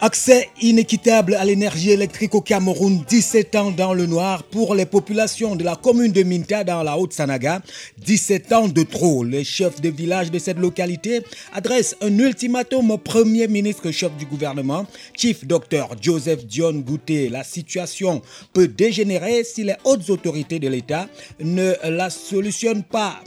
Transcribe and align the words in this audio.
Accès 0.00 0.48
inéquitable 0.62 1.34
à 1.34 1.44
l'énergie 1.44 1.90
électrique 1.90 2.36
au 2.36 2.40
Cameroun, 2.40 3.02
17 3.08 3.56
ans 3.56 3.70
dans 3.72 3.94
le 3.94 4.06
noir 4.06 4.44
pour 4.44 4.76
les 4.76 4.86
populations 4.86 5.56
de 5.56 5.64
la 5.64 5.74
commune 5.74 6.12
de 6.12 6.22
Minta 6.22 6.62
dans 6.62 6.84
la 6.84 6.96
Haute-Sanaga, 6.96 7.62
17 7.98 8.52
ans 8.52 8.68
de 8.68 8.84
trop. 8.84 9.24
Les 9.24 9.42
chefs 9.42 9.80
de 9.80 9.88
village 9.88 10.30
de 10.30 10.38
cette 10.38 10.60
localité 10.60 11.22
adressent 11.52 11.96
un 12.00 12.16
ultimatum 12.16 12.92
au 12.92 12.98
premier 12.98 13.48
ministre 13.48 13.90
chef 13.90 14.16
du 14.16 14.24
gouvernement, 14.24 14.86
Chief 15.14 15.44
Dr 15.44 15.88
Joseph 16.00 16.46
Dion 16.46 16.74
Gouté. 16.74 17.28
La 17.28 17.42
situation 17.42 18.22
peut 18.52 18.68
dégénérer 18.68 19.42
si 19.42 19.64
les 19.64 19.74
hautes 19.82 20.10
autorités 20.10 20.60
de 20.60 20.68
l'État 20.68 21.08
ne 21.40 21.72
la 21.82 22.08
solutionnent 22.08 22.84
pas. 22.84 23.20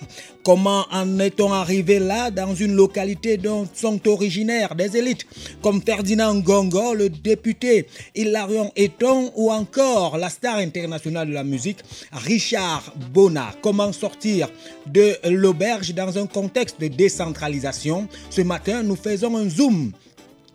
Comment 0.43 0.85
en 0.91 1.19
est-on 1.19 1.53
arrivé 1.53 1.99
là 1.99 2.31
dans 2.31 2.55
une 2.55 2.73
localité 2.73 3.37
dont 3.37 3.67
sont 3.75 4.07
originaires 4.07 4.73
des 4.73 4.97
élites 4.97 5.27
comme 5.61 5.83
Ferdinand 5.83 6.33
Le 6.71 7.09
député 7.09 7.85
Hilarion 8.15 8.71
Eton 8.77 9.33
ou 9.35 9.51
encore 9.51 10.17
la 10.17 10.29
star 10.29 10.55
internationale 10.55 11.27
de 11.27 11.33
la 11.33 11.43
musique 11.43 11.79
Richard 12.13 12.93
Bona 13.13 13.53
Comment 13.61 13.91
sortir 13.91 14.47
de 14.85 15.17
l'auberge 15.29 15.93
dans 15.93 16.17
un 16.17 16.27
contexte 16.27 16.79
de 16.79 16.87
décentralisation? 16.87 18.07
Ce 18.29 18.41
matin, 18.41 18.83
nous 18.83 18.95
faisons 18.95 19.35
un 19.35 19.49
zoom 19.49 19.91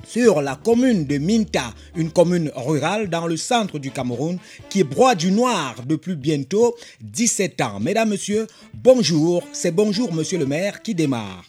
sur 0.09 0.41
la 0.41 0.57
commune 0.57 1.05
de 1.05 1.19
Minta, 1.19 1.75
une 1.95 2.11
commune 2.11 2.51
rurale 2.57 3.11
dans 3.11 3.27
le 3.27 3.37
centre 3.37 3.79
du 3.79 3.91
Cameroun 3.91 4.39
qui 4.71 4.85
broie 4.85 5.17
du 5.17 5.31
noir 5.31 5.75
depuis 5.87 6.17
bientôt 6.17 6.75
17 7.03 7.61
ans. 7.61 7.79
Mesdames, 7.79 8.09
Messieurs, 8.09 8.47
bonjour, 8.73 9.43
c'est 9.53 9.73
bonjour 9.73 10.15
Monsieur 10.15 10.39
le 10.39 10.47
maire 10.47 10.81
qui 10.81 10.95
démarre. 10.95 11.45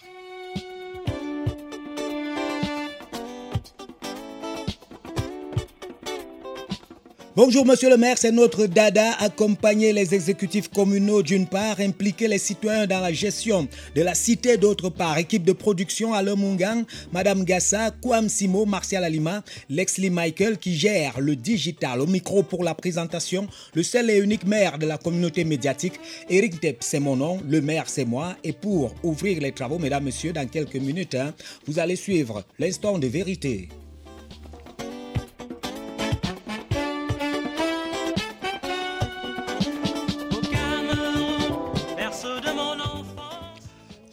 Bonjour 7.37 7.67
Monsieur 7.67 7.91
le 7.91 7.97
maire, 7.97 8.17
c'est 8.17 8.31
notre 8.31 8.65
dada, 8.65 9.11
accompagner 9.19 9.93
les 9.93 10.15
exécutifs 10.15 10.69
communaux 10.69 11.21
d'une 11.21 11.45
part, 11.45 11.79
impliquer 11.79 12.27
les 12.27 12.39
citoyens 12.39 12.87
dans 12.87 12.99
la 12.99 13.13
gestion 13.13 13.67
de 13.93 14.01
la 14.01 14.15
cité 14.15 14.57
d'autre 14.57 14.89
part, 14.89 15.19
équipe 15.19 15.43
de 15.43 15.51
production 15.51 16.15
à 16.15 16.23
Mungang, 16.23 16.83
Madame 17.11 17.43
Gassa, 17.43 17.91
Kouam 17.91 18.27
Simo, 18.27 18.65
Martial 18.65 19.03
Alima, 19.03 19.43
Lexley 19.69 20.09
Michael 20.09 20.57
qui 20.57 20.75
gère 20.75 21.19
le 21.19 21.35
digital. 21.35 22.01
Au 22.01 22.07
micro 22.07 22.41
pour 22.41 22.63
la 22.63 22.73
présentation, 22.73 23.47
le 23.75 23.83
seul 23.83 24.09
et 24.09 24.17
unique 24.17 24.47
maire 24.47 24.79
de 24.79 24.87
la 24.87 24.97
communauté 24.97 25.43
médiatique, 25.43 25.99
Eric 26.31 26.59
Tep, 26.59 26.77
c'est 26.79 26.99
mon 26.99 27.17
nom, 27.17 27.39
le 27.47 27.61
maire 27.61 27.85
c'est 27.85 28.05
moi, 28.05 28.35
et 28.43 28.51
pour 28.51 28.95
ouvrir 29.03 29.41
les 29.41 29.51
travaux, 29.51 29.77
mesdames, 29.77 30.05
messieurs, 30.05 30.33
dans 30.33 30.47
quelques 30.47 30.77
minutes, 30.77 31.13
hein, 31.13 31.35
vous 31.67 31.77
allez 31.77 31.97
suivre 31.97 32.43
l'instant 32.57 32.97
de 32.97 33.05
vérité. 33.05 33.69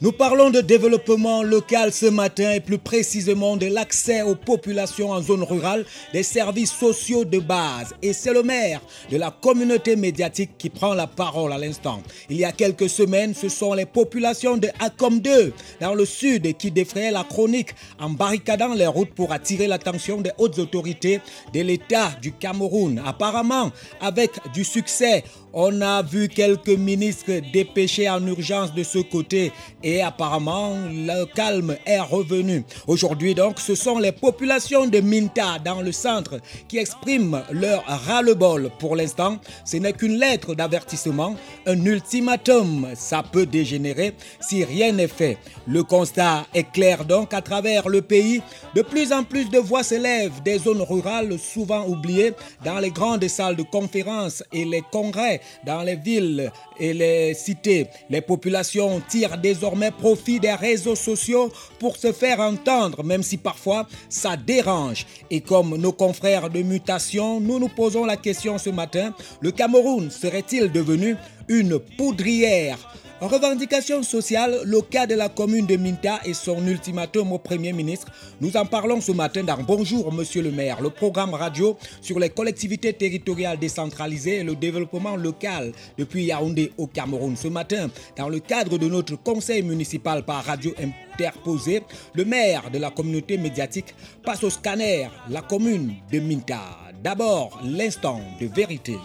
Nous 0.01 0.11
parlons 0.11 0.49
de 0.49 0.59
développement 0.59 1.41
local 1.41 1.93
ce 1.93 2.07
matin 2.07 2.51
et 2.51 2.59
plus 2.59 2.77
précisément 2.77 3.55
de 3.55 3.67
l'accès 3.67 4.23
aux 4.23 4.35
populations 4.35 5.11
en 5.11 5.21
zone 5.21 5.43
rurale 5.43 5.85
des 6.11 6.21
services 6.21 6.73
sociaux 6.73 7.23
de 7.23 7.39
base. 7.39 7.93
Et 8.01 8.11
c'est 8.11 8.33
le 8.33 8.43
maire 8.43 8.81
de 9.09 9.15
la 9.15 9.31
communauté 9.31 9.95
médiatique 9.95 10.57
qui 10.57 10.69
prend 10.69 10.95
la 10.95 11.07
parole 11.07 11.53
à 11.53 11.57
l'instant. 11.57 12.03
Il 12.29 12.35
y 12.35 12.43
a 12.43 12.51
quelques 12.51 12.89
semaines, 12.89 13.33
ce 13.33 13.47
sont 13.47 13.73
les 13.73 13.85
populations 13.85 14.57
de 14.57 14.67
Acom 14.79 15.21
2 15.21 15.53
dans 15.79 15.93
le 15.93 16.03
sud 16.03 16.57
qui 16.57 16.71
défrayaient 16.71 17.11
la 17.11 17.23
chronique 17.23 17.73
en 17.97 18.09
barricadant 18.09 18.73
les 18.73 18.87
routes 18.87 19.13
pour 19.13 19.31
attirer 19.31 19.67
l'attention 19.67 20.19
des 20.19 20.31
hautes 20.37 20.59
autorités 20.59 21.21
de 21.53 21.61
l'État 21.61 22.11
du 22.21 22.33
Cameroun. 22.33 23.01
Apparemment, 23.05 23.71
avec 24.01 24.31
du 24.53 24.65
succès, 24.65 25.23
on 25.55 25.81
a 25.81 26.01
vu 26.01 26.27
quelques 26.27 26.67
ministres 26.67 27.41
dépêchés 27.53 28.09
en 28.09 28.25
urgence 28.27 28.73
de 28.73 28.83
ce 28.83 28.99
côté 28.99 29.53
et 29.81 30.01
apparemment 30.01 30.75
le 30.91 31.25
calme 31.25 31.77
est 31.85 31.99
revenu. 31.99 32.63
Aujourd'hui 32.87 33.33
donc, 33.33 33.59
ce 33.59 33.73
sont 33.73 33.97
les 33.97 34.11
populations 34.11 34.85
de 34.85 34.99
Minta 34.99 35.57
dans 35.63 35.81
le 35.81 35.93
centre 35.93 36.41
qui 36.67 36.77
expriment 36.77 37.41
leur 37.51 37.83
ras-le-bol. 37.87 38.69
Pour 38.79 38.97
l'instant, 38.97 39.39
ce 39.63 39.77
n'est 39.77 39.93
qu'une 39.93 40.19
lettre 40.19 40.55
d'avertissement, 40.55 41.35
un 41.65 41.85
ultimatum. 41.85 42.89
Ça 42.93 43.23
peut 43.23 43.45
dégénérer 43.45 44.13
si 44.41 44.65
rien 44.65 44.91
n'est 44.91 45.07
fait. 45.07 45.37
Le 45.67 45.83
constat 45.83 46.45
est 46.53 46.69
clair 46.71 47.05
donc 47.05 47.33
à 47.33 47.41
travers 47.41 47.87
le 47.87 48.01
pays. 48.01 48.41
De 48.75 48.81
plus 48.81 49.13
en 49.13 49.23
plus 49.23 49.49
de 49.49 49.59
voix 49.59 49.83
s'élèvent 49.83 50.43
des 50.43 50.59
zones 50.59 50.81
rurales 50.81 51.39
souvent 51.39 51.85
oubliées 51.87 52.33
dans 52.65 52.79
les 52.79 52.91
grandes 52.91 53.25
salles 53.29 53.55
de 53.55 53.63
conférences 53.63 54.43
et 54.51 54.65
les 54.65 54.83
congrès 54.91 55.39
dans 55.65 55.83
les 55.83 55.95
villes 55.95 56.51
et 56.79 56.93
les 56.93 57.33
cités. 57.33 57.87
Les 58.09 58.21
populations 58.21 59.01
tirent 59.09 59.37
désormais 59.37 59.91
profit 59.91 60.39
des 60.39 60.53
réseaux 60.53 60.95
sociaux 60.95 61.51
pour 61.79 61.97
se 61.97 62.11
faire 62.11 62.39
entendre, 62.39 63.03
même 63.03 63.23
si 63.23 63.37
parfois 63.37 63.87
ça 64.09 64.37
dérange. 64.37 65.05
Et 65.29 65.41
comme 65.41 65.75
nos 65.77 65.91
confrères 65.93 66.49
de 66.49 66.61
mutation, 66.61 67.39
nous 67.39 67.59
nous 67.59 67.69
posons 67.69 68.05
la 68.05 68.17
question 68.17 68.57
ce 68.57 68.69
matin, 68.69 69.13
le 69.41 69.51
Cameroun 69.51 70.09
serait-il 70.11 70.71
devenu 70.71 71.15
une 71.47 71.79
poudrière 71.79 72.77
Revendication 73.21 74.03
sociale, 74.03 74.59
le 74.65 74.81
cas 74.81 75.07
de 75.07 75.15
la 75.15 75.29
commune 75.29 75.65
de 75.65 75.77
Minta 75.77 76.19
et 76.25 76.33
son 76.33 76.67
ultimatum 76.67 77.31
au 77.31 77.39
Premier 77.39 77.71
ministre. 77.71 78.07
Nous 78.41 78.57
en 78.57 78.65
parlons 78.65 78.99
ce 78.99 79.13
matin 79.13 79.41
dans 79.41 79.57
Bonjour 79.63 80.11
Monsieur 80.11 80.41
le 80.41 80.51
maire, 80.51 80.81
le 80.81 80.89
programme 80.89 81.33
radio 81.33 81.77
sur 82.01 82.19
les 82.19 82.29
collectivités 82.29 82.91
territoriales 82.91 83.57
décentralisées 83.57 84.39
et 84.39 84.43
le 84.43 84.53
développement 84.53 85.15
local 85.15 85.71
depuis 85.97 86.25
Yaoundé 86.25 86.73
au 86.77 86.87
Cameroun. 86.87 87.37
Ce 87.37 87.47
matin, 87.47 87.89
dans 88.17 88.27
le 88.27 88.39
cadre 88.39 88.77
de 88.77 88.87
notre 88.89 89.15
conseil 89.15 89.63
municipal 89.63 90.23
par 90.25 90.43
radio 90.43 90.73
interposé, 90.77 91.83
le 92.15 92.25
maire 92.25 92.69
de 92.69 92.79
la 92.79 92.91
communauté 92.91 93.37
médiatique 93.37 93.95
passe 94.25 94.43
au 94.43 94.49
scanner 94.49 95.07
la 95.29 95.41
commune 95.41 95.93
de 96.11 96.19
Minta. 96.19 96.59
D'abord, 97.01 97.61
l'instant 97.63 98.19
de 98.41 98.47
vérité. 98.47 98.97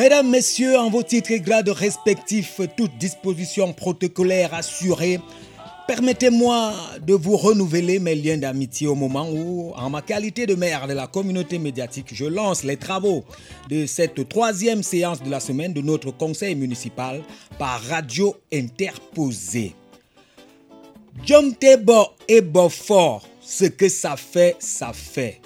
Mesdames, 0.00 0.30
Messieurs, 0.30 0.78
en 0.78 0.88
vos 0.88 1.02
titres 1.02 1.30
et 1.30 1.40
grades 1.40 1.68
respectifs, 1.68 2.62
toute 2.74 2.96
disposition 2.96 3.74
protocolaire 3.74 4.54
assurée, 4.54 5.20
permettez-moi 5.86 6.72
de 7.02 7.12
vous 7.12 7.36
renouveler 7.36 7.98
mes 7.98 8.14
liens 8.14 8.38
d'amitié 8.38 8.86
au 8.86 8.94
moment 8.94 9.28
où, 9.30 9.74
en 9.76 9.90
ma 9.90 10.00
qualité 10.00 10.46
de 10.46 10.54
maire 10.54 10.88
de 10.88 10.94
la 10.94 11.06
communauté 11.06 11.58
médiatique, 11.58 12.14
je 12.14 12.24
lance 12.24 12.64
les 12.64 12.78
travaux 12.78 13.26
de 13.68 13.84
cette 13.84 14.26
troisième 14.26 14.82
séance 14.82 15.22
de 15.22 15.28
la 15.28 15.38
semaine 15.38 15.74
de 15.74 15.82
notre 15.82 16.12
conseil 16.12 16.54
municipal 16.54 17.20
par 17.58 17.82
radio 17.82 18.34
interposée. 18.50 19.74
John 21.26 21.54
Tebo 21.54 22.06
et 22.26 22.40
Beaufort, 22.40 23.28
ce 23.42 23.66
que 23.66 23.90
ça 23.90 24.16
fait, 24.16 24.56
ça 24.60 24.94
fait. 24.94 25.42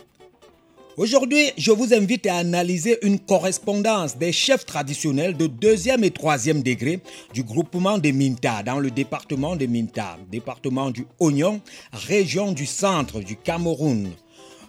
Aujourd'hui, 0.97 1.51
je 1.59 1.73
vous 1.73 1.93
invite 1.93 2.25
à 2.27 2.37
analyser 2.37 3.05
une 3.05 3.19
correspondance 3.19 4.17
des 4.17 4.31
chefs 4.31 4.65
traditionnels 4.65 5.37
de 5.37 5.49
deuxième 5.49 6.05
et 6.05 6.13
troisième 6.13 6.63
degré 6.63 7.01
du 7.33 7.43
groupement 7.43 7.99
de 7.99 8.13
Minta 8.13 8.63
dans 8.63 8.79
le 8.79 8.93
département 8.93 9.57
de 9.57 9.67
Minta, 9.67 10.17
département 10.31 10.93
du 10.93 11.05
Oignon, 11.19 11.61
région 11.93 12.53
du 12.53 12.65
centre 12.65 13.19
du 13.19 13.35
Cameroun. 13.35 14.13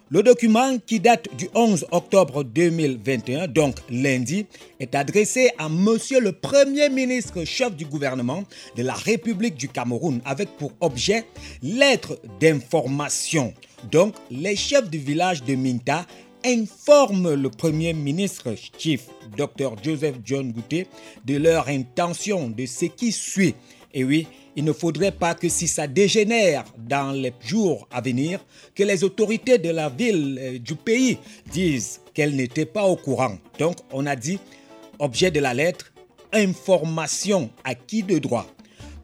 Le 0.10 0.24
document 0.24 0.80
qui 0.80 1.00
date 1.00 1.28
du 1.38 1.48
11 1.54 1.86
octobre 1.92 2.44
2021, 2.44 3.48
donc 3.48 3.76
lundi, 3.92 4.48
est 4.80 4.96
adressé 4.96 5.52
à 5.60 5.70
Monsieur 5.70 6.20
le 6.20 6.32
Premier 6.32 6.90
ministre 6.90 7.44
chef 7.44 7.76
du 7.76 7.86
gouvernement 7.86 8.46
de 8.76 8.82
la 8.82 8.94
République 8.94 9.58
du 9.58 9.70
Cameroun 9.70 10.22
avec 10.26 10.50
pour 10.58 10.72
objet 10.82 11.24
lettre 11.62 12.20
d'information 12.40 13.54
donc, 13.92 14.16
les 14.32 14.56
chefs 14.56 14.90
du 14.90 14.98
village 14.98 15.44
de 15.44 15.56
Minta 15.56 16.06
informent 16.46 17.34
le 17.34 17.50
Premier 17.50 17.94
ministre 17.94 18.54
Chief 18.78 19.08
Dr 19.36 19.76
Joseph 19.84 20.16
John 20.24 20.52
Gouté 20.52 20.88
de 21.26 21.38
leur 21.38 21.68
intention 21.68 22.50
de 22.50 22.66
ce 22.66 22.86
qui 22.86 23.12
suit 23.12 23.56
Et 23.94 24.04
oui, 24.04 24.28
il 24.56 24.64
ne 24.64 24.74
faudrait 24.74 25.12
pas 25.12 25.34
que 25.34 25.50
si 25.50 25.68
ça 25.68 25.88
dégénère 25.88 26.66
dans 26.78 27.12
les 27.12 27.34
jours 27.40 27.88
à 27.92 28.02
venir, 28.02 28.40
que 28.76 28.84
les 28.84 29.04
autorités 29.04 29.58
de 29.58 29.70
la 29.70 29.90
ville, 29.90 30.38
euh, 30.42 30.60
du 30.60 30.76
pays, 30.76 31.18
disent 31.52 32.02
qu'elles 32.14 32.36
n'étaient 32.36 32.66
pas 32.66 32.84
au 32.84 32.96
courant. 32.96 33.38
Donc, 33.58 33.78
on 33.92 34.06
a 34.06 34.16
dit, 34.16 34.40
objet 35.00 35.32
de 35.32 35.40
la 35.40 35.54
lettre, 35.54 35.92
information 36.32 37.50
à 37.64 37.74
qui 37.74 38.04
de 38.04 38.20
droit? 38.20 38.48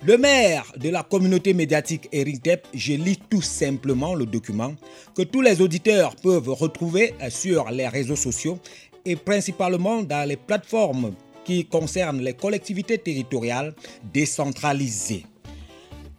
Le 0.03 0.17
maire 0.17 0.65
de 0.77 0.89
la 0.89 1.03
communauté 1.03 1.53
médiatique 1.53 2.09
Eric 2.11 2.49
je 2.73 2.93
lis 2.93 3.19
tout 3.29 3.43
simplement 3.43 4.15
le 4.15 4.25
document 4.25 4.73
que 5.15 5.21
tous 5.21 5.41
les 5.41 5.61
auditeurs 5.61 6.15
peuvent 6.15 6.49
retrouver 6.49 7.13
sur 7.29 7.69
les 7.69 7.87
réseaux 7.87 8.15
sociaux 8.15 8.57
et 9.05 9.15
principalement 9.15 10.01
dans 10.01 10.27
les 10.27 10.37
plateformes 10.37 11.13
qui 11.45 11.65
concernent 11.65 12.21
les 12.21 12.33
collectivités 12.33 12.97
territoriales 12.97 13.75
décentralisées. 14.11 15.23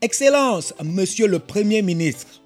Excellence, 0.00 0.75
Monsieur 0.85 1.26
le 1.26 1.40
Premier 1.40 1.82
ministre, 1.82 2.40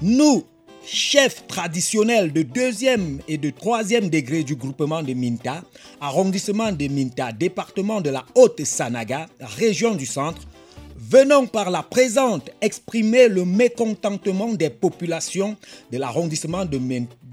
nous, 0.00 0.42
chefs 0.84 1.46
traditionnels 1.46 2.32
de 2.32 2.42
deuxième 2.42 3.20
et 3.28 3.38
de 3.38 3.50
troisième 3.50 4.10
degré 4.10 4.42
du 4.42 4.56
groupement 4.56 5.04
de 5.04 5.14
Minta, 5.14 5.62
arrondissement 6.00 6.72
de 6.72 6.88
Minta, 6.88 7.30
département 7.30 8.00
de 8.00 8.10
la 8.10 8.24
Haute-Sanaga, 8.34 9.26
région 9.40 9.94
du 9.94 10.06
centre, 10.06 10.42
venons 11.12 11.46
par 11.46 11.68
la 11.68 11.82
présente 11.82 12.48
exprimer 12.62 13.28
le 13.28 13.44
mécontentement 13.44 14.54
des 14.54 14.70
populations 14.70 15.58
de 15.90 15.98
l'arrondissement 15.98 16.64
de 16.64 16.80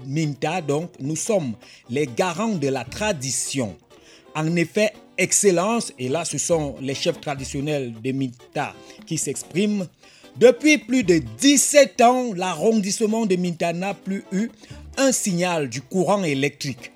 Minta. 0.06 0.60
Donc, 0.60 0.90
nous 1.00 1.16
sommes 1.16 1.54
les 1.88 2.06
garants 2.06 2.56
de 2.56 2.68
la 2.68 2.84
tradition. 2.84 3.74
En 4.34 4.54
effet, 4.56 4.92
Excellence, 5.16 5.94
et 5.98 6.08
là 6.08 6.26
ce 6.26 6.36
sont 6.36 6.76
les 6.82 6.94
chefs 6.94 7.22
traditionnels 7.22 7.94
de 8.04 8.12
Minta 8.12 8.74
qui 9.06 9.16
s'expriment, 9.16 9.86
depuis 10.36 10.76
plus 10.76 11.02
de 11.02 11.22
17 11.38 12.02
ans, 12.02 12.34
l'arrondissement 12.34 13.24
de 13.24 13.36
Minta 13.36 13.72
n'a 13.72 13.94
plus 13.94 14.24
eu 14.30 14.50
un 14.98 15.10
signal 15.10 15.70
du 15.70 15.80
courant 15.80 16.22
électrique. 16.22 16.92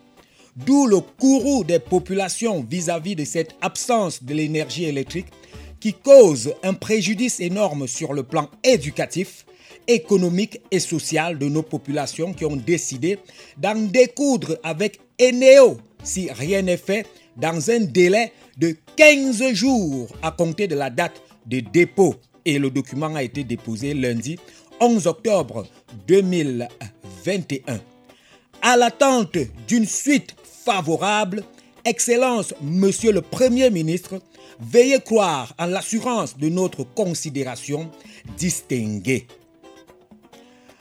D'où 0.55 0.87
le 0.87 1.01
courroux 1.01 1.65
des 1.65 1.79
populations 1.79 2.65
vis-à-vis 2.69 3.17
de 3.17 3.25
cette 3.25 3.55
absence 3.63 4.23
de 4.23 4.35
l'énergie 4.35 4.85
électrique 4.85 5.27
qui 5.85 5.93
cause 5.93 6.55
un 6.63 6.73
préjudice 6.73 7.41
énorme 7.41 7.87
sur 7.87 8.15
le 8.15 8.23
plan 8.23 8.49
éducatif, 8.63 9.45
économique 9.87 10.63
et 10.71 10.81
social 10.81 11.37
de 11.37 11.47
nos 11.47 11.61
populations 11.61 12.33
qui 12.33 12.47
ont 12.47 12.57
décidé 12.57 13.19
d'en 13.59 13.75
découdre 13.75 14.57
avec 14.63 14.99
Eneo 15.21 15.77
si 16.03 16.31
rien 16.33 16.63
n'est 16.63 16.79
fait 16.79 17.07
dans 17.37 17.71
un 17.71 17.81
délai 17.81 18.33
de 18.57 18.75
15 18.97 19.53
jours 19.53 20.09
à 20.23 20.31
compter 20.31 20.67
de 20.69 20.75
la 20.75 20.89
date 20.89 21.21
de 21.45 21.61
dépôt. 21.61 22.15
Et 22.47 22.59
le 22.59 22.71
document 22.71 23.15
a 23.15 23.23
été 23.23 23.45
déposé 23.45 23.93
lundi 23.93 24.39
11 24.81 25.07
octobre 25.07 25.67
2021. 26.09 27.79
À 28.63 28.79
l'attente 28.79 29.37
d'une 29.69 29.85
suite 29.85 30.35
favorable, 30.65 31.45
Excellence, 31.85 32.55
Monsieur 32.63 33.13
le 33.13 33.21
Premier 33.21 33.69
ministre, 33.69 34.19
Veuillez 34.61 35.01
croire 35.01 35.55
en 35.59 35.67
l'assurance 35.67 36.37
de 36.37 36.49
notre 36.49 36.85
considération 36.85 37.91
distinguée. 38.37 39.27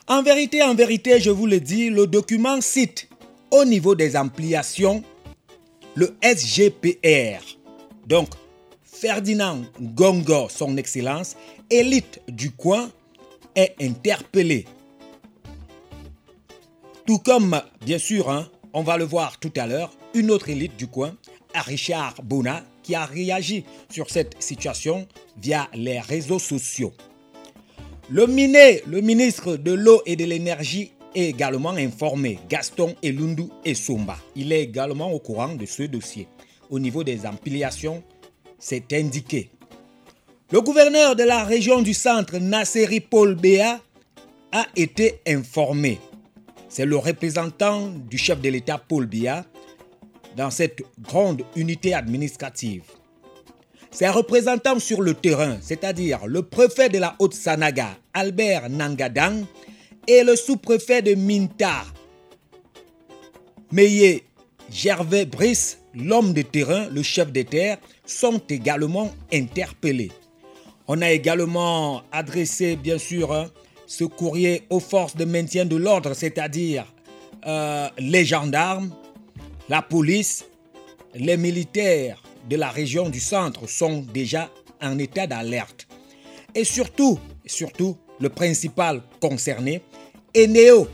En 0.06 0.22
vérité, 0.22 0.62
en 0.62 0.74
vérité, 0.74 1.18
je 1.20 1.30
vous 1.30 1.46
le 1.46 1.60
dis, 1.60 1.90
le 1.90 2.06
document 2.06 2.60
cite 2.60 3.08
au 3.50 3.64
niveau 3.64 3.94
des 3.94 4.16
ampliations 4.16 5.02
le 5.94 6.16
SGPR. 6.22 7.42
Donc, 8.06 8.28
Ferdinand 8.82 9.62
Gongo, 9.80 10.48
son 10.48 10.76
Excellence, 10.76 11.36
élite 11.70 12.20
du 12.28 12.50
coin, 12.50 12.90
est 13.54 13.74
interpellé. 13.80 14.66
Tout 17.06 17.18
comme, 17.18 17.60
bien 17.84 17.98
sûr, 17.98 18.30
hein, 18.30 18.48
on 18.72 18.82
va 18.82 18.96
le 18.96 19.04
voir 19.04 19.38
tout 19.38 19.52
à 19.56 19.66
l'heure, 19.66 19.92
une 20.14 20.30
autre 20.30 20.48
élite 20.48 20.76
du 20.76 20.86
coin, 20.86 21.14
Richard 21.54 22.16
Bona, 22.22 22.64
qui 22.84 22.94
a 22.94 23.04
réagi 23.04 23.64
sur 23.90 24.08
cette 24.08 24.40
situation 24.40 25.08
via 25.36 25.68
les 25.74 25.98
réseaux 25.98 26.38
sociaux. 26.38 26.92
Le 28.10 28.26
miné, 28.26 28.82
le 28.86 29.00
ministre 29.00 29.56
de 29.56 29.72
l'eau 29.72 30.02
et 30.06 30.14
de 30.14 30.24
l'énergie 30.24 30.92
est 31.14 31.30
également 31.30 31.70
informé, 31.70 32.38
Gaston 32.48 32.94
Elundu 33.02 33.44
Somba. 33.74 34.18
Il 34.36 34.52
est 34.52 34.62
également 34.62 35.10
au 35.10 35.18
courant 35.18 35.54
de 35.54 35.64
ce 35.64 35.84
dossier. 35.84 36.28
Au 36.70 36.78
niveau 36.78 37.02
des 37.02 37.26
ampliations, 37.26 38.02
c'est 38.58 38.92
indiqué. 38.92 39.50
Le 40.50 40.60
gouverneur 40.60 41.16
de 41.16 41.22
la 41.22 41.44
région 41.44 41.80
du 41.82 41.94
centre, 41.94 42.38
Nasseri 42.38 43.00
Paul 43.00 43.34
Béa, 43.34 43.80
a 44.52 44.66
été 44.76 45.20
informé. 45.26 45.98
C'est 46.68 46.84
le 46.84 46.96
représentant 46.96 47.88
du 47.88 48.18
chef 48.18 48.40
de 48.40 48.50
l'État, 48.50 48.78
Paul 48.78 49.06
Béa, 49.06 49.44
dans 50.36 50.50
cette 50.50 50.82
grande 51.00 51.42
unité 51.56 51.94
administrative. 51.94 52.82
Ses 53.90 54.08
représentants 54.08 54.80
sur 54.80 55.02
le 55.02 55.14
terrain, 55.14 55.58
c'est-à-dire 55.60 56.26
le 56.26 56.42
préfet 56.42 56.88
de 56.88 56.98
la 56.98 57.14
Haute-Sanaga, 57.18 57.96
Albert 58.12 58.68
Nangadang, 58.68 59.44
et 60.06 60.24
le 60.24 60.36
sous-préfet 60.36 61.00
de 61.02 61.14
Minta, 61.14 61.84
Meye 63.70 64.22
Gervais 64.70 65.26
Brice, 65.26 65.78
l'homme 65.94 66.32
de 66.32 66.42
terrain, 66.42 66.88
le 66.88 67.02
chef 67.02 67.30
des 67.30 67.44
terres, 67.44 67.78
sont 68.04 68.40
également 68.48 69.12
interpellés. 69.32 70.12
On 70.88 71.00
a 71.00 71.10
également 71.10 72.02
adressé, 72.12 72.76
bien 72.76 72.98
sûr, 72.98 73.32
hein, 73.32 73.50
ce 73.86 74.04
courrier 74.04 74.64
aux 74.70 74.80
forces 74.80 75.16
de 75.16 75.24
maintien 75.24 75.64
de 75.64 75.76
l'ordre, 75.76 76.14
c'est-à-dire 76.14 76.84
euh, 77.46 77.88
les 77.98 78.24
gendarmes, 78.24 78.90
la 79.68 79.82
police, 79.82 80.44
les 81.14 81.36
militaires 81.36 82.22
de 82.48 82.56
la 82.56 82.68
région 82.68 83.08
du 83.08 83.20
centre 83.20 83.66
sont 83.68 84.04
déjà 84.12 84.50
en 84.82 84.98
état 84.98 85.26
d'alerte. 85.26 85.86
Et 86.54 86.64
surtout, 86.64 87.18
surtout, 87.46 87.96
le 88.20 88.28
principal 88.28 89.02
concerné, 89.20 89.82
Eneo, 90.36 90.88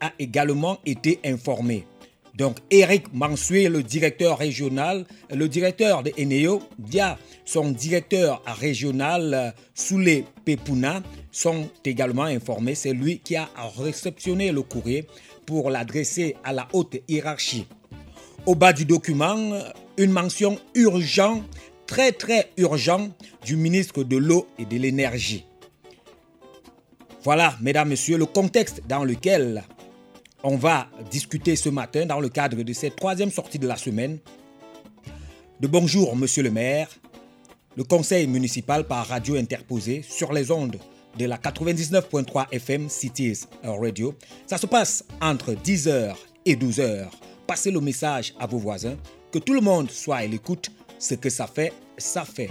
a 0.00 0.12
également 0.18 0.78
été 0.84 1.20
informé. 1.24 1.86
Donc 2.34 2.58
Eric 2.70 3.12
Mansué, 3.12 3.68
le 3.68 3.82
directeur 3.82 4.38
régional, 4.38 5.04
le 5.30 5.48
directeur 5.48 6.02
de 6.02 6.12
Eneo, 6.18 6.62
via 6.78 7.16
son 7.44 7.70
directeur 7.70 8.42
régional 8.46 9.54
Soulé 9.74 10.24
Pepuna, 10.44 11.02
sont 11.30 11.68
également 11.84 12.24
informés. 12.24 12.74
C'est 12.74 12.92
lui 12.92 13.20
qui 13.20 13.36
a 13.36 13.48
réceptionné 13.78 14.50
le 14.50 14.62
courrier 14.62 15.06
pour 15.46 15.70
l'adresser 15.70 16.36
à 16.42 16.52
la 16.52 16.66
haute 16.72 16.96
hiérarchie. 17.06 17.66
Au 18.46 18.54
bas 18.54 18.74
du 18.74 18.84
document, 18.84 19.58
une 19.96 20.10
mention 20.10 20.58
urgent, 20.74 21.42
très 21.86 22.12
très 22.12 22.50
urgent, 22.58 23.08
du 23.42 23.56
ministre 23.56 24.04
de 24.04 24.18
l'eau 24.18 24.46
et 24.58 24.66
de 24.66 24.76
l'énergie. 24.76 25.46
Voilà, 27.22 27.56
mesdames, 27.62 27.88
messieurs, 27.88 28.18
le 28.18 28.26
contexte 28.26 28.82
dans 28.86 29.02
lequel 29.02 29.64
on 30.42 30.56
va 30.56 30.88
discuter 31.10 31.56
ce 31.56 31.70
matin 31.70 32.04
dans 32.04 32.20
le 32.20 32.28
cadre 32.28 32.62
de 32.62 32.72
cette 32.74 32.96
troisième 32.96 33.30
sortie 33.30 33.58
de 33.58 33.66
la 33.66 33.76
semaine. 33.76 34.18
De 35.60 35.66
bonjour, 35.66 36.14
monsieur 36.14 36.42
le 36.42 36.50
maire, 36.50 36.90
le 37.78 37.84
conseil 37.84 38.26
municipal 38.26 38.84
par 38.84 39.06
radio 39.06 39.36
interposé 39.36 40.04
sur 40.06 40.34
les 40.34 40.50
ondes 40.50 40.76
de 41.18 41.24
la 41.24 41.38
99.3 41.38 42.48
FM 42.52 42.90
Cities 42.90 43.44
Radio. 43.62 44.14
Ça 44.46 44.58
se 44.58 44.66
passe 44.66 45.02
entre 45.22 45.54
10h 45.54 46.14
et 46.44 46.56
12h 46.56 47.08
passez 47.46 47.70
le 47.70 47.80
message 47.80 48.34
à 48.38 48.46
vos 48.46 48.58
voisins, 48.58 48.96
que 49.32 49.38
tout 49.38 49.54
le 49.54 49.60
monde 49.60 49.90
soit 49.90 50.16
à 50.16 50.26
l'écoute. 50.26 50.70
Ce 50.98 51.14
que 51.14 51.30
ça 51.30 51.46
fait, 51.46 51.72
ça 51.98 52.24
fait. 52.24 52.50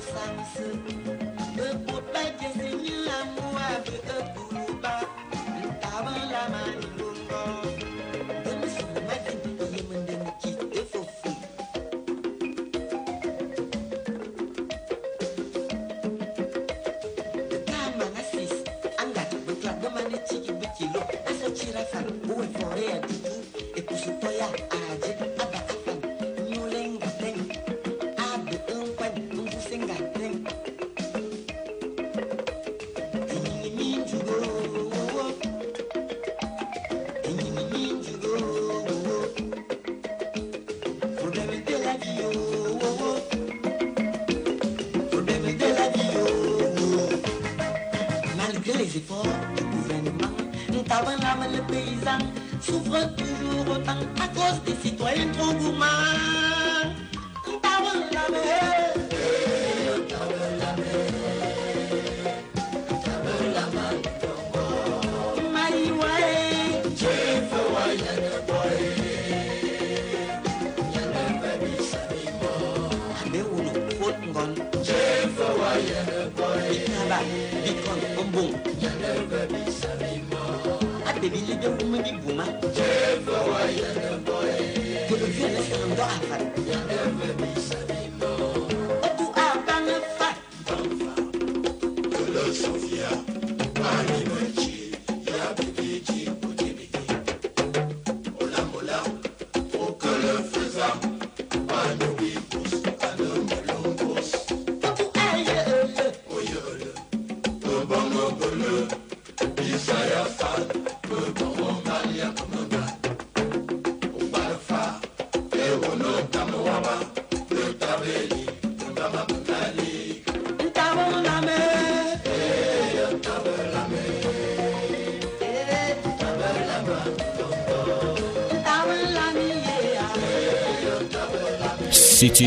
samsu 0.00 0.68
Bekut 1.56 2.04
baje 2.14 2.48
senyum 2.56 3.08
amu 3.18 3.44
abe 3.70 3.96
ekuruba 4.18 4.94
Entah 5.62 5.98
melamani 6.04 6.88
mu 6.96 7.11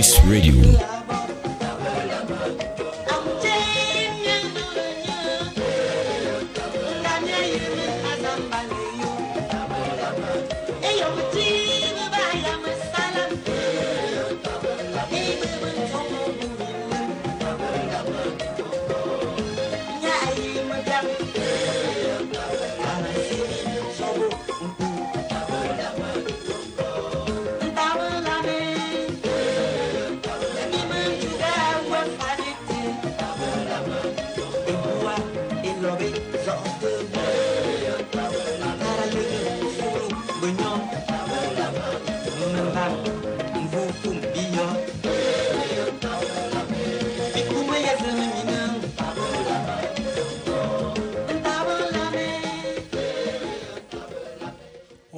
Cities 0.02 0.20
Radio. 0.28 0.95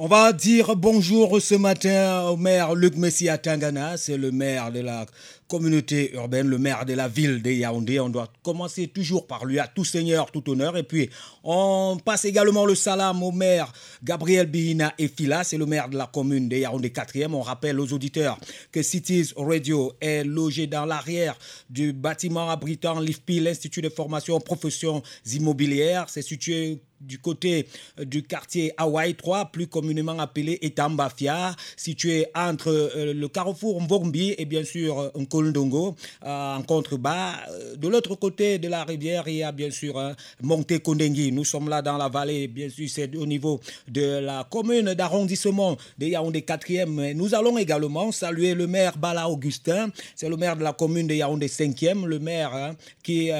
On 0.08 0.10
va 0.10 0.32
dire 0.32 0.74
bonjour 0.74 1.38
ce 1.38 1.54
matin 1.54 2.22
au 2.30 2.38
maire 2.38 2.74
Luc 2.74 2.96
Messia 2.96 3.36
Tangana, 3.36 3.98
c'est 3.98 4.16
le 4.16 4.30
maire 4.30 4.72
de 4.72 4.80
la 4.80 5.04
communauté 5.48 6.12
urbaine, 6.14 6.46
le 6.46 6.58
maire 6.58 6.84
de 6.84 6.92
la 6.92 7.08
ville 7.08 7.42
de 7.42 7.50
Yaoundé. 7.50 7.98
On 7.98 8.10
doit 8.10 8.30
commencer 8.42 8.86
toujours 8.88 9.26
par 9.26 9.46
lui, 9.46 9.58
à 9.58 9.66
tout 9.66 9.84
seigneur, 9.84 10.30
tout 10.30 10.48
honneur. 10.50 10.76
Et 10.76 10.82
puis, 10.82 11.08
on 11.42 11.98
passe 12.04 12.26
également 12.26 12.66
le 12.66 12.74
salam 12.74 13.22
au 13.22 13.32
maire 13.32 13.72
Gabriel 14.04 14.46
Bihina 14.46 14.92
Efila, 14.98 15.42
c'est 15.44 15.56
le 15.56 15.66
maire 15.66 15.88
de 15.88 15.96
la 15.96 16.06
commune 16.06 16.48
de 16.48 16.56
Yaoundé 16.56 16.90
4e. 16.90 17.32
On 17.32 17.40
rappelle 17.40 17.80
aux 17.80 17.92
auditeurs 17.92 18.38
que 18.70 18.82
Cities 18.82 19.32
Radio 19.36 19.92
est 20.00 20.22
logé 20.24 20.66
dans 20.66 20.84
l'arrière 20.84 21.36
du 21.70 21.92
bâtiment 21.92 22.50
abritant 22.50 23.00
l'IFPI, 23.00 23.40
l'Institut 23.40 23.80
de 23.80 23.88
formation 23.88 24.36
aux 24.36 24.40
professions 24.40 25.02
immobilières. 25.32 26.06
C'est 26.08 26.22
situé 26.22 26.82
du 27.00 27.18
côté 27.20 27.68
euh, 28.00 28.04
du 28.04 28.22
quartier 28.24 28.72
Hawaï 28.76 29.14
3, 29.14 29.46
plus 29.46 29.68
communément 29.68 30.18
appelé 30.18 30.58
Etambafia, 30.62 31.54
situé 31.76 32.26
entre 32.34 32.68
euh, 32.70 33.14
le 33.14 33.28
carrefour 33.28 33.80
Mbombi 33.80 34.34
et 34.36 34.44
bien 34.44 34.64
sûr 34.64 35.12
Nkono 35.16 35.37
Folndongo 35.38 35.94
en 36.24 36.62
contrebas. 36.62 37.36
De 37.76 37.88
l'autre 37.88 38.16
côté 38.16 38.58
de 38.58 38.68
la 38.68 38.84
rivière, 38.84 39.28
il 39.28 39.36
y 39.36 39.42
a 39.42 39.52
bien 39.52 39.70
sûr 39.70 39.98
hein, 39.98 40.16
Monte 40.42 40.78
Kondengi. 40.80 41.30
Nous 41.30 41.44
sommes 41.44 41.68
là 41.68 41.80
dans 41.80 41.96
la 41.96 42.08
vallée, 42.08 42.48
bien 42.48 42.68
sûr, 42.68 42.88
c'est 42.88 43.14
au 43.16 43.26
niveau 43.26 43.60
de 43.86 44.18
la 44.18 44.46
commune 44.50 44.94
d'arrondissement 44.94 45.76
de 45.98 46.06
Yaoundé 46.06 46.40
4e. 46.40 47.14
Nous 47.14 47.34
allons 47.34 47.56
également 47.56 48.10
saluer 48.10 48.54
le 48.54 48.66
maire 48.66 48.98
Bala 48.98 49.28
Augustin, 49.28 49.90
c'est 50.16 50.28
le 50.28 50.36
maire 50.36 50.56
de 50.56 50.64
la 50.64 50.72
commune 50.72 51.06
de 51.06 51.14
Yaoundé 51.14 51.46
5e, 51.46 52.04
le 52.04 52.18
maire 52.18 52.52
hein, 52.54 52.74
qui 53.02 53.30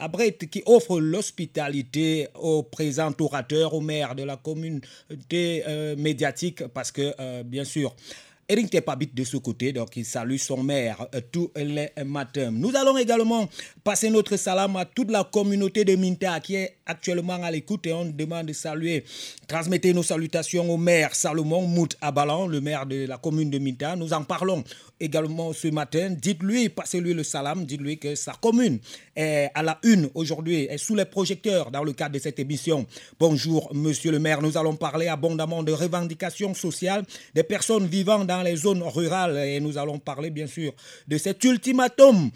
abrite, 0.00 0.48
qui 0.48 0.62
offre 0.66 1.00
l'hospitalité 1.00 2.28
au 2.34 2.62
présent 2.62 3.12
orateur, 3.18 3.74
au 3.74 3.80
maire 3.80 4.14
de 4.14 4.22
la 4.22 4.36
communauté 4.36 5.62
euh, 5.66 5.96
médiatique, 5.96 6.66
parce 6.68 6.90
que, 6.90 7.14
euh, 7.20 7.42
bien 7.42 7.64
sûr, 7.64 7.94
Eric 8.50 8.68
Tepabit 8.68 9.10
de 9.14 9.22
ce 9.22 9.36
côté, 9.36 9.72
donc 9.72 9.96
il 9.96 10.04
salue 10.04 10.36
son 10.36 10.64
maire 10.64 11.06
euh, 11.14 11.20
tous 11.30 11.52
les 11.54 11.90
matins. 12.04 12.50
Nous 12.50 12.74
allons 12.74 12.96
également 12.96 13.48
passer 13.84 14.10
notre 14.10 14.36
salam 14.36 14.74
à 14.74 14.84
toute 14.84 15.12
la 15.12 15.22
communauté 15.22 15.84
de 15.84 15.94
Minta 15.94 16.40
qui 16.40 16.56
est 16.56 16.78
actuellement 16.90 17.42
à 17.42 17.50
l'écoute 17.50 17.86
et 17.86 17.92
on 17.92 18.04
demande 18.04 18.46
de 18.46 18.52
saluer, 18.52 19.04
transmettez 19.46 19.92
nos 19.94 20.02
salutations 20.02 20.68
au 20.70 20.76
maire 20.76 21.14
Salomon 21.14 21.62
Mout 21.62 21.96
Abalan, 22.00 22.46
le 22.46 22.60
maire 22.60 22.84
de 22.86 23.06
la 23.06 23.16
commune 23.16 23.48
de 23.50 23.58
Minta. 23.58 23.96
Nous 23.96 24.12
en 24.12 24.24
parlons 24.24 24.62
également 24.98 25.52
ce 25.52 25.68
matin. 25.68 26.10
Dites-lui, 26.10 26.68
passez-lui 26.68 27.14
le 27.14 27.22
salam, 27.22 27.64
dites-lui 27.64 27.98
que 27.98 28.14
sa 28.14 28.32
commune 28.32 28.78
est 29.16 29.50
à 29.54 29.62
la 29.62 29.78
une 29.84 30.10
aujourd'hui, 30.14 30.64
est 30.64 30.78
sous 30.78 30.94
les 30.94 31.04
projecteurs 31.04 31.70
dans 31.70 31.84
le 31.84 31.92
cadre 31.92 32.14
de 32.14 32.18
cette 32.18 32.38
émission. 32.38 32.86
Bonjour, 33.18 33.70
monsieur 33.74 34.10
le 34.10 34.18
maire. 34.18 34.42
Nous 34.42 34.58
allons 34.58 34.76
parler 34.76 35.08
abondamment 35.08 35.62
de 35.62 35.72
revendications 35.72 36.54
sociales 36.54 37.04
des 37.34 37.44
personnes 37.44 37.86
vivant 37.86 38.24
dans 38.24 38.42
les 38.42 38.56
zones 38.56 38.82
rurales 38.82 39.38
et 39.38 39.60
nous 39.60 39.78
allons 39.78 39.98
parler 39.98 40.30
bien 40.30 40.46
sûr 40.46 40.72
de 41.08 41.16
cet 41.18 41.42
ultimatum 41.44 42.30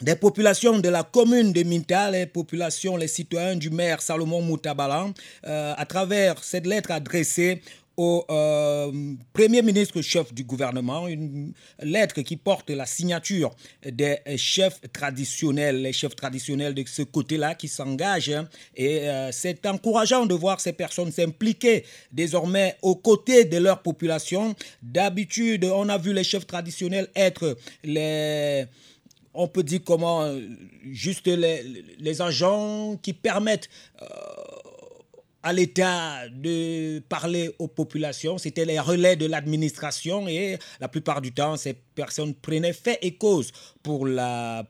des 0.00 0.16
populations 0.16 0.78
de 0.78 0.88
la 0.88 1.02
commune 1.02 1.52
de 1.52 1.62
Minta, 1.62 2.10
les 2.10 2.26
populations, 2.26 2.96
les 2.96 3.08
citoyens 3.08 3.56
du 3.56 3.70
maire 3.70 4.02
Salomon 4.02 4.42
Moutabalan, 4.42 5.12
euh, 5.46 5.74
à 5.76 5.86
travers 5.86 6.42
cette 6.42 6.66
lettre 6.66 6.90
adressée 6.90 7.62
au 7.96 8.24
euh, 8.28 8.90
Premier 9.32 9.62
ministre 9.62 10.00
chef 10.02 10.34
du 10.34 10.42
gouvernement, 10.42 11.06
une 11.06 11.52
lettre 11.80 12.22
qui 12.22 12.36
porte 12.36 12.70
la 12.70 12.86
signature 12.86 13.54
des 13.84 14.18
chefs 14.36 14.80
traditionnels, 14.92 15.80
les 15.80 15.92
chefs 15.92 16.16
traditionnels 16.16 16.74
de 16.74 16.82
ce 16.86 17.02
côté-là 17.02 17.54
qui 17.54 17.68
s'engagent. 17.68 18.30
Hein. 18.30 18.48
et 18.76 19.08
euh, 19.08 19.30
c'est 19.30 19.64
encourageant 19.66 20.26
de 20.26 20.34
voir 20.34 20.60
ces 20.60 20.72
personnes 20.72 21.12
s'impliquer 21.12 21.84
désormais 22.10 22.76
aux 22.82 22.96
côtés 22.96 23.44
de 23.44 23.58
leur 23.58 23.80
population. 23.82 24.56
D'habitude, 24.82 25.64
on 25.64 25.88
a 25.88 25.98
vu 25.98 26.12
les 26.12 26.24
chefs 26.24 26.46
traditionnels 26.46 27.08
être 27.14 27.56
les 27.84 28.66
on 29.34 29.48
peut 29.48 29.62
dire 29.62 29.80
comment, 29.84 30.32
juste 30.90 31.26
les, 31.26 32.22
agents 32.22 32.96
qui 33.02 33.12
permettent 33.12 33.68
euh, 34.00 34.06
à 35.42 35.52
l'État 35.52 36.28
de 36.30 37.00
parler 37.00 37.54
aux 37.58 37.68
populations. 37.68 38.38
C'était 38.38 38.64
les 38.64 38.78
relais 38.78 39.16
de 39.16 39.26
l'administration 39.26 40.26
et 40.28 40.58
la 40.80 40.88
plupart 40.88 41.20
du 41.20 41.32
temps, 41.32 41.56
ces 41.56 41.74
personnes 41.74 42.34
prenaient 42.34 42.72
fait 42.72 42.98
et 43.02 43.16
cause 43.16 43.52
pour 43.82 44.06
la 44.06 44.64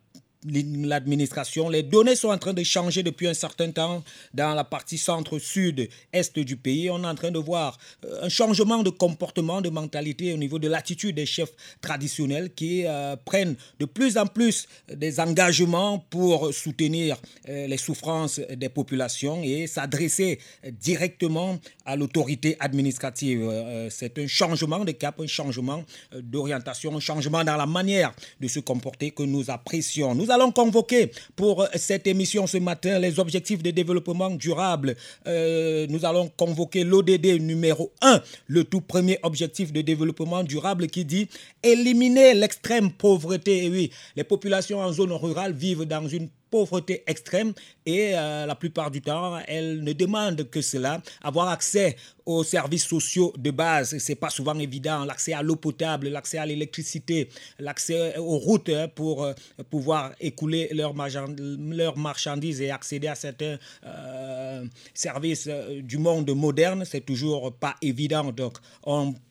l'administration. 0.44 1.68
Les 1.68 1.82
données 1.82 2.16
sont 2.16 2.28
en 2.28 2.38
train 2.38 2.52
de 2.52 2.62
changer 2.62 3.02
depuis 3.02 3.26
un 3.28 3.34
certain 3.34 3.70
temps 3.70 4.02
dans 4.34 4.54
la 4.54 4.64
partie 4.64 4.98
centre-sud-est 4.98 6.38
du 6.38 6.56
pays. 6.56 6.90
On 6.90 7.02
est 7.02 7.06
en 7.06 7.14
train 7.14 7.30
de 7.30 7.38
voir 7.38 7.78
euh, 8.04 8.24
un 8.24 8.28
changement 8.28 8.82
de 8.82 8.90
comportement, 8.90 9.60
de 9.60 9.70
mentalité 9.70 10.32
au 10.32 10.36
niveau 10.36 10.58
de 10.58 10.68
l'attitude 10.68 11.16
des 11.16 11.26
chefs 11.26 11.52
traditionnels 11.80 12.52
qui 12.54 12.84
euh, 12.86 13.16
prennent 13.24 13.56
de 13.78 13.84
plus 13.86 14.18
en 14.18 14.26
plus 14.26 14.66
des 14.92 15.18
engagements 15.20 15.98
pour 16.10 16.52
soutenir 16.52 17.16
euh, 17.48 17.66
les 17.66 17.78
souffrances 17.78 18.40
des 18.40 18.68
populations 18.68 19.42
et 19.42 19.66
s'adresser 19.66 20.38
directement 20.80 21.58
à 21.86 21.96
l'autorité 21.96 22.56
administrative. 22.60 23.88
C'est 23.90 24.18
un 24.18 24.26
changement 24.26 24.84
de 24.84 24.92
cap, 24.92 25.20
un 25.20 25.26
changement 25.26 25.84
d'orientation, 26.14 26.96
un 26.96 27.00
changement 27.00 27.44
dans 27.44 27.56
la 27.56 27.66
manière 27.66 28.14
de 28.40 28.48
se 28.48 28.60
comporter 28.60 29.10
que 29.10 29.22
nous 29.22 29.50
apprécions. 29.50 30.14
Nous 30.14 30.30
allons 30.34 30.52
convoquer 30.52 31.10
pour 31.36 31.66
cette 31.74 32.06
émission 32.06 32.46
ce 32.46 32.58
matin 32.58 32.98
les 32.98 33.18
objectifs 33.18 33.62
de 33.62 33.70
développement 33.70 34.30
durable. 34.30 34.96
Euh, 35.26 35.86
nous 35.88 36.04
allons 36.04 36.30
convoquer 36.36 36.84
l'ODD 36.84 37.40
numéro 37.40 37.92
1, 38.02 38.20
le 38.48 38.64
tout 38.64 38.80
premier 38.80 39.18
objectif 39.22 39.72
de 39.72 39.80
développement 39.80 40.42
durable 40.42 40.88
qui 40.88 41.04
dit 41.04 41.28
éliminer 41.62 42.34
l'extrême 42.34 42.90
pauvreté. 42.90 43.64
Et 43.64 43.70
oui, 43.70 43.90
les 44.16 44.24
populations 44.24 44.80
en 44.80 44.92
zone 44.92 45.12
rurale 45.12 45.52
vivent 45.52 45.84
dans 45.84 46.06
une 46.06 46.28
pauvreté 46.54 47.02
extrême 47.08 47.52
et 47.84 48.12
euh, 48.14 48.46
la 48.46 48.54
plupart 48.54 48.92
du 48.92 49.02
temps, 49.02 49.40
elles 49.48 49.82
ne 49.82 49.92
demandent 49.92 50.48
que 50.48 50.60
cela, 50.60 51.02
avoir 51.20 51.48
accès 51.48 51.96
aux 52.24 52.44
services 52.44 52.86
sociaux 52.86 53.32
de 53.36 53.50
base, 53.50 53.98
c'est 53.98 54.14
pas 54.14 54.30
souvent 54.30 54.56
évident, 54.60 55.04
l'accès 55.04 55.32
à 55.32 55.42
l'eau 55.42 55.56
potable, 55.56 56.10
l'accès 56.10 56.38
à 56.38 56.46
l'électricité, 56.46 57.28
l'accès 57.58 58.16
aux 58.18 58.38
routes 58.38 58.68
hein, 58.68 58.86
pour 58.94 59.24
euh, 59.24 59.32
pouvoir 59.68 60.12
écouler 60.20 60.70
leurs 60.72 60.94
marchandises 60.94 62.60
et 62.60 62.70
accéder 62.70 63.08
à 63.08 63.16
certains 63.16 63.58
euh, 63.84 64.64
services 64.94 65.48
du 65.82 65.98
monde 65.98 66.30
moderne, 66.36 66.84
c'est 66.84 67.04
toujours 67.04 67.52
pas 67.52 67.74
évident. 67.82 68.30
Donc, 68.30 68.58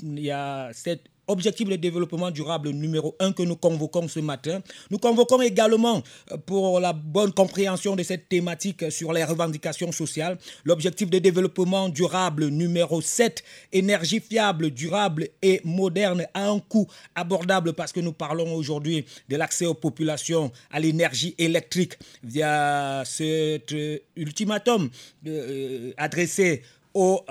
il 0.03 0.19
y 0.19 0.31
a 0.31 0.71
cette 0.73 1.12
objectif 1.27 1.67
de 1.69 1.75
développement 1.75 2.31
durable 2.31 2.69
numéro 2.69 3.15
un 3.19 3.31
que 3.31 3.43
nous 3.43 3.55
convoquons 3.55 4.07
ce 4.07 4.19
matin. 4.19 4.61
Nous 4.91 4.97
convoquons 4.97 5.41
également 5.41 6.01
euh, 6.31 6.37
pour 6.37 6.79
la 6.79 6.93
bonne 6.93 7.31
compréhension 7.31 7.95
de 7.95 8.03
cette 8.03 8.29
thématique 8.29 8.91
sur 8.91 9.13
les 9.13 9.23
revendications 9.23 9.91
sociales 9.91 10.37
l'objectif 10.65 11.09
de 11.09 11.19
développement 11.19 11.89
durable 11.89 12.47
numéro 12.47 13.01
7, 13.01 13.43
énergie 13.71 14.19
fiable, 14.19 14.71
durable 14.71 15.27
et 15.41 15.61
moderne 15.63 16.25
à 16.33 16.49
un 16.49 16.59
coût 16.59 16.87
abordable 17.15 17.73
parce 17.73 17.91
que 17.91 17.99
nous 17.99 18.13
parlons 18.13 18.53
aujourd'hui 18.53 19.05
de 19.29 19.35
l'accès 19.35 19.65
aux 19.65 19.73
populations 19.73 20.51
à 20.71 20.79
l'énergie 20.79 21.35
électrique 21.37 21.93
via 22.23 23.03
cet 23.05 23.71
euh, 23.71 23.99
ultimatum 24.15 24.89
euh, 25.27 25.93
adressé 25.97 26.63
aux 26.93 27.23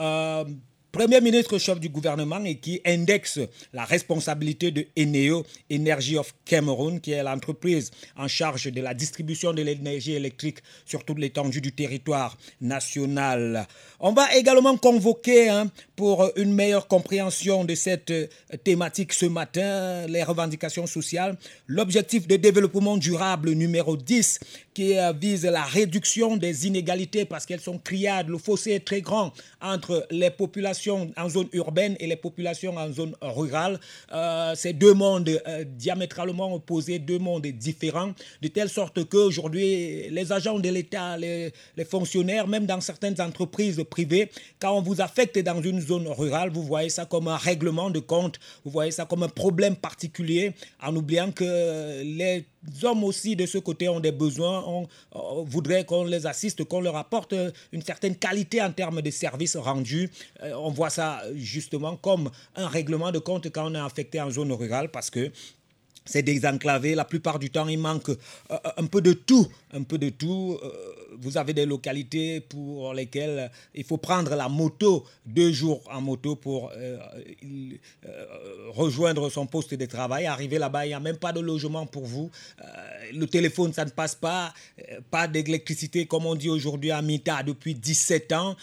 Premier 0.93 1.23
ministre 1.23 1.57
chef 1.57 1.81
du 1.81 1.89
gouvernement 1.89 2.45
et 2.45 2.57
qui 2.57 2.83
indexe 2.85 3.41
la 3.73 3.87
responsabilité 3.87 4.71
de 4.71 4.85
Eneo 4.95 5.43
Energy 5.73 6.19
of 6.19 6.35
Cameroon, 6.45 6.99
qui 6.99 7.13
est 7.13 7.23
l'entreprise 7.23 7.91
en 8.15 8.29
charge 8.29 8.71
de 8.71 8.81
la 8.83 8.93
distribution 8.93 9.55
de 9.55 9.63
l'énergie 9.63 10.13
électrique 10.13 10.59
sur 10.85 11.03
toute 11.03 11.19
l'étendue 11.19 11.63
du 11.63 11.73
territoire 11.73 12.37
national. 12.61 13.67
On 14.01 14.13
va 14.13 14.37
également 14.37 14.77
convoquer 14.77 15.49
hein, 15.49 15.71
pour 15.97 16.31
une 16.37 16.53
meilleure 16.53 16.89
compréhension 16.89 17.65
de 17.65 17.75
cette 17.75 18.11
euh, 18.11 18.27
thématique 18.63 19.15
ce 19.15 19.25
matin, 19.25 20.07
les 20.09 20.23
revendications 20.23 20.87
sociales, 20.87 21.39
l'objectif 21.69 22.27
de 22.27 22.37
développement 22.37 22.99
durable 22.99 23.53
numéro 23.53 23.97
10 23.97 24.41
qui 24.75 24.95
vise 25.21 25.45
la 25.45 25.65
réduction 25.65 26.37
des 26.37 26.67
inégalités 26.67 27.25
parce 27.25 27.47
qu'elles 27.47 27.61
sont 27.61 27.79
criades. 27.79 28.29
Le 28.29 28.39
fossé 28.39 28.73
est 28.73 28.85
très 28.85 29.01
grand 29.01 29.33
entre 29.61 30.07
les 30.11 30.31
populations 30.31 31.11
en 31.17 31.29
zone 31.29 31.49
urbaine 31.53 31.97
et 32.01 32.07
les 32.07 32.17
populations 32.17 32.77
en 32.77 32.93
zone 32.93 33.15
rurale. 33.21 33.79
Euh, 34.13 34.53
c'est 34.55 34.73
deux 34.73 34.95
mondes 34.95 35.29
euh, 35.29 35.65
diamétralement 35.65 36.55
opposés, 36.55 36.99
deux 36.99 37.19
mondes 37.19 37.47
différents, 37.47 38.13
de 38.41 38.49
telle 38.49 38.69
sorte 38.69 39.05
qu'aujourd'hui, 39.09 40.09
les 40.11 40.33
agents 40.33 40.59
de 40.59 40.69
l'État, 40.69 41.17
les, 41.17 41.53
fonctionnaires, 41.89 42.47
même 42.47 42.67
dans 42.67 42.81
certaines 42.81 43.21
entreprises 43.21 43.83
privées, 43.91 44.31
quand 44.61 44.73
on 44.77 44.83
vous 44.83 45.01
affecte 45.01 45.39
dans 45.39 45.61
une 45.61 45.81
zone 45.81 46.09
rurale, 46.09 46.51
vous 46.51 46.63
voyez 46.63 46.89
ça 46.89 47.05
comme 47.05 47.29
un 47.29 47.37
règlement 47.37 47.91
de 47.91 47.99
compte, 47.99 48.39
vous 48.65 48.71
voyez 48.71 48.93
ça 48.93 49.05
comme 49.05 49.23
un 49.23 49.29
problème 49.29 49.77
particulier, 49.77 50.53
en 50.81 50.95
oubliant 50.95 51.33
que 51.33 52.03
les 52.03 52.45
hommes 52.83 53.05
aussi 53.05 53.37
de 53.37 53.47
ce 53.47 53.59
côté 53.59 53.89
ont 53.89 54.01
des 54.01 54.13
besoins, 54.13 54.65
on, 54.67 55.43
voudrait 55.45 55.85
qu'on 55.85 56.05
les 56.05 56.27
assiste, 56.27 56.65
qu'on 56.65 56.81
leur 56.81 56.97
apporte 56.97 57.35
une 57.73 57.83
certaine 57.83 58.17
qualité 58.17 58.63
en 58.63 58.73
termes 58.73 59.03
de 59.03 59.11
services 59.11 59.57
rendus. 59.57 60.11
Euh, 60.43 60.53
on 60.55 60.71
voit 60.71 60.91
ça 60.91 61.23
justement 61.35 61.97
comme 61.97 62.31
un 62.57 62.69
règlement 62.69 63.11
de 63.11 63.19
compte 63.19 63.51
quand 63.51 63.71
on 63.71 63.75
est 63.75 63.79
affecté 63.79 64.21
en 64.21 64.31
zone 64.31 64.53
rurale 64.53 64.91
parce 64.91 65.11
que 65.11 65.31
c'est 66.05 66.23
désenclavé. 66.23 66.95
La 66.95 67.05
plupart 67.05 67.39
du 67.39 67.51
temps, 67.51 67.69
il 67.69 67.79
manque 67.79 68.09
euh, 68.11 68.59
un 68.77 68.87
peu 68.87 69.01
de 69.01 69.13
tout. 69.13 69.47
Un 69.73 69.83
peu 69.83 69.99
de 69.99 70.09
tout. 70.09 70.59
Euh, 70.63 70.71
vous 71.21 71.37
avez 71.37 71.53
des 71.53 71.67
localités 71.67 72.41
pour 72.41 72.95
lesquelles 72.95 73.51
il 73.75 73.85
faut 73.85 73.99
prendre 73.99 74.35
la 74.35 74.49
moto, 74.49 75.05
deux 75.27 75.53
jours 75.53 75.83
en 75.93 76.01
moto 76.01 76.37
pour 76.37 76.73
euh, 76.75 76.99
rejoindre 78.71 79.29
son 79.31 79.47
poste 79.47 79.75
de 79.75 79.87
travail. 79.87 80.27
Arriver 80.27 80.59
là-bas, 80.59 80.87
il 80.87 80.89
n'y 80.89 80.95
a 80.95 81.01
même 81.01 81.19
pas 81.19 81.33
de 81.33 81.41
logement 81.41 81.87
pour 81.87 82.05
vous. 82.07 82.31
le 83.13 83.27
téléphone, 83.27 83.73
ça 83.73 83.85
ne 83.85 83.91
passe 83.91 84.15
pas. 84.15 84.53
pas 85.11 85.29
d'électricité, 85.29 86.07
comme 86.07 86.27
on 86.27 86.35
dit 86.35 86.49
aujourd'hui 86.49 86.91
à 86.91 87.03
Mita 87.03 87.43
depuis 87.43 87.75
17 87.75 88.33
ans 88.33 88.57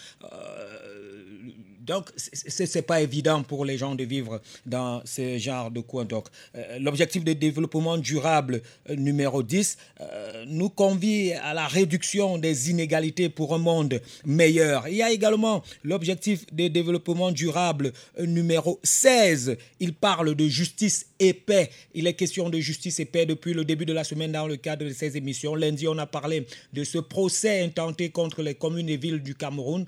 Donc, 1.90 2.08
ce 2.16 2.62
n'est 2.78 2.82
pas 2.82 3.00
évident 3.00 3.42
pour 3.42 3.64
les 3.64 3.76
gens 3.76 3.96
de 3.96 4.04
vivre 4.04 4.40
dans 4.64 5.02
ce 5.04 5.38
genre 5.38 5.72
de 5.72 5.80
coin. 5.80 6.04
Donc, 6.04 6.26
euh, 6.54 6.78
l'objectif 6.78 7.24
de 7.24 7.32
développement 7.32 7.98
durable 7.98 8.62
euh, 8.88 8.94
numéro 8.94 9.42
10 9.42 9.76
euh, 10.00 10.44
nous 10.46 10.68
convie 10.68 11.32
à 11.32 11.52
la 11.52 11.66
réduction 11.66 12.38
des 12.38 12.70
inégalités 12.70 13.28
pour 13.28 13.56
un 13.56 13.58
monde 13.58 14.00
meilleur. 14.24 14.86
Il 14.86 14.94
y 14.94 15.02
a 15.02 15.10
également 15.10 15.64
l'objectif 15.82 16.46
de 16.54 16.68
développement 16.68 17.32
durable 17.32 17.92
numéro 18.20 18.78
16. 18.84 19.56
Il 19.80 19.92
parle 19.92 20.36
de 20.36 20.46
justice 20.46 21.09
et. 21.20 21.40
Il 21.94 22.06
est 22.06 22.14
question 22.14 22.48
de 22.48 22.58
justice 22.58 22.98
et 23.00 23.04
paix 23.04 23.26
depuis 23.26 23.52
le 23.52 23.64
début 23.64 23.84
de 23.84 23.92
la 23.92 24.04
semaine 24.04 24.32
dans 24.32 24.46
le 24.46 24.56
cadre 24.56 24.84
de 24.84 24.92
ces 24.92 25.16
émissions. 25.16 25.54
Lundi, 25.54 25.86
on 25.86 25.98
a 25.98 26.06
parlé 26.06 26.46
de 26.72 26.84
ce 26.84 26.98
procès 26.98 27.62
intenté 27.62 28.10
contre 28.10 28.42
les 28.42 28.54
communes 28.54 28.88
et 28.88 28.96
villes 28.96 29.22
du 29.22 29.34
Cameroun. 29.34 29.86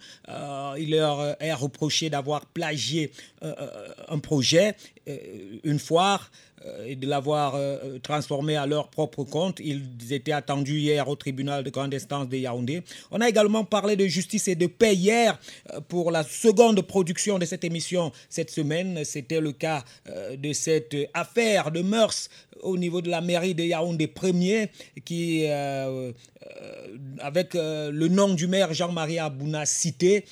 il 0.79 0.91
leur 0.91 1.37
est 1.43 1.53
reproché 1.53 2.11
d'avoir 2.11 2.47
plagié 2.47 3.11
un 3.41 4.19
projet, 4.19 4.75
une 5.65 5.79
foire 5.79 6.31
euh, 6.67 6.85
et 6.87 6.97
de 6.97 7.07
l'avoir 7.07 7.55
euh, 7.55 7.99
transformé 8.03 8.57
à 8.57 8.67
leur 8.67 8.89
propre 8.89 9.25
compte. 9.25 9.61
Ils 9.61 10.13
étaient 10.13 10.33
attendus 10.33 10.79
hier 10.79 11.09
au 11.09 11.17
tribunal 11.17 11.65
de 11.65 11.71
grande 11.71 11.95
instance 11.95 12.29
de 12.29 12.37
Yaoundé. 12.37 12.83
On 13.11 13.21
a 13.21 13.29
également 13.29 13.65
parlé 13.65 13.97
de 13.97 14.07
justice 14.07 14.49
et 14.49 14.55
de 14.55 14.67
paix 14.67 14.95
hier 14.95 15.39
euh, 15.73 15.81
pour 15.81 16.11
la 16.11 16.23
seconde 16.23 16.81
production 16.83 17.39
de 17.39 17.45
cette 17.47 17.65
émission 17.65 18.13
cette 18.29 18.51
semaine. 18.51 19.05
C'était 19.05 19.41
le 19.41 19.53
cas 19.53 19.85
de 20.37 20.53
cette 20.53 20.97
affaire 21.15 21.71
de 21.71 21.81
mœurs 21.81 22.29
au 22.61 22.77
niveau 22.77 23.01
de 23.01 23.11
la 23.11 23.21
mairie 23.21 23.55
de 23.55 23.63
Yaoundé 23.63 24.07
premier 24.07 24.69
qui, 25.05 25.47
avec 27.19 27.55
le 27.55 28.09
nom 28.09 28.35
du 28.35 28.47
maire 28.47 28.73
Jean-Marie 28.75 29.19
Abouna 29.19 29.67
cité, 29.67 30.25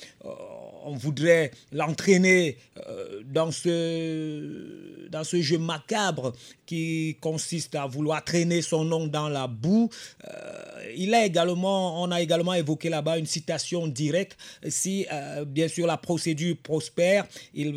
on 0.83 0.95
voudrait 0.95 1.51
l'entraîner 1.71 2.57
dans 3.25 3.51
ce, 3.51 4.60
dans 5.11 5.23
ce 5.23 5.41
jeu 5.41 5.57
macabre 5.57 6.33
qui 6.65 7.17
consiste 7.19 7.75
à 7.75 7.85
vouloir 7.85 8.23
traîner 8.23 8.61
son 8.61 8.85
nom 8.85 9.07
dans 9.07 9.27
la 9.27 9.47
boue. 9.47 9.89
Euh, 10.25 10.93
il 10.95 11.13
a 11.13 11.25
également, 11.25 12.01
on 12.01 12.11
a 12.11 12.21
également 12.21 12.53
évoqué 12.53 12.89
là-bas 12.89 13.17
une 13.17 13.25
citation 13.25 13.87
directe. 13.87 14.37
Si, 14.67 15.05
euh, 15.11 15.43
bien 15.43 15.67
sûr, 15.67 15.85
la 15.85 15.97
procédure 15.97 16.55
prospère, 16.57 17.27
il, 17.53 17.75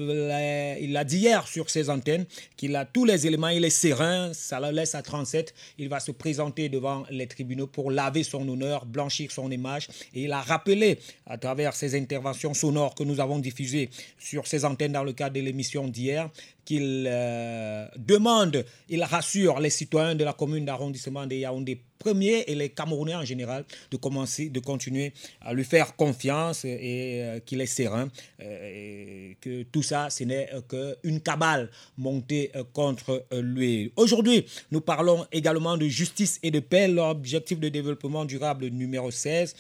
il 0.81 0.97
a 0.97 1.05
dit 1.05 1.18
hier 1.18 1.47
sur 1.49 1.70
ses 1.70 1.90
antennes 1.90 2.25
qu'il 2.57 2.77
a 2.77 2.85
tous 2.85 3.05
les 3.05 3.27
éléments, 3.27 3.49
il 3.49 3.64
est 3.64 3.70
serein, 3.70 4.33
ça 4.33 4.61
le 4.61 4.70
laisse 4.70 4.94
à 4.94 5.03
37. 5.03 5.55
Il 5.79 5.88
va 5.88 5.99
se 5.99 6.12
présenter 6.12 6.68
devant 6.68 7.05
les 7.11 7.27
tribunaux 7.27 7.66
pour 7.66 7.90
laver 7.90 8.23
son 8.23 8.49
honneur, 8.49 8.87
blanchir 8.87 9.33
son 9.33 9.51
image. 9.51 9.88
Et 10.14 10.23
il 10.23 10.33
a 10.33 10.40
rappelé, 10.40 10.99
à 11.27 11.37
travers 11.37 11.75
ses 11.75 11.99
interventions 11.99 12.55
sonores 12.55 12.94
que 12.94 13.03
nous 13.03 13.20
avons 13.20 13.38
diffusées 13.38 13.90
sur 14.18 14.47
ses 14.47 14.64
antennes 14.64 14.92
dans 14.92 15.05
le 15.05 15.12
cadre 15.12 15.35
de 15.35 15.40
l'émission 15.40 15.88
d'hier, 15.88 16.31
qu'il 16.64 17.07
euh, 17.11 17.87
demande, 17.96 18.64
il 18.88 19.03
rassure 19.05 19.61
les 19.61 19.70
citoyens 19.70 20.14
de 20.14 20.24
la 20.24 20.33
commune 20.33 20.64
d'arrondissement 20.64 21.27
de 21.27 21.35
Yaoundé 21.35 21.81
premier 21.99 22.45
et 22.47 22.55
les 22.55 22.69
Camerounais 22.71 23.15
en 23.15 23.25
général 23.25 23.65
de 23.91 23.97
commencer, 23.97 24.49
de 24.49 24.61
continuer 24.61 25.13
à 25.41 25.53
lui 25.55 25.65
faire 25.65 25.97
confiance 25.97 26.65
et, 26.65 27.21
euh, 27.23 27.41
qu'il 27.41 27.61
est 27.61 27.67
serein, 27.67 28.09
euh, 28.41 29.31
et 29.31 29.37
que 29.41 29.63
tout 29.65 29.83
ça, 29.83 30.11
ce 30.11 30.25
n'est 30.25 30.49
qu'une 30.69 31.21
cabale 31.21 31.71
montée 31.97 32.51
contre 32.73 33.25
lui. 33.33 33.93
Aujourd'hui, 33.97 34.45
nous 34.71 34.81
parlons 34.81 35.27
également 35.33 35.77
de 35.77 35.87
justice 35.87 36.39
et 36.43 36.51
de 36.51 36.61
paix, 36.61 36.89
l'objectif 36.89 37.59
de 37.59 37.69
développement 37.69 38.25
durable 38.25 38.67
numéro 38.69 39.11
16. 39.11 39.55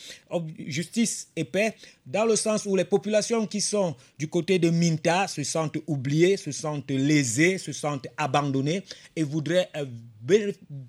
Justice 0.66 1.28
et 1.36 1.44
paix 1.44 1.74
dans 2.06 2.24
le 2.24 2.36
sens 2.36 2.66
où 2.66 2.76
les 2.76 2.84
populations 2.84 3.46
qui 3.46 3.60
sont 3.60 3.94
du 4.18 4.28
côté 4.28 4.58
de 4.58 4.70
Minta 4.70 5.26
se 5.26 5.42
sentent 5.42 5.78
oubliées, 5.86 6.36
se 6.36 6.52
sentent 6.52 6.90
lésées, 6.90 7.58
se 7.58 7.72
sentent 7.72 8.06
abandonnées 8.16 8.82
et 9.16 9.22
voudraient 9.22 9.68
euh, 9.76 9.86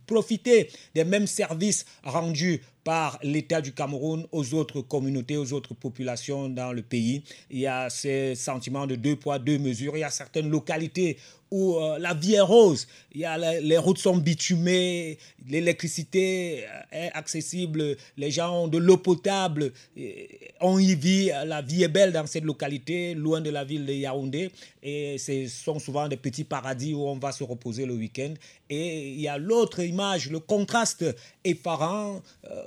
profiter 0.05 0.69
des 0.93 1.03
mêmes 1.03 1.27
services 1.27 1.85
rendus 2.03 2.61
par 2.85 3.19
l'État 3.23 3.61
du 3.61 3.73
Cameroun 3.73 4.27
aux 4.31 4.53
autres 4.53 4.79
communautés, 4.79 5.37
aux 5.37 5.51
autres 5.53 5.73
populations 5.73 6.47
dans 6.47 6.71
le 6.71 6.83
pays. 6.83 7.23
Il 7.49 7.59
y 7.59 7.67
a 7.67 7.89
ce 7.89 8.33
sentiment 8.35 8.85
de 8.85 8.95
deux 8.95 9.15
poids, 9.15 9.39
deux 9.39 9.57
mesures. 9.57 9.97
Il 9.97 10.01
y 10.01 10.03
a 10.03 10.11
certaines 10.11 10.49
localités 10.49 11.17
où 11.51 11.77
euh, 11.77 11.97
la 11.99 12.13
vie 12.13 12.35
est 12.35 12.41
rose. 12.41 12.87
Il 13.13 13.21
y 13.21 13.25
a 13.25 13.37
les 13.37 13.77
routes 13.77 13.97
sont 13.97 14.17
bitumées, 14.17 15.17
l'électricité 15.47 16.65
est 16.91 17.11
accessible, 17.13 17.95
les 18.17 18.31
gens 18.31 18.63
ont 18.63 18.67
de 18.67 18.77
l'eau 18.77 18.97
potable, 18.97 19.71
on 20.59 20.79
y 20.79 20.95
vit, 20.95 21.31
la 21.45 21.61
vie 21.61 21.83
est 21.83 21.87
belle 21.87 22.11
dans 22.11 22.27
cette 22.27 22.43
localité, 22.43 23.13
loin 23.13 23.41
de 23.41 23.49
la 23.49 23.63
ville 23.63 23.85
de 23.85 23.93
Yaoundé. 23.93 24.51
Et 24.83 25.17
ce 25.17 25.47
sont 25.47 25.79
souvent 25.79 26.07
des 26.07 26.17
petits 26.17 26.43
paradis 26.43 26.93
où 26.93 27.07
on 27.07 27.17
va 27.17 27.31
se 27.31 27.43
reposer 27.43 27.85
le 27.85 27.93
week-end. 27.93 28.33
Et 28.69 29.09
il 29.11 29.21
y 29.21 29.27
a 29.27 29.37
l'autre 29.37 29.79
image, 29.79 30.29
le 30.29 30.39
contraste 30.39 31.05
effarant, 31.43 32.21
euh, 32.49 32.63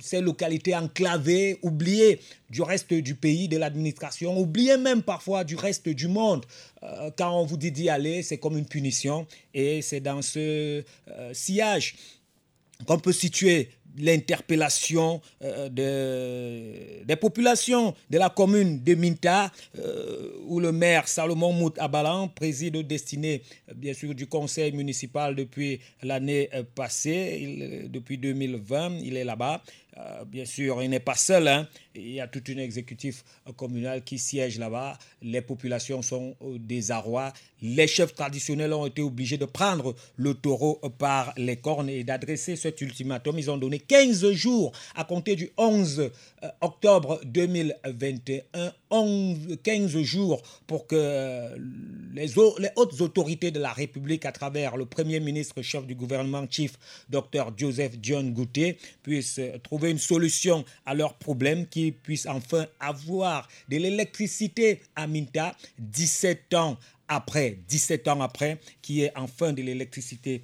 ces 0.00 0.20
localités 0.20 0.74
enclavées, 0.74 1.58
oubliées 1.62 2.20
du 2.48 2.62
reste 2.62 2.92
du 2.92 3.14
pays, 3.14 3.48
de 3.48 3.56
l'administration, 3.56 4.38
oubliées 4.38 4.78
même 4.78 5.02
parfois 5.02 5.44
du 5.44 5.56
reste 5.56 5.88
du 5.88 6.08
monde. 6.08 6.44
Euh, 6.82 7.10
quand 7.16 7.38
on 7.38 7.44
vous 7.44 7.56
dit 7.56 7.70
d'y 7.70 7.88
aller, 7.88 8.22
c'est 8.22 8.38
comme 8.38 8.56
une 8.56 8.66
punition. 8.66 9.26
Et 9.54 9.82
c'est 9.82 10.00
dans 10.00 10.22
ce 10.22 10.82
euh, 11.08 11.34
sillage 11.34 11.96
qu'on 12.86 12.98
peut 12.98 13.12
situer 13.12 13.70
l'interpellation 13.98 15.20
euh, 15.42 15.68
de, 15.68 17.04
des 17.04 17.16
populations 17.16 17.94
de 18.08 18.18
la 18.18 18.30
commune 18.30 18.82
de 18.82 18.94
Minta, 18.94 19.50
où 20.46 20.60
le 20.60 20.72
maire 20.72 21.08
Salomon 21.08 21.52
Mout 21.52 21.78
Abalan 21.78 22.28
préside 22.28 22.76
au 22.76 22.82
destiné, 22.82 23.42
bien 23.74 23.94
sûr, 23.94 24.14
du 24.14 24.26
conseil 24.26 24.72
municipal 24.72 25.34
depuis 25.34 25.80
l'année 26.02 26.48
passée, 26.74 27.88
depuis 27.88 28.18
2020, 28.18 28.98
il 29.02 29.16
est 29.16 29.24
là-bas. 29.24 29.62
Euh, 29.98 30.24
bien 30.24 30.44
sûr, 30.44 30.82
il 30.82 30.90
n'est 30.90 31.00
pas 31.00 31.14
seul. 31.14 31.48
Hein. 31.48 31.68
Il 31.94 32.12
y 32.12 32.20
a 32.20 32.28
tout 32.28 32.42
un 32.48 32.58
exécutif 32.58 33.24
communal 33.56 34.04
qui 34.04 34.18
siège 34.18 34.58
là-bas. 34.58 34.96
Les 35.22 35.40
populations 35.40 36.02
sont 36.02 36.36
au 36.40 36.58
désarroi. 36.58 37.32
Les 37.62 37.88
chefs 37.88 38.14
traditionnels 38.14 38.72
ont 38.72 38.86
été 38.86 39.02
obligés 39.02 39.36
de 39.36 39.44
prendre 39.44 39.94
le 40.16 40.34
taureau 40.34 40.80
par 40.98 41.32
les 41.36 41.56
cornes 41.56 41.88
et 41.88 42.04
d'adresser 42.04 42.56
cet 42.56 42.80
ultimatum. 42.80 43.38
Ils 43.38 43.50
ont 43.50 43.56
donné 43.58 43.80
15 43.80 44.30
jours 44.32 44.72
à 44.94 45.04
compter 45.04 45.34
du 45.34 45.50
11 45.56 46.10
euh, 46.42 46.48
octobre 46.60 47.20
2021. 47.24 48.72
15 49.62 49.98
jours 50.02 50.42
pour 50.66 50.86
que 50.86 51.48
les, 52.12 52.26
les 52.26 52.68
hautes 52.76 53.00
autorités 53.00 53.50
de 53.50 53.60
la 53.60 53.72
République, 53.72 54.24
à 54.24 54.32
travers 54.32 54.76
le 54.76 54.84
Premier 54.84 55.20
ministre 55.20 55.62
chef 55.62 55.86
du 55.86 55.94
gouvernement, 55.94 56.44
chief 56.50 56.72
Dr 57.08 57.52
Joseph 57.56 57.92
John 58.02 58.32
Goutet, 58.32 58.78
puissent 59.02 59.40
trouver 59.62 59.89
une 59.90 59.98
solution 59.98 60.64
à 60.86 60.94
leurs 60.94 61.14
problèmes, 61.14 61.66
qu'ils 61.66 61.92
puissent 61.92 62.26
enfin 62.26 62.66
avoir 62.78 63.48
de 63.68 63.76
l'électricité 63.76 64.80
à 64.96 65.06
Minta 65.06 65.54
17 65.78 66.54
ans 66.54 66.78
après, 67.08 67.58
17 67.68 68.06
ans 68.06 68.20
après, 68.20 68.60
qui 68.80 69.02
est 69.02 69.12
enfin 69.16 69.52
de 69.52 69.62
l'électricité 69.62 70.42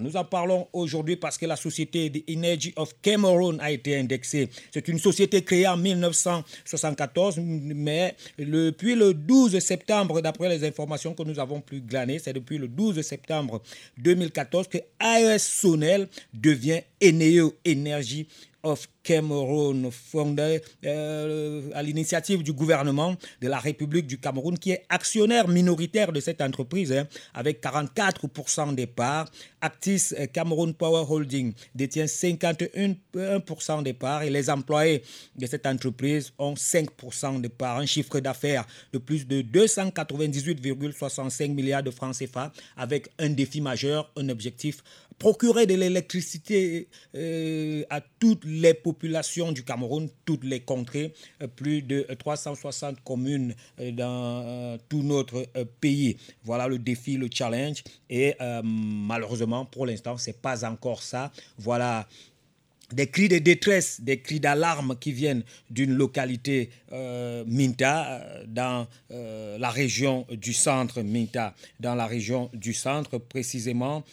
Nous 0.00 0.16
en 0.16 0.24
parlons 0.24 0.68
aujourd'hui 0.72 1.16
parce 1.16 1.36
que 1.36 1.46
la 1.46 1.56
société 1.56 2.10
The 2.12 2.30
Energy 2.30 2.72
of 2.76 2.94
Cameroon 3.02 3.58
a 3.58 3.72
été 3.72 3.98
indexée. 3.98 4.48
C'est 4.70 4.86
une 4.86 5.00
société 5.00 5.42
créée 5.42 5.66
en 5.66 5.76
1974, 5.76 7.38
mais 7.40 8.14
depuis 8.38 8.94
le 8.94 9.14
12 9.14 9.58
septembre, 9.58 10.20
d'après 10.20 10.48
les 10.48 10.64
informations 10.66 11.14
que 11.14 11.24
nous 11.24 11.40
avons 11.40 11.60
pu 11.60 11.80
glaner, 11.80 12.20
c'est 12.20 12.32
depuis 12.32 12.58
le 12.58 12.68
12 12.68 13.02
septembre 13.02 13.62
2014 13.98 14.68
que 14.68 14.78
AES 15.00 15.38
Sonel 15.38 16.08
devient 16.32 16.82
Eneo 17.00 17.54
Energy 17.66 18.28
of 18.62 18.88
Cameroon, 19.02 19.90
fondé 19.90 20.60
euh, 20.84 21.68
à 21.74 21.82
l'initiative 21.82 22.42
du 22.42 22.52
gouvernement 22.52 23.16
de 23.40 23.48
la 23.48 23.58
République 23.58 24.06
du 24.06 24.18
Cameroun, 24.18 24.56
qui 24.56 24.70
est 24.70 24.84
actionnaire 24.88 25.48
minoritaire 25.48 26.12
de 26.12 26.20
cette 26.20 26.40
entreprise, 26.40 26.92
hein, 26.92 27.06
avec 27.34 27.60
44% 27.60 28.74
des 28.74 28.86
parts. 28.86 29.30
Actis 29.60 30.12
euh, 30.18 30.26
Cameroon 30.26 30.72
Power 30.72 31.04
Holding 31.08 31.52
détient 31.74 32.06
51% 32.06 33.82
des 33.82 33.92
parts 33.92 34.22
et 34.22 34.30
les 34.30 34.48
employés 34.50 35.02
de 35.36 35.46
cette 35.46 35.66
entreprise 35.66 36.32
ont 36.38 36.54
5% 36.54 37.40
des 37.40 37.48
parts. 37.48 37.78
Un 37.78 37.86
chiffre 37.86 38.20
d'affaires 38.20 38.64
de 38.92 38.98
plus 38.98 39.26
de 39.26 39.42
298,65 39.42 41.52
milliards 41.52 41.82
de 41.82 41.90
francs 41.90 42.16
CFA, 42.18 42.52
avec 42.76 43.08
un 43.18 43.30
défi 43.30 43.60
majeur, 43.60 44.10
un 44.16 44.28
objectif 44.28 44.84
procurer 45.18 45.66
de 45.66 45.74
l'électricité 45.74 46.88
euh, 47.14 47.82
à 47.90 48.00
toutes 48.00 48.44
les 48.44 48.74
populations 48.74 49.52
du 49.52 49.64
Cameroun, 49.64 50.08
toutes 50.24 50.44
les 50.44 50.60
contrées, 50.60 51.14
euh, 51.42 51.46
plus 51.46 51.82
de 51.82 52.06
360 52.18 53.02
communes 53.04 53.54
euh, 53.80 53.92
dans 53.92 54.78
tout 54.88 55.02
notre 55.02 55.46
pays. 55.80 56.16
Voilà 56.44 56.68
le 56.68 56.78
défi, 56.78 57.16
le 57.16 57.28
challenge. 57.32 57.82
Et 58.10 58.34
malheureusement, 58.62 59.64
pour 59.64 59.86
l'instant, 59.86 60.16
ce 60.18 60.30
n'est 60.30 60.36
pas 60.36 60.64
encore 60.68 61.02
ça. 61.02 61.32
Voilà 61.58 62.06
des 62.92 63.06
cris 63.06 63.28
de 63.28 63.38
détresse, 63.38 64.00
des 64.00 64.20
cris 64.20 64.40
d'alarme 64.40 64.96
qui 64.98 65.12
viennent 65.12 65.42
d'une 65.70 65.92
localité 65.94 66.70
euh, 66.92 67.44
Minta 67.46 68.06
euh, 68.06 68.44
dans 68.46 68.86
euh, 69.10 69.58
la 69.58 69.70
région 69.70 70.26
du 70.30 70.52
centre, 70.52 71.02
Minta 71.02 71.54
dans 71.80 71.94
la 71.94 72.06
région 72.06 72.50
du 72.52 72.74
centre, 72.74 73.18
précisément 73.18 74.04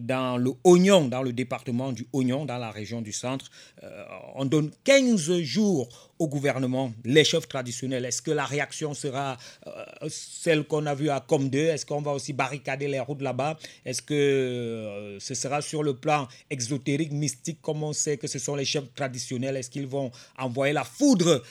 dans 0.00 0.36
le 0.36 0.52
Oignon, 0.64 1.08
dans 1.08 1.22
le 1.22 1.32
département 1.32 1.92
du 1.92 2.06
Oignon, 2.12 2.44
dans 2.44 2.58
la 2.58 2.70
région 2.70 3.00
du 3.02 3.12
centre. 3.12 3.50
on 4.34 4.44
donne 4.44 4.70
15 4.84 5.38
jours 5.40 6.09
au 6.20 6.28
gouvernement, 6.28 6.92
les 7.04 7.24
chefs 7.24 7.48
traditionnels 7.48 8.04
Est-ce 8.04 8.20
que 8.20 8.30
la 8.30 8.44
réaction 8.44 8.92
sera 8.94 9.38
celle 10.08 10.64
qu'on 10.64 10.84
a 10.84 10.94
vue 10.94 11.08
à 11.08 11.18
Com2 11.26 11.56
Est-ce 11.56 11.86
qu'on 11.86 12.02
va 12.02 12.12
aussi 12.12 12.34
barricader 12.34 12.88
les 12.88 13.00
routes 13.00 13.22
là-bas? 13.22 13.58
Est-ce 13.86 14.02
que 14.02 15.16
ce 15.18 15.34
sera 15.34 15.62
sur 15.62 15.82
le 15.82 15.94
plan 15.94 16.28
exotérique, 16.50 17.10
mystique, 17.10 17.60
comme 17.62 17.82
on 17.82 17.94
sait 17.94 18.18
que 18.18 18.26
ce 18.26 18.38
sont 18.38 18.54
les 18.54 18.66
chefs 18.66 18.92
traditionnels 18.94 19.56
Est-ce 19.56 19.70
qu'ils 19.70 19.86
vont 19.86 20.12
envoyer 20.38 20.74
la 20.74 20.84
foudre 20.84 21.42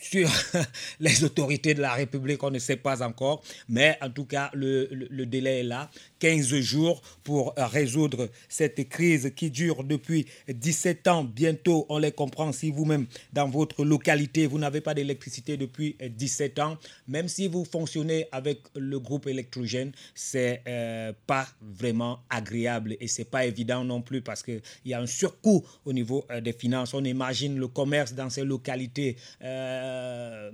sur 0.00 0.28
les 1.00 1.24
autorités 1.24 1.74
de 1.74 1.80
la 1.80 1.94
République, 1.94 2.42
on 2.42 2.50
ne 2.50 2.58
sait 2.58 2.76
pas 2.76 3.02
encore, 3.02 3.42
mais 3.68 3.96
en 4.02 4.10
tout 4.10 4.26
cas, 4.26 4.50
le, 4.52 4.88
le, 4.90 5.26
délai 5.26 5.60
est 5.60 5.64
là. 5.64 5.90
15 6.24 6.58
jours 6.60 7.02
pour 7.22 7.52
résoudre 7.58 8.30
cette 8.48 8.88
crise 8.88 9.30
qui 9.36 9.50
dure 9.50 9.84
depuis 9.84 10.24
17 10.48 11.06
ans. 11.08 11.22
Bientôt, 11.22 11.84
on 11.90 11.98
les 11.98 12.12
comprend 12.12 12.50
si 12.50 12.70
vous-même, 12.70 13.04
dans 13.34 13.46
votre 13.46 13.84
localité, 13.84 14.46
vous 14.46 14.58
n'avez 14.58 14.80
pas 14.80 14.94
d'électricité 14.94 15.58
depuis 15.58 15.96
17 16.00 16.58
ans, 16.60 16.78
même 17.08 17.28
si 17.28 17.46
vous 17.46 17.66
fonctionnez 17.66 18.26
avec 18.32 18.60
le 18.74 18.98
groupe 18.98 19.26
électrogène, 19.26 19.92
c'est 20.14 20.62
euh, 20.66 21.12
pas 21.26 21.46
vraiment 21.60 22.20
agréable 22.30 22.96
et 23.00 23.06
c'est 23.06 23.30
pas 23.30 23.44
évident 23.44 23.84
non 23.84 24.00
plus 24.00 24.22
parce 24.22 24.42
qu'il 24.42 24.62
y 24.86 24.94
a 24.94 25.00
un 25.02 25.06
surcoût 25.06 25.62
au 25.84 25.92
niveau 25.92 26.24
euh, 26.30 26.40
des 26.40 26.54
finances. 26.54 26.94
On 26.94 27.04
imagine 27.04 27.58
le 27.58 27.68
commerce 27.68 28.14
dans 28.14 28.30
ces 28.30 28.44
localités. 28.44 29.16
Euh, 29.42 30.24
euh, 30.44 30.50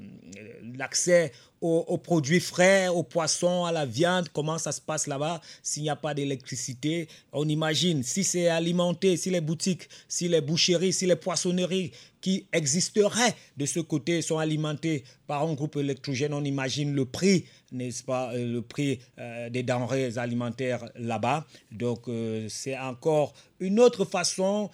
l'accès 0.76 1.32
aux, 1.60 1.98
produits 1.98 2.40
frais, 2.40 2.88
aux 2.88 3.02
poissons, 3.02 3.64
à 3.64 3.72
la 3.72 3.84
viande, 3.84 4.28
comment 4.32 4.58
ça 4.58 4.72
se 4.72 4.80
passe 4.80 5.06
là-bas 5.06 5.40
s'il 5.62 5.82
n'y 5.82 5.90
a 5.90 5.96
pas 5.96 6.14
d'électricité. 6.14 7.08
On 7.32 7.46
imagine 7.48 8.02
si 8.02 8.24
c'est 8.24 8.48
alimenté, 8.48 9.16
si 9.16 9.30
les 9.30 9.40
boutiques, 9.42 9.88
si 10.08 10.28
les 10.28 10.40
boucheries, 10.40 10.92
si 10.92 11.06
les 11.06 11.16
poissonneries 11.16 11.92
qui 12.22 12.46
existeraient 12.52 13.34
de 13.56 13.66
ce 13.66 13.80
côté 13.80 14.22
sont 14.22 14.38
alimentées 14.38 15.04
par 15.26 15.42
un 15.42 15.54
groupe 15.54 15.76
électrogène, 15.76 16.32
on 16.34 16.44
imagine 16.44 16.94
le 16.94 17.04
prix, 17.04 17.44
n'est-ce 17.72 18.02
pas, 18.04 18.32
euh, 18.32 18.54
le 18.54 18.62
prix 18.62 19.00
euh, 19.18 19.50
des 19.50 19.62
denrées 19.62 20.16
alimentaires 20.16 20.84
là-bas. 20.96 21.46
Donc 21.72 22.08
c'est 22.48 22.78
encore 22.78 23.34
une 23.58 23.80
autre 23.80 24.04
façon 24.04 24.70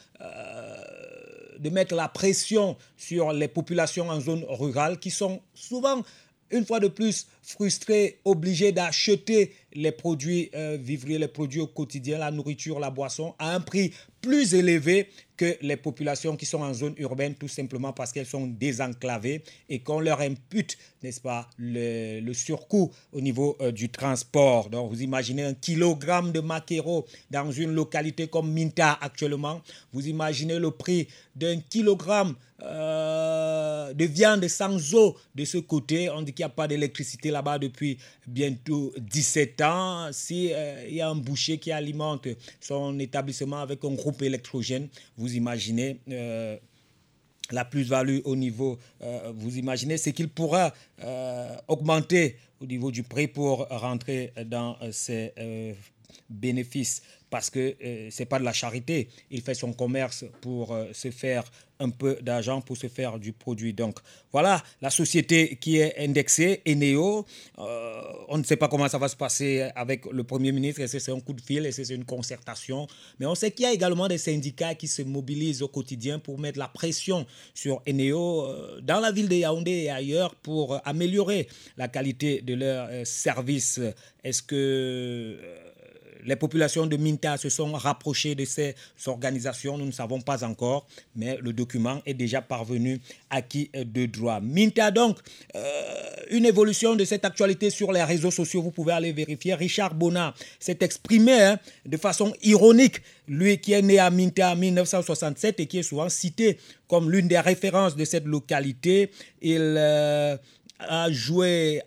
de 1.58 1.70
mettre 1.70 1.94
la 1.94 2.08
pression 2.08 2.76
sur 2.96 3.32
les 3.32 3.48
populations 3.48 4.08
en 4.08 4.20
zone 4.20 4.44
rurale 4.48 4.98
qui 4.98 5.10
sont 5.10 5.40
souvent, 5.54 6.02
une 6.50 6.64
fois 6.64 6.80
de 6.80 6.88
plus, 6.88 7.26
frustrées, 7.46 8.18
obligées 8.24 8.72
d'acheter 8.72 9.52
les 9.72 9.92
produits 9.92 10.50
euh, 10.54 10.76
vivriers, 10.80 11.18
les 11.18 11.28
produits 11.28 11.60
au 11.60 11.68
quotidien, 11.68 12.18
la 12.18 12.30
nourriture, 12.32 12.80
la 12.80 12.90
boisson, 12.90 13.34
à 13.38 13.54
un 13.54 13.60
prix 13.60 13.92
plus 14.20 14.54
élevé 14.54 15.08
que 15.36 15.56
les 15.60 15.76
populations 15.76 16.34
qui 16.36 16.46
sont 16.46 16.62
en 16.62 16.74
zone 16.74 16.94
urbaine, 16.96 17.34
tout 17.34 17.46
simplement 17.46 17.92
parce 17.92 18.10
qu'elles 18.10 18.26
sont 18.26 18.46
désenclavées 18.48 19.44
et 19.68 19.78
qu'on 19.80 20.00
leur 20.00 20.20
impute, 20.20 20.76
n'est-ce 21.02 21.20
pas, 21.20 21.48
le, 21.58 22.32
surcoût 22.32 22.90
au 23.12 23.20
niveau 23.20 23.56
euh, 23.60 23.70
du 23.70 23.90
transport. 23.90 24.68
Donc, 24.70 24.90
vous 24.90 25.02
imaginez 25.02 25.44
un 25.44 25.54
kilogramme 25.54 26.32
de 26.32 26.40
maquereau 26.40 27.06
dans 27.30 27.52
une 27.52 27.72
localité 27.72 28.26
comme 28.26 28.50
Minta 28.52 28.98
actuellement, 29.00 29.60
vous 29.92 30.08
imaginez 30.08 30.58
le 30.58 30.72
prix 30.72 31.06
d'un 31.36 31.60
kilogramme 31.60 32.34
euh, 32.62 33.92
de 33.92 34.04
viande 34.06 34.48
sans 34.48 34.94
eau 34.94 35.14
de 35.34 35.44
ce 35.44 35.58
côté. 35.58 36.08
On 36.08 36.22
dit 36.22 36.32
qu'il 36.32 36.42
n'y 36.44 36.50
a 36.50 36.54
pas 36.54 36.66
d'électricité 36.66 37.30
là-bas 37.36 37.58
depuis 37.58 37.98
bientôt 38.26 38.92
17 38.98 39.60
ans. 39.60 40.08
S'il 40.12 40.52
euh, 40.52 40.88
y 40.88 41.00
a 41.00 41.08
un 41.08 41.14
boucher 41.14 41.58
qui 41.58 41.70
alimente 41.70 42.28
son 42.60 42.98
établissement 42.98 43.60
avec 43.60 43.84
un 43.84 43.94
groupe 43.94 44.22
électrogène, 44.22 44.88
vous 45.18 45.34
imaginez 45.34 45.98
euh, 46.10 46.56
la 47.50 47.64
plus-value 47.64 48.20
au 48.24 48.34
niveau, 48.34 48.78
euh, 49.02 49.32
vous 49.36 49.58
imaginez 49.58 49.98
ce 49.98 50.10
qu'il 50.10 50.28
pourra 50.28 50.72
augmenter 51.68 52.36
au 52.60 52.66
niveau 52.66 52.90
du 52.90 53.02
prix 53.02 53.28
pour 53.28 53.66
rentrer 53.68 54.32
dans 54.46 54.78
ces 54.90 55.32
bénéfices 56.28 57.02
parce 57.28 57.50
que 57.50 57.74
ce 57.80 58.22
n'est 58.22 58.26
pas 58.26 58.38
de 58.38 58.44
la 58.44 58.52
charité. 58.52 59.08
Il 59.30 59.42
fait 59.42 59.54
son 59.54 59.72
commerce 59.72 60.24
pour 60.40 60.76
se 60.92 61.10
faire 61.10 61.44
un 61.80 61.90
peu 61.90 62.16
d'argent 62.22 62.60
pour 62.60 62.76
se 62.76 62.88
faire 62.88 63.18
du 63.18 63.32
produit. 63.32 63.72
Donc 63.72 63.98
voilà, 64.32 64.62
la 64.80 64.90
société 64.90 65.56
qui 65.60 65.78
est 65.78 65.94
indexée, 65.98 66.62
Eneo, 66.66 67.26
euh, 67.58 68.02
on 68.28 68.38
ne 68.38 68.44
sait 68.44 68.56
pas 68.56 68.68
comment 68.68 68.88
ça 68.88 68.98
va 68.98 69.08
se 69.08 69.16
passer 69.16 69.68
avec 69.74 70.06
le 70.06 70.24
Premier 70.24 70.52
ministre, 70.52 70.80
est-ce 70.80 70.94
que 70.94 70.98
c'est 70.98 71.12
un 71.12 71.20
coup 71.20 71.32
de 71.32 71.40
fil, 71.40 71.64
est-ce 71.66 71.78
que 71.78 71.84
c'est 71.84 71.94
une 71.94 72.04
concertation, 72.04 72.86
mais 73.18 73.26
on 73.26 73.34
sait 73.34 73.50
qu'il 73.50 73.64
y 73.64 73.68
a 73.68 73.72
également 73.72 74.08
des 74.08 74.18
syndicats 74.18 74.74
qui 74.74 74.88
se 74.88 75.02
mobilisent 75.02 75.62
au 75.62 75.68
quotidien 75.68 76.18
pour 76.18 76.38
mettre 76.38 76.58
la 76.58 76.68
pression 76.68 77.26
sur 77.54 77.82
Eneo 77.86 78.46
euh, 78.46 78.80
dans 78.80 79.00
la 79.00 79.12
ville 79.12 79.28
de 79.28 79.36
Yaoundé 79.36 79.70
et 79.70 79.90
ailleurs 79.90 80.34
pour 80.34 80.80
améliorer 80.86 81.48
la 81.76 81.88
qualité 81.88 82.40
de 82.40 82.54
leurs 82.54 82.88
euh, 82.90 83.04
services. 83.04 83.80
Est-ce 84.24 84.42
que 84.42 85.38
les 86.26 86.36
populations 86.36 86.86
de 86.86 86.96
Minta 86.96 87.36
se 87.36 87.48
sont 87.48 87.72
rapprochées 87.72 88.34
de 88.34 88.44
ces 88.44 88.74
organisations, 89.06 89.78
nous 89.78 89.86
ne 89.86 89.92
savons 89.92 90.20
pas 90.20 90.44
encore, 90.44 90.86
mais 91.14 91.38
le 91.40 91.52
document 91.52 92.02
est 92.04 92.14
déjà 92.14 92.42
parvenu 92.42 93.00
à 93.30 93.42
qui 93.42 93.70
de 93.74 94.06
droit. 94.06 94.40
Minta, 94.40 94.90
donc, 94.90 95.18
euh, 95.54 95.60
une 96.30 96.44
évolution 96.44 96.96
de 96.96 97.04
cette 97.04 97.24
actualité 97.24 97.70
sur 97.70 97.92
les 97.92 98.02
réseaux 98.02 98.30
sociaux, 98.30 98.62
vous 98.62 98.70
pouvez 98.70 98.92
aller 98.92 99.12
vérifier. 99.12 99.54
Richard 99.54 99.94
Bonnat 99.94 100.34
s'est 100.58 100.78
exprimé 100.80 101.32
hein, 101.32 101.58
de 101.84 101.96
façon 101.96 102.32
ironique, 102.42 103.00
lui 103.28 103.58
qui 103.58 103.72
est 103.72 103.82
né 103.82 103.98
à 103.98 104.10
Minta 104.10 104.52
en 104.52 104.56
1967 104.56 105.60
et 105.60 105.66
qui 105.66 105.78
est 105.78 105.82
souvent 105.82 106.08
cité 106.08 106.58
comme 106.88 107.10
l'une 107.10 107.28
des 107.28 107.40
références 107.40 107.96
de 107.96 108.04
cette 108.04 108.24
localité. 108.24 109.10
Il. 109.40 109.76
Euh, 109.78 110.36
a 110.78 111.10
joué 111.10 111.82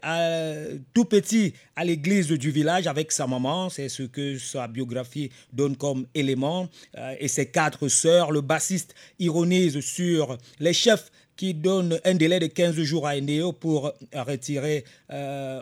tout 0.93 1.06
petit 1.06 1.54
à 1.75 1.86
l'église 1.86 2.28
du 2.28 2.52
village 2.52 2.88
avec 2.88 3.12
sa 3.12 3.28
maman, 3.28 3.69
c'est 3.69 3.89
ce 3.89 4.04
que 4.04 4.38
sa 4.38 4.67
biographie 4.67 5.30
donne 5.54 5.75
comme 5.75 6.06
élément, 6.13 6.67
euh, 6.97 7.15
et 7.19 7.28
ses 7.28 7.45
quatre 7.45 7.88
sœurs. 7.88 8.32
Le 8.32 8.41
bassiste 8.41 8.95
ironise 9.19 9.80
sur 9.80 10.38
les 10.60 10.73
chefs 10.73 11.12
qui 11.39 11.54
donnent 11.54 12.02
un 12.04 12.15
délai 12.15 12.41
de 12.41 12.47
15 12.47 12.75
jours 12.82 13.08
à 13.08 13.15
Eneo 13.15 13.54
pour 13.54 13.93
retirer 14.13 14.84
euh, 15.10 15.62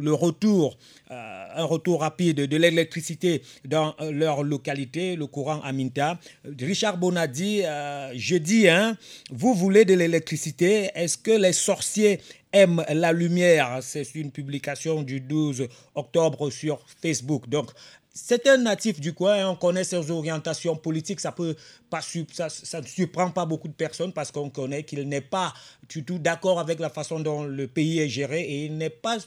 le 0.00 0.12
retour, 0.12 0.78
euh, 1.10 1.44
un 1.56 1.64
retour 1.64 2.02
rapide 2.02 2.36
de 2.36 2.56
l'électricité 2.56 3.42
dans 3.64 3.96
leur 4.12 4.44
localité, 4.44 5.16
le 5.16 5.26
courant 5.26 5.60
à 5.62 5.72
Minta. 5.72 6.20
Richard 6.44 6.98
Bonadi, 6.98 7.62
je 8.14 8.36
dis, 8.36 8.68
hein, 8.68 8.96
vous 9.32 9.54
voulez 9.54 9.84
de 9.84 9.94
l'électricité, 9.94 10.90
est-ce 10.94 11.18
que 11.18 11.32
les 11.32 11.52
sorciers 11.52 12.20
aime 12.52 12.84
la 12.88 13.12
lumière? 13.12 13.78
C'est 13.80 14.14
une 14.14 14.30
publication 14.30 15.02
du 15.02 15.18
12 15.18 15.66
octobre 15.96 16.48
sur 16.50 16.78
Facebook. 17.02 17.48
Donc, 17.48 17.72
c'est 18.14 18.46
un 18.46 18.58
natif 18.58 19.00
du 19.00 19.14
coin, 19.14 19.48
on 19.48 19.56
connaît 19.56 19.84
ses 19.84 20.10
orientations 20.10 20.76
politiques, 20.76 21.20
ça 21.20 21.32
peut 21.32 21.56
pas 21.88 22.00
ça 22.02 22.80
ne 22.80 22.86
surprend 22.86 23.30
pas 23.30 23.46
beaucoup 23.46 23.68
de 23.68 23.72
personnes 23.72 24.12
parce 24.12 24.30
qu'on 24.30 24.50
connaît 24.50 24.84
qu'il 24.84 25.08
n'est 25.08 25.20
pas 25.20 25.54
du 25.92 26.04
tout 26.04 26.18
d'accord 26.18 26.58
avec 26.58 26.80
la 26.80 26.90
façon 26.90 27.20
dont 27.20 27.44
le 27.44 27.66
pays 27.66 28.00
est 28.00 28.08
géré 28.08 28.40
et 28.42 28.64
il 28.66 28.76
n'est 28.78 28.90
pas 28.90 29.18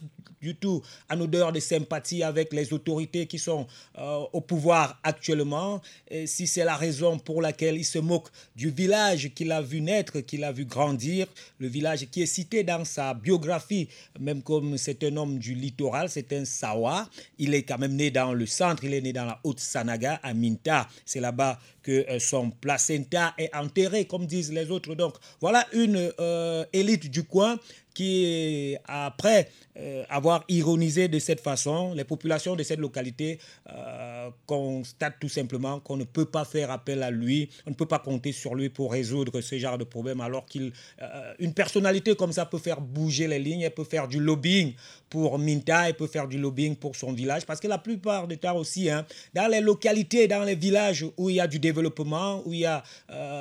du 0.42 0.56
tout 0.56 0.82
en 1.10 1.20
odeur 1.22 1.52
de 1.52 1.60
sympathie 1.60 2.22
avec 2.24 2.54
les 2.54 2.72
autorités 2.74 3.26
qui 3.26 3.40
sont 3.40 3.66
euh, 3.98 4.24
au 4.34 4.42
pouvoir 4.42 5.00
actuellement. 5.04 5.82
Si 6.26 6.46
c'est 6.48 6.64
la 6.64 6.76
raison 6.76 7.18
pour 7.18 7.42
laquelle 7.42 7.78
il 7.78 7.86
se 7.86 8.00
moque 8.00 8.28
du 8.56 8.70
village 8.70 9.32
qu'il 9.34 9.52
a 9.52 9.62
vu 9.62 9.82
naître, 9.82 10.20
qu'il 10.20 10.44
a 10.44 10.52
vu 10.52 10.66
grandir, 10.66 11.28
le 11.60 11.68
village 11.68 12.08
qui 12.12 12.22
est 12.22 12.28
cité 12.28 12.64
dans 12.64 12.86
sa 12.86 13.14
biographie, 13.14 13.88
même 14.20 14.42
comme 14.42 14.78
c'est 14.78 15.04
un 15.04 15.18
homme 15.18 15.40
du 15.40 15.54
littoral, 15.56 16.10
c'est 16.10 16.32
un 16.34 16.46
Sawa. 16.46 17.10
Il 17.38 17.54
est 17.54 17.64
quand 17.64 17.78
même 17.78 17.96
né 17.96 18.12
dans 18.12 18.34
le 18.34 18.46
centre, 18.46 18.84
il 18.84 18.94
est 18.94 19.02
né 19.02 19.14
dans 19.14 19.26
la 19.26 19.40
Haute-Sanaga, 19.44 20.20
à 20.24 20.34
Minta. 20.34 20.88
C'est 21.06 21.20
là-bas 21.20 21.60
que 21.84 22.06
euh, 22.10 22.20
son 22.20 22.50
placenta 22.50 23.34
est 23.38 23.54
enterré, 23.56 24.06
comme 24.06 24.26
disent 24.26 24.52
les 24.52 24.72
autres. 24.72 24.96
Donc 24.96 25.16
voilà 25.42 25.66
une 25.74 26.12
euh, 26.20 26.55
élite 26.74 27.10
du 27.10 27.24
coin 27.24 27.58
qui, 27.96 28.76
après 28.86 29.50
euh, 29.78 30.04
avoir 30.10 30.46
ironisé 30.48 31.08
de 31.08 31.18
cette 31.18 31.42
façon, 31.42 31.94
les 31.94 32.04
populations 32.04 32.56
de 32.56 32.64
cette 32.64 32.80
localité 32.80 33.40
euh, 33.70 34.30
constatent 34.46 35.16
tout 35.20 35.30
simplement 35.30 35.80
qu'on 35.80 35.98
ne 35.98 36.04
peut 36.04 36.26
pas 36.26 36.46
faire 36.46 36.72
appel 36.72 37.02
à 37.02 37.10
lui, 37.10 37.50
on 37.66 37.72
ne 37.72 37.76
peut 37.76 37.86
pas 37.86 38.00
compter 38.00 38.32
sur 38.32 38.54
lui 38.54 38.70
pour 38.70 38.92
résoudre 38.92 39.42
ce 39.42 39.58
genre 39.58 39.78
de 39.78 39.84
problème, 39.84 40.22
alors 40.22 40.46
qu'une 40.46 40.72
euh, 41.02 41.52
personnalité 41.56 42.16
comme 42.16 42.32
ça 42.32 42.46
peut 42.46 42.60
faire 42.60 42.80
bouger 42.80 43.28
les 43.28 43.40
lignes, 43.40 43.62
elle 43.62 43.74
peut 43.74 43.84
faire 43.84 44.08
du 44.08 44.20
lobbying 44.20 44.74
pour 45.10 45.40
Minta, 45.40 45.90
elle 45.90 45.96
peut 45.96 46.08
faire 46.08 46.28
du 46.28 46.38
lobbying 46.38 46.76
pour 46.76 46.96
son 46.96 47.14
village, 47.14 47.46
parce 47.46 47.60
que 47.60 47.68
la 47.68 47.78
plupart 47.78 48.28
du 48.28 48.38
temps 48.38 48.58
aussi, 48.58 48.90
hein, 48.90 49.06
dans 49.34 49.50
les 49.50 49.62
localités, 49.62 50.28
dans 50.28 50.44
les 50.44 50.56
villages 50.56 51.06
où 51.18 51.30
il 51.30 51.38
y 51.38 51.40
a 51.40 51.48
du 51.48 51.60
développement, 51.60 52.42
où 52.46 52.54
il 52.54 52.60
y 52.60 52.66
a 52.66 52.84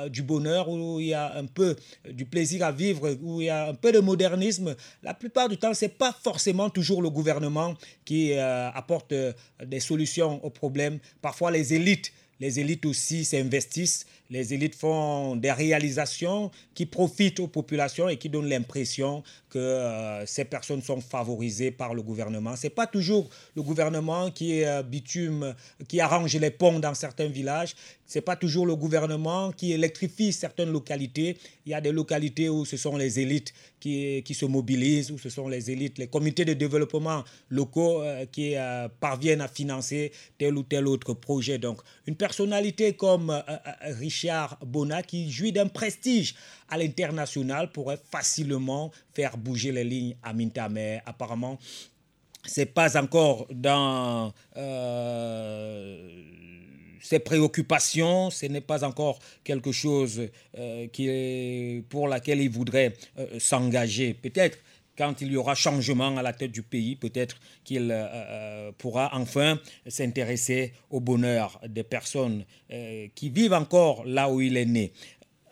du 0.09 0.21
bonheur, 0.21 0.69
où 0.69 0.99
il 0.99 1.07
y 1.07 1.13
a 1.13 1.35
un 1.35 1.45
peu 1.45 1.75
du 2.09 2.25
plaisir 2.25 2.65
à 2.65 2.71
vivre, 2.71 3.17
où 3.21 3.41
il 3.41 3.47
y 3.47 3.49
a 3.49 3.69
un 3.69 3.73
peu 3.73 3.91
de 3.91 3.99
la 5.03 5.13
plupart 5.13 5.49
du 5.49 5.57
temps, 5.57 5.73
ce 5.73 5.85
n'est 5.85 5.89
pas 5.89 6.13
forcément 6.23 6.69
toujours 6.69 7.01
le 7.01 7.09
gouvernement 7.09 7.75
qui 8.03 8.33
euh, 8.33 8.69
apporte 8.71 9.11
euh, 9.11 9.33
des 9.63 9.79
solutions 9.79 10.43
aux 10.43 10.49
problèmes. 10.49 10.99
Parfois, 11.21 11.51
les 11.51 11.73
élites, 11.73 12.11
les 12.39 12.59
élites 12.59 12.85
aussi 12.85 13.25
s'investissent 13.25 14.05
les 14.29 14.53
élites 14.53 14.75
font 14.75 15.35
des 15.35 15.51
réalisations 15.51 16.51
qui 16.73 16.85
profitent 16.85 17.39
aux 17.39 17.47
populations 17.47 18.09
et 18.09 18.17
qui 18.17 18.29
donnent 18.29 18.49
l'impression 18.49 19.23
que 19.49 19.59
euh, 19.59 20.25
ces 20.25 20.45
personnes 20.45 20.81
sont 20.81 20.99
favorisées 20.99 21.71
par 21.71 21.93
le 21.93 22.01
gouvernement. 22.01 22.55
Ce 22.55 22.67
n'est 22.67 22.71
pas 22.71 22.87
toujours 22.87 23.29
le 23.55 23.61
gouvernement 23.61 24.31
qui 24.31 24.59
est 24.59 24.67
euh, 24.67 24.83
bitume, 24.83 25.55
qui 25.87 26.01
arrange 26.01 26.35
les 26.35 26.51
ponts 26.51 26.79
dans 26.79 26.93
certains 26.93 27.27
villages. 27.27 27.75
Ce 28.07 28.17
n'est 28.17 28.21
pas 28.23 28.35
toujours 28.35 28.65
le 28.65 28.75
gouvernement 28.75 29.51
qui 29.51 29.71
électrifie 29.71 30.33
certaines 30.33 30.71
localités. 30.71 31.37
Il 31.65 31.71
y 31.71 31.73
a 31.73 31.81
des 31.81 31.91
localités 31.91 32.49
où 32.49 32.65
ce 32.65 32.77
sont 32.77 32.97
les 32.97 33.19
élites 33.19 33.53
qui, 33.79 34.21
qui 34.23 34.33
se 34.33 34.45
mobilisent, 34.45 35.11
où 35.11 35.17
ce 35.17 35.29
sont 35.29 35.47
les 35.47 35.71
élites, 35.71 35.97
les 35.99 36.07
comités 36.07 36.45
de 36.45 36.53
développement 36.53 37.23
locaux 37.49 38.01
euh, 38.01 38.25
qui 38.25 38.55
parviennent 38.99 39.41
à 39.41 39.47
financer 39.47 40.11
tel 40.37 40.57
ou 40.57 40.63
tel 40.63 40.87
autre 40.87 41.13
projet. 41.13 41.57
Donc, 41.57 41.79
une 42.07 42.15
personnalité 42.15 42.93
comme 42.93 43.31
Richard 43.81 44.14
Richard 44.15 44.57
Bona, 44.65 45.03
qui 45.03 45.29
jouit 45.29 45.51
d'un 45.51 45.67
prestige 45.67 46.35
à 46.69 46.77
l'international, 46.77 47.71
pourrait 47.71 47.99
facilement 48.11 48.91
faire 49.13 49.37
bouger 49.37 49.73
les 49.73 49.83
lignes 49.83 50.15
à 50.23 50.31
Minta. 50.31 50.69
Mais 50.69 51.01
apparemment, 51.05 51.59
c'est 52.45 52.67
pas 52.67 52.97
encore 52.97 53.45
dans 53.51 54.31
euh, 54.55 56.09
ses 57.01 57.19
préoccupations, 57.19 58.29
ce 58.29 58.45
n'est 58.45 58.61
pas 58.61 58.85
encore 58.85 59.19
quelque 59.43 59.73
chose 59.73 60.21
euh, 60.57 61.81
pour 61.89 62.07
laquelle 62.07 62.39
il 62.39 62.49
voudrait 62.49 62.93
euh, 63.19 63.37
s'engager. 63.39 64.13
Peut-être 64.13 64.57
quand 64.97 65.21
il 65.21 65.31
y 65.31 65.37
aura 65.37 65.55
changement 65.55 66.17
à 66.17 66.21
la 66.21 66.33
tête 66.33 66.51
du 66.51 66.61
pays, 66.61 66.95
peut-être 66.95 67.37
qu'il 67.63 67.91
euh, 67.91 68.05
euh, 68.11 68.71
pourra 68.77 69.09
enfin 69.13 69.59
s'intéresser 69.87 70.73
au 70.89 70.99
bonheur 70.99 71.59
des 71.67 71.83
personnes 71.83 72.45
euh, 72.71 73.07
qui 73.15 73.29
vivent 73.29 73.53
encore 73.53 74.05
là 74.05 74.29
où 74.29 74.41
il 74.41 74.57
est 74.57 74.65
né. 74.65 74.91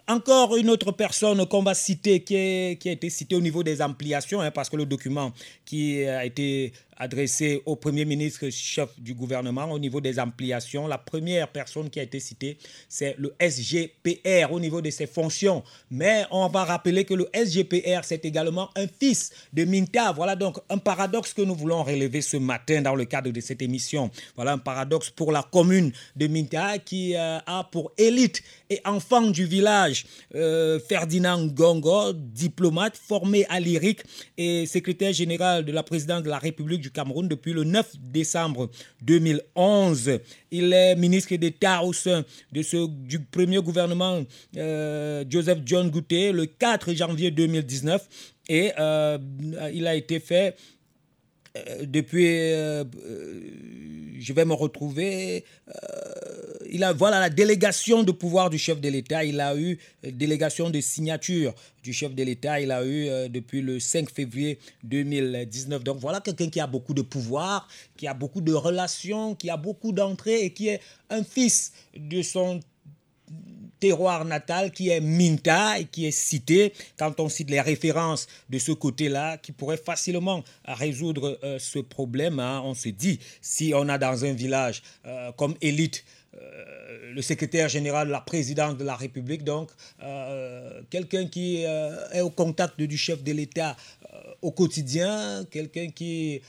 Encore 0.07 0.57
une 0.57 0.69
autre 0.69 0.91
personne 0.91 1.45
qu'on 1.45 1.63
va 1.63 1.73
citer, 1.73 2.21
qui, 2.21 2.35
a 2.35 2.71
été 2.91 3.09
citée 3.09 3.35
au 3.35 3.41
niveau 3.41 3.63
des 3.63 3.81
ampliations, 3.81 4.41
hein, 4.41 4.51
parce 4.51 4.69
que 4.69 4.75
le 4.75 4.85
document 4.85 5.31
qui 5.63 6.03
a 6.05 6.25
été 6.25 6.73
adressé 6.97 7.61
au 7.65 7.75
Premier 7.75 8.05
ministre 8.05 8.49
chef 8.49 8.89
du 8.99 9.13
gouvernement 9.13 9.65
au 9.71 9.79
niveau 9.79 10.01
des 10.01 10.19
ampliations. 10.19 10.87
La 10.87 10.97
première 10.97 11.47
personne 11.47 11.89
qui 11.89 11.99
a 11.99 12.03
été 12.03 12.19
citée, 12.19 12.57
c'est 12.87 13.15
le 13.17 13.33
SGPR 13.39 14.51
au 14.51 14.59
niveau 14.59 14.81
de 14.81 14.89
ses 14.89 15.07
fonctions. 15.07 15.63
Mais 15.91 16.25
on 16.31 16.47
va 16.47 16.63
rappeler 16.63 17.05
que 17.05 17.13
le 17.13 17.27
SGPR, 17.33 18.03
c'est 18.03 18.25
également 18.25 18.69
un 18.75 18.87
fils 18.87 19.31
de 19.53 19.65
Minta. 19.65 20.11
Voilà 20.11 20.35
donc 20.35 20.57
un 20.69 20.77
paradoxe 20.77 21.33
que 21.33 21.41
nous 21.41 21.55
voulons 21.55 21.83
relever 21.83 22.21
ce 22.21 22.37
matin 22.37 22.81
dans 22.81 22.95
le 22.95 23.05
cadre 23.05 23.31
de 23.31 23.39
cette 23.41 23.61
émission. 23.61 24.09
Voilà 24.35 24.53
un 24.53 24.57
paradoxe 24.57 25.09
pour 25.09 25.31
la 25.31 25.43
commune 25.43 25.91
de 26.15 26.27
Minta 26.27 26.77
qui 26.79 27.15
euh, 27.15 27.39
a 27.45 27.63
pour 27.71 27.91
élite 27.97 28.43
et 28.69 28.81
enfant 28.85 29.21
du 29.21 29.45
village 29.45 30.05
euh, 30.35 30.79
Ferdinand 30.79 31.45
Gongo, 31.47 32.13
diplomate 32.13 32.97
formé 32.97 33.45
à 33.49 33.59
l'IRIC 33.59 34.01
et 34.37 34.65
secrétaire 34.65 35.13
général 35.13 35.65
de 35.65 35.71
la 35.71 35.83
présidence 35.83 36.23
de 36.23 36.29
la 36.29 36.39
République 36.39 36.82
du 36.83 36.91
Cameroun 36.91 37.27
depuis 37.27 37.53
le 37.53 37.63
9 37.63 37.93
décembre 38.11 38.69
2011. 39.01 40.19
Il 40.51 40.73
est 40.73 40.95
ministre 40.95 41.33
d'État 41.35 41.81
au 41.83 41.93
sein 41.93 42.23
du 42.51 43.19
premier 43.19 43.59
gouvernement 43.61 44.21
euh, 44.57 45.23
Joseph 45.29 45.59
John 45.65 45.89
Gouté 45.89 46.31
le 46.31 46.45
4 46.45 46.93
janvier 46.93 47.31
2019 47.31 48.07
et 48.49 48.71
euh, 48.77 49.17
il 49.73 49.87
a 49.87 49.95
été 49.95 50.19
fait 50.19 50.55
depuis, 51.85 52.27
euh, 52.27 52.83
euh, 53.05 53.41
je 54.19 54.33
vais 54.33 54.45
me 54.45 54.53
retrouver, 54.53 55.43
il 56.69 56.83
a, 56.83 56.93
voilà 56.93 57.19
la 57.19 57.29
délégation 57.29 58.03
de 58.03 58.11
pouvoir 58.11 58.49
du 58.49 58.57
chef 58.57 58.81
de 58.81 58.89
l'État, 58.89 59.23
il 59.23 59.39
a 59.39 59.55
eu 59.55 59.77
délégation 60.03 60.69
de 60.71 60.81
signature 60.81 61.53
du 61.83 61.93
chef 61.93 62.15
de 62.15 62.23
l'État, 62.23 62.59
il 62.59 62.71
a 62.71 62.85
eu 62.85 63.29
depuis 63.29 63.61
le 63.61 63.79
5 63.79 64.09
février 64.09 64.57
2019. 64.83 65.83
Donc 65.83 65.97
voilà 65.99 66.21
quelqu'un 66.21 66.49
qui 66.49 66.59
a 66.59 66.67
beaucoup 66.67 66.93
de 66.93 67.03
pouvoir, 67.03 67.67
qui 67.97 68.07
a 68.07 68.13
beaucoup 68.13 68.41
de 68.41 68.53
relations, 68.53 69.35
qui 69.35 69.49
a 69.49 69.57
beaucoup 69.57 69.91
d'entrées 69.91 70.45
et 70.45 70.53
qui 70.53 70.69
est 70.69 70.79
un 71.09 71.23
fils 71.23 71.73
de 71.95 72.21
son 72.21 72.61
terroir 73.83 74.23
natal 74.23 74.71
qui 74.71 74.87
est 74.87 75.01
Minta 75.01 75.77
et 75.77 75.83
qui 75.83 76.05
est 76.05 76.11
cité 76.11 76.71
quand 76.97 77.19
on 77.19 77.27
cite 77.27 77.49
les 77.49 77.59
références 77.59 78.27
de 78.49 78.57
ce 78.57 78.71
côté-là 78.71 79.37
qui 79.37 79.51
pourrait 79.51 79.83
facilement 79.91 80.41
résoudre 80.63 81.37
euh, 81.43 81.59
ce 81.59 81.79
problème. 81.79 82.39
Hein. 82.39 82.61
On 82.63 82.75
se 82.75 82.87
dit, 82.87 83.19
si 83.41 83.73
on 83.75 83.89
a 83.89 83.97
dans 83.97 84.23
un 84.23 84.31
village 84.31 84.83
euh, 85.05 85.33
comme 85.33 85.55
élite 85.59 86.05
euh, 86.35 87.11
le 87.13 87.21
secrétaire 87.21 87.67
général 87.67 88.07
la 88.07 88.21
présidence 88.21 88.77
de 88.77 88.85
la 88.85 88.95
République, 88.95 89.43
donc 89.43 89.69
quelqu'un 90.89 91.27
qui 91.27 91.63
est 91.63 92.21
au 92.21 92.29
contact 92.29 92.81
du 92.81 92.97
chef 92.97 93.21
de 93.21 93.33
l'État 93.33 93.75
au 94.43 94.51
quotidien, 94.51 95.45
quelqu'un 95.49 95.89
qui 95.89 96.41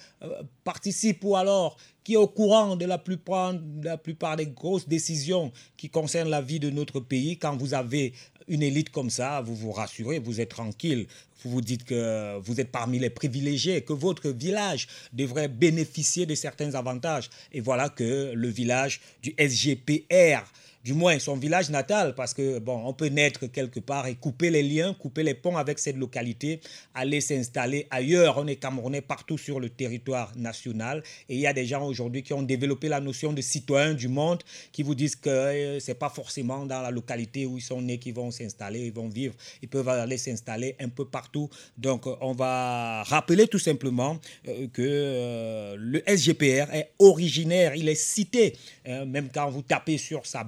participe 0.64 1.24
ou 1.24 1.36
alors 1.36 1.76
qui 2.02 2.14
est 2.14 2.18
au 2.18 2.26
courant 2.26 2.76
de 2.76 2.84
la 2.84 2.98
plupart, 2.98 3.54
de 3.54 3.84
la 3.84 3.96
plupart 3.96 4.36
des 4.36 4.46
grosses 4.46 4.86
décisions 4.86 5.52
qui 5.76 5.88
concernent 5.88 6.28
la 6.28 6.42
vie 6.42 6.60
de 6.60 6.68
notre 6.68 7.00
pays. 7.00 7.38
Quand 7.38 7.56
vous 7.56 7.72
avez 7.72 8.12
une 8.48 8.62
élite 8.62 8.90
comme 8.90 9.08
ça, 9.08 9.40
vous 9.40 9.54
vous 9.54 9.72
rassurez, 9.72 10.18
vous 10.18 10.40
êtes 10.40 10.50
tranquille. 10.50 11.06
Vous 11.42 11.50
vous 11.50 11.60
dites 11.60 11.84
que 11.84 12.38
vous 12.40 12.60
êtes 12.60 12.72
parmi 12.72 12.98
les 12.98 13.10
privilégiés, 13.10 13.82
que 13.82 13.92
votre 13.92 14.30
village 14.30 14.88
devrait 15.12 15.48
bénéficier 15.48 16.26
de 16.26 16.34
certains 16.34 16.74
avantages. 16.74 17.30
Et 17.52 17.60
voilà 17.60 17.88
que 17.88 18.32
le 18.34 18.48
village 18.48 19.00
du 19.22 19.34
SGPR 19.38 20.42
du 20.84 20.92
moins 20.92 21.18
son 21.18 21.36
village 21.36 21.70
natal, 21.70 22.14
parce 22.14 22.34
que 22.34 22.58
bon, 22.58 22.82
on 22.84 22.92
peut 22.92 23.06
naître 23.06 23.46
quelque 23.46 23.80
part 23.80 24.06
et 24.06 24.14
couper 24.16 24.50
les 24.50 24.62
liens, 24.62 24.92
couper 24.92 25.22
les 25.22 25.32
ponts 25.32 25.56
avec 25.56 25.78
cette 25.78 25.96
localité, 25.96 26.60
aller 26.94 27.22
s'installer 27.22 27.86
ailleurs. 27.90 28.36
On 28.36 28.46
est 28.46 28.56
Camerounais 28.56 29.00
partout 29.00 29.38
sur 29.38 29.60
le 29.60 29.70
territoire 29.70 30.32
national 30.36 31.02
et 31.28 31.34
il 31.36 31.40
y 31.40 31.46
a 31.46 31.54
des 31.54 31.64
gens 31.64 31.86
aujourd'hui 31.86 32.22
qui 32.22 32.34
ont 32.34 32.42
développé 32.42 32.88
la 32.88 33.00
notion 33.00 33.32
de 33.32 33.40
citoyen 33.40 33.94
du 33.94 34.08
monde, 34.08 34.42
qui 34.72 34.82
vous 34.82 34.94
disent 34.94 35.16
que 35.16 35.30
euh, 35.30 35.80
c'est 35.80 35.94
pas 35.94 36.10
forcément 36.10 36.66
dans 36.66 36.82
la 36.82 36.90
localité 36.90 37.46
où 37.46 37.56
ils 37.56 37.62
sont 37.62 37.80
nés 37.80 37.98
qu'ils 37.98 38.14
vont 38.14 38.30
s'installer, 38.30 38.86
ils 38.86 38.92
vont 38.92 39.08
vivre, 39.08 39.34
ils 39.62 39.68
peuvent 39.68 39.88
aller 39.88 40.18
s'installer 40.18 40.76
un 40.80 40.90
peu 40.90 41.06
partout. 41.06 41.48
Donc 41.78 42.06
on 42.20 42.32
va 42.32 43.02
rappeler 43.04 43.48
tout 43.48 43.58
simplement 43.58 44.18
euh, 44.48 44.66
que 44.72 44.82
euh, 44.82 45.76
le 45.78 46.02
SGPR 46.06 46.72
est 46.74 46.90
originaire, 46.98 47.74
il 47.74 47.88
est 47.88 47.94
cité, 47.94 48.54
même 48.84 49.28
quand 49.32 49.48
vous 49.48 49.62
tapez 49.62 49.98
sur 49.98 50.26
sa 50.26 50.44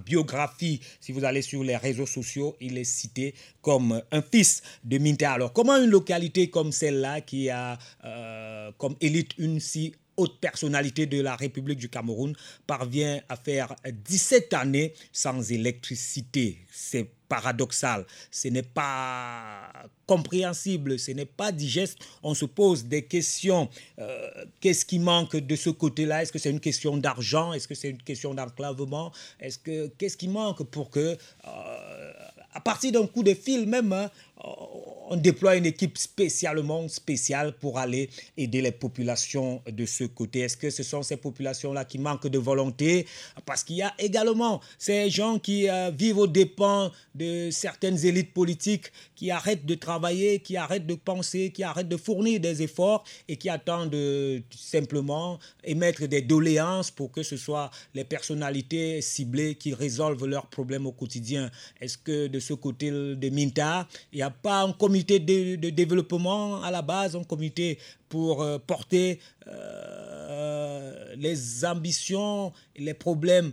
si 1.00 1.12
vous 1.12 1.24
allez 1.24 1.42
sur 1.42 1.62
les 1.62 1.76
réseaux 1.76 2.06
sociaux, 2.06 2.56
il 2.60 2.78
est 2.78 2.84
cité 2.84 3.34
comme 3.60 4.02
un 4.10 4.22
fils 4.22 4.62
de 4.84 4.98
Minta. 4.98 5.32
Alors, 5.32 5.52
comment 5.52 5.76
une 5.76 5.90
localité 5.90 6.50
comme 6.50 6.72
celle-là, 6.72 7.20
qui 7.20 7.50
a 7.50 7.78
euh, 8.04 8.70
comme 8.78 8.96
élite 9.00 9.32
une 9.38 9.60
si 9.60 9.92
haute 10.16 10.38
personnalité 10.40 11.06
de 11.06 11.20
la 11.20 11.36
République 11.36 11.78
du 11.78 11.88
Cameroun 11.88 12.34
parvient 12.66 13.20
à 13.28 13.36
faire 13.36 13.74
17 13.86 14.52
années 14.54 14.94
sans 15.12 15.50
électricité. 15.52 16.58
C'est 16.70 17.10
paradoxal, 17.28 18.06
ce 18.30 18.48
n'est 18.48 18.62
pas 18.62 19.70
compréhensible, 20.06 20.98
ce 20.98 21.10
n'est 21.10 21.24
pas 21.24 21.50
digeste. 21.50 21.98
On 22.22 22.34
se 22.34 22.44
pose 22.44 22.84
des 22.84 23.02
questions. 23.02 23.68
Euh, 23.98 24.28
qu'est-ce 24.60 24.84
qui 24.84 24.98
manque 24.98 25.36
de 25.36 25.56
ce 25.56 25.70
côté-là? 25.70 26.22
Est-ce 26.22 26.32
que 26.32 26.38
c'est 26.38 26.50
une 26.50 26.60
question 26.60 26.96
d'argent? 26.96 27.52
Est-ce 27.52 27.66
que 27.66 27.74
c'est 27.74 27.90
une 27.90 28.02
question 28.02 28.32
d'enclavement? 28.32 29.12
Est-ce 29.40 29.58
que 29.58 29.88
qu'est-ce 29.98 30.16
qui 30.16 30.28
manque 30.28 30.62
pour 30.70 30.90
que 30.90 31.16
euh, 31.46 32.12
à 32.56 32.60
partir 32.60 32.90
d'un 32.92 33.06
coup 33.06 33.22
de 33.22 33.34
fil 33.34 33.68
même, 33.68 33.92
hein, 33.92 34.10
on 35.08 35.16
déploie 35.16 35.56
une 35.56 35.66
équipe 35.66 35.96
spécialement 35.98 36.88
spéciale 36.88 37.52
pour 37.52 37.78
aller 37.78 38.10
aider 38.36 38.60
les 38.60 38.72
populations 38.72 39.62
de 39.70 39.86
ce 39.86 40.04
côté. 40.04 40.40
Est-ce 40.40 40.56
que 40.56 40.70
ce 40.70 40.82
sont 40.82 41.02
ces 41.02 41.16
populations-là 41.16 41.84
qui 41.84 41.98
manquent 41.98 42.26
de 42.26 42.38
volonté? 42.38 43.06
Parce 43.44 43.62
qu'il 43.62 43.76
y 43.76 43.82
a 43.82 43.94
également 43.98 44.60
ces 44.78 45.08
gens 45.10 45.38
qui 45.38 45.68
euh, 45.68 45.90
vivent 45.90 46.18
aux 46.18 46.26
dépens 46.26 46.90
de 47.14 47.50
certaines 47.50 48.04
élites 48.04 48.32
politiques 48.32 48.92
qui 49.14 49.30
arrêtent 49.30 49.64
de 49.64 49.74
travailler, 49.74 50.40
qui 50.40 50.56
arrêtent 50.56 50.86
de 50.86 50.94
penser, 50.94 51.50
qui 51.50 51.62
arrêtent 51.62 51.88
de 51.88 51.96
fournir 51.96 52.40
des 52.40 52.62
efforts 52.62 53.04
et 53.28 53.36
qui 53.36 53.48
attendent 53.48 53.90
de, 53.90 54.42
simplement 54.54 55.38
émettre 55.64 56.06
des 56.06 56.20
doléances 56.22 56.90
pour 56.90 57.10
que 57.10 57.22
ce 57.22 57.36
soit 57.36 57.70
les 57.94 58.04
personnalités 58.04 59.00
ciblées 59.00 59.54
qui 59.54 59.72
résolvent 59.72 60.26
leurs 60.26 60.46
problèmes 60.46 60.86
au 60.86 60.92
quotidien. 60.92 61.50
Est-ce 61.80 61.96
que 61.96 62.26
de 62.26 62.40
ce 62.40 62.54
côté 62.54 62.90
de 62.90 63.28
Minta, 63.30 63.88
il 64.12 64.16
n'y 64.16 64.22
a 64.22 64.25
pas 64.30 64.62
un 64.62 64.72
comité 64.72 65.18
de, 65.18 65.70
développement 65.70 66.62
à 66.62 66.70
la 66.70 66.82
base, 66.82 67.16
un 67.16 67.24
comité 67.24 67.78
pour 68.08 68.42
euh, 68.42 68.58
porter 68.58 69.20
euh, 69.48 71.14
les 71.16 71.64
ambitions, 71.64 72.52
les 72.76 72.94
problèmes 72.94 73.52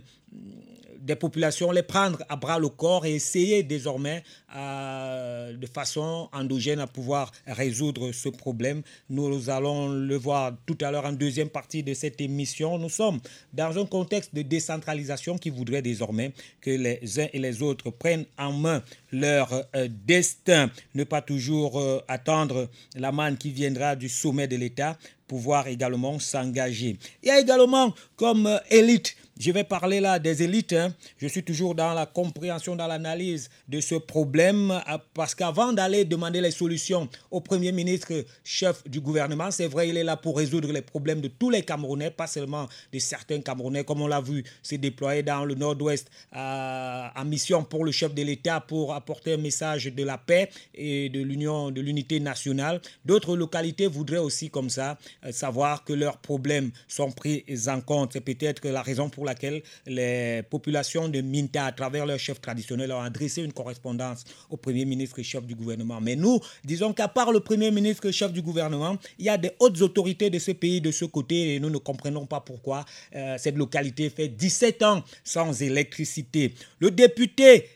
des 1.04 1.16
populations, 1.16 1.70
les 1.70 1.82
prendre 1.82 2.22
à 2.28 2.36
bras 2.36 2.58
le 2.58 2.68
corps 2.70 3.04
et 3.04 3.14
essayer 3.14 3.62
désormais 3.62 4.24
euh, 4.56 5.52
de 5.52 5.66
façon 5.66 6.28
endogène 6.32 6.80
à 6.80 6.86
pouvoir 6.86 7.30
résoudre 7.46 8.10
ce 8.12 8.30
problème. 8.30 8.82
Nous 9.10 9.50
allons 9.50 9.88
le 9.88 10.16
voir 10.16 10.52
tout 10.64 10.78
à 10.80 10.90
l'heure 10.90 11.04
en 11.04 11.12
deuxième 11.12 11.50
partie 11.50 11.82
de 11.82 11.92
cette 11.92 12.20
émission. 12.22 12.78
Nous 12.78 12.88
sommes 12.88 13.20
dans 13.52 13.78
un 13.78 13.84
contexte 13.84 14.34
de 14.34 14.42
décentralisation 14.42 15.36
qui 15.36 15.50
voudrait 15.50 15.82
désormais 15.82 16.32
que 16.62 16.70
les 16.70 17.20
uns 17.20 17.28
et 17.34 17.38
les 17.38 17.62
autres 17.62 17.90
prennent 17.90 18.24
en 18.38 18.52
main 18.52 18.82
leur 19.12 19.52
euh, 19.76 19.88
destin, 20.06 20.70
ne 20.94 21.04
pas 21.04 21.20
toujours 21.20 21.78
euh, 21.78 22.00
attendre 22.08 22.68
la 22.96 23.12
manne 23.12 23.36
qui 23.36 23.50
viendra 23.50 23.94
du 23.94 24.08
sommet 24.08 24.48
de 24.48 24.56
l'État, 24.56 24.96
pouvoir 25.28 25.68
également 25.68 26.18
s'engager. 26.18 26.96
Il 27.22 27.28
y 27.28 27.30
a 27.30 27.40
également 27.40 27.94
comme 28.16 28.60
élite 28.70 29.16
je 29.38 29.50
vais 29.50 29.64
parler 29.64 30.00
là 30.00 30.18
des 30.18 30.42
élites. 30.42 30.72
Hein. 30.72 30.94
Je 31.18 31.26
suis 31.26 31.42
toujours 31.42 31.74
dans 31.74 31.92
la 31.92 32.06
compréhension, 32.06 32.76
dans 32.76 32.86
l'analyse 32.86 33.50
de 33.68 33.80
ce 33.80 33.96
problème, 33.96 34.70
euh, 34.70 34.98
parce 35.12 35.34
qu'avant 35.34 35.72
d'aller 35.72 36.04
demander 36.04 36.40
les 36.40 36.50
solutions 36.50 37.08
au 37.30 37.40
Premier 37.40 37.72
ministre, 37.72 38.12
chef 38.44 38.88
du 38.88 39.00
gouvernement, 39.00 39.50
c'est 39.50 39.66
vrai, 39.66 39.88
il 39.88 39.96
est 39.96 40.04
là 40.04 40.16
pour 40.16 40.36
résoudre 40.36 40.72
les 40.72 40.82
problèmes 40.82 41.20
de 41.20 41.28
tous 41.28 41.50
les 41.50 41.62
Camerounais, 41.62 42.10
pas 42.10 42.26
seulement 42.26 42.68
de 42.92 42.98
certains 42.98 43.40
Camerounais, 43.40 43.84
comme 43.84 44.02
on 44.02 44.06
l'a 44.06 44.20
vu, 44.20 44.44
s'est 44.62 44.78
déployé 44.78 45.22
dans 45.22 45.44
le 45.44 45.54
nord-ouest 45.54 46.08
euh, 46.34 47.06
en 47.14 47.24
mission 47.24 47.64
pour 47.64 47.84
le 47.84 47.90
chef 47.90 48.14
de 48.14 48.22
l'État 48.22 48.60
pour 48.60 48.94
apporter 48.94 49.34
un 49.34 49.38
message 49.38 49.86
de 49.86 50.04
la 50.04 50.18
paix 50.18 50.48
et 50.74 51.08
de 51.08 51.20
l'union, 51.20 51.70
de 51.70 51.80
l'unité 51.80 52.20
nationale. 52.20 52.80
D'autres 53.04 53.36
localités 53.36 53.88
voudraient 53.88 54.18
aussi, 54.18 54.48
comme 54.48 54.70
ça, 54.70 54.96
euh, 55.24 55.32
savoir 55.32 55.84
que 55.84 55.92
leurs 55.92 56.18
problèmes 56.18 56.70
sont 56.86 57.10
pris 57.10 57.44
en 57.66 57.80
compte. 57.80 58.12
C'est 58.12 58.20
peut-être 58.20 58.68
la 58.68 58.82
raison 58.82 59.08
pour 59.08 59.23
laquelle 59.24 59.62
les 59.86 60.42
populations 60.48 61.08
de 61.08 61.20
Minta, 61.20 61.66
à 61.66 61.72
travers 61.72 62.06
leurs 62.06 62.18
chefs 62.18 62.40
traditionnels, 62.40 62.92
ont 62.92 63.00
adressé 63.00 63.42
une 63.42 63.52
correspondance 63.52 64.24
au 64.50 64.56
Premier 64.56 64.84
ministre 64.84 65.18
et 65.18 65.22
chef 65.24 65.44
du 65.44 65.54
gouvernement. 65.54 66.00
Mais 66.00 66.16
nous, 66.16 66.40
disons 66.64 66.92
qu'à 66.92 67.08
part 67.08 67.32
le 67.32 67.40
Premier 67.40 67.70
ministre 67.70 68.06
et 68.06 68.12
chef 68.12 68.32
du 68.32 68.42
gouvernement, 68.42 68.96
il 69.18 69.26
y 69.26 69.28
a 69.28 69.38
des 69.38 69.52
hautes 69.58 69.80
autorités 69.82 70.30
de 70.30 70.38
ce 70.38 70.52
pays 70.52 70.80
de 70.80 70.90
ce 70.90 71.04
côté 71.04 71.54
et 71.54 71.60
nous 71.60 71.70
ne 71.70 71.78
comprenons 71.78 72.26
pas 72.26 72.40
pourquoi 72.40 72.84
euh, 73.14 73.36
cette 73.38 73.56
localité 73.56 74.10
fait 74.10 74.28
17 74.28 74.82
ans 74.82 75.02
sans 75.24 75.62
électricité. 75.62 76.54
Le 76.78 76.90
député 76.90 77.68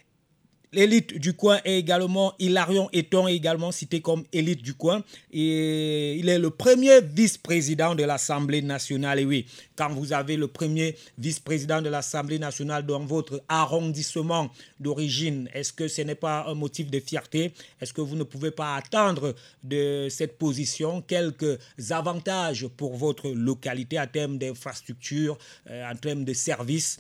L'élite 0.72 1.18
du 1.18 1.32
coin 1.32 1.60
est 1.64 1.78
également, 1.78 2.34
Hilarion 2.38 2.90
Eton 2.92 3.26
est 3.26 3.34
également 3.34 3.72
cité 3.72 4.02
comme 4.02 4.24
élite 4.34 4.62
du 4.62 4.74
coin. 4.74 5.02
Et 5.32 6.16
il 6.16 6.28
est 6.28 6.38
le 6.38 6.50
premier 6.50 7.00
vice-président 7.00 7.94
de 7.94 8.04
l'Assemblée 8.04 8.60
nationale. 8.60 9.20
Et 9.20 9.24
oui, 9.24 9.46
quand 9.76 9.88
vous 9.88 10.12
avez 10.12 10.36
le 10.36 10.46
premier 10.46 10.94
vice-président 11.16 11.80
de 11.80 11.88
l'Assemblée 11.88 12.38
nationale 12.38 12.84
dans 12.84 13.00
votre 13.00 13.42
arrondissement 13.48 14.50
d'origine, 14.78 15.48
est-ce 15.54 15.72
que 15.72 15.88
ce 15.88 16.02
n'est 16.02 16.14
pas 16.14 16.44
un 16.46 16.54
motif 16.54 16.90
de 16.90 17.00
fierté? 17.00 17.52
Est-ce 17.80 17.94
que 17.94 18.02
vous 18.02 18.16
ne 18.16 18.24
pouvez 18.24 18.50
pas 18.50 18.76
attendre 18.76 19.34
de 19.64 20.08
cette 20.10 20.36
position? 20.36 21.00
Quelques 21.00 21.58
avantages 21.90 22.66
pour 22.76 22.94
votre 22.96 23.30
localité 23.30 23.98
en 23.98 24.06
termes 24.06 24.36
d'infrastructures, 24.36 25.38
euh, 25.70 25.90
en 25.90 25.96
termes 25.96 26.24
de 26.24 26.34
services 26.34 26.98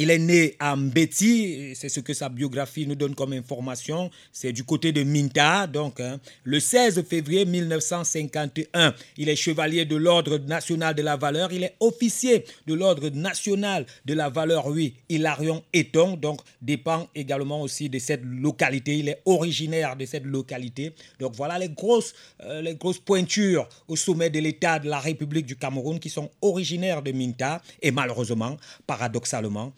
il 0.00 0.10
est 0.10 0.18
né 0.18 0.54
à 0.60 0.76
Mbeti, 0.76 1.72
c'est 1.74 1.88
ce 1.88 1.98
que 1.98 2.14
sa 2.14 2.28
biographie 2.28 2.86
nous 2.86 2.94
donne 2.94 3.16
comme 3.16 3.32
information. 3.32 4.12
C'est 4.30 4.52
du 4.52 4.62
côté 4.62 4.92
de 4.92 5.02
Minta, 5.02 5.66
donc 5.66 5.98
hein. 5.98 6.20
le 6.44 6.60
16 6.60 7.02
février 7.04 7.44
1951. 7.44 8.94
Il 9.16 9.28
est 9.28 9.34
chevalier 9.34 9.86
de 9.86 9.96
l'Ordre 9.96 10.38
national 10.38 10.94
de 10.94 11.02
la 11.02 11.16
valeur. 11.16 11.52
Il 11.52 11.64
est 11.64 11.74
officier 11.80 12.44
de 12.68 12.74
l'Ordre 12.74 13.08
national 13.08 13.86
de 14.04 14.14
la 14.14 14.28
valeur, 14.28 14.68
oui, 14.68 14.94
Hilarion 15.08 15.64
Eton, 15.72 16.16
donc 16.16 16.42
dépend 16.62 17.08
également 17.16 17.60
aussi 17.62 17.88
de 17.88 17.98
cette 17.98 18.22
localité. 18.22 18.98
Il 18.98 19.08
est 19.08 19.20
originaire 19.24 19.96
de 19.96 20.06
cette 20.06 20.24
localité. 20.24 20.92
Donc 21.18 21.34
voilà 21.34 21.58
les 21.58 21.70
grosses, 21.70 22.14
euh, 22.44 22.62
les 22.62 22.76
grosses 22.76 23.00
pointures 23.00 23.68
au 23.88 23.96
sommet 23.96 24.30
de 24.30 24.38
l'État 24.38 24.78
de 24.78 24.88
la 24.88 25.00
République 25.00 25.46
du 25.46 25.56
Cameroun 25.56 25.98
qui 25.98 26.08
sont 26.08 26.30
originaires 26.40 27.02
de 27.02 27.10
Minta. 27.10 27.60
Et 27.82 27.90
malheureusement, 27.90 28.56
paradoxalement, 28.86 29.72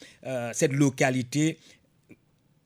cette 0.52 0.72
localité 0.72 1.58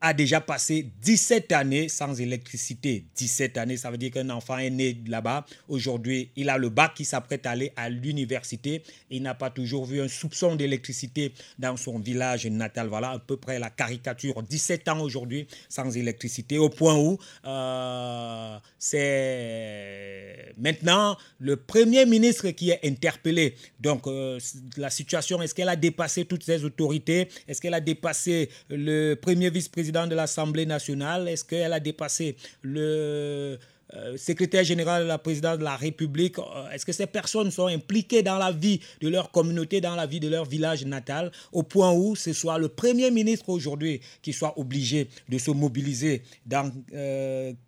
a 0.04 0.12
déjà 0.12 0.38
passé 0.38 0.86
17 1.00 1.50
années 1.52 1.88
sans 1.88 2.20
électricité. 2.20 3.06
17 3.16 3.56
années, 3.56 3.78
ça 3.78 3.90
veut 3.90 3.96
dire 3.96 4.10
qu'un 4.10 4.28
enfant 4.28 4.58
est 4.58 4.68
né 4.68 4.98
là-bas. 5.06 5.46
Aujourd'hui, 5.66 6.28
il 6.36 6.50
a 6.50 6.58
le 6.58 6.68
bac 6.68 6.92
qui 6.94 7.06
s'apprête 7.06 7.46
à 7.46 7.52
aller 7.52 7.72
à 7.74 7.88
l'université. 7.88 8.82
Il 9.08 9.22
n'a 9.22 9.34
pas 9.34 9.48
toujours 9.48 9.86
vu 9.86 10.02
un 10.02 10.08
soupçon 10.08 10.56
d'électricité 10.56 11.32
dans 11.58 11.78
son 11.78 11.98
village 11.98 12.46
natal. 12.46 12.88
Voilà 12.88 13.12
à 13.12 13.18
peu 13.18 13.38
près 13.38 13.58
la 13.58 13.70
caricature. 13.70 14.42
17 14.42 14.88
ans 14.88 15.00
aujourd'hui 15.00 15.46
sans 15.70 15.96
électricité, 15.96 16.58
au 16.58 16.68
point 16.68 16.96
où 16.96 17.16
euh, 17.46 18.58
c'est 18.78 20.52
maintenant 20.58 21.16
le 21.38 21.56
Premier 21.56 22.04
ministre 22.04 22.50
qui 22.50 22.68
est 22.68 22.80
interpellé. 22.84 23.54
Donc, 23.80 24.06
euh, 24.06 24.38
la 24.76 24.90
situation, 24.90 25.40
est-ce 25.40 25.54
qu'elle 25.54 25.70
a 25.70 25.76
dépassé 25.76 26.26
toutes 26.26 26.44
ses 26.44 26.62
autorités? 26.62 27.28
Est-ce 27.48 27.62
qu'elle 27.62 27.72
a 27.72 27.80
dépassé 27.80 28.50
le 28.68 29.14
premier 29.14 29.48
vice-président 29.48 29.93
de 30.06 30.14
l'Assemblée 30.14 30.66
nationale 30.66 31.28
Est-ce 31.28 31.44
qu'elle 31.44 31.72
a 31.72 31.80
dépassé 31.80 32.36
le 32.62 33.58
euh, 33.96 34.16
secrétaire 34.16 34.64
général 34.64 35.02
de 35.02 35.08
la 35.08 35.18
présidence 35.18 35.58
de 35.58 35.62
la 35.62 35.76
République, 35.76 36.38
euh, 36.38 36.70
est-ce 36.72 36.84
que 36.84 36.92
ces 36.92 37.06
personnes 37.06 37.50
sont 37.50 37.66
impliquées 37.66 38.22
dans 38.22 38.38
la 38.38 38.50
vie 38.50 38.80
de 39.00 39.08
leur 39.08 39.30
communauté, 39.30 39.80
dans 39.80 39.94
la 39.94 40.06
vie 40.06 40.18
de 40.18 40.28
leur 40.28 40.46
village 40.46 40.84
natal, 40.84 41.30
au 41.52 41.62
point 41.62 41.92
où 41.92 42.16
ce 42.16 42.32
soit 42.32 42.58
le 42.58 42.68
Premier 42.68 43.10
ministre 43.10 43.50
aujourd'hui 43.50 44.00
qui 44.20 44.32
soit 44.32 44.58
obligé 44.58 45.08
de 45.28 45.38
se 45.38 45.52
mobiliser 45.52 46.22
dans, 46.44 46.72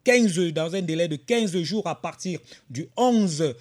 15, 0.04 0.38
euh, 0.38 0.52
dans 0.52 0.74
un 0.74 0.82
délai 0.82 1.06
de 1.06 1.16
15 1.16 1.62
jours 1.62 1.86
à 1.86 2.00
partir 2.00 2.40
du 2.70 2.88
11 2.96 3.54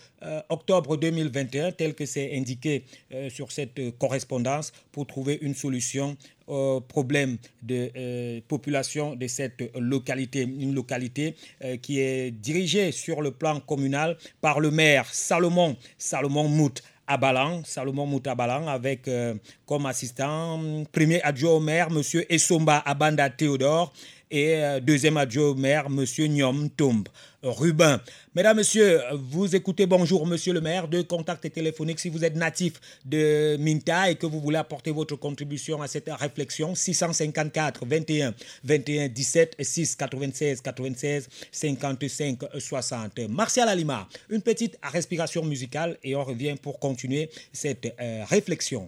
octobre 0.49 0.97
2021, 0.97 1.71
tel 1.71 1.93
que 1.93 2.05
c'est 2.05 2.36
indiqué 2.36 2.84
sur 3.30 3.51
cette 3.51 3.97
correspondance, 3.97 4.71
pour 4.91 5.05
trouver 5.07 5.38
une 5.41 5.55
solution 5.55 6.17
au 6.47 6.82
problème 6.82 7.38
de 7.63 7.91
euh, 7.95 8.41
population 8.47 9.15
de 9.15 9.28
cette 9.28 9.63
localité. 9.76 10.41
Une 10.41 10.73
localité 10.76 11.36
euh, 11.63 11.78
qui 11.78 11.99
est 11.99 12.32
dirigée 12.32 12.91
sur 12.91 13.21
le 13.21 13.32
plan 13.32 13.59
communal 13.59 14.17
par 14.41 14.59
le 14.59 14.71
maire 14.71 15.05
Salomon, 15.11 15.76
Salomon 15.97 16.47
Mout. 16.47 16.82
Abalan, 17.07 17.61
Salomon 17.65 18.07
Mout 18.07 18.26
Abalan, 18.26 18.67
avec 18.67 19.07
euh, 19.07 19.36
comme 19.67 19.86
assistant 19.86 20.59
premier 20.91 21.21
adjoint 21.21 21.51
au 21.51 21.59
maire, 21.59 21.89
M. 21.91 22.01
Essomba 22.30 22.80
Abanda 22.80 23.30
Théodore, 23.30 23.93
et 24.32 24.80
deuxième 24.82 25.17
adjoint 25.17 25.49
au 25.49 25.55
maire, 25.55 25.86
M. 25.88 26.05
Nyom 26.30 26.69
Tomb. 26.69 27.07
Rubin. 27.45 28.01
Mesdames, 28.34 28.57
Messieurs, 28.57 29.01
vous 29.13 29.55
écoutez 29.55 29.86
Bonjour 29.86 30.26
Monsieur 30.26 30.51
le 30.51 30.61
maire, 30.61 30.88
de 30.88 31.03
contact 31.03 31.51
téléphonique 31.51 31.99
si 31.99 32.09
vous 32.09 32.23
êtes 32.26 32.36
natif 32.36 32.73
de 33.05 33.55
Minta 33.57 34.09
et 34.09 34.15
que 34.15 34.26
vous 34.26 34.41
voulez 34.41 34.57
apporter 34.57 34.91
votre 34.91 35.15
contribution 35.15 35.82
à 35.82 35.88
cette 35.88 36.09
réflexion. 36.09 36.73
654 36.73 37.86
21 37.86 38.34
21 38.63 39.07
17 39.09 39.55
6 39.59 39.95
96 39.95 40.61
96 40.61 41.30
55 41.51 42.39
60. 42.57 43.19
Martial 43.30 43.69
Alima, 43.69 44.07
une 44.30 44.41
petite 44.41 44.78
respiration 44.82 45.45
musicale 45.45 45.97
et 46.03 46.15
on 46.15 46.23
revient 46.23 46.55
pour 46.59 46.80
continuer 46.80 47.30
cette 47.53 47.93
euh, 47.99 48.23
réflexion. 48.28 48.88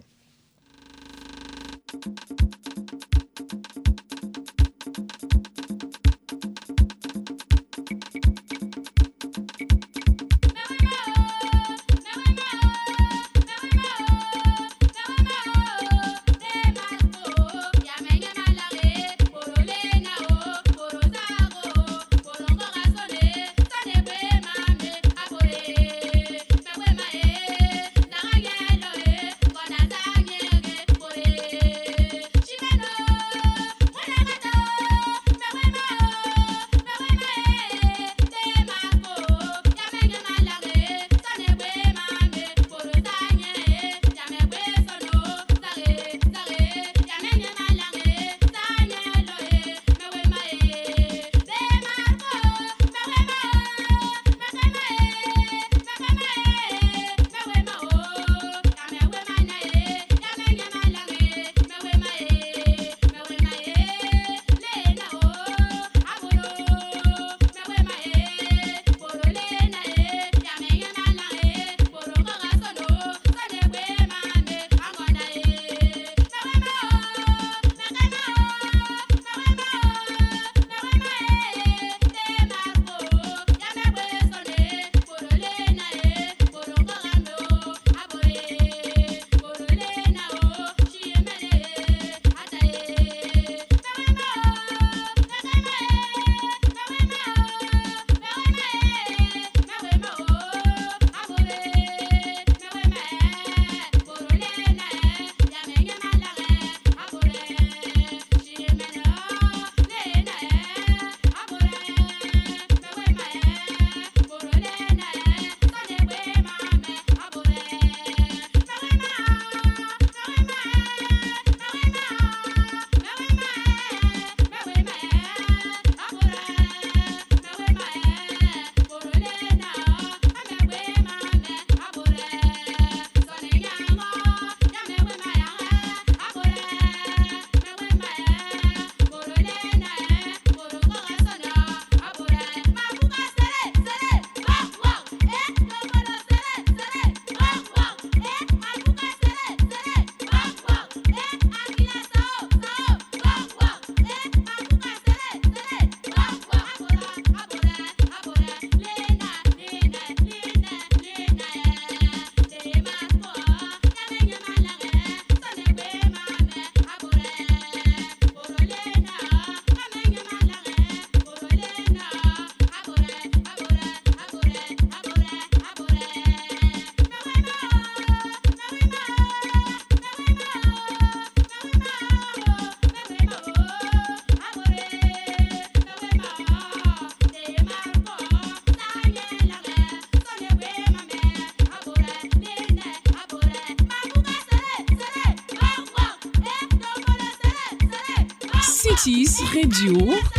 Cities 199.70 200.37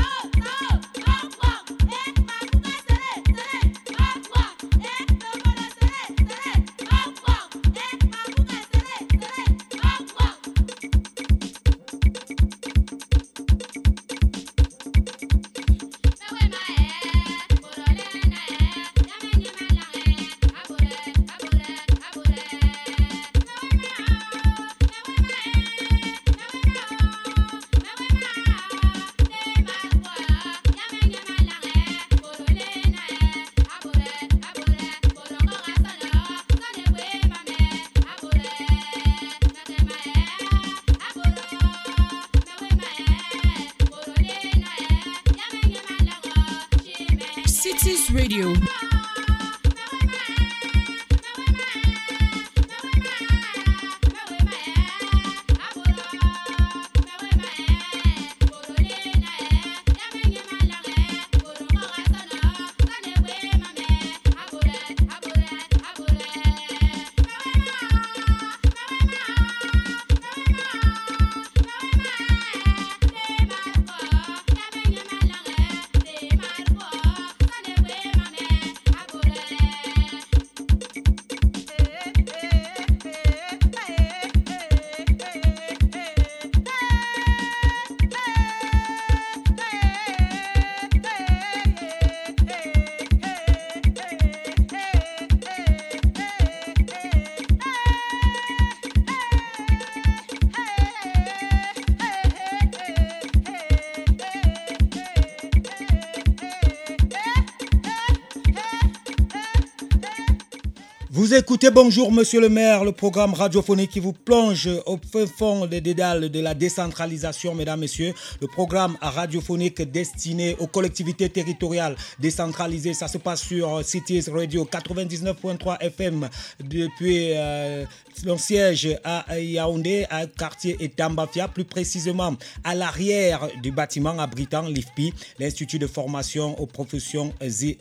Écoutez 111.31 111.69
Bonjour 111.69 112.11
Monsieur 112.11 112.41
le 112.41 112.49
maire, 112.49 112.83
le 112.83 112.91
programme 112.91 113.33
radiophonique 113.33 113.91
qui 113.91 113.99
vous 113.99 114.13
plonge 114.13 114.69
au 114.85 114.97
fond 115.37 115.67
des 115.67 115.81
dédales 115.81 116.29
de 116.29 116.39
la 116.39 116.53
décentralisation, 116.53 117.53
mesdames, 117.53 117.81
messieurs. 117.81 118.13
Le 118.41 118.47
programme 118.47 118.97
radiophonique 119.01 119.81
destiné 119.81 120.55
aux 120.59 120.67
collectivités 120.67 121.29
territoriales 121.29 121.95
décentralisées. 122.19 122.93
Ça 122.93 123.07
se 123.07 123.17
passe 123.17 123.41
sur 123.41 123.83
Cities 123.83 124.25
Radio 124.31 124.67
99.3 124.71 125.77
FM 125.81 126.29
depuis 126.63 127.33
euh, 127.33 127.85
son 128.25 128.37
siège 128.37 128.97
à 129.03 129.39
Yaoundé, 129.39 130.05
à 130.09 130.25
quartier 130.25 130.77
Etambafia, 130.79 131.47
plus 131.47 131.65
précisément 131.65 132.35
à 132.63 132.75
l'arrière 132.75 133.47
du 133.61 133.71
bâtiment 133.71 134.17
abritant 134.19 134.63
l'IFPI, 134.63 135.13
l'Institut 135.39 135.79
de 135.79 135.87
formation 135.87 136.59
aux 136.59 136.65
professions 136.65 137.33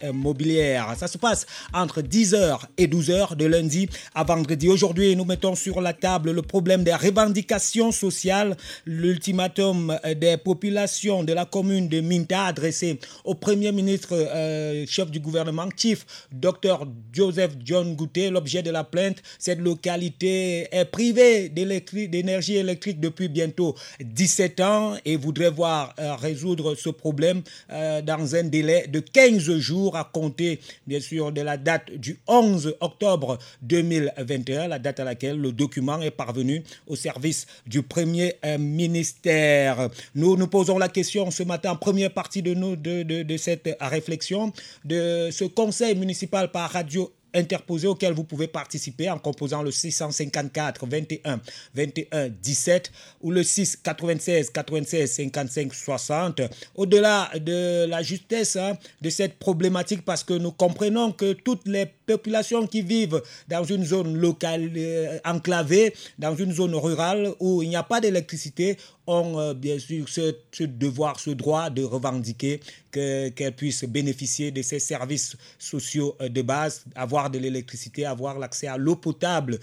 immobilières. 0.02 0.94
Ça 0.98 1.08
se 1.08 1.18
passe 1.18 1.46
entre 1.72 2.02
10h 2.02 2.60
et 2.76 2.86
12h 2.86 3.36
de 3.38 3.46
lundi 3.46 3.88
à 4.14 4.24
vendredi. 4.24 4.68
Aujourd'hui, 4.68 5.16
nous 5.16 5.24
mettons 5.24 5.54
sur 5.54 5.80
la 5.80 5.94
table 5.94 6.32
le 6.32 6.42
problème 6.42 6.84
des 6.84 6.94
revendications 6.94 7.92
sociales, 7.92 8.56
l'ultimatum 8.84 9.96
des 10.16 10.36
populations 10.36 11.24
de 11.24 11.32
la 11.32 11.44
commune 11.44 11.88
de 11.88 12.00
Minta 12.00 12.44
adressé 12.46 12.98
au 13.24 13.34
Premier 13.34 13.72
ministre, 13.72 14.08
euh, 14.12 14.84
chef 14.86 15.10
du 15.10 15.20
gouvernement, 15.20 15.68
Chief 15.76 16.04
Dr 16.32 16.86
Joseph 17.12 17.52
John 17.64 17.94
Goutet. 17.94 18.30
L'objet 18.30 18.62
de 18.62 18.70
la 18.70 18.84
plainte, 18.84 19.18
cette 19.38 19.60
localité 19.60 20.66
est 20.72 20.84
privée 20.84 21.48
d'énergie 21.48 22.56
électrique 22.56 23.00
depuis 23.00 23.28
bientôt 23.28 23.74
17 24.00 24.60
ans 24.60 24.94
et 25.04 25.16
voudrait 25.16 25.50
voir 25.50 25.94
euh, 25.98 26.14
résoudre 26.16 26.74
ce 26.74 26.88
problème 26.90 27.42
euh, 27.70 28.02
dans 28.02 28.34
un 28.34 28.44
délai 28.44 28.86
de 28.88 29.00
15 29.00 29.58
jours 29.58 29.96
à 29.96 30.04
compter, 30.04 30.60
bien 30.86 31.00
sûr, 31.00 31.30
de 31.32 31.40
la 31.42 31.56
date 31.56 31.92
du 31.92 32.18
11 32.26 32.76
octobre 32.80 33.27
2021, 33.62 34.68
la 34.68 34.78
date 34.78 35.00
à 35.00 35.04
laquelle 35.04 35.40
le 35.40 35.52
document 35.52 36.00
est 36.00 36.10
parvenu 36.10 36.62
au 36.86 36.96
service 36.96 37.46
du 37.66 37.82
Premier 37.82 38.36
ministère. 38.58 39.88
Nous 40.14 40.36
nous 40.36 40.46
posons 40.46 40.78
la 40.78 40.88
question 40.88 41.30
ce 41.30 41.42
matin, 41.42 41.74
première 41.74 42.12
partie 42.12 42.42
de, 42.42 42.54
nous, 42.54 42.76
de, 42.76 43.36
cette 43.36 43.76
réflexion, 43.80 44.52
de 44.84 45.28
ce 45.30 45.44
conseil 45.44 45.94
municipal 45.94 46.50
par 46.50 46.70
radio 46.70 47.12
interposé 47.34 47.86
auquel 47.86 48.12
vous 48.12 48.24
pouvez 48.24 48.46
participer 48.46 49.10
en 49.10 49.18
composant 49.18 49.62
le 49.62 49.70
654 49.70 50.86
21 50.86 51.40
21 51.74 52.28
17 52.28 52.92
ou 53.22 53.30
le 53.30 53.42
6 53.42 53.76
96 53.82 54.50
96 54.50 55.12
55 55.12 55.74
60. 55.74 56.40
Au-delà 56.74 57.30
de 57.38 57.86
la 57.86 58.02
justesse 58.02 58.56
hein, 58.56 58.78
de 59.02 59.10
cette 59.10 59.38
problématique, 59.38 60.04
parce 60.04 60.24
que 60.24 60.34
nous 60.34 60.52
comprenons 60.52 61.12
que 61.12 61.32
toutes 61.32 61.66
les 61.66 61.86
populations 62.08 62.66
qui 62.66 62.80
vivent 62.82 63.22
dans 63.48 63.64
une 63.64 63.84
zone 63.84 64.16
locale 64.16 64.70
euh, 64.76 65.18
enclavée, 65.24 65.94
dans 66.18 66.34
une 66.34 66.52
zone 66.52 66.74
rurale 66.74 67.32
où 67.38 67.62
il 67.62 67.68
n'y 67.68 67.76
a 67.76 67.82
pas 67.82 68.00
d'électricité, 68.00 68.76
ont 69.06 69.38
euh, 69.38 69.54
bien 69.54 69.78
sûr 69.78 70.06
ce, 70.08 70.34
devoir, 70.64 71.20
ce 71.20 71.30
droit 71.30 71.70
de 71.70 71.82
revendiquer 71.82 72.60
qu'elles 72.90 73.32
qu 73.34 73.50
puissent 73.52 73.84
bénéficier 73.84 74.50
de 74.50 74.62
ces 74.62 74.78
services 74.78 75.36
sociaux 75.58 76.16
euh, 76.20 76.28
de 76.28 76.42
base, 76.42 76.84
avoir 76.94 77.28
de 77.30 77.38
l'électricité, 77.38 78.06
avoir 78.06 78.38
l'accès 78.38 78.66
à 78.66 78.76
l'eau 78.78 78.96
potable, 78.96 79.58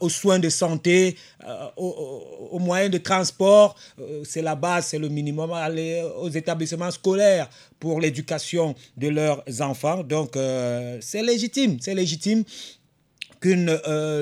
aux 0.00 0.08
soins 0.08 0.38
de 0.38 0.48
santé, 0.48 1.16
aux, 1.76 2.48
aux, 2.52 2.58
moyens 2.58 2.90
de 2.92 2.98
transport. 2.98 3.76
C'est 4.24 4.42
la 4.42 4.54
base, 4.54 4.86
c'est 4.86 4.98
le 4.98 5.08
minimum. 5.08 5.50
Aller 5.52 6.02
aux 6.18 6.28
établissements 6.28 6.90
scolaires 6.90 7.48
pour 7.80 8.00
l'éducation 8.00 8.74
de 8.96 9.08
leurs 9.08 9.42
enfants. 9.60 10.04
Donc 10.04 10.36
euh, 10.36 10.98
c'est 11.00 11.22
légitime, 11.22 11.78
c'est 11.80 11.94
légitime 11.94 12.44
qu'une 13.40 13.74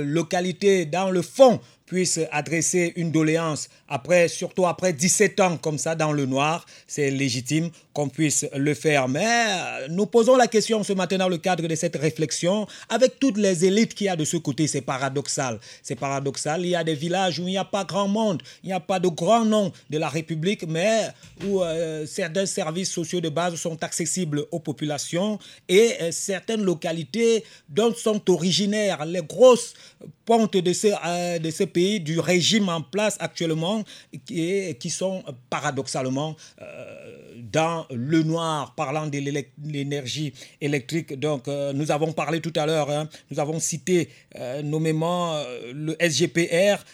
localité 0.05 0.87
dans 0.87 1.11
le 1.11 1.23
fond 1.23 1.61
puisse 1.87 2.21
adresser 2.31 2.93
une 2.97 3.11
doléance 3.11 3.69
après, 3.89 4.29
surtout 4.29 4.67
après 4.67 4.93
17 4.93 5.41
ans 5.41 5.57
comme 5.57 5.79
ça 5.79 5.95
dans 5.95 6.13
le 6.13 6.27
noir, 6.27 6.67
c'est 6.87 7.11
légitime 7.11 7.71
qu'on 7.93 8.09
puisse 8.09 8.47
le 8.55 8.75
faire. 8.75 9.09
Mais 9.09 9.89
nous 9.89 10.07
posons 10.07 10.37
la 10.37 10.47
question 10.47 10.83
ce 10.83 10.93
matin 10.93 11.19
dans 11.19 11.29
le 11.29 11.39
cadre 11.39 11.67
de 11.67 11.75
cette 11.75 11.97
réflexion 11.97 12.67
avec 12.89 13.19
toutes 13.19 13.39
les 13.39 13.65
élites 13.65 13.95
qu'il 13.95 14.07
y 14.07 14.11
a 14.11 14.17
de 14.17 14.25
ce 14.25 14.37
côté. 14.37 14.67
C'est 14.67 14.83
paradoxal. 14.83 15.59
C'est 15.83 15.97
paradoxal. 15.97 16.65
Il 16.65 16.71
y 16.71 16.77
a 16.77 16.85
des 16.85 16.95
villages 16.95 17.39
où 17.39 17.43
il 17.43 17.53
n'y 17.53 17.59
a 17.59 17.65
pas 17.65 17.85
grand 17.85 18.09
monde, 18.09 18.43
il 18.63 18.69
n'y 18.69 18.73
a 18.73 18.81
pas 18.81 19.01
de 19.01 19.09
grand 19.09 19.45
nom 19.45 19.73
de 19.91 19.99
la 19.99 20.09
République, 20.09 20.67
mais 20.67 21.09
où 21.45 21.63
euh, 21.63 22.07
certains 22.07 22.47
services 22.47 22.91
sociaux 22.91 23.21
de 23.21 23.29
base 23.29 23.55
sont 23.57 23.83
accessibles 23.83 24.45
aux 24.51 24.61
populations 24.61 25.39
et 25.69 25.95
euh, 26.01 26.11
certaines 26.13 26.63
localités 26.63 27.45
dont 27.69 27.95
sont 27.95 28.31
originaires 28.31 29.05
les 29.07 29.23
grosses 29.23 29.75
pontes 30.25 30.57
de 30.57 30.73
ce, 30.73 30.89
euh, 31.07 31.39
de 31.39 31.51
ce 31.51 31.65
pays, 31.65 32.01
du 32.01 32.21
régime 32.21 32.69
en 32.69 32.83
place 32.83 33.17
actuellement, 33.19 33.78
qui, 34.25 34.91
sont 34.91 35.23
paradoxalement 35.51 36.35
euh, 36.61 37.29
dans 37.43 37.87
le 37.91 38.23
noir, 38.23 38.75
parlant 38.75 39.07
de 39.07 39.19
l'énergie 39.65 40.33
électrique. 40.61 41.19
Donc, 41.19 41.49
euh, 41.49 41.73
nous 41.73 41.91
avons 41.91 42.13
parlé 42.13 42.41
tout 42.41 42.53
à 42.57 42.67
l'heure, 42.67 42.91
hein, 42.91 43.09
nous 43.31 43.39
avons 43.39 43.61
cité 43.61 44.09
euh, 44.37 44.63
nommément 44.63 45.35
euh, 45.35 45.73
le 45.75 45.97
SGPR 46.01 46.85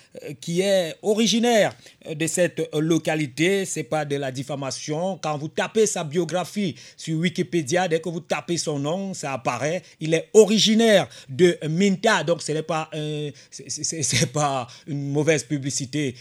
qui 0.41 0.61
est 0.61 0.95
originaire 1.03 1.75
de 2.09 2.27
cette 2.27 2.69
localité. 2.75 3.65
C'est 3.65 3.83
pas 3.83 4.05
de 4.05 4.17
la 4.17 4.31
diffamation. 4.31 5.19
Quand 5.23 5.37
vous 5.37 5.49
tapez 5.49 5.87
sa 5.87 6.05
biographie 6.05 6.77
sur 6.97 7.19
Wikipédia, 7.19 7.89
dès 7.89 8.01
que 8.01 8.09
vous 8.09 8.21
tapez 8.21 8.57
son 8.57 8.79
nom, 8.79 9.13
ça 9.13 9.33
apparaît. 9.33 9.83
Il 10.01 10.15
est 10.15 10.29
originaire 10.33 11.09
de 11.29 11.59
Minta, 11.69 12.23
donc 12.23 12.43
ce 12.43 12.53
n'est 12.53 12.63
pas, 12.63 12.89
c'est 13.51 14.33
pas 14.33 14.69
une 14.87 15.11
mauvaise 15.11 15.43
publicité. 15.43 16.15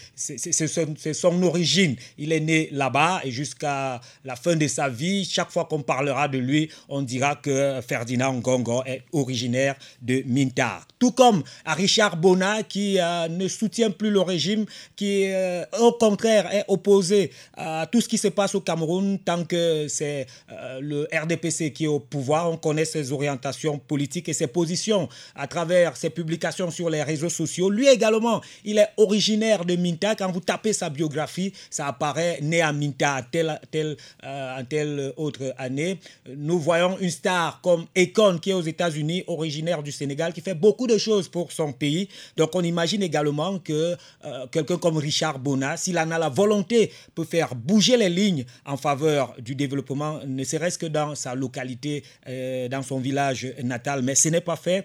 Son, 0.54 0.94
son 1.12 1.42
origine. 1.42 1.96
Il 2.18 2.32
est 2.32 2.40
né 2.40 2.68
là-bas 2.72 3.20
et 3.24 3.30
jusqu'à 3.30 4.00
la 4.24 4.36
fin 4.36 4.56
de 4.56 4.66
sa 4.66 4.88
vie, 4.88 5.24
chaque 5.24 5.50
fois 5.50 5.64
qu'on 5.66 5.82
parlera 5.82 6.28
de 6.28 6.38
lui, 6.38 6.70
on 6.88 7.02
dira 7.02 7.36
que 7.36 7.80
Ferdinand 7.86 8.34
Gongo 8.34 8.82
est 8.86 9.02
originaire 9.12 9.74
de 10.02 10.22
Mintar. 10.26 10.86
Tout 10.98 11.12
comme 11.12 11.42
à 11.64 11.74
Richard 11.74 12.16
Bona 12.16 12.62
qui 12.62 12.98
euh, 12.98 13.28
ne 13.28 13.48
soutient 13.48 13.90
plus 13.90 14.10
le 14.10 14.20
régime, 14.20 14.64
qui 14.96 15.24
euh, 15.26 15.64
au 15.80 15.92
contraire 15.92 16.52
est 16.54 16.64
opposé 16.68 17.30
à 17.56 17.86
tout 17.90 18.00
ce 18.00 18.08
qui 18.08 18.18
se 18.18 18.28
passe 18.28 18.54
au 18.54 18.60
Cameroun 18.60 19.18
tant 19.18 19.44
que 19.44 19.86
c'est 19.88 20.26
euh, 20.50 20.80
le 20.80 21.08
RDPC 21.12 21.72
qui 21.72 21.84
est 21.84 21.88
au 21.88 22.00
pouvoir. 22.00 22.50
On 22.50 22.56
connaît 22.56 22.84
ses 22.84 23.12
orientations 23.12 23.78
politiques 23.78 24.28
et 24.28 24.32
ses 24.32 24.46
positions 24.46 25.08
à 25.34 25.46
travers 25.46 25.96
ses 25.96 26.10
publications 26.10 26.70
sur 26.70 26.90
les 26.90 27.02
réseaux 27.02 27.28
sociaux. 27.28 27.70
Lui 27.70 27.88
également, 27.88 28.40
il 28.64 28.78
est 28.78 28.88
originaire 28.96 29.64
de 29.64 29.76
Minta. 29.76 30.14
Quand 30.14 30.30
vous 30.30 30.40
tapez 30.44 30.72
sa 30.72 30.90
biographie, 30.90 31.52
ça 31.70 31.86
apparaît 31.86 32.38
né 32.42 32.60
à 32.60 32.72
Minta, 32.72 33.22
tel, 33.30 33.60
tel 33.70 33.96
euh, 34.24 34.62
telle 34.68 35.12
autre 35.16 35.54
année. 35.58 35.98
Nous 36.36 36.58
voyons 36.58 36.98
une 36.98 37.10
star 37.10 37.60
comme 37.62 37.86
Econ 37.96 38.38
qui 38.38 38.50
est 38.50 38.54
aux 38.54 38.62
États-Unis, 38.62 39.24
originaire 39.26 39.82
du 39.82 39.92
Sénégal, 39.92 40.32
qui 40.32 40.40
fait 40.40 40.54
beaucoup 40.54 40.86
de 40.86 40.98
choses 40.98 41.28
pour 41.28 41.52
son 41.52 41.72
pays. 41.72 42.08
Donc 42.36 42.54
on 42.54 42.62
imagine 42.62 43.02
également 43.02 43.58
que 43.58 43.96
euh, 44.24 44.46
quelqu'un 44.50 44.78
comme 44.78 44.96
Richard 44.96 45.38
Bona, 45.38 45.76
s'il 45.76 45.98
en 45.98 46.10
a 46.10 46.18
la 46.18 46.28
volonté, 46.28 46.92
peut 47.14 47.24
faire 47.24 47.54
bouger 47.54 47.96
les 47.96 48.08
lignes 48.08 48.44
en 48.64 48.76
faveur 48.76 49.34
du 49.38 49.54
développement, 49.54 50.20
ne 50.26 50.44
serait-ce 50.44 50.78
que 50.78 50.86
dans 50.86 51.14
sa 51.14 51.34
localité, 51.34 52.02
euh, 52.28 52.68
dans 52.68 52.82
son 52.82 52.98
village 52.98 53.52
natal. 53.62 54.02
Mais 54.02 54.14
ce 54.14 54.28
n'est 54.28 54.40
pas 54.40 54.56
fait. 54.56 54.84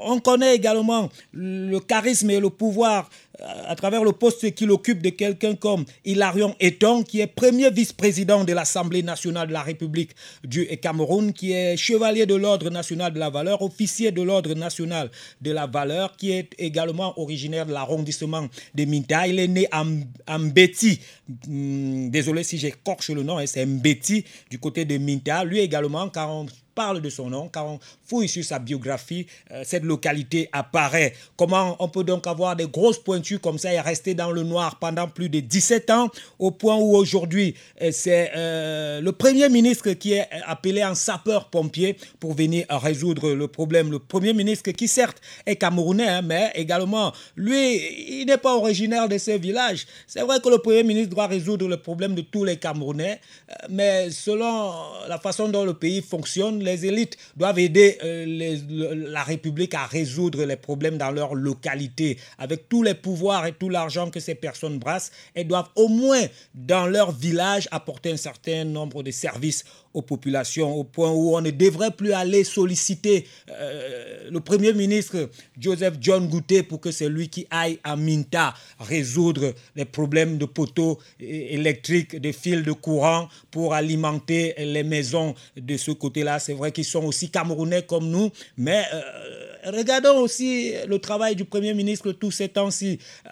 on 0.00 0.20
connaît 0.20 0.54
également 0.54 1.08
le 1.32 1.78
charisme 1.80 2.30
et 2.30 2.40
le 2.40 2.50
pouvoir 2.50 3.08
à 3.44 3.74
travers 3.76 4.04
le 4.04 4.12
poste 4.12 4.54
qu'il 4.54 4.70
occupe 4.70 5.02
de 5.02 5.10
quelqu'un 5.10 5.54
comme 5.54 5.84
Hilarion 6.04 6.54
Eton, 6.60 7.02
qui 7.02 7.20
est 7.20 7.26
premier 7.26 7.70
vice-président 7.70 8.44
de 8.44 8.52
l'Assemblée 8.52 9.02
nationale 9.02 9.48
de 9.48 9.52
la 9.52 9.62
République 9.62 10.10
du 10.44 10.66
Cameroun, 10.78 11.32
qui 11.32 11.52
est 11.52 11.76
chevalier 11.76 12.26
de 12.26 12.34
l'Ordre 12.34 12.70
national 12.70 13.12
de 13.12 13.18
la 13.18 13.30
valeur, 13.30 13.62
officier 13.62 14.10
de 14.10 14.22
l'Ordre 14.22 14.54
national 14.54 15.10
de 15.40 15.50
la 15.52 15.66
valeur, 15.66 16.16
qui 16.16 16.32
est 16.32 16.50
également 16.58 17.18
originaire 17.18 17.66
de 17.66 17.72
l'arrondissement 17.72 18.48
de 18.74 18.84
Minta. 18.84 19.26
Il 19.26 19.38
est 19.38 19.48
né 19.48 19.68
à 19.70 20.38
Mbeti, 20.38 21.00
hmm, 21.46 22.10
désolé 22.10 22.42
si 22.42 22.58
j'écorche 22.58 23.10
le 23.10 23.22
nom, 23.22 23.38
hein, 23.38 23.46
c'est 23.46 23.64
Mbeti 23.66 24.24
du 24.50 24.58
côté 24.58 24.84
de 24.84 24.98
Minta. 24.98 25.44
Lui 25.44 25.60
également, 25.60 26.08
quand 26.08 26.46
parle 26.78 27.00
de 27.00 27.10
son 27.10 27.28
nom, 27.28 27.48
quand 27.52 27.64
on 27.74 27.78
fouille 28.06 28.28
sur 28.28 28.44
sa 28.44 28.60
biographie, 28.60 29.26
euh, 29.50 29.62
cette 29.64 29.82
localité 29.82 30.48
apparaît. 30.52 31.12
Comment 31.36 31.74
on 31.80 31.88
peut 31.88 32.04
donc 32.04 32.28
avoir 32.28 32.54
des 32.54 32.68
grosses 32.68 33.00
pointures 33.00 33.40
comme 33.40 33.58
ça 33.58 33.72
et 33.72 33.80
rester 33.80 34.14
dans 34.14 34.30
le 34.30 34.44
noir 34.44 34.78
pendant 34.78 35.08
plus 35.08 35.28
de 35.28 35.40
17 35.40 35.90
ans, 35.90 36.08
au 36.38 36.52
point 36.52 36.76
où 36.76 36.94
aujourd'hui, 36.94 37.56
euh, 37.82 37.90
c'est 37.90 38.30
euh, 38.36 39.00
le 39.00 39.10
Premier 39.10 39.48
ministre 39.48 39.90
qui 39.94 40.12
est 40.12 40.28
appelé 40.46 40.84
en 40.84 40.94
sapeur-pompier 40.94 41.96
pour 42.20 42.34
venir 42.34 42.64
résoudre 42.70 43.32
le 43.32 43.48
problème. 43.48 43.90
Le 43.90 43.98
Premier 43.98 44.32
ministre 44.32 44.70
qui 44.70 44.86
certes 44.86 45.20
est 45.46 45.56
camerounais, 45.56 46.08
hein, 46.08 46.22
mais 46.22 46.52
également, 46.54 47.12
lui, 47.34 48.20
il 48.20 48.26
n'est 48.26 48.38
pas 48.38 48.54
originaire 48.54 49.08
de 49.08 49.18
ce 49.18 49.32
village. 49.32 49.84
C'est 50.06 50.20
vrai 50.22 50.38
que 50.38 50.48
le 50.48 50.58
Premier 50.58 50.84
ministre 50.84 51.12
doit 51.12 51.26
résoudre 51.26 51.66
le 51.66 51.78
problème 51.78 52.14
de 52.14 52.20
tous 52.20 52.44
les 52.44 52.56
Camerounais, 52.56 53.20
mais 53.68 54.12
selon 54.12 54.74
la 55.08 55.18
façon 55.18 55.48
dont 55.48 55.64
le 55.64 55.74
pays 55.74 56.02
fonctionne, 56.02 56.67
les 56.68 56.86
élites 56.86 57.16
doivent 57.36 57.58
aider 57.58 57.98
euh, 58.04 59.04
la 59.10 59.22
République 59.22 59.74
à 59.74 59.86
résoudre 59.86 60.44
les 60.44 60.56
problèmes 60.56 60.98
dans 60.98 61.10
leur 61.10 61.34
localité. 61.34 62.18
Avec 62.38 62.68
tous 62.68 62.82
les 62.82 62.94
pouvoirs 62.94 63.46
et 63.46 63.52
tout 63.52 63.68
l'argent 63.68 64.10
que 64.10 64.20
ces 64.20 64.34
personnes 64.34 64.78
brassent, 64.78 65.10
elles 65.34 65.48
doivent 65.48 65.70
au 65.76 65.88
moins 65.88 66.24
dans 66.54 66.86
leur 66.86 67.12
village 67.12 67.68
apporter 67.70 68.12
un 68.12 68.16
certain 68.16 68.64
nombre 68.64 69.02
de 69.02 69.10
services 69.10 69.64
aux 69.98 70.02
populations, 70.02 70.72
au 70.74 70.84
point 70.84 71.10
où 71.10 71.36
on 71.36 71.40
ne 71.40 71.50
devrait 71.50 71.90
plus 71.90 72.12
aller 72.12 72.44
solliciter 72.44 73.26
euh, 73.50 74.30
le 74.30 74.40
Premier 74.40 74.72
ministre 74.72 75.28
Joseph 75.58 75.94
John 76.00 76.28
Goutet 76.28 76.62
pour 76.62 76.80
que 76.80 76.92
c'est 76.92 77.08
lui 77.08 77.28
qui 77.28 77.46
aille 77.50 77.78
à 77.82 77.96
Minta 77.96 78.54
résoudre 78.78 79.54
les 79.74 79.84
problèmes 79.84 80.38
de 80.38 80.44
poteaux 80.44 80.98
électriques, 81.20 82.20
de 82.20 82.30
fils 82.32 82.62
de 82.62 82.72
courant 82.72 83.28
pour 83.50 83.74
alimenter 83.74 84.54
les 84.58 84.84
maisons 84.84 85.34
de 85.56 85.76
ce 85.76 85.90
côté-là. 85.90 86.38
C'est 86.38 86.54
vrai 86.54 86.70
qu'ils 86.70 86.84
sont 86.84 87.04
aussi 87.04 87.30
camerounais 87.30 87.82
comme 87.82 88.08
nous, 88.08 88.30
mais 88.56 88.84
euh, 88.94 89.72
regardons 89.76 90.18
aussi 90.18 90.74
le 90.86 90.98
travail 90.98 91.34
du 91.34 91.44
Premier 91.44 91.74
ministre 91.74 92.12
tous 92.12 92.30
ces 92.30 92.48
temps-ci. 92.48 93.00
Euh, 93.26 93.30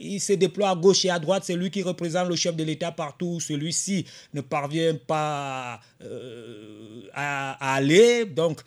il 0.00 0.20
se 0.20 0.34
déploie 0.34 0.70
à 0.70 0.76
gauche 0.76 1.04
et 1.04 1.10
à 1.10 1.18
droite, 1.18 1.42
c'est 1.44 1.56
lui 1.56 1.70
qui 1.70 1.82
représente 1.82 2.28
le 2.28 2.36
chef 2.36 2.54
de 2.54 2.62
l'État 2.62 2.92
partout. 2.92 3.40
Celui-ci 3.40 4.06
ne 4.34 4.40
parvient 4.40 4.94
pas 4.94 5.80
euh, 6.02 7.02
à, 7.14 7.74
aller. 7.76 8.26
Donc, 8.26 8.60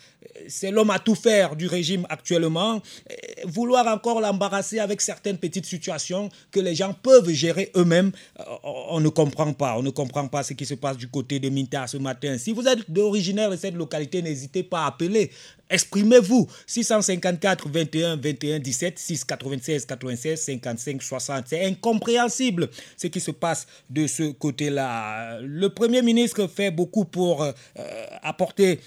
c'est 0.48 0.70
l'homme 0.70 0.90
à 0.90 0.98
tout 0.98 1.14
faire 1.14 1.54
du 1.54 1.66
régime 1.66 2.06
actuellement. 2.08 2.82
Vouloir 3.44 3.86
encore 3.86 4.20
l'embarrasser 4.20 4.80
avec 4.80 5.00
certaines 5.00 5.38
petites 5.38 5.66
situations 5.66 6.28
que 6.50 6.58
les 6.58 6.74
gens 6.74 6.92
peuvent 6.92 7.30
gérer 7.30 7.70
eux-mêmes, 7.76 8.10
euh, 8.40 8.42
on 8.64 9.00
ne 9.00 9.08
comprend 9.08 9.52
pas. 9.52 9.78
On 9.78 9.82
ne 9.82 9.90
comprend 9.90 10.26
pas 10.26 10.42
ce 10.42 10.54
qui 10.54 10.66
se 10.66 10.74
passe 10.74 10.96
du 10.96 11.08
côté 11.08 11.38
de 11.38 11.48
Minta 11.48 11.86
ce 11.86 11.96
matin. 11.98 12.36
Si 12.38 12.52
vous 12.52 12.66
êtes 12.66 12.80
originaire 12.98 13.50
de 13.50 13.56
cette 13.56 13.74
localité, 13.74 14.22
n'hésitez 14.22 14.62
pas 14.62 14.84
à 14.84 14.88
appeler. 14.88 15.30
Exprimez-vous. 15.70 16.48
654 16.66 17.68
21 17.68 18.16
21 18.16 18.58
17 18.58 18.98
6 18.98 19.24
96 19.24 19.86
96 19.86 20.40
55 20.40 21.02
60. 21.02 21.44
C'est 21.46 21.64
incompréhensible 21.64 22.68
ce 22.96 23.06
qui 23.06 23.20
se 23.20 23.30
passe 23.30 23.66
de 23.88 24.06
ce 24.08 24.32
côté-là. 24.32 25.38
Le 25.40 25.68
Premier 25.68 26.02
ministre 26.02 26.48
fait 26.48 26.72
beaucoup 26.72 27.04
pour 27.04 27.19
euh, 27.28 27.52
apporter 28.22 28.80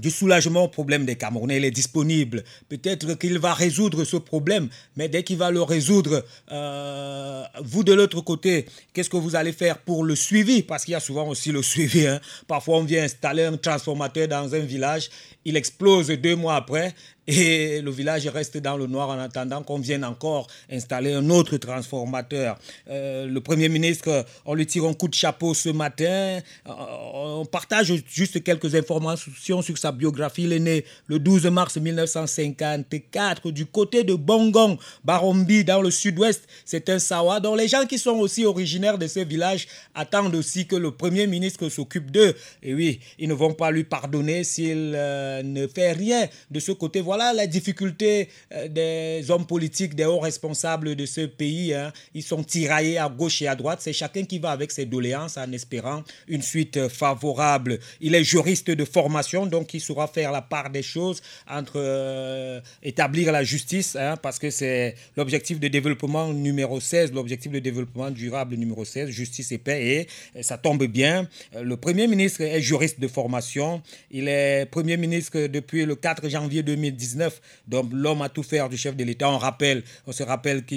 du 0.00 0.10
soulagement 0.10 0.64
au 0.64 0.68
problème 0.68 1.04
des 1.04 1.16
Camerounais. 1.16 1.56
Il 1.56 1.64
est 1.64 1.70
disponible. 1.70 2.44
Peut-être 2.68 3.14
qu'il 3.14 3.38
va 3.38 3.54
résoudre 3.54 4.04
ce 4.04 4.16
problème, 4.16 4.68
mais 4.96 5.08
dès 5.08 5.22
qu'il 5.22 5.38
va 5.38 5.50
le 5.50 5.62
résoudre, 5.62 6.24
euh, 6.52 7.44
vous 7.62 7.84
de 7.84 7.92
l'autre 7.92 8.20
côté, 8.20 8.66
qu'est-ce 8.92 9.10
que 9.10 9.16
vous 9.16 9.36
allez 9.36 9.52
faire 9.52 9.78
pour 9.78 10.04
le 10.04 10.14
suivi? 10.14 10.62
Parce 10.62 10.84
qu'il 10.84 10.92
y 10.92 10.96
a 10.96 11.00
souvent 11.00 11.28
aussi 11.28 11.52
le 11.52 11.62
suivi. 11.62 12.06
Hein. 12.06 12.20
Parfois, 12.46 12.78
on 12.78 12.84
vient 12.84 13.04
installer 13.04 13.44
un 13.44 13.56
transformateur 13.56 14.28
dans 14.28 14.54
un 14.54 14.60
village, 14.60 15.08
il 15.44 15.56
explose 15.56 16.08
deux 16.08 16.36
mois 16.36 16.56
après 16.56 16.94
et 17.26 17.80
le 17.80 17.90
village 17.90 18.26
reste 18.28 18.56
dans 18.58 18.76
le 18.76 18.86
noir 18.86 19.08
en 19.08 19.18
attendant 19.18 19.62
qu'on 19.62 19.78
vienne 19.78 20.04
encore 20.04 20.46
installer 20.70 21.12
un 21.12 21.28
autre 21.30 21.56
transformateur. 21.56 22.56
Euh, 22.88 23.26
le 23.26 23.40
Premier 23.40 23.68
ministre, 23.68 24.24
on 24.44 24.54
lui 24.54 24.66
tire 24.66 24.84
un 24.84 24.94
coup 24.94 25.08
de 25.08 25.14
chapeau 25.14 25.52
ce 25.52 25.70
matin. 25.70 26.04
Euh, 26.06 26.70
on 27.14 27.44
partage 27.44 27.92
juste 28.06 28.44
quelques 28.44 28.74
informations 28.76 29.60
sur 29.62 29.76
sa 29.76 29.90
biographie. 29.90 30.44
Il 30.44 30.52
est 30.52 30.60
né 30.60 30.84
le 31.08 31.18
12 31.18 31.46
mars 31.46 31.76
1954 31.76 33.50
du 33.50 33.66
côté 33.66 34.04
de 34.04 34.14
Bongong, 34.14 34.78
Barombi, 35.04 35.64
dans 35.64 35.82
le 35.82 35.90
sud-ouest. 35.90 36.44
C'est 36.64 36.88
un 36.90 37.00
Sawa. 37.00 37.40
Donc 37.40 37.58
les 37.58 37.66
gens 37.66 37.86
qui 37.86 37.98
sont 37.98 38.16
aussi 38.18 38.44
originaires 38.44 38.98
de 38.98 39.06
ce 39.08 39.20
village 39.20 39.66
attendent 39.96 40.34
aussi 40.34 40.66
que 40.66 40.76
le 40.76 40.92
Premier 40.92 41.26
ministre 41.26 41.68
s'occupe 41.70 42.12
d'eux. 42.12 42.34
Et 42.62 42.72
oui, 42.72 43.00
ils 43.18 43.28
ne 43.28 43.34
vont 43.34 43.52
pas 43.54 43.72
lui 43.72 43.82
pardonner 43.82 44.44
s'il 44.44 44.92
euh, 44.94 45.42
ne 45.42 45.66
fait 45.66 45.90
rien 45.92 46.28
de 46.52 46.60
ce 46.60 46.70
côté. 46.70 47.00
Voilà 47.00 47.15
voilà 47.16 47.32
la 47.32 47.46
difficulté 47.46 48.28
euh, 48.52 48.68
des 48.68 49.30
hommes 49.30 49.46
politiques, 49.46 49.94
des 49.94 50.04
hauts 50.04 50.18
responsables 50.18 50.94
de 50.94 51.06
ce 51.06 51.22
pays. 51.22 51.72
Hein. 51.72 51.90
Ils 52.12 52.22
sont 52.22 52.44
tiraillés 52.44 52.98
à 52.98 53.08
gauche 53.08 53.40
et 53.40 53.48
à 53.48 53.54
droite. 53.54 53.78
C'est 53.80 53.94
chacun 53.94 54.24
qui 54.24 54.38
va 54.38 54.50
avec 54.50 54.70
ses 54.70 54.84
doléances 54.84 55.38
en 55.38 55.50
espérant 55.50 56.02
une 56.28 56.42
suite 56.42 56.88
favorable. 56.88 57.78
Il 58.02 58.14
est 58.14 58.22
juriste 58.22 58.70
de 58.70 58.84
formation, 58.84 59.46
donc 59.46 59.72
il 59.72 59.80
saura 59.80 60.08
faire 60.08 60.30
la 60.30 60.42
part 60.42 60.68
des 60.68 60.82
choses 60.82 61.22
entre 61.48 61.76
euh, 61.76 62.60
établir 62.82 63.32
la 63.32 63.44
justice, 63.44 63.96
hein, 63.96 64.18
parce 64.20 64.38
que 64.38 64.50
c'est 64.50 64.94
l'objectif 65.16 65.58
de 65.58 65.68
développement 65.68 66.34
numéro 66.34 66.80
16, 66.80 67.14
l'objectif 67.14 67.50
de 67.50 67.60
développement 67.60 68.10
durable 68.10 68.56
numéro 68.56 68.84
16, 68.84 69.08
justice 69.08 69.52
et 69.52 69.58
paix. 69.58 70.06
Et 70.34 70.42
ça 70.42 70.58
tombe 70.58 70.84
bien. 70.84 71.26
Le 71.58 71.78
Premier 71.78 72.08
ministre 72.08 72.42
est 72.42 72.60
juriste 72.60 73.00
de 73.00 73.08
formation. 73.08 73.80
Il 74.10 74.28
est 74.28 74.66
Premier 74.70 74.98
ministre 74.98 75.46
depuis 75.46 75.86
le 75.86 75.94
4 75.94 76.28
janvier 76.28 76.62
2010 76.62 77.05
2019. 77.14 77.40
Donc 77.68 77.90
l'homme 77.92 78.22
à 78.22 78.28
tout 78.28 78.42
faire 78.42 78.68
du 78.68 78.76
chef 78.76 78.96
de 78.96 79.04
l'État. 79.04 79.30
On 79.30 79.38
rappelle, 79.38 79.82
on 80.06 80.12
se 80.12 80.22
rappelle 80.22 80.64
que 80.64 80.74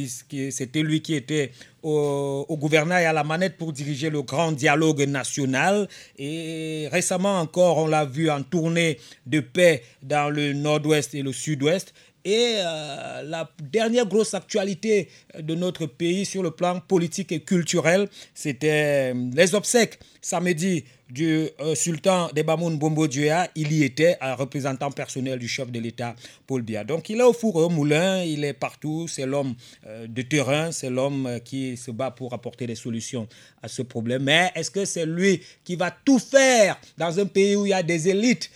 c'était 0.52 0.82
lui 0.82 1.02
qui 1.02 1.16
était 1.16 1.52
au, 1.82 2.46
au, 2.48 2.58
gouvernail 2.58 3.06
à 3.06 3.14
la 3.14 3.24
manette 3.24 3.58
pour 3.58 3.74
diriger 3.74 4.10
le 4.10 4.22
grand 4.22 4.52
dialogue 4.52 5.02
national. 5.02 5.88
Et 6.18 6.88
récemment 6.92 7.40
encore, 7.40 7.78
on 7.78 7.88
l'a 7.88 8.06
vu 8.06 8.30
en 8.30 8.44
tournée 8.44 9.00
de 9.26 9.40
paix 9.40 9.84
dans 10.04 10.30
le 10.30 10.54
nord-ouest 10.54 11.16
et 11.16 11.22
le 11.22 11.34
sud-ouest. 11.34 11.94
Et 12.26 12.56
euh, 12.58 13.24
la 13.24 13.50
dernière 13.62 14.06
grosse 14.06 14.34
actualité 14.34 15.08
de 15.40 15.56
notre 15.56 15.86
pays 15.86 16.26
sur 16.26 16.44
le 16.44 16.52
plan 16.52 16.82
politique 16.82 17.32
et 17.32 17.40
culturel, 17.40 18.10
c'était 18.34 19.14
les 19.14 19.56
obsèques 19.56 20.00
samedi 20.22 20.84
du 21.10 21.50
euh, 21.60 21.76
sultan 21.76 22.30
de 22.36 22.42
Bamoun 22.42 22.78
Bombo. 22.78 23.08
Il 23.08 23.74
y 23.74 23.84
était, 23.84 24.18
un 24.22 24.36
représentant 24.36 24.92
personnel 24.92 25.40
du 25.40 25.48
chef 25.48 25.72
de 25.72 25.80
l'État, 25.80 26.16
Paul 26.46 26.62
Biya. 26.62 26.84
Donc 26.84 27.10
il 27.10 27.20
est 27.20 27.24
au 27.24 27.34
four 27.34 27.56
au 27.56 27.70
moulin, 27.70 28.24
il 28.24 28.44
est 28.44 28.54
partout, 28.54 29.08
c'est 29.08 29.26
l'homme 29.26 29.56
euh, 29.88 30.06
de 30.08 30.22
terrain, 30.22 30.72
c'est 30.72 30.90
l'homme 30.90 31.26
euh, 31.26 31.40
qui 31.40 31.78
se 31.78 31.92
bat 31.92 32.12
pour 32.12 32.34
apporter 32.34 32.68
des 32.68 32.76
solutions 32.76 33.28
à 33.64 33.68
ce 33.68 33.82
problème. 33.82 34.24
Mais 34.24 34.52
est-ce 34.56 34.70
que 34.70 34.86
c'est 34.86 35.06
lui 35.06 35.42
qui 35.64 35.76
va 35.76 35.92
tout 35.92 36.20
faire 36.20 36.80
dans 36.98 37.20
un 37.20 37.26
pays 37.26 37.56
où 37.56 37.66
il 37.66 37.70
y 37.70 37.74
a 37.74 37.84
des 37.84 38.10
élites 38.10 38.50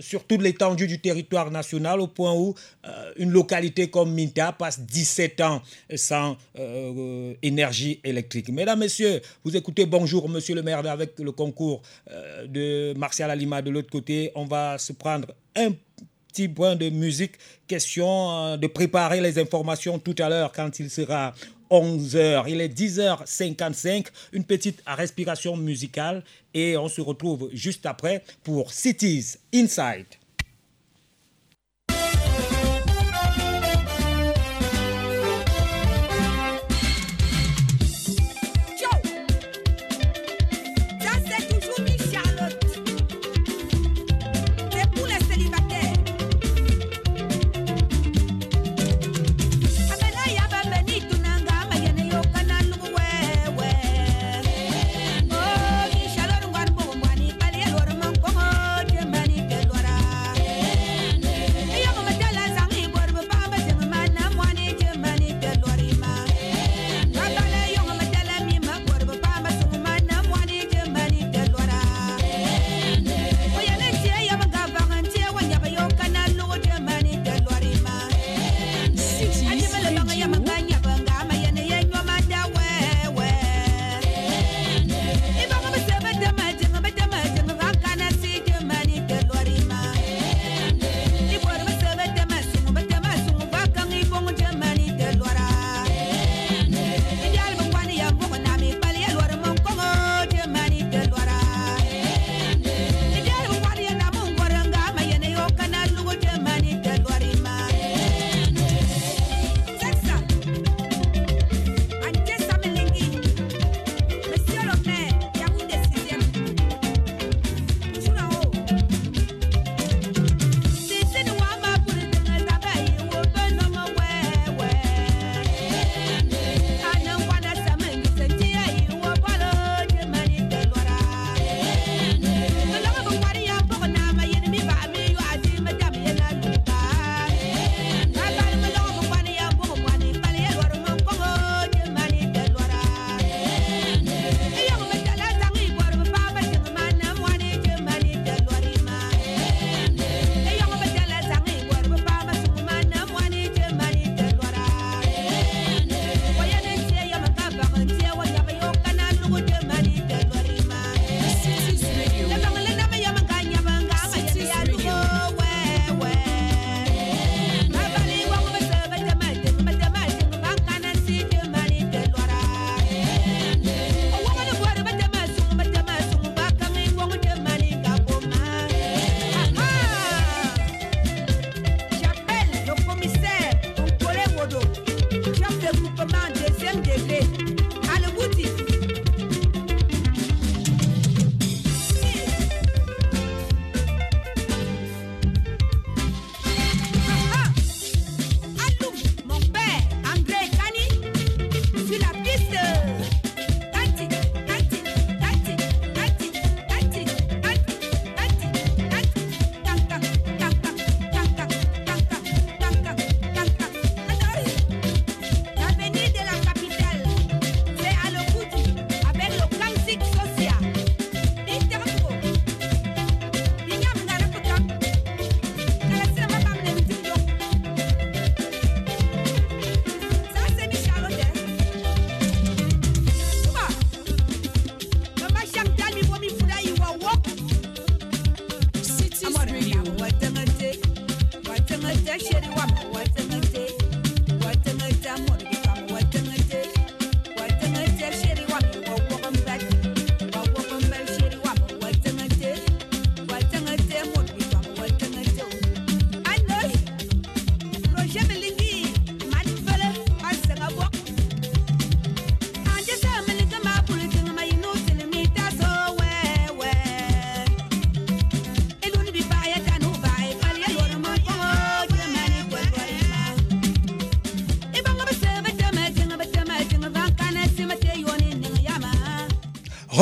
sur 0.00 0.26
toute 0.26 0.42
l'étendue 0.42 0.86
du 0.86 1.00
territoire 1.00 1.50
national 1.50 2.00
au 2.02 2.06
point 2.06 2.34
où 2.34 2.54
une 3.16 3.30
localité 3.30 3.88
comme 3.88 4.12
Minta 4.12 4.52
passe 4.52 4.80
17 4.80 5.40
ans 5.40 5.62
sans 5.94 6.36
énergie 7.42 7.98
électrique? 8.04 8.50
Mesdames, 8.50 8.78
Messieurs, 8.78 9.22
vous 9.42 9.56
écoutez 9.56 9.86
Bonjour 9.86 10.28
Monsieur 10.28 10.54
le 10.54 10.62
maire 10.62 10.82
le 11.18 11.32
concours 11.32 11.82
euh, 12.10 12.46
de 12.46 12.98
Martial 12.98 13.30
Alima 13.30 13.62
de 13.62 13.70
l'autre 13.70 13.90
côté. 13.90 14.32
On 14.34 14.44
va 14.44 14.78
se 14.78 14.92
prendre 14.92 15.28
un 15.56 15.72
petit 16.28 16.48
point 16.48 16.76
de 16.76 16.90
musique. 16.90 17.32
Question 17.66 18.30
euh, 18.30 18.56
de 18.56 18.66
préparer 18.66 19.20
les 19.20 19.38
informations 19.38 19.98
tout 19.98 20.16
à 20.18 20.28
l'heure 20.28 20.52
quand 20.52 20.78
il 20.78 20.90
sera 20.90 21.34
11h. 21.70 22.44
Il 22.48 22.60
est 22.60 22.76
10h55. 22.76 24.06
Une 24.32 24.44
petite 24.44 24.82
respiration 24.86 25.56
musicale 25.56 26.22
et 26.52 26.76
on 26.76 26.88
se 26.88 27.00
retrouve 27.00 27.50
juste 27.52 27.86
après 27.86 28.22
pour 28.42 28.72
Cities 28.72 29.36
Inside. 29.54 30.06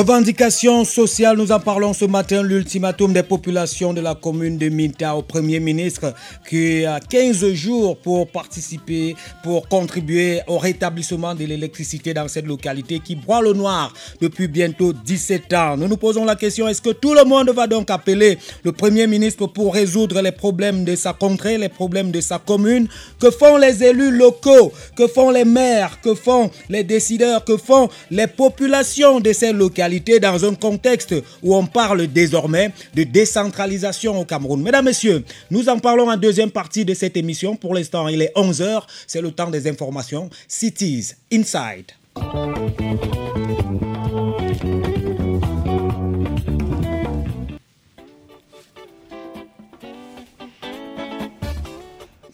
Revendication 0.03 0.84
sociale, 0.84 1.36
nous 1.36 1.53
en 1.53 1.61
parlons 1.61 1.92
ce 1.92 2.05
matin, 2.05 2.42
l'ultimatum 2.42 3.12
des 3.12 3.22
populations 3.22 3.92
de 3.92 4.00
la 4.00 4.16
commune 4.16 4.59
de 4.59 4.68
Minta 4.68 5.14
au 5.14 5.22
Premier 5.22 5.61
ministre 5.61 6.12
qui 6.53 6.84
a 6.84 7.00
15 7.00 7.50
jours 7.55 7.96
pour 7.96 8.28
participer, 8.28 9.16
pour 9.42 9.66
contribuer 9.68 10.42
au 10.46 10.59
rétablissement 10.59 11.34
de 11.34 11.46
l'électricité 11.46 12.12
dans 12.12 12.28
cette 12.28 12.44
localité 12.44 12.98
qui 12.98 13.16
broie 13.16 13.40
le 13.40 13.55
noir 13.55 13.94
depuis 14.20 14.48
bientôt 14.48 14.92
17 14.92 15.50
ans. 15.55 15.78
Nous 15.78 15.88
nous 15.88 15.96
posons 15.96 16.26
la 16.26 16.36
question, 16.36 16.68
est-ce 16.68 16.82
que 16.82 16.90
tout 16.90 17.14
le 17.14 17.24
monde 17.24 17.48
va 17.48 17.66
donc 17.66 17.90
appeler 17.90 18.36
le 18.64 18.72
Premier 18.72 19.07
ministre 19.07 19.46
pour 19.46 19.72
résoudre 19.72 20.20
les 20.20 20.30
problèmes 20.30 20.84
de 20.84 20.94
sa 20.94 21.14
contrée, 21.14 21.57
les 21.57 21.70
problèmes 21.70 22.11
de 22.11 22.20
sa 22.20 22.38
commune? 22.38 22.86
Que 23.18 23.30
font 23.30 23.57
les 23.57 23.82
élus 23.82 24.14
locaux? 24.14 24.74
Que 24.94 25.07
font 25.07 25.30
les 25.30 25.46
maires? 25.46 26.03
Que 26.03 26.14
font 26.14 26.50
les 26.68 26.84
décideurs? 26.84 27.46
Que 27.46 27.57
font 27.57 27.88
les 28.11 28.26
populations 28.26 29.20
de 29.20 29.32
ces 29.32 29.55
localités 29.55 30.20
dans 30.20 30.44
un 30.44 30.55
contexte 30.55 31.14
où 31.42 31.57
on 31.57 31.64
parle 31.64 32.09
désormais 32.09 32.72
de 32.94 33.05
décentralisation 33.05 34.20
au 34.20 34.26
Cameroun? 34.26 34.61
Mesdames, 34.61 34.84
Messieurs, 34.84 35.24
nous 35.50 35.66
en 35.70 35.78
parlons 35.78 36.11
en 36.11 36.16
deuxième 36.18 36.41
partie 36.51 36.84
de 36.84 36.95
cette 36.95 37.16
émission. 37.16 37.57
Pour 37.57 37.74
l'instant, 37.74 38.09
il 38.09 38.22
est 38.22 38.32
11h, 38.36 38.82
c'est 39.07 39.20
le 39.20 39.30
temps 39.30 39.51
des 39.51 39.68
informations. 39.68 40.30
Cities 40.49 41.12
Inside. 41.32 41.93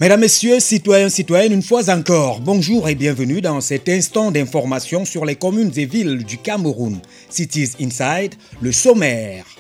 Mesdames, 0.01 0.21
Messieurs, 0.21 0.61
citoyens, 0.61 1.09
citoyennes, 1.09 1.53
une 1.53 1.63
fois 1.63 1.91
encore, 1.91 2.39
bonjour 2.39 2.89
et 2.89 2.95
bienvenue 2.95 3.41
dans 3.41 3.61
cet 3.61 3.89
instant 3.89 4.31
d'information 4.31 5.05
sur 5.05 5.25
les 5.25 5.35
communes 5.35 5.73
et 5.77 5.87
villes 5.87 6.25
du 6.25 6.39
Cameroun. 6.39 7.01
Cities 7.29 7.73
Inside, 7.81 8.35
le 8.61 8.71
sommaire. 8.71 9.58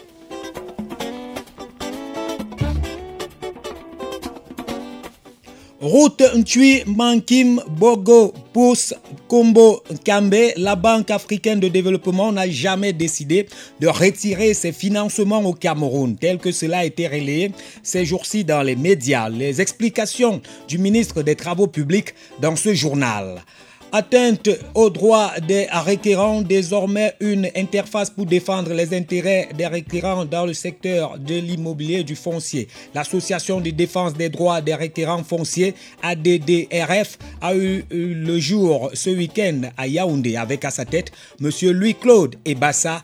Route 5.81 6.25
Ntui 6.35 6.83
Mankim 6.87 7.63
Bogo 7.69 8.35
Pousse 8.53 8.95
Combo 9.29 9.81
Kambe, 10.05 10.35
la 10.57 10.75
Banque 10.75 11.13
africaine 11.13 11.61
de 11.61 11.69
développement 11.69 12.33
n'a 12.33 12.51
jamais 12.51 12.93
décidé 12.93 13.47
de 13.79 13.87
retirer 13.87 14.55
ses 14.55 14.73
financements 14.73 15.45
au 15.45 15.53
Cameroun, 15.53 16.17
tel 16.17 16.39
que 16.39 16.51
cela 16.51 16.79
a 16.79 16.85
été 16.85 17.07
relayé 17.07 17.53
ces 17.85 18.05
jours-ci 18.05 18.43
dans 18.43 18.63
les 18.63 18.75
médias. 18.75 19.29
Les 19.29 19.61
explications 19.61 20.43
du 20.67 20.79
ministre 20.79 21.23
des 21.23 21.37
Travaux 21.37 21.69
publics 21.69 22.13
dans 22.41 22.57
ce 22.57 22.75
journal. 22.75 23.45
Atteinte 23.91 24.51
aux 24.75 24.91
droits 24.91 25.33
des 25.47 25.67
requérants, 25.73 26.43
désormais 26.43 27.15
une 27.21 27.49
interface 27.57 28.11
pour 28.11 28.27
défendre 28.27 28.75
les 28.75 28.95
intérêts 28.95 29.49
des 29.57 29.67
requérants 29.67 30.27
dans 30.27 30.45
le 30.45 30.53
secteur 30.53 31.19
de 31.19 31.35
l'immobilier 31.35 32.05
du 32.05 32.15
foncier. 32.15 32.69
L'Association 32.95 33.63
de 33.63 33.71
défense 33.71 34.13
des 34.13 34.29
droits 34.29 34.61
des 34.61 34.75
requérants 34.75 35.25
fonciers, 35.25 35.75
ADDRF, 36.03 37.17
a 37.41 37.55
eu 37.57 37.85
le 37.91 38.39
jour 38.39 38.91
ce 38.93 39.09
week-end 39.09 39.63
à 39.79 39.87
Yaoundé 39.87 40.37
avec 40.37 40.67
à 40.67 40.71
sa 40.71 40.85
tête 40.85 41.11
M. 41.41 41.51
Louis-Claude 41.63 42.37
Ebassa, 42.45 43.03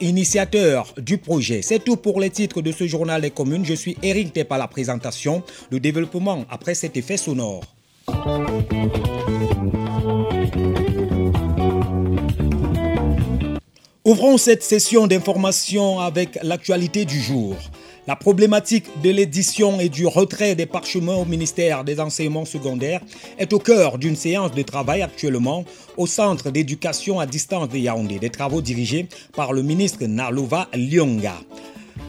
initiateur 0.00 0.92
du 0.98 1.18
projet. 1.18 1.62
C'est 1.62 1.78
tout 1.78 1.96
pour 1.96 2.20
les 2.20 2.30
titres 2.30 2.60
de 2.60 2.72
ce 2.72 2.88
journal 2.88 3.22
des 3.22 3.30
communes. 3.30 3.64
Je 3.64 3.74
suis 3.74 3.96
Eric 4.02 4.32
Tepa 4.32 4.58
la 4.58 4.66
présentation. 4.66 5.44
Le 5.70 5.78
développement 5.78 6.44
après 6.50 6.74
cet 6.74 6.96
effet 6.96 7.16
sonore. 7.16 7.62
Ouvrons 14.12 14.36
cette 14.36 14.62
session 14.62 15.06
d'information 15.06 15.98
avec 15.98 16.38
l'actualité 16.42 17.06
du 17.06 17.18
jour. 17.18 17.56
La 18.06 18.14
problématique 18.14 18.84
de 19.02 19.08
l'édition 19.08 19.80
et 19.80 19.88
du 19.88 20.06
retrait 20.06 20.54
des 20.54 20.66
parchemins 20.66 21.14
au 21.14 21.24
ministère 21.24 21.82
des 21.82 21.98
enseignements 21.98 22.44
secondaires 22.44 23.00
est 23.38 23.54
au 23.54 23.58
cœur 23.58 23.96
d'une 23.96 24.14
séance 24.14 24.52
de 24.52 24.60
travail 24.60 25.00
actuellement 25.00 25.64
au 25.96 26.06
Centre 26.06 26.50
d'éducation 26.50 27.20
à 27.20 27.26
distance 27.26 27.70
de 27.70 27.78
Yaoundé, 27.78 28.18
des 28.18 28.28
travaux 28.28 28.60
dirigés 28.60 29.06
par 29.34 29.54
le 29.54 29.62
ministre 29.62 30.04
Nalova 30.04 30.68
Lyonga. 30.74 31.38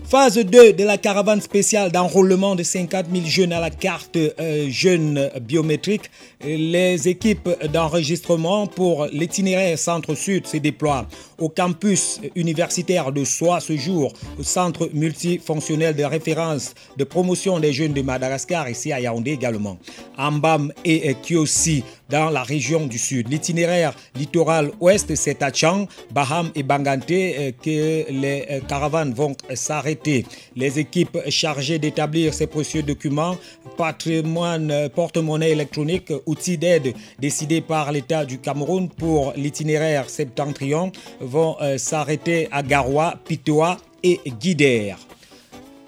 Phase 0.03 0.37
2 0.37 0.73
de 0.73 0.83
la 0.83 0.97
caravane 0.97 1.41
spéciale 1.41 1.91
d'enrôlement 1.91 2.55
de 2.55 2.63
50 2.63 3.05
000 3.11 3.25
jeunes 3.25 3.53
à 3.53 3.59
la 3.59 3.69
carte 3.69 4.17
euh, 4.17 4.67
jeune 4.69 5.31
biométrique. 5.41 6.11
Les 6.45 7.07
équipes 7.07 7.49
d'enregistrement 7.71 8.67
pour 8.67 9.07
l'itinéraire 9.13 9.79
Centre-Sud 9.79 10.45
se 10.45 10.57
déploient 10.57 11.07
au 11.37 11.47
campus 11.47 12.19
universitaire 12.35 13.13
de 13.13 13.23
Soie 13.23 13.61
ce 13.61 13.77
jour, 13.77 14.11
au 14.37 14.43
centre 14.43 14.89
multifonctionnel 14.93 15.95
de 15.95 16.03
référence 16.03 16.73
de 16.97 17.05
promotion 17.05 17.59
des 17.59 17.71
jeunes 17.71 17.93
de 17.93 18.01
Madagascar, 18.01 18.69
ici 18.69 18.91
à 18.91 18.99
Yaoundé 18.99 19.31
également. 19.31 19.77
Ambam 20.17 20.73
et 20.83 21.15
Kiosi 21.21 21.83
dans 22.09 22.29
la 22.29 22.43
région 22.43 22.85
du 22.85 22.99
Sud. 22.99 23.29
L'itinéraire 23.29 23.93
littoral 24.15 24.71
ouest, 24.79 25.15
c'est 25.15 25.41
à 25.41 25.51
Chang, 25.51 25.87
Baham 26.11 26.51
et 26.53 26.61
Bangante 26.61 27.09
euh, 27.09 27.51
que 27.51 28.11
les 28.11 28.45
euh, 28.51 28.59
caravanes 28.67 29.13
vont 29.13 29.35
s'arrêter. 29.55 30.25
Les 30.55 30.77
équipes 30.77 31.17
chargées 31.29 31.79
d'établir 31.79 32.33
ces 32.33 32.45
précieux 32.45 32.83
documents, 32.83 33.35
patrimoine, 33.77 34.69
euh, 34.69 34.89
porte-monnaie 34.89 35.51
électronique, 35.51 36.11
outils 36.33 36.57
d'aide 36.57 36.93
décidés 37.19 37.61
par 37.61 37.91
l'État 37.91 38.25
du 38.25 38.39
Cameroun 38.39 38.89
pour 38.89 39.33
l'itinéraire 39.35 40.09
septentrion 40.09 40.91
vont 41.21 41.55
s'arrêter 41.77 42.47
à 42.51 42.63
Garoua, 42.63 43.15
Pitoa 43.23 43.77
et 44.03 44.19
Guidère. 44.39 44.97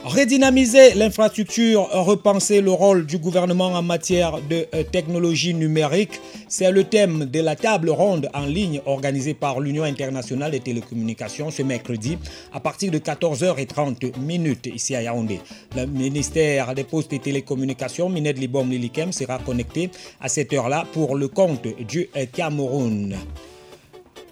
Redynamiser 0.06 0.94
l'infrastructure, 0.94 1.90
repenser 1.92 2.62
le 2.62 2.70
rôle 2.70 3.08
du 3.08 3.18
gouvernement 3.18 3.70
en 3.74 3.82
matière 3.82 4.40
de 4.40 4.68
euh, 4.76 4.84
technologie 4.84 5.56
numérique, 5.56 6.22
c'est 6.48 6.70
le 6.70 6.84
thème 6.84 7.26
de 7.26 7.40
la 7.40 7.56
table 7.56 7.90
ronde 7.90 8.30
en 8.36 8.46
ligne 8.46 8.82
organisée 8.86 9.34
par 9.34 9.60
l'Union 9.60 9.84
internationale 9.84 10.52
des 10.52 10.60
télécommunications 10.60 11.50
ce 11.50 11.64
mercredi 11.64 12.20
à 12.54 12.60
partir 12.60 12.92
de 12.92 13.00
14h30 13.00 14.20
minutes 14.20 14.68
ici 14.68 14.96
à 14.96 15.02
Yaoundé. 15.02 15.40
Le 15.76 15.88
ministère 15.88 16.76
des 16.76 16.84
Postes 16.84 17.14
et 17.14 17.20
Télécommunications, 17.20 18.08
Mined 18.08 18.38
Libom 18.38 18.68
Lilikem, 18.70 19.12
sera 19.12 19.40
connecté 19.40 19.90
à 20.22 20.30
cette 20.30 20.54
heure-là 20.54 20.86
pour 20.94 21.16
le 21.16 21.30
compte 21.30 21.66
du 21.80 22.10
euh, 22.16 22.28
Cameroun. 22.32 23.16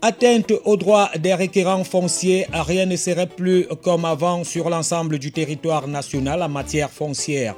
Atteinte 0.05 0.51
aux 0.65 0.75
droits 0.75 1.09
des 1.17 1.33
requérants 1.33 1.85
fonciers, 1.85 2.45
rien 2.51 2.85
ne 2.85 2.97
serait 2.97 3.25
plus 3.25 3.65
comme 3.81 4.03
avant 4.03 4.43
sur 4.43 4.69
l'ensemble 4.69 5.17
du 5.17 5.31
territoire 5.31 5.87
national 5.87 6.43
en 6.43 6.49
matière 6.49 6.89
foncière 6.91 7.55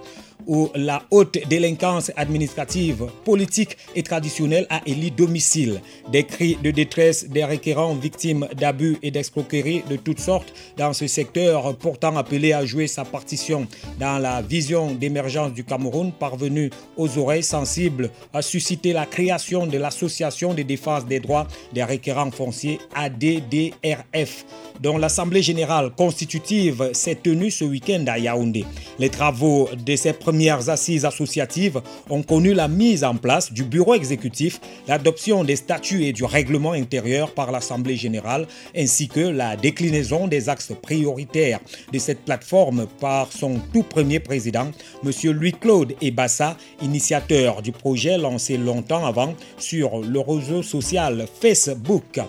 où 0.47 0.69
la 0.75 1.03
haute 1.11 1.37
délinquance 1.47 2.11
administrative, 2.15 3.05
politique 3.23 3.77
et 3.95 4.03
traditionnelle 4.03 4.67
a 4.69 4.81
élu 4.85 5.11
domicile. 5.11 5.81
Des 6.11 6.23
cris 6.23 6.57
de 6.61 6.71
détresse 6.71 7.27
des 7.29 7.43
requérants 7.43 7.95
victimes 7.95 8.47
d'abus 8.55 8.97
et 9.01 9.11
d'escroqueries 9.11 9.83
de 9.89 9.95
toutes 9.95 10.19
sortes 10.19 10.53
dans 10.77 10.93
ce 10.93 11.07
secteur, 11.07 11.75
pourtant 11.77 12.15
appelé 12.17 12.53
à 12.53 12.65
jouer 12.65 12.87
sa 12.87 13.05
partition 13.05 13.67
dans 13.99 14.19
la 14.19 14.41
vision 14.41 14.91
d'émergence 14.93 15.53
du 15.53 15.63
Cameroun, 15.63 16.11
parvenu 16.11 16.69
aux 16.97 17.17
oreilles 17.17 17.43
sensibles, 17.43 18.09
a 18.33 18.41
suscité 18.41 18.93
la 18.93 19.05
création 19.05 19.67
de 19.67 19.77
l'Association 19.77 20.53
de 20.53 20.63
défense 20.63 21.05
des 21.05 21.19
droits 21.19 21.47
des 21.73 21.83
requérants 21.83 22.31
fonciers 22.31 22.79
ADDRF, 22.93 24.45
dont 24.81 24.97
l'Assemblée 24.97 25.41
générale 25.41 25.91
constitutive 25.91 26.89
s'est 26.93 27.15
tenue 27.15 27.51
ce 27.51 27.65
week-end 27.65 28.05
à 28.07 28.17
Yaoundé. 28.19 28.65
Les 28.99 29.09
travaux 29.09 29.69
de 29.85 29.95
ces 29.95 30.13
premières 30.36 30.67
assises 30.67 31.05
associatives 31.05 31.81
ont 32.09 32.21
connu 32.21 32.53
la 32.53 32.67
mise 32.67 33.05
en 33.05 33.15
place 33.15 33.53
du 33.53 33.63
bureau 33.63 33.93
exécutif, 33.93 34.59
l'adoption 34.86 35.45
des 35.45 35.55
statuts 35.55 36.03
et 36.03 36.11
du 36.11 36.25
règlement 36.25 36.73
intérieur 36.73 37.33
par 37.33 37.53
l'Assemblée 37.53 37.95
générale, 37.95 38.45
ainsi 38.75 39.07
que 39.07 39.21
la 39.21 39.55
déclinaison 39.55 40.27
des 40.27 40.49
axes 40.49 40.73
prioritaires 40.81 41.61
de 41.93 41.99
cette 41.99 42.25
plateforme 42.25 42.86
par 42.99 43.31
son 43.31 43.61
tout 43.71 43.83
premier 43.83 44.19
président, 44.19 44.71
M. 45.05 45.31
Louis-Claude 45.31 45.93
Ebassa, 46.01 46.57
initiateur 46.81 47.61
du 47.61 47.71
projet 47.71 48.17
lancé 48.17 48.57
longtemps 48.57 49.05
avant 49.05 49.36
sur 49.57 49.99
le 49.99 50.19
réseau 50.19 50.63
social 50.63 51.27
Facebook. 51.39 52.19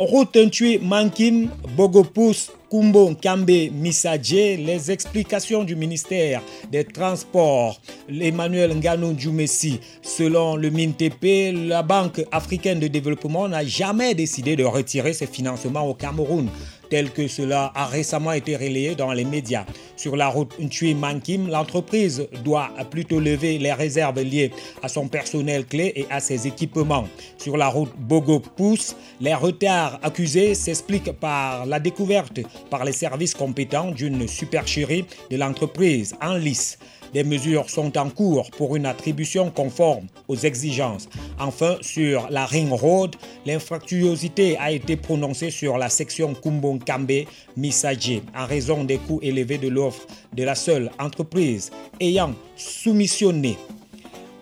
Route 0.00 0.38
Mankim, 0.80 1.50
Bogopus, 1.76 2.50
Kumbo 2.70 3.14
Kambe 3.20 3.70
Misadje, 3.70 4.56
les 4.56 4.90
explications 4.90 5.62
du 5.62 5.76
ministère 5.76 6.40
des 6.72 6.84
Transports, 6.84 7.78
Emmanuel 8.08 8.74
Nganou 8.76 9.14
Djoumessi, 9.18 9.78
selon 10.00 10.56
le 10.56 10.70
MINTP, 10.70 11.68
la 11.68 11.82
Banque 11.82 12.24
africaine 12.32 12.80
de 12.80 12.88
développement 12.88 13.46
n'a 13.46 13.62
jamais 13.62 14.14
décidé 14.14 14.56
de 14.56 14.64
retirer 14.64 15.12
ses 15.12 15.26
financements 15.26 15.86
au 15.86 15.92
Cameroun 15.92 16.48
tel 16.90 17.10
que 17.10 17.28
cela 17.28 17.72
a 17.74 17.86
récemment 17.86 18.32
été 18.32 18.56
relayé 18.56 18.94
dans 18.94 19.12
les 19.12 19.24
médias. 19.24 19.64
Sur 19.96 20.16
la 20.16 20.28
route 20.28 20.52
Ntui 20.60 20.94
Mankim, 20.94 21.48
l'entreprise 21.48 22.26
doit 22.44 22.70
plutôt 22.90 23.20
lever 23.20 23.58
les 23.58 23.72
réserves 23.72 24.20
liées 24.20 24.50
à 24.82 24.88
son 24.88 25.08
personnel 25.08 25.64
clé 25.64 25.92
et 25.96 26.06
à 26.10 26.20
ses 26.20 26.46
équipements. 26.46 27.08
Sur 27.38 27.56
la 27.56 27.68
route 27.68 27.92
Bogo-Pousse, 27.96 28.96
les 29.20 29.34
retards 29.34 29.98
accusés 30.02 30.54
s'expliquent 30.54 31.12
par 31.12 31.64
la 31.66 31.78
découverte 31.78 32.40
par 32.70 32.84
les 32.84 32.92
services 32.92 33.34
compétents 33.34 33.90
d'une 33.92 34.26
supercherie 34.26 35.04
de 35.30 35.36
l'entreprise 35.36 36.14
en 36.20 36.34
lice. 36.34 36.78
Des 37.12 37.24
mesures 37.24 37.68
sont 37.68 37.96
en 37.98 38.08
cours 38.08 38.50
pour 38.52 38.76
une 38.76 38.86
attribution 38.86 39.50
conforme 39.50 40.06
aux 40.28 40.36
exigences. 40.36 41.08
Enfin, 41.38 41.76
sur 41.80 42.28
la 42.30 42.46
Ring 42.46 42.72
Road, 42.72 43.16
l'infractuosité 43.46 44.56
a 44.58 44.70
été 44.70 44.96
prononcée 44.96 45.50
sur 45.50 45.78
la 45.78 45.88
section 45.88 46.34
Kumbon-Kambe-Misaje 46.34 48.22
en 48.36 48.46
raison 48.46 48.84
des 48.84 48.98
coûts 48.98 49.20
élevés 49.22 49.58
de 49.58 49.68
l'offre 49.68 50.06
de 50.34 50.44
la 50.44 50.54
seule 50.54 50.90
entreprise 50.98 51.70
ayant 52.00 52.34
soumissionné 52.56 53.56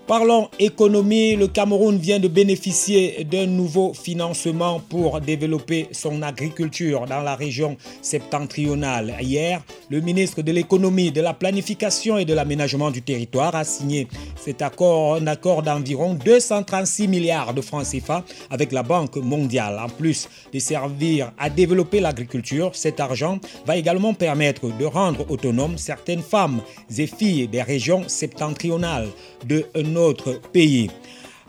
Parlons 0.08 0.48
économie, 0.58 1.36
le 1.36 1.48
Cameroun 1.48 1.98
vient 1.98 2.18
de 2.18 2.28
bénéficier 2.28 3.26
d'un 3.30 3.44
nouveau 3.44 3.92
financement 3.92 4.80
pour 4.80 5.20
développer 5.20 5.88
son 5.92 6.22
agriculture 6.22 7.04
dans 7.04 7.20
la 7.20 7.36
région 7.36 7.76
septentrionale. 8.00 9.14
Hier, 9.20 9.62
le 9.90 10.00
ministre 10.00 10.40
de 10.40 10.50
l'économie, 10.50 11.12
de 11.12 11.20
la 11.20 11.34
planification 11.34 12.16
et 12.16 12.24
de 12.24 12.32
l'aménagement 12.32 12.90
du 12.90 13.02
territoire 13.02 13.54
a 13.54 13.64
signé 13.64 14.08
cet 14.36 14.62
accord, 14.62 15.16
un 15.16 15.26
accord 15.26 15.62
d'environ 15.62 16.14
236 16.14 17.06
milliards 17.06 17.52
de 17.52 17.60
francs 17.60 17.84
CFA 17.84 18.24
avec 18.48 18.72
la 18.72 18.82
Banque 18.82 19.16
mondiale. 19.16 19.78
En 19.78 19.90
plus 19.90 20.26
de 20.54 20.58
servir 20.58 21.32
à 21.36 21.50
développer 21.50 22.00
l'agriculture, 22.00 22.70
cet 22.72 22.98
argent 22.98 23.40
va 23.66 23.76
également 23.76 24.14
permettre 24.14 24.74
de 24.74 24.86
rendre 24.86 25.30
autonomes 25.30 25.76
certaines 25.76 26.22
femmes 26.22 26.62
et 26.96 27.06
filles 27.06 27.46
des 27.46 27.60
régions 27.60 28.04
septentrionales 28.06 29.08
de 29.46 29.66
notre 29.98 30.40
pays. 30.52 30.90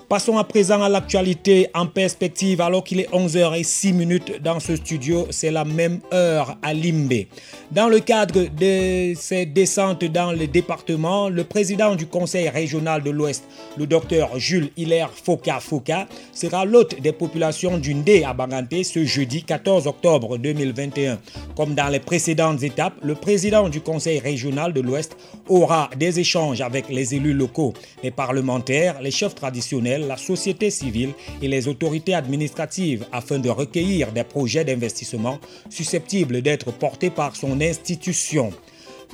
Passons 0.10 0.40
à 0.40 0.44
présent 0.44 0.82
à 0.82 0.90
l'actualité 0.90 1.70
en 1.76 1.86
perspective 1.86 2.62
alors 2.62 2.84
qu'il 2.84 3.00
est 3.00 3.12
11h06 3.12 4.40
dans 4.42 4.60
ce 4.60 4.76
studio, 4.76 5.28
c'est 5.30 5.52
la 5.52 5.64
même 5.64 6.00
heure 6.12 6.58
à 6.64 6.74
Limbe. 6.74 7.26
Dans 7.72 7.88
le 7.88 8.00
cadre 8.00 8.48
de 8.48 9.14
ces 9.16 9.46
descentes 9.46 10.04
dans 10.06 10.32
le 10.32 10.48
département, 10.48 11.30
le 11.30 11.44
président 11.44 11.96
du 11.96 12.08
conseil 12.08 12.50
régional 12.50 13.04
de 13.04 13.12
l'Ouest, 13.12 13.44
le 13.78 13.86
docteur 13.86 14.40
Jules 14.40 14.72
Hilaire 14.78 15.12
Foka 15.12 15.60
Foka, 15.60 16.08
sera 16.34 16.66
l'hôte 16.66 17.00
des 17.00 17.12
populations 17.12 17.78
du 17.78 17.94
Ndé 17.94 18.24
à 18.24 18.34
Banganté 18.34 18.84
ce 18.84 19.06
jeudi 19.06 19.44
14 19.44 19.86
octobre 19.86 20.40
2021. 20.40 21.20
Comme 21.56 21.76
dans 21.76 21.90
les 21.90 22.00
précédentes 22.00 22.64
étapes, 22.64 22.96
le 23.04 23.14
président 23.14 23.70
du 23.70 23.82
conseil 23.82 24.18
régional 24.18 24.74
de 24.74 24.82
l'Ouest 24.82 25.16
aura 25.48 25.92
des 25.96 26.20
échanges 26.20 26.62
avec 26.62 26.90
les 26.90 27.14
élus 27.14 27.36
locaux, 27.36 27.76
les 28.02 28.10
parlementaires, 28.10 29.00
les 29.04 29.12
chefs 29.12 29.36
traditionnels, 29.36 29.99
la 30.08 30.18
société 30.18 30.70
civile 30.70 31.14
et 31.42 31.48
les 31.48 31.68
autorités 31.68 32.14
administratives 32.14 33.06
afin 33.12 33.40
de 33.40 33.50
recueillir 33.50 34.12
des 34.12 34.24
projets 34.24 34.66
d'investissement 34.66 35.40
susceptibles 35.70 36.42
d'être 36.42 36.72
portés 36.72 37.10
par 37.10 37.36
son 37.36 37.62
institution. 37.62 38.52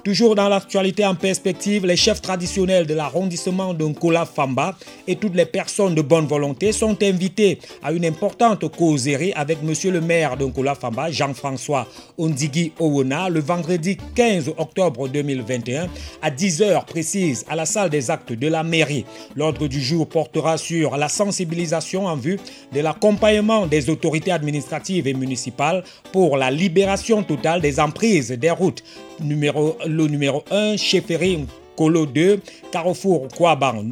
Toujours 0.05 0.35
dans 0.35 0.49
l'actualité 0.49 1.03
en 1.03 1.15
perspective, 1.15 1.83
les 1.83 1.95
chefs 1.95 2.21
traditionnels 2.21 2.85
de 2.85 2.93
l'arrondissement 2.93 3.73
de 3.73 3.85
Nkola 3.85 4.27
Famba 4.27 4.77
et 5.07 5.15
toutes 5.15 5.33
les 5.33 5.47
personnes 5.47 5.95
de 5.95 6.03
bonne 6.03 6.27
volonté 6.27 6.71
sont 6.73 6.95
invités 7.01 7.57
à 7.81 7.91
une 7.91 8.05
importante 8.05 8.69
causerie 8.69 9.33
avec 9.33 9.63
monsieur 9.63 9.89
le 9.89 10.01
maire 10.01 10.37
de 10.37 10.45
Nkola 10.45 10.75
Famba, 10.75 11.09
Jean-François 11.09 11.87
Ondigui 12.19 12.71
Owona, 12.79 13.29
le 13.29 13.39
vendredi 13.39 13.97
15 14.13 14.49
octobre 14.59 15.07
2021 15.07 15.87
à 16.21 16.29
10h 16.29 16.85
précises 16.85 17.43
à 17.49 17.55
la 17.55 17.65
salle 17.65 17.89
des 17.89 18.11
actes 18.11 18.31
de 18.31 18.47
la 18.47 18.61
mairie. 18.61 19.05
L'ordre 19.35 19.67
du 19.67 19.81
jour 19.81 20.07
portera 20.07 20.59
sur 20.59 20.97
la 20.97 21.09
sensibilisation 21.09 22.05
en 22.05 22.15
vue 22.15 22.39
de 22.75 22.79
l'accompagnement 22.79 23.65
des 23.65 23.89
autorités 23.89 24.31
administratives 24.31 25.07
et 25.07 25.15
municipales 25.15 25.83
pour 26.13 26.37
la 26.37 26.51
libération 26.51 27.23
totale 27.23 27.59
des 27.59 27.79
emprises 27.79 28.29
des 28.29 28.51
routes 28.51 28.83
numéro, 29.19 29.77
le 29.95 30.07
numéro 30.07 30.43
1, 30.51 30.77
Cheferin 30.77 31.45
Colo 31.75 32.05
2, 32.05 32.39
Carrefour 32.71 33.27
Kouaban. 33.35 33.85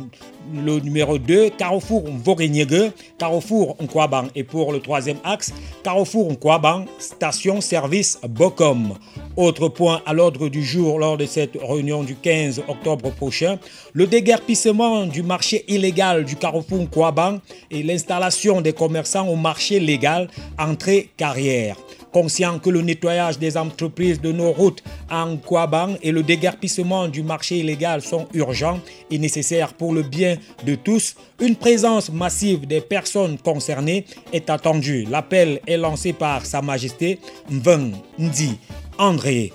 Le 0.54 0.80
numéro 0.80 1.18
2, 1.18 1.52
Carrefour 1.52 2.04
Vorenyege, 2.24 2.92
Carrefour 3.18 3.78
Nkwaban. 3.82 4.26
Et 4.36 4.44
pour 4.44 4.74
le 4.74 4.82
troisième 4.82 5.18
axe, 5.24 5.54
Carrefour 5.84 6.32
Nkwaban, 6.32 6.86
station 7.00 7.62
service 7.62 8.20
Bokom. 8.28 8.96
Autre 9.38 9.70
point 9.70 10.02
à 10.06 10.14
l'ordre 10.14 10.50
du 10.50 10.64
jour 10.64 11.00
lors 11.00 11.18
de 11.18 11.26
cette 11.26 11.58
réunion 11.62 12.04
du 12.04 12.16
15 12.16 12.64
octobre 12.68 13.10
prochain, 13.12 13.58
le 13.94 14.06
déguerpissement 14.06 15.06
du 15.06 15.24
marché 15.24 15.64
illégal 15.70 16.26
du 16.26 16.36
Carrefour 16.36 16.82
Nkwaban 16.82 17.40
et 17.72 17.82
l'installation 17.82 18.60
des 18.60 18.74
commerçants 18.74 19.28
au 19.30 19.38
marché 19.38 19.80
légal 19.80 20.28
entrée-carrière. 20.60 21.78
Conscient 22.14 22.60
que 22.60 22.70
le 22.70 22.82
nettoyage 22.82 23.40
des 23.40 23.58
entreprises 23.58 24.22
de 24.22 24.32
nos 24.32 24.52
routes 24.52 24.84
en 25.10 25.36
Kouaban 25.36 25.96
et 26.04 26.12
le 26.12 26.22
déguerpissement 26.22 27.08
du 27.08 27.24
marché 27.24 27.58
illégal 27.58 28.04
sont 28.04 28.28
urgents 28.34 28.80
et 29.10 29.18
nécessaires 29.18 29.74
pour 29.74 29.94
le 29.94 30.04
bien 30.04 30.38
de 30.64 30.76
tous, 30.76 31.16
une 31.42 31.56
présence 31.56 32.12
massive 32.12 32.68
des 32.68 32.82
personnes 32.82 33.40
concernées 33.40 34.06
est 34.32 34.50
attendue. 34.52 35.08
L'appel 35.10 35.60
est 35.66 35.78
lancé 35.78 36.14
par 36.14 36.46
Sa 36.46 36.62
Majesté 36.62 37.20
Mveng 37.50 37.94
Ndi 38.20 38.60
André. 39.00 39.52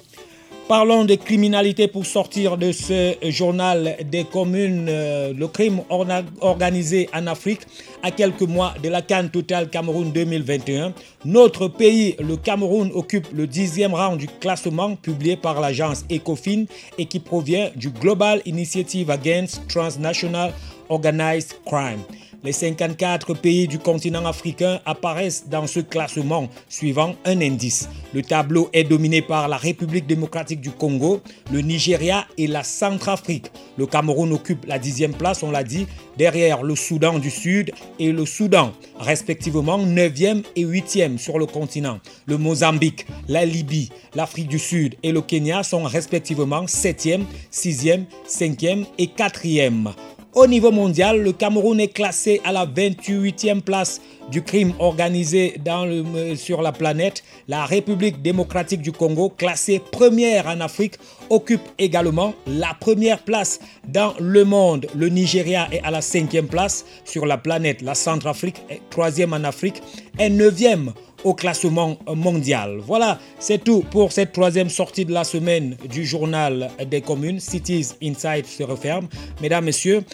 Parlons 0.69 1.07
de 1.07 1.14
criminalité 1.14 1.89
pour 1.89 2.05
sortir 2.05 2.59
de 2.59 2.73
ce 2.73 3.14
journal 3.23 3.97
des 4.05 4.25
communes. 4.25 4.87
Euh, 4.91 5.33
le 5.33 5.49
crime 5.49 5.81
organisé 5.89 7.09
en 7.14 7.27
Afrique 7.27 7.62
à 8.03 8.11
quelques 8.11 8.43
mois 8.43 8.75
de 8.83 8.91
la 8.91 9.01
Cannes 9.01 9.31
Total 9.31 9.71
Cameroun 9.71 10.12
2021. 10.12 10.93
Notre 11.25 11.69
pays, 11.69 12.16
le 12.21 12.37
Cameroun, 12.37 12.91
occupe 12.93 13.29
le 13.33 13.47
dixième 13.47 13.95
rang 13.95 14.16
du 14.16 14.27
classement 14.27 14.95
publié 14.95 15.39
par 15.39 15.59
l'agence 15.59 16.05
Ecofin 16.12 16.64
et 16.99 17.07
qui 17.07 17.19
provient 17.19 17.71
du 17.75 17.89
Global 17.89 18.43
Initiative 18.45 19.11
Against 19.11 19.66
Transnational 19.69 20.53
Organized 20.91 21.55
Crime. 21.64 22.03
Les 22.45 22.53
54 22.53 23.34
pays 23.34 23.66
du 23.66 23.80
continent 23.80 24.24
africain 24.24 24.78
apparaissent 24.86 25.49
dans 25.49 25.66
ce 25.66 25.80
classement 25.80 26.49
suivant 26.68 27.16
un 27.24 27.41
indice. 27.41 27.89
Le 28.14 28.22
tableau 28.22 28.70
est 28.72 28.84
dominé 28.84 29.22
par 29.22 29.49
la 29.49 29.57
République 29.57 30.07
démocratique 30.07 30.61
du 30.61 30.70
Congo, 30.70 31.20
le 31.51 31.62
Nigeria 31.62 32.28
et 32.36 32.47
la 32.47 32.62
Centrafrique. 32.62 33.51
Le 33.76 33.86
Cameroun 33.86 34.32
occupe 34.32 34.66
la 34.66 34.78
dixième 34.78 35.14
place, 35.14 35.43
on 35.43 35.51
l'a 35.51 35.64
dit, 35.64 35.89
derrière 36.16 36.62
le 36.62 36.76
Soudan 36.76 37.18
du 37.18 37.30
Sud 37.30 37.72
et 37.99 38.12
le 38.12 38.24
Soudan, 38.24 38.72
respectivement 39.01 39.78
9e 39.78 40.45
et 40.55 40.64
8e 40.64 41.18
sur 41.18 41.41
le 41.41 41.47
continent. 41.47 41.99
Le 42.26 42.39
Mozambique, 42.39 43.05
la 43.26 43.45
Libye, 43.45 43.91
l'Afrique 44.14 44.49
du 44.49 44.61
Sud 44.61 44.95
et 45.03 45.11
le 45.11 45.22
Kenya 45.22 45.64
sont 45.64 45.82
respectivement 45.82 46.66
7e, 46.66 47.22
6e, 47.53 48.05
5e 48.28 48.84
et 48.97 49.07
4e. 49.07 49.93
Au 50.39 50.47
niveau 50.47 50.70
mondial, 50.70 51.20
le 51.20 51.32
Cameroun 51.32 51.80
est 51.80 51.89
classé 51.89 52.41
à 52.45 52.53
la 52.53 52.64
28e 52.64 53.61
place 53.61 54.01
du 54.30 54.41
crime 54.41 54.72
organisé 54.78 55.61
euh, 55.66 56.36
sur 56.36 56.62
la 56.62 56.70
planète. 56.70 57.24
La 57.49 57.66
République 57.66 58.22
démocratique 58.22 58.80
du 58.80 58.93
Congo, 58.93 59.30
classée 59.30 59.82
première 59.91 60.47
en 60.47 60.61
Afrique, 60.61 60.95
occupe 61.28 61.62
également 61.76 62.34
la 62.47 62.72
première 62.78 63.24
place 63.24 63.59
dans 63.89 64.14
le 64.20 64.45
monde. 64.45 64.86
Le 64.95 65.09
Nigeria 65.09 65.66
est 65.72 65.82
à 65.82 65.91
la 65.91 66.03
cinquième 66.03 66.47
place 66.47 66.84
sur 67.05 67.26
la 67.26 67.36
planète. 67.36 67.82
La 67.82 67.97
Centrafrique 67.97 68.62
est 68.70 68.80
troisième 68.91 69.32
en 69.32 69.43
Afrique 69.43 69.82
et 70.20 70.30
neuvième 70.30 70.93
au 71.25 71.35
classement 71.35 71.97
mondial. 72.14 72.79
Voilà, 72.87 73.19
c'est 73.39 73.62
tout 73.62 73.85
pour 73.91 74.12
cette 74.12 74.33
troisième 74.33 74.69
sortie 74.69 75.05
de 75.05 75.12
la 75.12 75.25
semaine 75.25 75.77
du 75.91 76.05
journal 76.05 76.71
des 76.91 77.01
communes. 77.01 77.41
Cities 77.41 77.89
Insight 78.03 78.47
se 78.47 78.62
referme. 78.62 79.09
Mesdames, 79.41 79.64
Messieurs, 79.64 80.05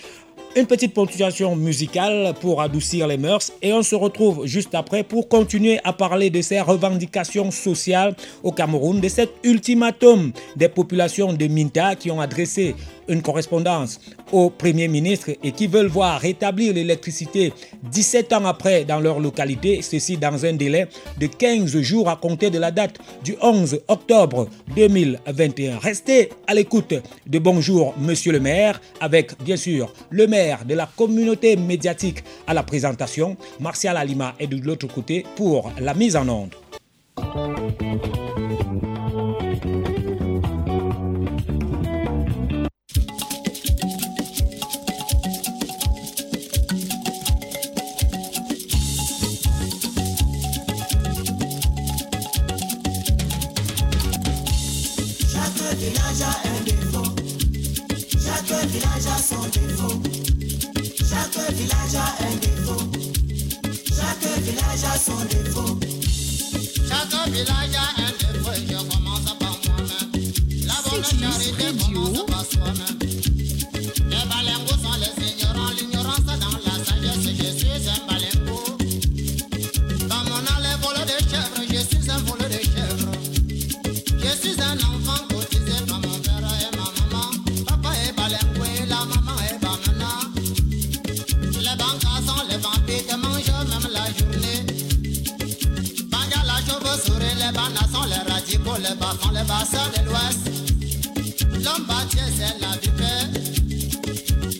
une 0.56 0.66
petite 0.66 0.94
ponctuation 0.94 1.56
musicale 1.56 2.32
pour 2.40 2.62
adoucir 2.62 3.08
les 3.08 3.16
mœurs 3.16 3.52
et 3.60 3.72
on 3.72 3.82
se 3.82 3.96
retrouve 3.96 4.46
juste 4.46 4.74
après 4.74 5.02
pour 5.02 5.28
continuer 5.28 5.80
à 5.82 5.92
parler 5.92 6.30
de 6.30 6.40
ces 6.42 6.60
revendications 6.60 7.50
sociales 7.50 8.14
au 8.44 8.52
Cameroun, 8.52 9.00
de 9.00 9.08
cet 9.08 9.30
ultimatum 9.42 10.32
des 10.54 10.68
populations 10.68 11.32
de 11.32 11.46
Minta 11.48 11.96
qui 11.96 12.10
ont 12.12 12.20
adressé 12.20 12.76
une 13.08 13.22
correspondance 13.22 14.00
au 14.32 14.50
Premier 14.50 14.88
ministre 14.88 15.30
et 15.42 15.52
qui 15.52 15.66
veulent 15.66 15.86
voir 15.86 16.20
rétablir 16.20 16.74
l'électricité 16.74 17.52
17 17.90 18.32
ans 18.32 18.44
après 18.46 18.84
dans 18.84 19.00
leur 19.00 19.20
localité, 19.20 19.82
ceci 19.82 20.16
dans 20.16 20.44
un 20.44 20.52
délai 20.54 20.88
de 21.18 21.26
15 21.26 21.76
jours 21.80 22.08
à 22.08 22.16
compter 22.16 22.50
de 22.50 22.58
la 22.58 22.70
date 22.70 22.98
du 23.22 23.36
11 23.40 23.80
octobre 23.88 24.48
2021. 24.74 25.78
Restez 25.78 26.30
à 26.46 26.54
l'écoute 26.54 26.94
de 27.26 27.38
Bonjour 27.38 27.94
Monsieur 27.98 28.32
le 28.32 28.40
maire 28.40 28.80
avec 29.00 29.32
bien 29.42 29.56
sûr 29.56 29.92
le 30.10 30.26
maire 30.26 30.64
de 30.64 30.74
la 30.74 30.88
communauté 30.96 31.56
médiatique 31.56 32.24
à 32.46 32.54
la 32.54 32.62
présentation. 32.62 33.36
Martial 33.60 33.96
Alima 33.96 34.34
est 34.38 34.46
de 34.46 34.56
l'autre 34.64 34.86
côté 34.88 35.24
pour 35.36 35.72
la 35.78 35.94
mise 35.94 36.16
en 36.16 36.28
onde. 36.28 36.54
Chaque 61.32 61.52
village 61.54 61.94
a 61.96 62.04
un 62.22 62.36
défaut. 62.36 62.84
Chaque 63.88 64.42
village 64.42 64.84
a 64.84 64.98
son 64.98 65.24
défaut. 65.24 65.80
Chaque 66.86 67.28
village 67.32 67.76
a 67.76 68.02
un 68.02 68.12
défaut. 68.18 68.52
Je 68.68 68.76
commence 68.94 69.34
par 69.38 69.58
moi-même. 69.64 70.12
La 70.66 70.74
bonne 70.90 71.04
charité 71.04 71.66
commence 71.82 72.26
par 72.26 72.44
soi-même. 72.44 73.03
les 99.00 99.38
les 99.38 99.44
bassins 99.44 99.90
de 99.96 100.04
l'ouest. 100.06 100.44
L'homme 101.64 101.86
bâti, 101.86 102.18
c'est 102.36 102.60
la 102.60 102.76
vipère. 102.80 103.28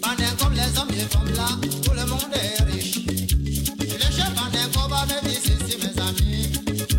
Panin 0.03 0.31
comme 0.39 0.55
les 0.55 0.79
hommes, 0.79 0.91
les 0.91 1.07
femmes 1.07 1.33
là, 1.37 1.49
tout 1.83 1.93
le 1.93 2.07
monde 2.07 2.35
est 2.35 2.63
riche. 2.65 3.01
Le 3.07 4.09
chef 4.17 4.33
Panenko 4.35 4.89
va 4.89 5.05
me 5.07 5.29
dire 5.29 5.41
ceci, 5.43 5.77
mes 5.79 6.03
amis. 6.03 6.49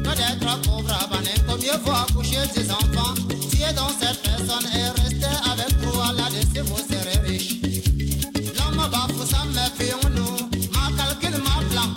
Peut-être 0.03 0.61
pauvre 0.61 0.97
Panenko, 1.09 1.57
mieux 1.61 1.79
vaut 1.83 1.91
accoucher 1.91 2.45
ses 2.53 2.71
enfants. 2.71 3.13
Si 3.49 3.61
est 3.63 3.73
dans 3.73 3.89
cette 3.89 4.21
personne 4.21 4.67
et 4.73 5.01
rester 5.01 5.35
avec 5.51 5.75
vous 5.81 5.99
à 5.99 6.13
la 6.13 6.29
dessus, 6.29 6.63
vous 6.65 6.77
serez 6.77 7.19
riche. 7.27 7.55
L'homme 8.57 8.89
bafoue, 8.89 9.25
ça 9.25 9.43
me 9.45 9.83
fions-nous. 9.83 10.49
Ma 10.73 10.91
calcul, 10.95 11.37
ma 11.41 11.57
plan. 11.69 11.89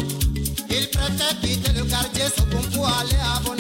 Il 0.71 0.89
préfère 0.89 1.41
quitter 1.41 1.73
le 1.73 1.85
quartier, 1.85 2.25
ce 2.37 2.43
qu'on 2.43 2.63
peut 2.63 2.87
aller 3.01 3.21
à 3.23 3.41
bon 3.45 3.58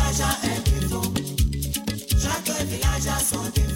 Chaque 0.00 0.16
village 0.16 0.20
a 0.20 0.46
un 0.46 0.80
défaut. 0.80 1.12
Chaque 2.22 2.66
village 2.66 3.06
a 3.06 3.18
son 3.18 3.69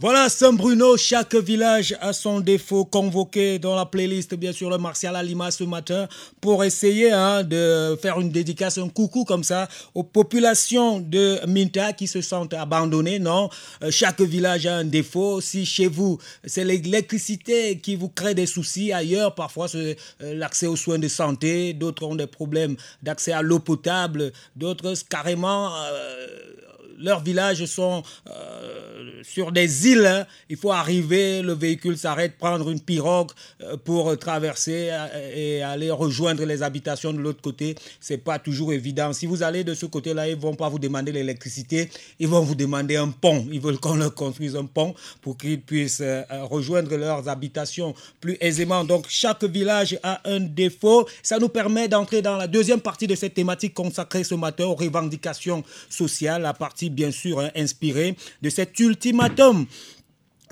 Voilà 0.00 0.28
Saint-Bruno, 0.28 0.96
chaque 0.96 1.34
village 1.34 1.96
a 2.00 2.12
son 2.12 2.38
défaut 2.38 2.84
convoqué 2.84 3.58
dans 3.58 3.74
la 3.74 3.84
playlist, 3.84 4.32
bien 4.36 4.52
sûr, 4.52 4.70
le 4.70 4.78
Martial 4.78 5.16
Alima 5.16 5.50
ce 5.50 5.64
matin 5.64 6.06
pour 6.40 6.62
essayer 6.62 7.10
hein, 7.10 7.42
de 7.42 7.98
faire 8.00 8.20
une 8.20 8.30
dédicace, 8.30 8.78
un 8.78 8.88
coucou 8.88 9.24
comme 9.24 9.42
ça 9.42 9.66
aux 9.96 10.04
populations 10.04 11.00
de 11.00 11.44
Minta 11.48 11.92
qui 11.94 12.06
se 12.06 12.20
sentent 12.20 12.54
abandonnées. 12.54 13.18
Non, 13.18 13.50
Euh, 13.82 13.90
chaque 13.90 14.20
village 14.20 14.66
a 14.66 14.76
un 14.76 14.84
défaut. 14.84 15.40
Si 15.40 15.66
chez 15.66 15.88
vous, 15.88 16.18
c'est 16.44 16.64
l'électricité 16.64 17.80
qui 17.80 17.96
vous 17.96 18.08
crée 18.08 18.34
des 18.34 18.46
soucis, 18.46 18.92
ailleurs, 18.92 19.34
parfois, 19.34 19.66
c'est 19.66 19.96
euh, 20.22 20.34
l'accès 20.34 20.68
aux 20.68 20.76
soins 20.76 21.00
de 21.00 21.08
santé, 21.08 21.72
d'autres 21.72 22.06
ont 22.06 22.14
des 22.14 22.28
problèmes 22.28 22.76
d'accès 23.02 23.32
à 23.32 23.42
l'eau 23.42 23.58
potable, 23.58 24.32
d'autres 24.54 24.94
carrément... 25.08 25.74
euh, 25.74 26.26
leurs 26.98 27.22
villages 27.22 27.64
sont 27.66 28.02
euh, 28.28 29.22
sur 29.22 29.52
des 29.52 29.88
îles. 29.88 30.06
hein. 30.06 30.26
Il 30.48 30.56
faut 30.56 30.72
arriver, 30.72 31.42
le 31.42 31.52
véhicule 31.52 31.96
s'arrête, 31.96 32.36
prendre 32.38 32.70
une 32.70 32.80
pirogue 32.80 33.30
euh, 33.62 33.76
pour 33.76 34.16
traverser 34.18 34.88
euh, 34.90 35.32
et 35.34 35.62
aller 35.62 35.90
rejoindre 35.90 36.44
les 36.44 36.62
habitations 36.62 37.12
de 37.12 37.18
l'autre 37.18 37.40
côté. 37.40 37.74
C'est 38.00 38.18
pas 38.18 38.38
toujours 38.38 38.72
évident. 38.72 39.12
Si 39.12 39.26
vous 39.26 39.42
allez 39.42 39.64
de 39.64 39.74
ce 39.74 39.86
côté-là, 39.86 40.28
ils 40.28 40.36
vont 40.36 40.54
pas 40.54 40.68
vous 40.68 40.78
demander 40.78 41.12
l'électricité, 41.12 41.90
ils 42.18 42.28
vont 42.28 42.40
vous 42.40 42.54
demander 42.54 42.96
un 42.96 43.08
pont. 43.08 43.46
Ils 43.50 43.60
veulent 43.60 43.78
qu'on 43.78 43.96
leur 43.96 44.14
construise 44.14 44.56
un 44.56 44.66
pont 44.66 44.94
pour 45.22 45.36
qu'ils 45.36 45.60
puissent 45.60 46.02
rejoindre 46.50 46.96
leurs 46.96 47.28
habitations 47.28 47.94
plus 48.20 48.36
aisément. 48.40 48.84
Donc 48.84 49.06
chaque 49.08 49.44
village 49.44 49.98
a 50.02 50.20
un 50.24 50.40
défaut. 50.40 51.08
Ça 51.22 51.38
nous 51.38 51.48
permet 51.48 51.88
d'entrer 51.88 52.22
dans 52.22 52.36
la 52.36 52.46
deuxième 52.46 52.80
partie 52.80 53.06
de 53.06 53.14
cette 53.14 53.34
thématique 53.34 53.74
consacrée 53.74 54.24
ce 54.24 54.34
matin 54.34 54.64
aux 54.64 54.74
revendications 54.74 55.62
sociales, 55.88 56.42
la 56.42 56.54
bien 56.90 57.10
sûr 57.10 57.40
hein, 57.40 57.50
inspirée 57.56 58.16
de 58.42 58.50
cet 58.50 58.78
ultimatum 58.80 59.66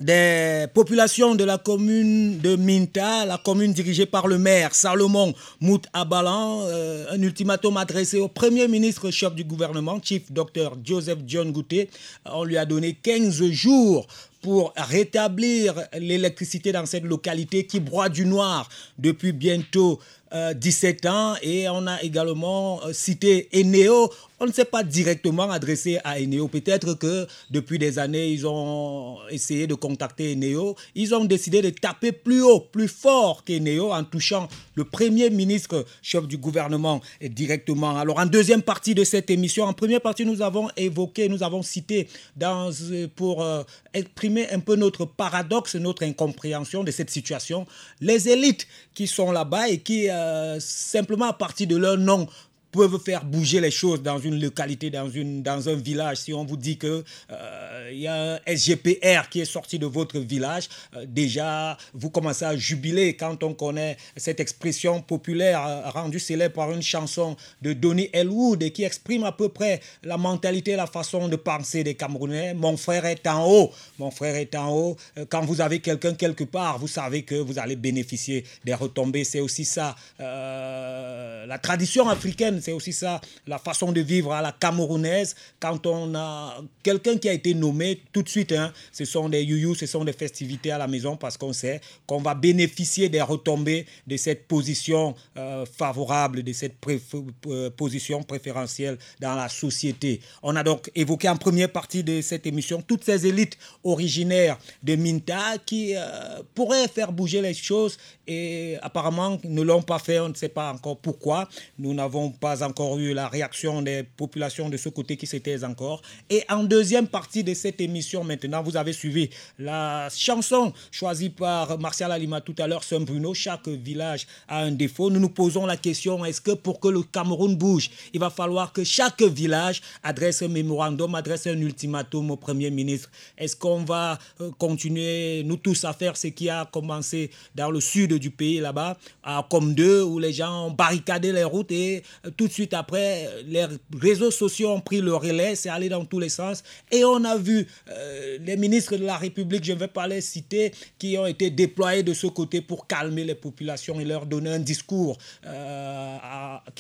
des 0.01 0.67
populations 0.75 1.35
de 1.35 1.45
la 1.45 1.57
commune 1.59 2.39
de 2.39 2.57
Minta, 2.57 3.25
la 3.25 3.39
commune 3.39 3.73
dirigée 3.73 4.05
par 4.05 4.27
le 4.27 4.37
maire 4.37 4.75
Salomon 4.75 5.33
Mout 5.61 5.83
Abalan, 5.93 6.61
euh, 6.65 7.07
un 7.11 7.23
ultimatum 7.23 7.77
adressé 7.79 8.19
au 8.19 8.29
premier 8.29 8.69
ministre 8.69 9.11
chef 9.11 9.35
du 9.35 9.45
gouvernement, 9.45 9.99
Chief 10.03 10.31
Dr 10.31 10.77
Joseph 10.85 11.21
John 11.27 11.51
Goutet. 11.51 11.89
On 12.27 12.45
lui 12.45 12.59
a 12.59 12.67
donné 12.67 12.93
15 12.95 13.43
jours 13.51 14.07
pour 14.43 14.73
rétablir 14.77 15.75
l'électricité 15.99 16.73
dans 16.73 16.87
cette 16.87 17.05
localité 17.05 17.67
qui 17.67 17.81
broie 17.81 18.09
du 18.09 18.27
noir 18.27 18.69
depuis 18.99 19.33
bientôt 19.33 19.99
euh, 20.33 20.55
17 20.55 21.07
ans. 21.07 21.35
Et 21.43 21.69
on 21.69 21.87
a 21.87 22.03
également 22.03 22.81
euh, 22.85 22.93
cité 22.93 23.49
Eneo. 23.55 24.13
On 24.41 24.47
ne 24.47 24.53
s'est 24.53 24.65
pas 24.65 24.83
directement 24.83 25.51
adressé 25.51 25.99
à 26.03 26.19
Eneo. 26.21 26.49
Peut-être 26.49 26.95
que 26.95 27.27
depuis 27.51 27.79
des 27.79 27.99
années, 27.99 28.29
ils 28.29 28.47
ont 28.47 29.19
essayé 29.31 29.67
de 29.67 29.75
contacter 29.75 30.33
Eneo. 30.33 30.75
Ils 30.97 31.15
ont 31.15 31.25
décidé 31.25 31.63
de 31.63 31.71
taper 31.71 32.11
plus 32.13 32.43
haut, 32.43 32.61
plus 32.61 32.89
fort 32.89 33.45
qu'Eneo 33.45 33.93
en 33.93 34.03
touchant 34.03 34.49
le 34.77 34.85
premier 34.85 35.31
ministre 35.31 35.85
chef 36.03 36.29
du 36.29 36.39
gouvernement 36.39 37.01
euh, 37.23 37.29
directement. 37.29 37.97
Alors 37.97 38.21
en 38.21 38.27
deuxième 38.27 38.63
partie 38.63 38.95
de 38.95 39.03
cette 39.03 39.31
émission, 39.31 39.65
en 39.65 39.73
première 39.73 40.01
partie, 40.01 40.25
nous 40.25 40.43
avons 40.43 40.69
évoqué, 40.77 41.29
nous 41.29 41.43
avons 41.43 41.63
cité 41.63 42.09
euh, 42.43 43.09
pour 43.17 43.43
euh, 43.43 43.63
exprimer 43.93 44.49
un 44.51 44.61
peu 44.61 44.77
notre 44.77 45.05
paradoxe, 45.05 45.75
notre 45.75 46.05
incompréhension 46.05 46.85
de 46.85 46.91
cette 46.91 47.11
situation, 47.11 47.67
les 48.01 48.29
élites 48.29 48.67
qui 48.95 49.07
sont 49.07 49.33
là-bas 49.33 49.69
et 49.69 49.79
qui, 49.79 50.09
euh, 50.09 50.61
simplement 50.61 51.27
à 51.27 51.33
partir 51.33 51.67
de 51.67 51.77
leur 51.77 51.99
nom, 51.99 52.29
peuvent 52.77 53.01
faire 53.03 53.25
bouger 53.25 53.61
les 53.61 53.71
choses 53.71 54.03
dans 54.03 54.19
une 54.19 54.41
localité, 54.41 54.91
dans, 54.91 55.09
une, 55.09 55.43
dans 55.43 55.69
un 55.69 55.75
village. 55.75 56.19
Si 56.19 56.33
on 56.35 56.45
vous 56.45 56.57
dit 56.57 56.77
que 56.77 57.03
euh, 57.31 57.91
y 57.93 58.07
a 58.07 58.35
un 58.35 58.39
SGPR 58.47 59.29
qui 59.31 59.41
est 59.41 59.45
sorti 59.47 59.79
de 59.79 59.87
votre 59.87 60.19
village, 60.19 60.69
euh, 60.95 61.07
déjà 61.09 61.77
vous 61.95 62.11
commencez 62.11 62.45
à 62.45 62.57
jubiler 62.57 63.17
quand 63.17 63.43
on 63.43 63.55
connaît 63.55 63.97
cette 64.17 64.41
expression 64.41 65.01
populaire 65.01 65.65
euh, 65.67 65.89
rendue 65.91 66.19
célèbre 66.21 66.55
par 66.55 66.71
une 66.71 66.83
chanson 66.83 67.37
de 67.63 67.73
Donny 67.73 68.11
Elwood 68.13 68.71
qui 68.71 68.85
exprime 68.85 69.25
à 69.25 69.33
peu 69.33 69.49
près 69.49 69.81
la 70.03 70.19
mentalité, 70.19 70.77
la 70.77 70.87
façon 70.87 71.29
de 71.29 71.37
penser 71.37 71.83
des 71.83 71.95
Camerounais. 71.95 72.55
Mon 72.55 72.77
frère 72.77 73.07
est 73.07 73.27
en 73.27 73.47
haut, 73.51 73.73
mon 73.99 74.11
frère 74.11 74.37
est 74.37 74.55
en 74.55 74.71
haut. 74.71 74.97
Euh, 75.19 75.25
Quand 75.29 75.45
vous 75.45 75.61
avez 75.61 75.81
quelqu'un 75.81 76.15
quelque 76.15 76.45
part, 76.45 76.79
vous 76.79 76.89
savez 76.89 77.23
que 77.23 77.35
vous 77.35 77.59
allez 77.59 77.77
bénéficier 77.77 78.45
des 78.65 78.75
retombées. 78.75 79.25
C'est 79.25 79.41
aussi 79.41 79.65
ça, 79.65 79.97
la 80.19 81.59
tradition 81.63 82.09
africaine, 82.09 82.61
c'est 82.67 82.73
aussi 82.73 82.93
ça, 82.93 83.21
la 83.47 83.59
façon 83.59 83.93
de 83.93 84.01
vivre 84.01 84.33
à 84.33 84.43
la 84.43 84.51
camerounaise. 84.51 85.37
Quand 85.61 85.87
on 85.87 86.15
a 86.17 86.61
quelqu'un 86.83 87.17
qui 87.17 87.29
a 87.29 87.33
été 87.33 87.55
nommé, 87.55 88.01
tout 88.13 88.25
de 88.25 88.29
suite, 88.29 88.51
hein, 88.51 88.73
ce 88.93 89.05
sont 89.05 89.29
des 89.29 89.43
youyou, 89.45 89.77
ce 89.77 89.87
sont 89.87 90.05
des 90.05 90.13
festivités 90.13 90.73
à 90.73 90.79
la 90.79 90.89
maison 90.89 91.17
parce 91.17 91.37
qu'on 91.37 91.53
sait 91.53 91.81
qu'on 92.09 92.21
va 92.21 92.35
bénéficier 92.35 93.09
des 93.09 93.23
retombées 93.23 93.87
de 94.07 94.17
cette 94.17 94.49
position 94.49 95.15
euh, 95.37 95.65
favorable, 95.65 96.43
de 96.43 96.53
cette 96.53 96.77
pré- 96.81 97.01
euh, 97.47 97.71
position 97.71 98.25
préférentielle 98.25 98.99
dans 99.21 99.37
la 99.37 99.49
société. 99.49 100.21
On 100.43 100.57
a 100.57 100.65
donc 100.65 100.91
évoqué 100.97 101.29
en 101.29 101.37
première 101.37 101.71
partie 101.71 102.03
de 102.03 102.21
cette 102.21 102.47
émission 102.47 102.83
toutes 102.83 103.05
ces 103.05 103.27
élites 103.27 103.57
originaires 103.85 104.59
de 104.83 104.97
Minta 104.97 105.59
qui 105.65 105.95
euh, 105.95 106.43
pourraient 106.55 106.89
faire 106.89 107.13
bouger 107.13 107.41
les 107.41 107.55
choses 107.55 107.97
et 108.27 108.77
apparemment 108.83 109.39
ne 109.45 109.63
l'ont 109.63 109.83
pas 109.83 110.01
fait. 110.01 110.19
On 110.19 110.31
ne 110.31 110.35
sait 110.35 110.49
pas 110.49 110.73
encore 110.73 110.97
pourquoi. 110.99 111.49
Nous 111.79 111.95
n'avons 111.95 112.31
pas 112.31 112.46
encore 112.63 112.99
eu 112.99 113.13
la 113.13 113.29
réaction 113.29 113.83
des 113.83 114.03
populations 114.03 114.69
de 114.69 114.77
ce 114.77 114.89
côté 114.89 115.17
qui 115.17 115.27
s'étaient 115.27 115.65
encore. 115.65 116.03
Et 116.31 116.45
en 116.49 116.65
deuxième 116.65 117.09
partie 117.09 117.45
de 117.45 117.55
cette 117.55 117.81
émission 117.81 118.25
maintenant, 118.25 118.63
vous 118.63 118.77
avez 118.77 118.93
suivi 118.93 119.29
la 119.59 120.09
chanson 120.15 120.73
choisie 120.91 121.31
par 121.31 121.79
Martial 121.79 122.13
Alima 122.13 122.41
tout 122.41 122.55
à 122.59 122.67
l'heure, 122.67 122.85
Saint 122.85 123.01
Bruno. 123.01 123.35
Chaque 123.35 123.69
village 123.69 124.27
a 124.49 124.61
un 124.61 124.73
défaut. 124.73 125.11
Nous 125.11 125.21
nous 125.21 125.29
posons 125.29 125.67
la 125.67 125.77
question, 125.77 126.25
est-ce 126.25 126.41
que 126.41 126.53
pour 126.53 126.81
que 126.81 126.89
le 126.89 127.03
Cameroun 127.03 127.57
bouge, 127.57 127.91
il 128.13 128.21
va 128.21 128.31
falloir 128.31 128.73
que 128.73 128.85
chaque 128.85 129.23
village 129.23 129.83
adresse 130.03 130.43
un 130.43 130.49
mémorandum, 130.49 131.15
adresse 131.15 131.47
un 131.47 131.61
ultimatum 131.61 132.31
au 132.31 132.37
Premier 132.37 132.71
ministre? 132.71 133.11
Est-ce 133.39 133.57
qu'on 133.57 133.85
va 133.85 134.19
euh, 134.41 134.51
continuer, 134.59 135.43
nous 135.45 135.57
tous, 135.57 135.85
à 135.85 135.93
faire 135.93 136.17
ce 136.17 136.29
qui 136.29 136.49
a 136.49 136.65
commencé 136.65 137.31
dans 137.55 137.71
le 137.71 137.81
sud 137.81 138.15
du 138.15 138.31
pays, 138.31 138.59
là-bas, 138.59 138.97
à 139.23 139.47
comme 139.51 139.75
deux, 139.75 140.03
où 140.03 140.19
les 140.19 140.33
gens 140.33 140.67
ont 140.67 140.71
barricadé 140.71 141.33
les 141.33 141.45
routes 141.45 141.73
et 141.73 142.03
euh, 142.25 142.31
tout 142.37 142.47
de 142.49 142.53
suite 142.53 142.75
après, 142.75 143.27
euh, 143.27 143.43
les 143.47 143.67
réseaux 143.99 144.31
sociaux 144.31 144.71
ont 144.71 144.81
pris 144.81 145.01
le 145.01 145.15
relais, 145.15 145.55
c'est 145.55 145.69
allé 145.69 145.89
dans 145.89 146.05
tous 146.05 146.19
les 146.19 146.29
sens. 146.29 146.63
Et 146.91 147.05
on 147.05 147.25
a 147.25 147.37
vu 147.37 147.67
euh, 147.89 148.39
les 148.45 148.57
ministres 148.57 148.97
de 148.97 149.05
la 149.05 149.17
République, 149.17 149.65
je 149.65 149.73
ne 149.73 149.79
vais 149.79 149.89
pas 149.89 150.07
les 150.07 150.21
citer, 150.21 150.73
qui 150.99 151.17
ont 151.19 151.27
été 151.27 151.51
déployés 151.51 152.03
de 152.03 152.13
ce 152.13 152.27
côté 152.27 152.61
pour 152.61 152.87
calmer 152.87 153.25
les 153.25 153.35
populations 153.35 153.99
et 154.01 154.05
leur 154.05 154.27
donner 154.27 154.51
un 154.51 154.59
discours 154.59 155.19
euh, 155.47 156.17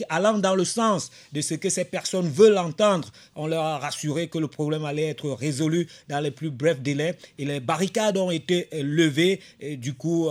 allant 0.08 0.38
dans 0.38 0.54
le 0.54 0.64
sens 0.64 1.10
de 1.32 1.40
ce 1.40 1.54
que 1.54 1.70
ces 1.70 1.84
personnes 1.84 2.28
veulent 2.28 2.58
entendre. 2.58 3.08
On 3.34 3.46
leur 3.46 3.64
a 3.64 3.78
rassuré 3.78 4.28
que 4.28 4.38
le 4.38 4.48
problème 4.48 4.84
allait 4.84 5.08
être 5.08 5.30
résolu 5.30 5.88
dans 6.08 6.20
les 6.20 6.30
plus 6.30 6.50
brefs 6.50 6.80
délais 6.80 7.16
et 7.38 7.44
les 7.44 7.60
barricades 7.60 8.16
ont 8.16 8.30
été 8.30 8.68
levées. 8.72 9.40
Et 9.60 9.76
du 9.76 9.94
coup, 9.94 10.28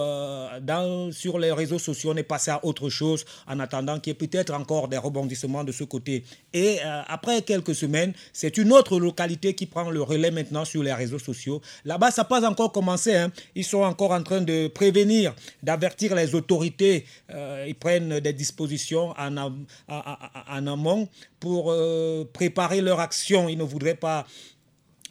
sur 1.11 1.39
les 1.39 1.51
réseaux 1.51 1.79
sociaux, 1.79 2.11
on 2.13 2.17
est 2.17 2.23
passé 2.23 2.51
à 2.51 2.63
autre 2.63 2.89
chose 2.89 3.25
en 3.47 3.59
attendant 3.59 3.99
qu'il 3.99 4.11
y 4.11 4.15
ait 4.15 4.27
peut-être 4.27 4.53
encore 4.53 4.87
des 4.87 4.97
de 5.23 5.71
ce 5.71 5.83
côté. 5.83 6.23
Et 6.53 6.79
euh, 6.83 7.01
après 7.07 7.41
quelques 7.41 7.73
semaines, 7.73 8.13
c'est 8.33 8.57
une 8.57 8.71
autre 8.73 8.99
localité 8.99 9.53
qui 9.53 9.65
prend 9.65 9.89
le 9.89 10.01
relais 10.01 10.31
maintenant 10.31 10.65
sur 10.65 10.83
les 10.83 10.93
réseaux 10.93 11.19
sociaux. 11.19 11.61
Là-bas, 11.85 12.11
ça 12.11 12.21
n'a 12.21 12.25
pas 12.25 12.47
encore 12.47 12.71
commencé. 12.71 13.15
hein. 13.15 13.31
Ils 13.55 13.63
sont 13.63 13.83
encore 13.83 14.11
en 14.11 14.23
train 14.23 14.41
de 14.41 14.67
prévenir, 14.67 15.33
d'avertir 15.63 16.15
les 16.15 16.35
autorités. 16.35 17.05
Euh, 17.29 17.65
ils 17.67 17.75
prennent 17.75 18.19
des 18.19 18.33
dispositions 18.33 19.11
en, 19.17 19.37
am- 19.37 19.65
en 19.87 20.67
amont 20.67 21.07
pour 21.39 21.71
euh, 21.71 22.25
préparer 22.33 22.81
leur 22.81 22.99
action. 22.99 23.47
Ils 23.47 23.57
ne 23.57 23.63
voudraient 23.63 23.95
pas 23.95 24.25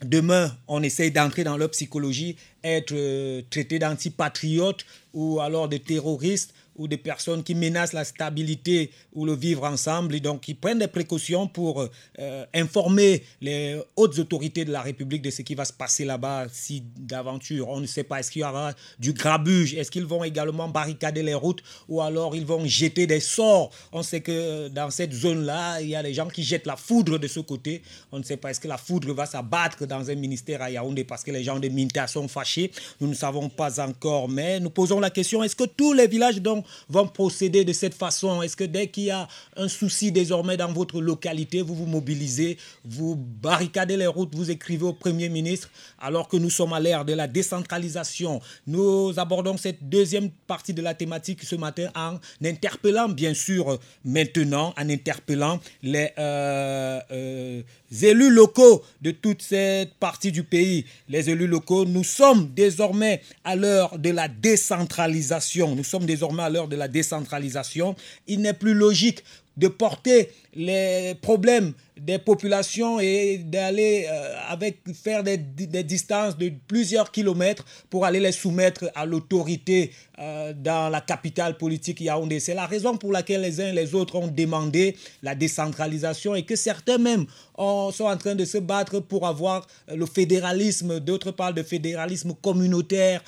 demain, 0.05 0.55
on 0.69 0.83
essaye 0.83 1.11
d'entrer 1.11 1.45
dans 1.45 1.57
leur 1.57 1.71
psychologie, 1.71 2.37
être 2.63 2.93
euh, 2.93 3.41
traité 3.49 3.79
d'antipatriotes 3.79 4.85
ou 5.15 5.41
alors 5.41 5.69
de 5.69 5.79
terroristes 5.79 6.53
ou 6.77 6.89
des 6.89 6.97
personnes 6.97 7.43
qui 7.43 7.55
menacent 7.55 7.93
la 7.93 8.05
stabilité 8.05 8.91
ou 9.13 9.25
le 9.25 9.35
vivre 9.35 9.65
ensemble. 9.65 10.15
Et 10.15 10.21
donc 10.21 10.49
ils 10.49 10.57
prennent 10.57 10.79
des 10.79 10.89
précautions 10.89 11.47
pour 11.47 11.87
euh, 12.19 12.47
informer 12.55 13.23
les 13.41 13.81
hautes 13.97 14.19
autorités 14.19 14.65
de 14.65 14.73
la 14.73 14.83
République 14.83 15.23
de 15.23 15.31
ce 15.31 15.43
qui 15.43 15.55
va 15.55 15.65
se 15.65 15.73
passer 15.73 16.05
là-bas. 16.05 16.47
Si 16.53 16.83
d'aventure 16.97 17.69
on 17.69 17.81
ne 17.81 17.87
sait 17.87 18.05
pas 18.05 18.21
est-ce 18.21 18.31
qu'il 18.31 18.43
y 18.43 18.45
aura 18.45 18.73
du 18.99 19.13
grabuge 19.13 19.75
est-ce 19.75 19.91
qu'ils 19.91 20.05
vont 20.05 20.25
également 20.25 20.69
barricader 20.69 21.23
les 21.23 21.35
routes 21.35 21.63
ou 21.89 22.01
alors 22.01 22.35
ils 22.35 22.47
vont 22.47 22.65
jeter 22.67 23.07
des 23.07 23.21
sorts? 23.21 23.71
On 23.93 24.03
sait 24.03 24.21
que 24.21 24.69
dans 24.69 24.91
cette 24.91 25.13
zone-là 25.13 25.81
il 25.81 25.89
y 25.89 25.97
a 25.97 26.03
des 26.03 26.15
gens 26.15 26.29
qui 26.29 26.43
jettent 26.43 26.67
la 26.67 26.77
foudre 26.77 27.19
de 27.19 27.29
ce 27.29 27.41
côté. 27.41 27.83
On 28.13 28.19
ne 28.19 28.25
sait 28.25 28.37
pas 28.37 28.51
est-ce 28.51 28.61
que 28.61 28.69
la 28.69 28.79
foudre 28.79 29.13
va 29.13 29.27
s'abattre 29.27 29.87
dans 29.87 30.11
un 30.11 30.15
ministère 30.15 30.63
à 30.63 30.71
Yaoundé 30.71 31.05
parce 31.05 31.23
que 31.23 31.31
les 31.31 31.45
gens 31.45 31.59
de 31.59 31.69
Minta 31.69 32.07
sont 32.07 32.29
fâchés? 32.29 32.73
Nous 33.01 33.09
ne 33.09 33.15
savons 33.15 33.49
pas 33.49 33.81
encore 33.81 34.29
mais 34.29 34.61
nous 34.61 34.71
posons 34.71 35.01
la 35.01 35.11
question 35.11 35.43
est-ce 35.43 35.57
que 35.57 35.65
tous 35.65 35.93
les 35.93 36.07
villages 36.07 36.41
donc 36.41 36.64
vont 36.89 37.07
procéder 37.07 37.65
de 37.65 37.73
cette 37.73 37.95
façon 37.95 38.43
Est-ce 38.43 38.57
que 38.57 38.65
dès 38.65 38.89
qu'il 38.89 39.05
y 39.05 39.11
a 39.11 39.29
un 39.57 39.69
souci 39.69 40.13
désormais 40.13 40.57
dans 40.57 40.73
votre 40.73 41.01
localité, 41.01 41.63
vous 41.63 41.75
vous 41.75 41.87
mobilisez, 41.87 42.59
vous 42.85 43.17
barricadez 43.17 43.97
les 43.97 44.07
routes, 44.07 44.35
vous 44.35 44.51
écrivez 44.51 44.85
au 44.85 44.93
Premier 44.93 45.29
ministre, 45.29 45.71
alors 46.01 46.29
que 46.29 46.37
nous 46.37 46.51
sommes 46.51 46.73
à 46.73 46.81
l'ère 46.81 47.05
de 47.05 47.13
la 47.13 47.27
décentralisation 47.27 48.41
Nous 48.67 49.13
abordons 49.17 49.57
cette 49.57 49.89
deuxième 49.89 50.31
partie 50.47 50.75
de 50.75 50.83
la 50.83 50.95
thématique 50.95 51.43
ce 51.45 51.57
matin 51.57 51.89
en 51.95 52.19
interpellant, 52.45 53.09
bien 53.09 53.35
sûr, 53.35 53.79
maintenant, 54.05 54.75
en 54.79 54.89
interpellant 54.89 55.61
les 55.83 56.11
euh, 56.19 57.01
euh, 57.11 57.63
élus 58.03 58.31
locaux 58.31 58.83
de 59.03 59.11
toute 59.11 59.43
cette 59.43 59.95
partie 59.95 60.33
du 60.33 60.43
pays. 60.45 60.85
Les 61.09 61.31
élus 61.31 61.47
locaux, 61.47 61.85
nous 61.85 62.05
sommes 62.05 62.51
désormais 62.55 63.21
à 63.45 63.57
l'heure 63.57 63.99
de 63.99 64.11
la 64.11 64.29
décentralisation. 64.29 65.75
Nous 65.75 65.85
sommes 65.85 66.07
désormais 66.07 66.43
à 66.43 66.51
de 66.69 66.77
la 66.77 66.89
décentralisation. 66.89 67.97
Il 68.27 68.41
n'est 68.41 68.55
plus 68.55 68.75
logique 68.75 69.25
de 69.57 69.69
porter 69.69 70.31
les 70.55 71.15
problèmes 71.21 71.73
des 71.99 72.19
populations 72.19 72.99
et 72.99 73.39
d'aller 73.39 74.07
euh, 74.11 74.35
avec 74.49 74.81
faire 74.93 75.23
des, 75.23 75.37
des, 75.37 75.85
distances 75.85 76.37
de 76.37 76.53
plusieurs 76.67 77.13
kilomètres 77.13 77.65
pour 77.89 78.05
aller 78.05 78.19
les 78.19 78.33
soumettre 78.33 78.91
à 78.95 79.07
l'autorité 79.07 79.93
euh, 80.19 80.53
dans 80.53 80.89
la 80.89 81.01
capitale 81.01 81.57
politique 81.57 82.01
Yaoundé. 82.01 82.41
C'est 82.41 82.55
la 82.55 82.67
raison 82.67 82.97
pour 82.97 83.13
laquelle 83.13 83.43
les 83.43 83.61
uns 83.61 83.69
et 83.69 83.73
les 83.73 83.95
autres 83.95 84.17
ont 84.17 84.27
demandé 84.27 84.97
la 85.23 85.35
décentralisation 85.35 86.35
et 86.35 86.43
que 86.43 86.57
certains 86.57 86.99
même 86.99 87.27
ont, 87.57 87.91
sont 87.93 88.05
en 88.05 88.17
train 88.17 88.35
de 88.35 88.45
se 88.45 88.59
battre 88.59 89.01
pour 89.01 89.27
avoir 89.27 89.67
le 89.89 90.07
fédéralisme. 90.07 91.01
D'autres 91.01 91.31
parlent 91.31 91.55
de 91.55 91.63
fédéralisme 91.63 92.35
communautaire. 92.43 93.23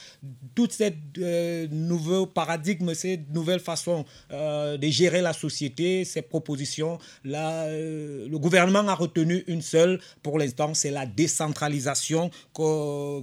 Toute 0.55 0.73
cette 0.73 0.97
euh, 1.19 1.67
nouveau 1.71 2.27
paradigme, 2.27 2.95
cette 2.95 3.31
nouvelle 3.33 3.61
façon 3.61 4.05
euh, 4.33 4.77
de 4.77 4.89
gérer 4.89 5.23
la 5.23 5.33
société, 5.33 6.05
ces 6.05 6.23
propositions, 6.23 6.99
euh, 7.25 8.29
le 8.29 8.39
gouvernement 8.39 8.87
a 8.89 8.95
retenu 8.95 9.45
une 9.47 9.63
seule 9.63 10.01
pour 10.23 10.39
l'instant, 10.39 10.75
c'est 10.75 10.91
la 10.91 11.07
décentralisation 11.07 12.31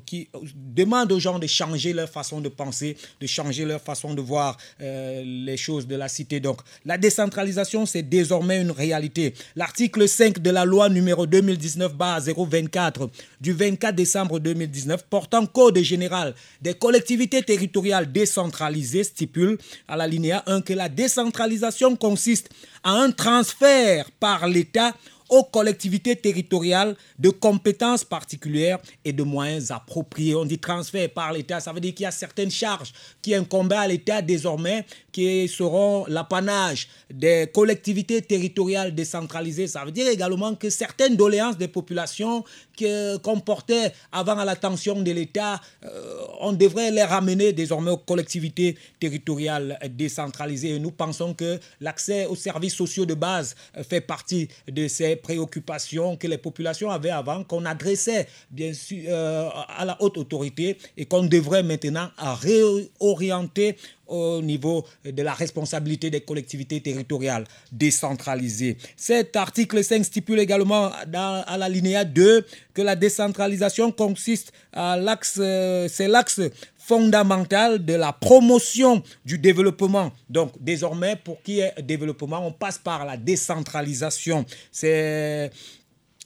qui 0.05 0.29
demande 0.55 1.11
aux 1.11 1.19
gens 1.19 1.39
de 1.39 1.47
changer 1.47 1.93
leur 1.93 2.09
façon 2.09 2.41
de 2.41 2.49
penser, 2.49 2.97
de 3.19 3.27
changer 3.27 3.65
leur 3.65 3.81
façon 3.81 4.13
de 4.13 4.21
voir 4.21 4.57
euh, 4.81 5.23
les 5.25 5.57
choses 5.57 5.87
de 5.87 5.95
la 5.95 6.07
cité. 6.07 6.39
Donc, 6.39 6.59
la 6.85 6.97
décentralisation, 6.97 7.85
c'est 7.85 8.03
désormais 8.03 8.61
une 8.61 8.71
réalité. 8.71 9.33
L'article 9.55 10.07
5 10.07 10.39
de 10.39 10.49
la 10.49 10.65
loi 10.65 10.89
numéro 10.89 11.25
2019-024 11.27 13.09
du 13.41 13.53
24 13.53 13.95
décembre 13.95 14.39
2019 14.39 15.03
portant 15.09 15.45
code 15.45 15.77
général 15.79 16.33
des 16.61 16.73
collectivités 16.73 17.41
territoriales 17.43 18.11
décentralisées 18.11 19.03
stipule 19.03 19.57
à 19.87 19.97
la 19.97 20.07
linéa 20.07 20.43
1 20.47 20.61
que 20.61 20.73
la 20.73 20.89
décentralisation 20.89 21.95
consiste 21.95 22.49
à 22.83 22.91
un 22.91 23.11
transfert 23.11 23.82
par 24.19 24.47
l'État 24.47 24.93
aux 25.29 25.43
collectivités 25.43 26.15
territoriales 26.15 26.95
de 27.19 27.29
compétences 27.29 28.03
particulières 28.03 28.79
et 29.03 29.13
de 29.13 29.23
moyens 29.23 29.71
appropriés. 29.71 30.35
On 30.35 30.45
dit 30.45 30.59
transfert 30.59 31.09
par 31.09 31.33
l'État, 31.33 31.59
ça 31.59 31.73
veut 31.73 31.79
dire 31.79 31.93
qu'il 31.93 32.03
y 32.03 32.07
a 32.07 32.11
certaines 32.11 32.51
charges 32.51 32.93
qui 33.21 33.33
incombent 33.33 33.73
à 33.73 33.87
l'État 33.87 34.21
désormais, 34.21 34.85
qui 35.11 35.47
seront 35.47 36.05
l'apanage 36.07 36.87
des 37.11 37.49
collectivités 37.53 38.21
territoriales 38.21 38.93
décentralisées. 38.93 39.67
Ça 39.67 39.85
veut 39.85 39.91
dire 39.91 40.07
également 40.07 40.55
que 40.55 40.69
certaines 40.69 41.15
doléances 41.15 41.57
des 41.57 41.67
populations 41.67 42.43
qu'on 42.77 43.39
portait 43.39 43.93
avant 44.11 44.37
à 44.37 44.45
l'attention 44.45 45.01
de 45.01 45.11
l'État, 45.11 45.61
euh, 45.85 46.15
on 46.41 46.53
devrait 46.53 46.91
les 46.91 47.03
ramener 47.03 47.53
désormais 47.53 47.91
aux 47.91 47.97
collectivités 47.97 48.77
territoriales 48.99 49.77
décentralisées. 49.91 50.79
Nous 50.79 50.91
pensons 50.91 51.33
que 51.33 51.59
l'accès 51.79 52.25
aux 52.25 52.35
services 52.35 52.75
sociaux 52.75 53.05
de 53.05 53.13
base 53.13 53.55
fait 53.87 54.01
partie 54.01 54.47
de 54.67 54.87
ces 54.87 55.12
préoccupations 55.15 56.17
que 56.17 56.27
les 56.27 56.37
populations 56.37 56.89
avaient 56.89 57.09
avant, 57.09 57.43
qu'on 57.43 57.65
adressait 57.65 58.27
bien 58.51 58.73
sûr 58.73 59.03
euh, 59.07 59.49
à 59.77 59.85
la 59.85 59.97
haute 60.01 60.17
autorité 60.17 60.77
et 60.97 61.05
qu'on 61.05 61.23
devrait 61.23 61.63
maintenant 61.63 62.09
réorienter 62.17 63.77
au 64.13 64.41
niveau 64.41 64.85
de 65.03 65.23
la 65.23 65.33
responsabilité 65.33 66.09
des 66.11 66.21
collectivités 66.21 66.79
territoriales 66.79 67.45
décentralisées. 67.71 68.77
Cet 68.95 69.35
article 69.35 69.83
5 69.83 70.05
stipule 70.05 70.39
également 70.39 70.91
dans, 71.07 71.43
à 71.47 71.57
la 71.57 71.67
linéa 71.67 72.05
2 72.05 72.45
que 72.73 72.81
la 72.81 72.95
décentralisation 72.95 73.91
consiste 73.91 74.53
à 74.71 74.97
l'axe, 74.97 75.37
euh, 75.39 75.87
c'est 75.89 76.07
l'axe 76.07 76.41
fondamental 76.77 77.83
de 77.83 77.93
la 77.93 78.13
promotion 78.13 79.01
du 79.25 79.39
développement. 79.39 80.11
Donc 80.29 80.51
désormais, 80.59 81.15
pour 81.15 81.41
qu'il 81.41 81.55
y 81.55 81.59
ait 81.61 81.73
développement, 81.81 82.45
on 82.45 82.51
passe 82.51 82.77
par 82.77 83.05
la 83.05 83.17
décentralisation. 83.17 84.45
C'est 84.71 85.49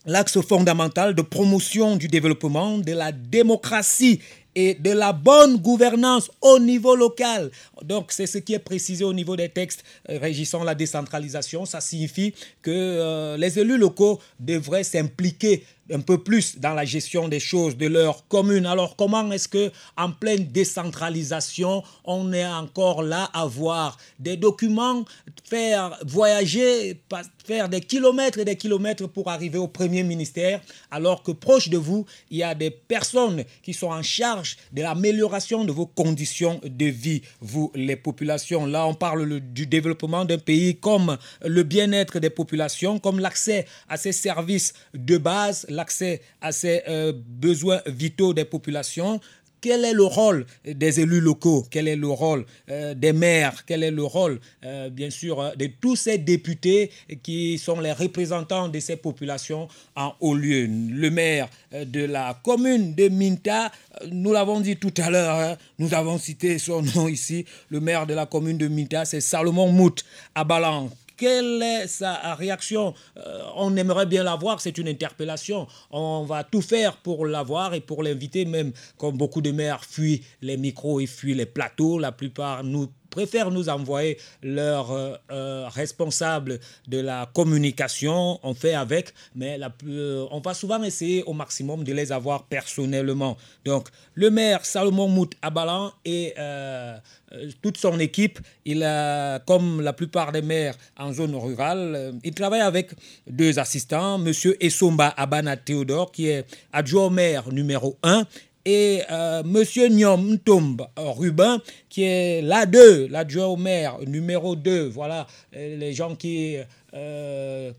l'axe 0.05 0.41
fondamental 0.41 1.13
de 1.13 1.21
promotion 1.21 1.95
du 1.95 2.07
développement, 2.07 2.79
de 2.79 2.93
la 2.93 3.11
démocratie 3.11 4.19
et 4.59 4.73
de 4.73 4.89
la 4.89 5.13
bonne 5.13 5.57
gouvernance 5.57 6.31
au 6.41 6.57
niveau 6.57 6.95
local. 6.95 7.51
Donc, 7.83 8.11
c'est 8.11 8.25
ce 8.25 8.39
qui 8.39 8.55
est 8.55 8.59
précisé 8.59 9.03
au 9.03 9.13
niveau 9.13 9.35
des 9.35 9.49
textes 9.49 9.83
euh, 10.09 10.17
régissant 10.17 10.63
la 10.63 10.73
décentralisation. 10.73 11.63
Ça 11.67 11.79
signifie 11.79 12.33
que 12.63 12.71
euh, 12.71 13.37
les 13.37 13.59
élus 13.59 13.77
locaux 13.77 14.19
devraient 14.39 14.83
s'impliquer 14.83 15.63
un 15.91 15.99
peu 15.99 16.17
plus 16.17 16.57
dans 16.59 16.73
la 16.73 16.85
gestion 16.85 17.27
des 17.27 17.39
choses 17.39 17.77
de 17.77 17.87
leur 17.87 18.27
commune. 18.27 18.65
Alors 18.65 18.95
comment 18.95 19.31
est-ce 19.31 19.47
que 19.47 19.71
en 19.95 20.11
pleine 20.11 20.47
décentralisation, 20.47 21.83
on 22.03 22.33
est 22.33 22.45
encore 22.45 23.03
là 23.03 23.29
à 23.33 23.45
voir 23.45 23.97
des 24.19 24.37
documents, 24.37 25.05
faire 25.43 25.97
voyager, 26.05 27.01
faire 27.45 27.69
des 27.69 27.81
kilomètres 27.81 28.39
et 28.39 28.45
des 28.45 28.57
kilomètres 28.57 29.07
pour 29.07 29.29
arriver 29.29 29.57
au 29.57 29.67
premier 29.67 30.03
ministère, 30.03 30.61
alors 30.91 31.23
que 31.23 31.31
proche 31.31 31.69
de 31.69 31.77
vous, 31.77 32.05
il 32.29 32.37
y 32.37 32.43
a 32.43 32.53
des 32.53 32.71
personnes 32.71 33.43
qui 33.63 33.73
sont 33.73 33.87
en 33.87 34.03
charge 34.03 34.57
de 34.71 34.81
l'amélioration 34.81 35.63
de 35.63 35.71
vos 35.71 35.85
conditions 35.85 36.59
de 36.63 36.85
vie, 36.85 37.21
vous 37.41 37.71
les 37.75 37.95
populations? 37.95 38.65
Là, 38.65 38.85
on 38.85 38.93
parle 38.93 39.39
du 39.39 39.65
développement 39.65 40.25
d'un 40.25 40.37
pays 40.37 40.75
comme 40.75 41.17
le 41.45 41.63
bien-être 41.63 42.19
des 42.19 42.29
populations, 42.29 42.99
comme 42.99 43.19
l'accès 43.19 43.65
à 43.87 43.97
ces 43.97 44.11
services 44.11 44.73
de 44.93 45.17
base, 45.17 45.65
l'accès 45.77 46.21
à 46.41 46.51
ces 46.51 46.81
euh, 46.89 47.13
besoins 47.15 47.81
vitaux 47.85 48.33
des 48.33 48.45
populations, 48.45 49.21
quel 49.59 49.85
est 49.85 49.93
le 49.93 50.03
rôle 50.03 50.45
des 50.65 50.99
élus 50.99 51.19
locaux? 51.19 51.65
Quel 51.71 51.87
est 51.87 51.95
le 51.95 52.09
rôle 52.09 52.45
euh, 52.69 52.93
des 52.93 53.11
maires? 53.11 53.65
Quel 53.65 53.81
est 53.83 53.91
le 53.91 54.03
rôle, 54.03 54.39
euh, 54.63 54.89
bien 54.89 55.09
sûr, 55.09 55.53
de 55.55 55.67
tous 55.81 55.95
ces 55.95 56.19
députés 56.19 56.91
qui 57.23 57.57
sont 57.57 57.79
les 57.79 57.91
représentants 57.91 58.67
de 58.67 58.79
ces 58.79 58.97
populations 58.97 59.67
en 59.95 60.13
haut 60.19 60.35
lieu? 60.35 60.67
Le 60.67 61.09
maire 61.09 61.49
de 61.71 62.05
la 62.05 62.39
commune 62.43 62.93
de 62.93 63.09
Minta, 63.09 63.71
nous 64.11 64.31
l'avons 64.31 64.59
dit 64.59 64.77
tout 64.77 64.93
à 64.97 65.09
l'heure, 65.09 65.35
hein, 65.35 65.57
nous 65.79 65.93
avons 65.93 66.19
cité 66.19 66.59
son 66.59 66.83
nom 66.83 67.07
ici, 67.07 67.45
le 67.69 67.79
maire 67.79 68.05
de 68.05 68.13
la 68.13 68.27
commune 68.27 68.59
de 68.59 68.67
Minta, 68.67 69.05
c'est 69.05 69.21
Salomon 69.21 69.71
Mout 69.71 70.03
à 70.35 70.43
Balan. 70.43 70.89
Quelle 71.17 71.63
est 71.63 71.87
sa 71.87 72.35
réaction? 72.35 72.93
Euh, 73.17 73.41
On 73.55 73.75
aimerait 73.75 74.05
bien 74.05 74.23
l'avoir, 74.23 74.61
c'est 74.61 74.77
une 74.77 74.87
interpellation. 74.87 75.67
On 75.89 76.23
va 76.23 76.43
tout 76.43 76.61
faire 76.61 76.97
pour 76.97 77.25
l'avoir 77.25 77.73
et 77.73 77.81
pour 77.81 78.03
l'inviter, 78.03 78.45
même 78.45 78.71
comme 78.97 79.17
beaucoup 79.17 79.41
de 79.41 79.51
maires 79.51 79.83
fuient 79.83 80.23
les 80.43 80.57
micros 80.57 80.99
et 80.99 81.07
fuient 81.07 81.33
les 81.33 81.47
plateaux. 81.47 81.97
La 81.97 82.11
plupart 82.11 82.63
nous 82.63 82.87
préfèrent 83.09 83.51
nous 83.51 83.69
envoyer 83.69 84.17
leur 84.41 84.91
euh, 84.91 85.15
euh, 85.31 85.67
responsable 85.69 86.59
de 86.87 86.99
la 86.99 87.29
communication. 87.33 88.39
On 88.43 88.53
fait 88.53 88.73
avec, 88.73 89.13
mais 89.35 89.59
euh, 89.87 90.25
on 90.31 90.39
va 90.39 90.53
souvent 90.53 90.81
essayer 90.83 91.23
au 91.23 91.33
maximum 91.33 91.83
de 91.83 91.93
les 91.93 92.11
avoir 92.11 92.43
personnellement. 92.43 93.37
Donc, 93.65 93.89
le 94.13 94.29
maire 94.29 94.65
Salomon 94.65 95.07
Mout 95.07 95.31
Abalan 95.41 95.91
et 96.05 96.33
euh, 96.37 96.97
euh, 97.33 97.49
toute 97.61 97.77
son 97.77 97.99
équipe, 97.99 98.39
il 98.65 98.83
a, 98.83 99.39
comme 99.39 99.81
la 99.81 99.93
plupart 99.93 100.31
des 100.31 100.41
maires 100.41 100.75
en 100.97 101.11
zone 101.11 101.35
rurale, 101.35 102.13
il 102.23 102.33
travaille 102.33 102.61
avec 102.61 102.91
deux 103.29 103.59
assistants, 103.59 104.17
Monsieur 104.17 104.55
Essomba 104.63 105.13
Abana 105.17 105.57
Théodore, 105.57 106.11
qui 106.11 106.27
est 106.29 106.45
adjoint 106.71 107.09
maire 107.09 107.51
numéro 107.51 107.97
1, 108.03 108.25
et 108.67 109.01
euh, 109.09 109.43
Monsieur 109.45 109.87
Nyom 109.87 110.33
Ntomb 110.33 110.81
Rubin, 110.97 111.61
qui 111.87 112.03
est 112.03 112.41
l'A2, 112.41 113.07
l'adjoint 113.09 113.45
au 113.45 113.55
maire 113.55 113.97
numéro 114.05 114.57
2. 114.57 114.89
Voilà 114.89 115.25
euh, 115.55 115.77
les 115.77 115.93
gens 115.93 116.15
qui 116.17 116.57
euh, 116.93 117.71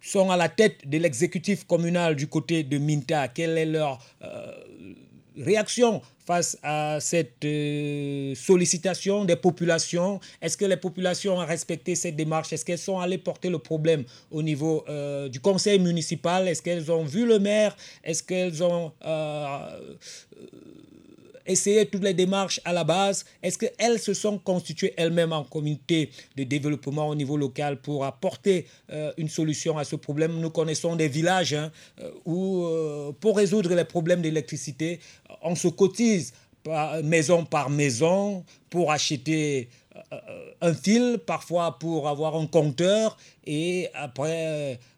sont 0.00 0.30
à 0.30 0.36
la 0.36 0.48
tête 0.48 0.88
de 0.88 0.98
l'exécutif 0.98 1.66
communal 1.66 2.14
du 2.14 2.28
côté 2.28 2.62
de 2.62 2.78
Minta. 2.78 3.26
Quelle 3.26 3.58
est 3.58 3.66
leur 3.66 3.98
euh, 4.22 4.52
réaction 5.36 6.00
face 6.26 6.58
à 6.62 6.98
cette 7.00 7.44
euh, 7.44 8.34
sollicitation 8.34 9.24
des 9.24 9.36
populations? 9.36 10.20
Est-ce 10.40 10.56
que 10.56 10.64
les 10.64 10.76
populations 10.76 11.36
ont 11.36 11.46
respecté 11.46 11.94
cette 11.94 12.16
démarche? 12.16 12.52
Est-ce 12.52 12.64
qu'elles 12.64 12.78
sont 12.78 12.98
allées 12.98 13.18
porter 13.18 13.50
le 13.50 13.58
problème 13.58 14.04
au 14.30 14.42
niveau 14.42 14.84
euh, 14.88 15.28
du 15.28 15.40
conseil 15.40 15.78
municipal? 15.78 16.48
Est-ce 16.48 16.62
qu'elles 16.62 16.90
ont 16.90 17.04
vu 17.04 17.26
le 17.26 17.38
maire? 17.38 17.76
Est-ce 18.02 18.22
qu'elles 18.22 18.62
ont 18.62 18.92
euh, 19.04 19.96
essayé 21.46 21.86
toutes 21.86 22.02
les 22.04 22.14
démarches 22.14 22.60
à 22.64 22.72
la 22.72 22.84
base. 22.84 23.24
Est-ce 23.42 23.58
qu'elles 23.58 23.98
se 23.98 24.14
sont 24.14 24.38
constituées 24.38 24.94
elles-mêmes 24.96 25.32
en 25.32 25.44
communauté 25.44 26.10
de 26.36 26.44
développement 26.44 27.08
au 27.08 27.14
niveau 27.14 27.36
local 27.36 27.80
pour 27.80 28.04
apporter 28.04 28.66
euh, 28.90 29.12
une 29.16 29.28
solution 29.28 29.78
à 29.78 29.84
ce 29.84 29.96
problème? 29.96 30.40
Nous 30.40 30.50
connaissons 30.50 30.96
des 30.96 31.08
villages 31.08 31.54
hein, 31.54 31.70
euh, 32.00 32.10
où, 32.24 32.64
euh, 32.64 33.12
pour 33.20 33.36
résoudre 33.36 33.74
les 33.74 33.84
problèmes 33.84 34.22
d'électricité, 34.22 35.00
on 35.42 35.54
se 35.54 35.68
cotise 35.68 36.32
maison 37.02 37.44
par 37.44 37.68
maison 37.68 38.42
pour 38.70 38.90
acheter 38.90 39.68
un 40.60 40.74
fil, 40.74 41.18
parfois 41.24 41.78
pour 41.78 42.08
avoir 42.08 42.36
un 42.36 42.46
compteur, 42.46 43.16
et 43.46 43.88
après, 43.94 44.46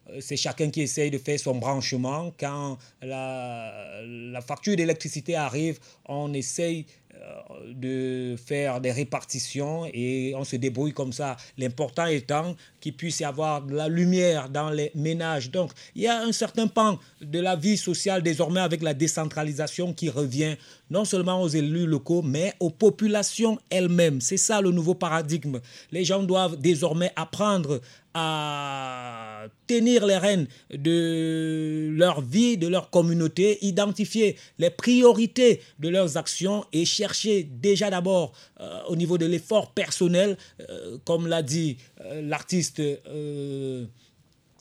euh, 0.09 0.19
c'est 0.19 0.37
chacun 0.37 0.69
qui 0.69 0.81
essaye 0.81 1.11
de 1.11 1.17
faire 1.17 1.39
son 1.39 1.55
branchement. 1.55 2.33
Quand 2.39 2.77
la, 3.01 4.41
facture 4.45 4.75
d'électricité 4.75 5.35
arrive, 5.35 5.79
on 6.07 6.33
essaye 6.33 6.85
euh, 7.15 7.73
de 7.73 8.35
faire 8.37 8.79
des 8.79 8.91
répartitions 8.91 9.85
et 9.93 10.33
on 10.35 10.43
se 10.43 10.55
débrouille 10.55 10.93
comme 10.93 11.11
ça. 11.13 11.35
L'important 11.57 12.05
étant 12.05 12.55
puisse 12.91 13.19
y 13.19 13.23
avoir 13.23 13.61
de 13.61 13.75
la 13.75 13.87
lumière 13.87 14.49
dans 14.49 14.69
les 14.69 14.91
ménages. 14.95 15.51
Donc, 15.51 15.71
il 15.95 16.03
y 16.03 16.07
a 16.07 16.21
un 16.21 16.31
certain 16.31 16.67
pan 16.67 16.99
de 17.21 17.39
la 17.39 17.55
vie 17.55 17.77
sociale 17.77 18.21
désormais 18.21 18.61
avec 18.61 18.81
la 18.81 18.93
décentralisation 18.93 19.93
qui 19.93 20.09
revient 20.09 20.55
non 20.89 21.05
seulement 21.05 21.41
aux 21.41 21.49
élus 21.49 21.85
locaux, 21.85 22.21
mais 22.21 22.53
aux 22.59 22.69
populations 22.69 23.57
elles-mêmes. 23.69 24.21
C'est 24.21 24.37
ça 24.37 24.61
le 24.61 24.71
nouveau 24.71 24.93
paradigme. 24.93 25.59
Les 25.91 26.03
gens 26.03 26.23
doivent 26.23 26.57
désormais 26.57 27.11
apprendre 27.15 27.81
à 28.13 29.45
tenir 29.67 30.05
les 30.05 30.17
rênes 30.17 30.47
de 30.73 31.89
leur 31.91 32.21
vie, 32.21 32.57
de 32.57 32.67
leur 32.67 32.89
communauté, 32.89 33.59
identifier 33.63 34.37
les 34.57 34.71
priorités 34.71 35.61
de 35.77 35.89
leurs 35.89 36.17
actions 36.17 36.65
et 36.73 36.83
chercher 36.85 37.43
déjà 37.43 37.91
d'abord 37.91 38.31
euh, 38.59 38.79
au 38.87 38.95
niveau 38.95 39.19
de 39.19 39.27
l'effort 39.27 39.71
personnel, 39.71 40.35
euh, 40.61 40.97
comme 41.05 41.27
l'a 41.27 41.43
dit 41.43 41.77
euh, 42.01 42.21
l'artiste. 42.23 42.76
Euh, 42.79 43.85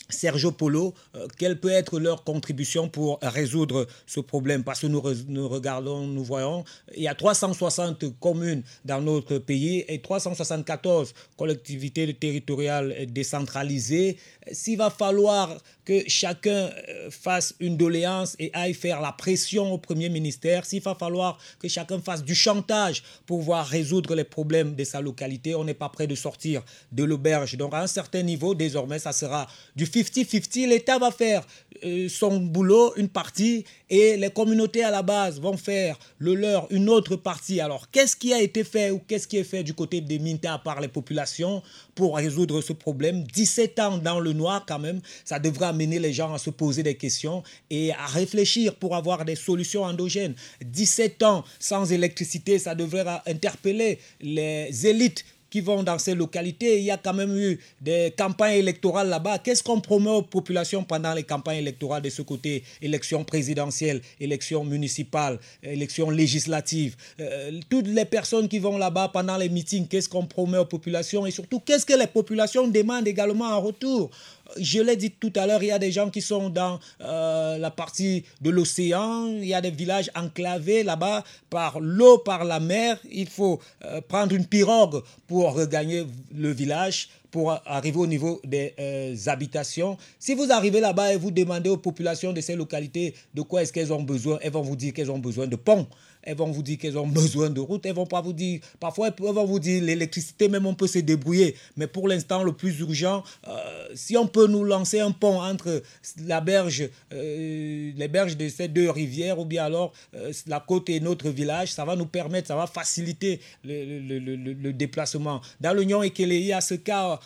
Sergio 0.08 0.52
Polo, 0.52 0.94
euh, 1.14 1.26
quelle 1.36 1.58
peut 1.58 1.70
être 1.70 1.98
leur 1.98 2.22
contribution 2.22 2.88
pour 2.88 3.18
résoudre 3.22 3.86
ce 4.06 4.20
problème? 4.20 4.62
Parce 4.62 4.80
que 4.80 4.86
nous, 4.86 5.02
nous 5.28 5.48
regardons, 5.48 6.06
nous 6.06 6.22
voyons, 6.22 6.64
il 6.94 7.02
y 7.02 7.08
a 7.08 7.14
360 7.14 8.18
communes 8.20 8.62
dans 8.84 9.00
notre 9.00 9.38
pays 9.38 9.84
et 9.88 10.00
374 10.00 11.12
collectivités 11.36 12.12
territoriales 12.14 13.06
décentralisées. 13.08 14.16
S'il 14.52 14.78
va 14.78 14.90
falloir 14.90 15.56
que 15.86 16.02
chacun 16.08 16.50
euh, 16.50 17.10
fasse 17.10 17.54
une 17.60 17.76
doléance 17.76 18.36
et 18.38 18.50
aille 18.52 18.74
faire 18.74 19.00
la 19.00 19.12
pression 19.12 19.72
au 19.72 19.78
Premier 19.78 20.10
ministère, 20.10 20.66
s'il 20.66 20.82
va 20.82 20.94
falloir 20.94 21.38
que 21.60 21.68
chacun 21.68 22.00
fasse 22.00 22.22
du 22.22 22.34
chantage 22.34 23.02
pour 23.24 23.38
pouvoir 23.38 23.66
résoudre 23.66 24.14
les 24.14 24.24
problèmes 24.24 24.74
de 24.74 24.84
sa 24.84 25.00
localité, 25.00 25.54
on 25.54 25.64
n'est 25.64 25.74
pas 25.74 25.88
prêt 25.88 26.08
de 26.08 26.16
sortir 26.16 26.62
de 26.90 27.04
l'auberge. 27.04 27.56
Donc 27.56 27.72
à 27.72 27.80
un 27.80 27.86
certain 27.86 28.22
niveau, 28.22 28.54
désormais, 28.54 28.98
ça 28.98 29.12
sera 29.12 29.46
du 29.76 29.86
50-50. 29.86 30.68
L'État 30.68 30.98
va 30.98 31.12
faire 31.12 31.46
euh, 31.84 32.08
son 32.08 32.40
boulot, 32.40 32.94
une 32.96 33.08
partie, 33.08 33.64
et 33.88 34.16
les 34.16 34.30
communautés 34.30 34.82
à 34.82 34.90
la 34.90 35.02
base 35.02 35.40
vont 35.40 35.56
faire 35.56 35.98
le 36.18 36.34
leur, 36.34 36.66
une 36.70 36.88
autre 36.88 37.14
partie. 37.16 37.60
Alors, 37.60 37.90
qu'est-ce 37.90 38.16
qui 38.16 38.32
a 38.34 38.40
été 38.40 38.64
fait 38.64 38.90
ou 38.90 38.98
qu'est-ce 38.98 39.28
qui 39.28 39.36
est 39.36 39.44
fait 39.44 39.62
du 39.62 39.74
côté 39.74 40.00
des 40.00 40.18
Minta 40.18 40.58
par 40.58 40.80
les 40.80 40.88
populations 40.88 41.62
pour 41.94 42.16
résoudre 42.16 42.60
ce 42.60 42.72
problème? 42.72 43.22
17 43.22 43.78
ans 43.78 43.98
dans 43.98 44.18
le 44.18 44.32
noir, 44.32 44.64
quand 44.66 44.80
même, 44.80 45.00
ça 45.24 45.38
devrait 45.38 45.66
amener 45.76 45.98
les 45.98 46.12
gens 46.12 46.32
à 46.32 46.38
se 46.38 46.50
poser 46.50 46.82
des 46.82 46.94
questions 46.94 47.42
et 47.70 47.92
à 47.92 48.06
réfléchir 48.06 48.74
pour 48.74 48.96
avoir 48.96 49.24
des 49.24 49.36
solutions 49.36 49.82
endogènes. 49.82 50.34
17 50.64 51.22
ans 51.22 51.44
sans 51.58 51.92
électricité, 51.92 52.58
ça 52.58 52.74
devrait 52.74 53.04
interpeller 53.26 53.98
les 54.20 54.86
élites 54.86 55.24
qui 55.50 55.60
vont 55.60 55.82
dans 55.82 55.98
ces 55.98 56.14
localités. 56.14 56.78
Il 56.78 56.84
y 56.84 56.90
a 56.90 56.96
quand 56.96 57.14
même 57.14 57.36
eu 57.36 57.58
des 57.80 58.12
campagnes 58.16 58.58
électorales 58.58 59.08
là-bas. 59.08 59.38
Qu'est-ce 59.38 59.62
qu'on 59.62 59.80
promet 59.80 60.10
aux 60.10 60.22
populations 60.22 60.82
pendant 60.82 61.14
les 61.14 61.22
campagnes 61.22 61.58
électorales 61.58 62.02
de 62.02 62.10
ce 62.10 62.22
côté? 62.22 62.64
Élections 62.82 63.24
présidentielles, 63.24 64.00
élections 64.20 64.64
municipales, 64.64 65.38
élections 65.62 66.10
législatives. 66.10 66.96
Euh, 67.20 67.60
toutes 67.70 67.86
les 67.86 68.04
personnes 68.04 68.48
qui 68.48 68.58
vont 68.58 68.76
là-bas 68.76 69.10
pendant 69.12 69.36
les 69.36 69.48
meetings, 69.48 69.86
qu'est-ce 69.86 70.08
qu'on 70.08 70.26
promet 70.26 70.58
aux 70.58 70.66
populations? 70.66 71.26
Et 71.26 71.30
surtout, 71.30 71.60
qu'est-ce 71.60 71.86
que 71.86 71.94
les 71.94 72.08
populations 72.08 72.66
demandent 72.66 73.08
également 73.08 73.46
en 73.46 73.60
retour? 73.60 74.10
Je 74.58 74.80
l'ai 74.80 74.96
dit 74.96 75.10
tout 75.10 75.32
à 75.36 75.46
l'heure, 75.46 75.62
il 75.62 75.68
y 75.68 75.72
a 75.72 75.78
des 75.78 75.92
gens 75.92 76.10
qui 76.10 76.22
sont 76.22 76.50
dans 76.50 76.78
euh, 77.00 77.58
la 77.58 77.70
partie 77.70 78.24
de 78.40 78.50
l'océan, 78.50 79.26
il 79.26 79.46
y 79.46 79.54
a 79.54 79.60
des 79.60 79.70
villages 79.70 80.10
enclavés 80.14 80.82
là-bas 80.82 81.24
par 81.50 81.80
l'eau, 81.80 82.18
par 82.18 82.44
la 82.44 82.60
mer. 82.60 82.98
Il 83.10 83.28
faut 83.28 83.60
euh, 83.84 84.00
prendre 84.00 84.34
une 84.34 84.46
pirogue 84.46 85.02
pour 85.26 85.52
regagner 85.54 86.06
le 86.34 86.52
village 86.52 87.08
pour 87.30 87.52
arriver 87.66 87.98
au 87.98 88.06
niveau 88.06 88.40
des 88.44 88.72
euh, 88.78 89.14
habitations. 89.26 89.98
Si 90.18 90.34
vous 90.34 90.50
arrivez 90.50 90.80
là-bas 90.80 91.12
et 91.12 91.16
vous 91.16 91.30
demandez 91.30 91.68
aux 91.68 91.76
populations 91.76 92.32
de 92.32 92.40
ces 92.40 92.56
localités 92.56 93.14
de 93.34 93.42
quoi 93.42 93.62
est-ce 93.62 93.72
qu'elles 93.72 93.92
ont 93.92 94.02
besoin, 94.02 94.38
elles 94.40 94.52
vont 94.52 94.62
vous 94.62 94.76
dire 94.76 94.94
qu'elles 94.94 95.10
ont 95.10 95.18
besoin 95.18 95.46
de 95.46 95.56
ponts 95.56 95.86
elles 96.26 96.36
vont 96.36 96.50
vous 96.50 96.62
dire 96.62 96.76
qu'elles 96.76 96.98
ont 96.98 97.06
besoin 97.06 97.48
de 97.50 97.60
routes, 97.60 97.86
elles 97.86 97.94
vont 97.94 98.04
pas 98.04 98.20
vous 98.20 98.32
dire, 98.32 98.60
parfois 98.80 99.08
elles 99.08 99.24
vont 99.32 99.44
vous 99.44 99.60
dire 99.60 99.82
l'électricité, 99.82 100.48
même 100.48 100.66
on 100.66 100.74
peut 100.74 100.88
se 100.88 100.98
débrouiller. 100.98 101.54
Mais 101.76 101.86
pour 101.86 102.08
l'instant, 102.08 102.42
le 102.42 102.52
plus 102.52 102.80
urgent, 102.80 103.22
euh, 103.46 103.88
si 103.94 104.16
on 104.16 104.26
peut 104.26 104.48
nous 104.48 104.64
lancer 104.64 104.98
un 104.98 105.12
pont 105.12 105.40
entre 105.40 105.82
la 106.26 106.40
berge, 106.40 106.88
euh, 107.12 107.92
les 107.96 108.08
berges 108.08 108.36
de 108.36 108.48
ces 108.48 108.66
deux 108.66 108.90
rivières, 108.90 109.38
ou 109.38 109.44
bien 109.44 109.64
alors 109.64 109.92
euh, 110.14 110.32
la 110.48 110.58
côte 110.58 110.90
et 110.90 110.98
notre 110.98 111.30
village, 111.30 111.72
ça 111.72 111.84
va 111.84 111.94
nous 111.94 112.06
permettre, 112.06 112.48
ça 112.48 112.56
va 112.56 112.66
faciliter 112.66 113.40
le, 113.64 114.72
déplacement. 114.72 115.40
Dans 115.60 115.72
l'Union 115.74 116.02
Ekele, 116.02 116.32
il 116.32 116.46
y 116.46 116.52
a 116.52 116.60
ce 116.60 116.74
cas 116.74 117.20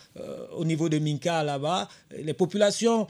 au 0.53 0.65
niveau 0.65 0.89
de 0.89 0.99
Minka 0.99 1.43
là-bas, 1.43 1.89
les 2.17 2.35
populations 2.35 3.09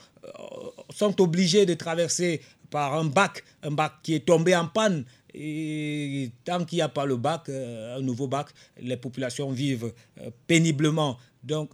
sont 0.94 1.20
obligées 1.20 1.66
de 1.66 1.74
traverser 1.74 2.40
par 2.70 2.94
un 2.94 3.04
bac, 3.04 3.44
un 3.62 3.72
bac 3.72 3.94
qui 4.02 4.14
est 4.14 4.24
tombé 4.24 4.54
en 4.56 4.66
panne. 4.66 5.04
Et 5.34 6.30
tant 6.44 6.64
qu'il 6.64 6.76
n'y 6.76 6.82
a 6.82 6.88
pas 6.88 7.04
le 7.04 7.16
bac, 7.16 7.48
euh, 7.48 7.98
un 7.98 8.00
nouveau 8.00 8.26
bac, 8.26 8.48
les 8.80 8.96
populations 8.96 9.50
vivent 9.50 9.92
euh, 10.20 10.30
péniblement. 10.46 11.18
Euh, 11.50 11.64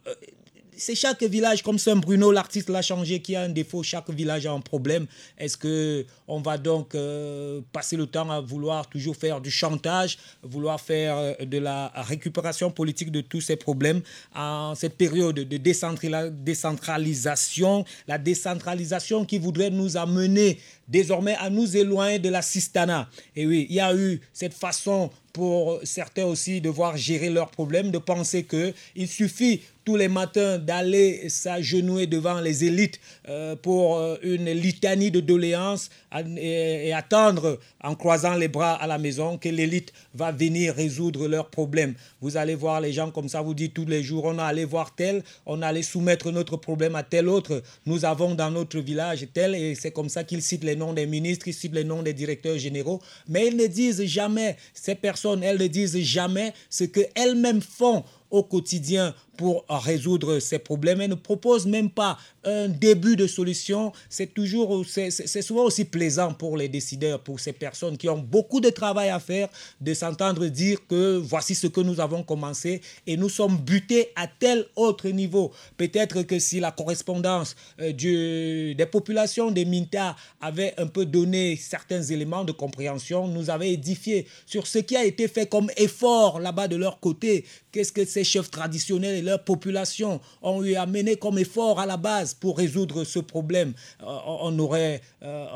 c'est 0.76 0.94
chaque 0.94 1.22
village, 1.22 1.62
comme 1.62 1.78
Saint-Bruno, 1.78 2.32
l'artiste 2.32 2.68
l'a 2.68 2.82
changé, 2.82 3.20
qui 3.20 3.34
a 3.34 3.42
un 3.42 3.48
défaut, 3.48 3.82
chaque 3.82 4.10
village 4.10 4.46
a 4.46 4.52
un 4.52 4.60
problème. 4.60 5.06
Est-ce 5.38 5.56
que 5.56 6.04
on 6.28 6.40
va 6.40 6.58
donc 6.58 6.94
euh, 6.94 7.60
passer 7.72 7.96
le 7.96 8.06
temps 8.06 8.30
à 8.30 8.40
vouloir 8.40 8.88
toujours 8.88 9.16
faire 9.16 9.40
du 9.40 9.50
chantage, 9.50 10.18
vouloir 10.42 10.80
faire 10.80 11.16
euh, 11.16 11.34
de 11.44 11.58
la 11.58 11.92
récupération 11.94 12.70
politique 12.70 13.10
de 13.10 13.20
tous 13.20 13.40
ces 13.40 13.56
problèmes 13.56 14.02
en 14.34 14.74
cette 14.74 14.96
période 14.96 15.36
de 15.36 15.56
décentralisation, 15.56 17.84
la 18.06 18.18
décentralisation 18.18 19.24
qui 19.24 19.38
voudrait 19.38 19.70
nous 19.70 19.96
amener 19.96 20.58
désormais 20.88 21.36
à 21.36 21.50
nous 21.50 21.76
éloigner 21.76 22.18
de 22.18 22.28
la 22.28 22.42
Sistana? 22.42 23.08
Et 23.34 23.46
oui, 23.46 23.66
il 23.70 23.76
y 23.76 23.80
a 23.80 23.94
eu 23.94 24.20
cette 24.32 24.54
façon 24.54 25.10
pour 25.36 25.80
certains 25.84 26.24
aussi 26.24 26.62
devoir 26.62 26.96
gérer 26.96 27.28
leurs 27.28 27.50
problèmes, 27.50 27.90
de 27.90 27.98
penser 27.98 28.44
qu'il 28.44 29.06
suffit 29.06 29.60
tous 29.86 29.94
les 29.94 30.08
matins 30.08 30.58
d'aller 30.58 31.28
s'agenouiller 31.28 32.08
devant 32.08 32.40
les 32.40 32.64
élites 32.64 32.98
euh, 33.28 33.54
pour 33.54 33.98
euh, 33.98 34.16
une 34.22 34.50
litanie 34.50 35.12
de 35.12 35.20
doléances 35.20 35.90
et, 36.38 36.92
attendre 36.92 37.60
en 37.84 37.94
croisant 37.94 38.34
les 38.34 38.48
bras 38.48 38.72
à 38.74 38.88
la 38.88 38.98
maison 38.98 39.38
que 39.38 39.48
l'élite 39.48 39.92
va 40.12 40.32
venir 40.32 40.74
résoudre 40.74 41.28
leurs 41.28 41.50
problèmes. 41.50 41.94
Vous 42.20 42.36
allez 42.36 42.56
voir 42.56 42.80
les 42.80 42.92
gens 42.92 43.12
comme 43.12 43.28
ça, 43.28 43.42
vous 43.42 43.54
dites 43.54 43.74
tous 43.74 43.84
les 43.84 44.02
jours, 44.02 44.24
on 44.24 44.38
a 44.38 44.44
allé 44.44 44.64
voir 44.64 44.92
tel, 44.96 45.22
on 45.44 45.62
a 45.62 45.68
allé 45.68 45.84
soumettre 45.84 46.32
notre 46.32 46.56
problème 46.56 46.96
à 46.96 47.04
tel 47.04 47.28
autre, 47.28 47.62
nous 47.84 48.04
avons 48.04 48.34
dans 48.34 48.50
notre 48.50 48.80
village 48.80 49.28
tel, 49.32 49.54
et 49.54 49.76
c'est 49.76 49.92
comme 49.92 50.08
ça 50.08 50.24
qu'ils 50.24 50.42
citent 50.42 50.64
les 50.64 50.74
noms 50.74 50.94
des 50.94 51.06
ministres, 51.06 51.46
ils 51.46 51.54
citent 51.54 51.74
les 51.74 51.84
noms 51.84 52.02
des 52.02 52.14
directeurs 52.14 52.58
généraux, 52.58 53.00
mais 53.28 53.46
ils 53.46 53.56
ne 53.56 53.66
disent 53.66 54.02
jamais, 54.04 54.56
ces 54.74 54.96
personnes, 54.96 55.25
elles 55.34 55.60
ne 55.60 55.66
disent 55.66 55.98
jamais 55.98 56.52
ce 56.70 56.84
qu'elles-mêmes 56.84 57.62
font 57.62 58.04
au 58.30 58.42
quotidien 58.42 59.14
pour 59.36 59.64
résoudre 59.68 60.38
ces 60.38 60.58
problèmes. 60.58 61.00
Elles 61.00 61.10
ne 61.10 61.14
proposent 61.14 61.66
même 61.66 61.90
pas 61.90 62.18
un 62.44 62.68
début 62.68 63.16
de 63.16 63.26
solution. 63.26 63.92
C'est 64.08 64.32
toujours, 64.32 64.84
c'est 64.86 65.42
souvent 65.42 65.64
aussi 65.64 65.84
plaisant 65.84 66.32
pour 66.32 66.56
les 66.56 66.68
décideurs, 66.68 67.20
pour 67.20 67.40
ces 67.40 67.52
personnes 67.52 67.96
qui 67.96 68.08
ont 68.08 68.18
beaucoup 68.18 68.60
de 68.60 68.70
travail 68.70 69.10
à 69.10 69.20
faire, 69.20 69.48
de 69.80 69.94
s'entendre 69.94 70.46
dire 70.46 70.78
que 70.88 71.16
voici 71.16 71.54
ce 71.54 71.66
que 71.66 71.80
nous 71.80 72.00
avons 72.00 72.22
commencé 72.22 72.80
et 73.06 73.16
nous 73.16 73.28
sommes 73.28 73.56
butés 73.58 74.10
à 74.16 74.26
tel 74.26 74.66
autre 74.76 75.08
niveau. 75.08 75.52
Peut-être 75.76 76.22
que 76.22 76.38
si 76.38 76.60
la 76.60 76.70
correspondance 76.70 77.56
euh, 77.80 77.92
des 77.92 78.86
populations 78.90 79.50
des 79.50 79.64
Minta 79.64 80.16
avait 80.40 80.74
un 80.78 80.86
peu 80.86 81.04
donné 81.04 81.56
certains 81.56 82.02
éléments 82.02 82.44
de 82.44 82.52
compréhension, 82.52 83.26
nous 83.26 83.50
avait 83.50 83.72
édifié 83.72 84.26
sur 84.46 84.66
ce 84.66 84.78
qui 84.78 84.96
a 84.96 85.04
été 85.04 85.28
fait 85.28 85.46
comme 85.46 85.70
effort 85.76 86.40
là-bas 86.40 86.68
de 86.68 86.76
leur 86.76 87.00
côté. 87.00 87.44
Qu'est-ce 87.72 87.92
que 87.92 88.04
ces 88.04 88.24
chefs 88.24 88.50
traditionnels 88.50 89.16
et 89.16 89.22
leur 89.26 89.44
population 89.44 90.20
ont 90.42 90.64
eu 90.64 90.76
à 90.76 90.86
comme 91.20 91.38
effort 91.38 91.78
à 91.80 91.86
la 91.86 91.96
base 91.96 92.32
pour 92.34 92.56
résoudre 92.56 93.04
ce 93.04 93.18
problème 93.18 93.56
Euh, 94.02 94.06
on, 94.26 94.58
aurait, 94.58 95.00
euh, 95.22 95.46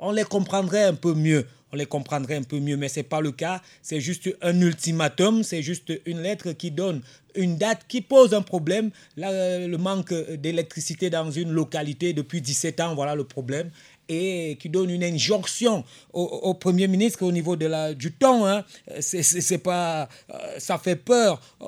on 0.00 0.12
les 0.12 0.24
comprendrait 0.24 0.84
un 0.84 0.94
peu 0.94 1.14
mieux. 1.14 1.46
On 1.72 1.76
les 1.76 1.86
comprendrait 1.86 2.36
un 2.36 2.42
peu 2.42 2.60
mieux, 2.60 2.76
mais 2.76 2.88
ce 2.88 3.00
n'est 3.00 3.04
pas 3.04 3.20
le 3.20 3.32
cas. 3.32 3.60
C'est 3.82 4.00
juste 4.00 4.30
un 4.42 4.60
ultimatum, 4.60 5.42
c'est 5.42 5.62
juste 5.62 5.92
une 6.06 6.20
lettre 6.20 6.52
qui 6.52 6.70
donne 6.70 7.02
une 7.34 7.56
date 7.56 7.82
qui 7.88 8.00
pose 8.00 8.32
un 8.32 8.42
problème. 8.42 8.90
Le 9.16 9.76
manque 9.76 10.14
d'électricité 10.14 11.10
dans 11.10 11.30
une 11.30 11.50
localité 11.50 12.12
depuis 12.12 12.40
17 12.40 12.80
ans, 12.80 12.94
voilà 12.94 13.14
le 13.16 13.24
problème. 13.24 13.70
Et 14.08 14.56
qui 14.60 14.68
donne 14.68 14.90
une 14.90 15.02
injonction 15.02 15.84
au, 16.12 16.54
Premier 16.54 16.88
ministre 16.88 17.24
au 17.24 17.32
niveau 17.32 17.56
de 17.56 17.66
la, 17.66 17.94
du 17.94 18.12
temps. 18.12 18.46
Hein. 18.46 18.64
C'est 19.00 19.58
pas, 19.58 20.08
euh, 20.32 20.36
ça 20.58 20.78
fait 20.78 20.96
peur. 20.96 21.40
Euh, 21.62 21.66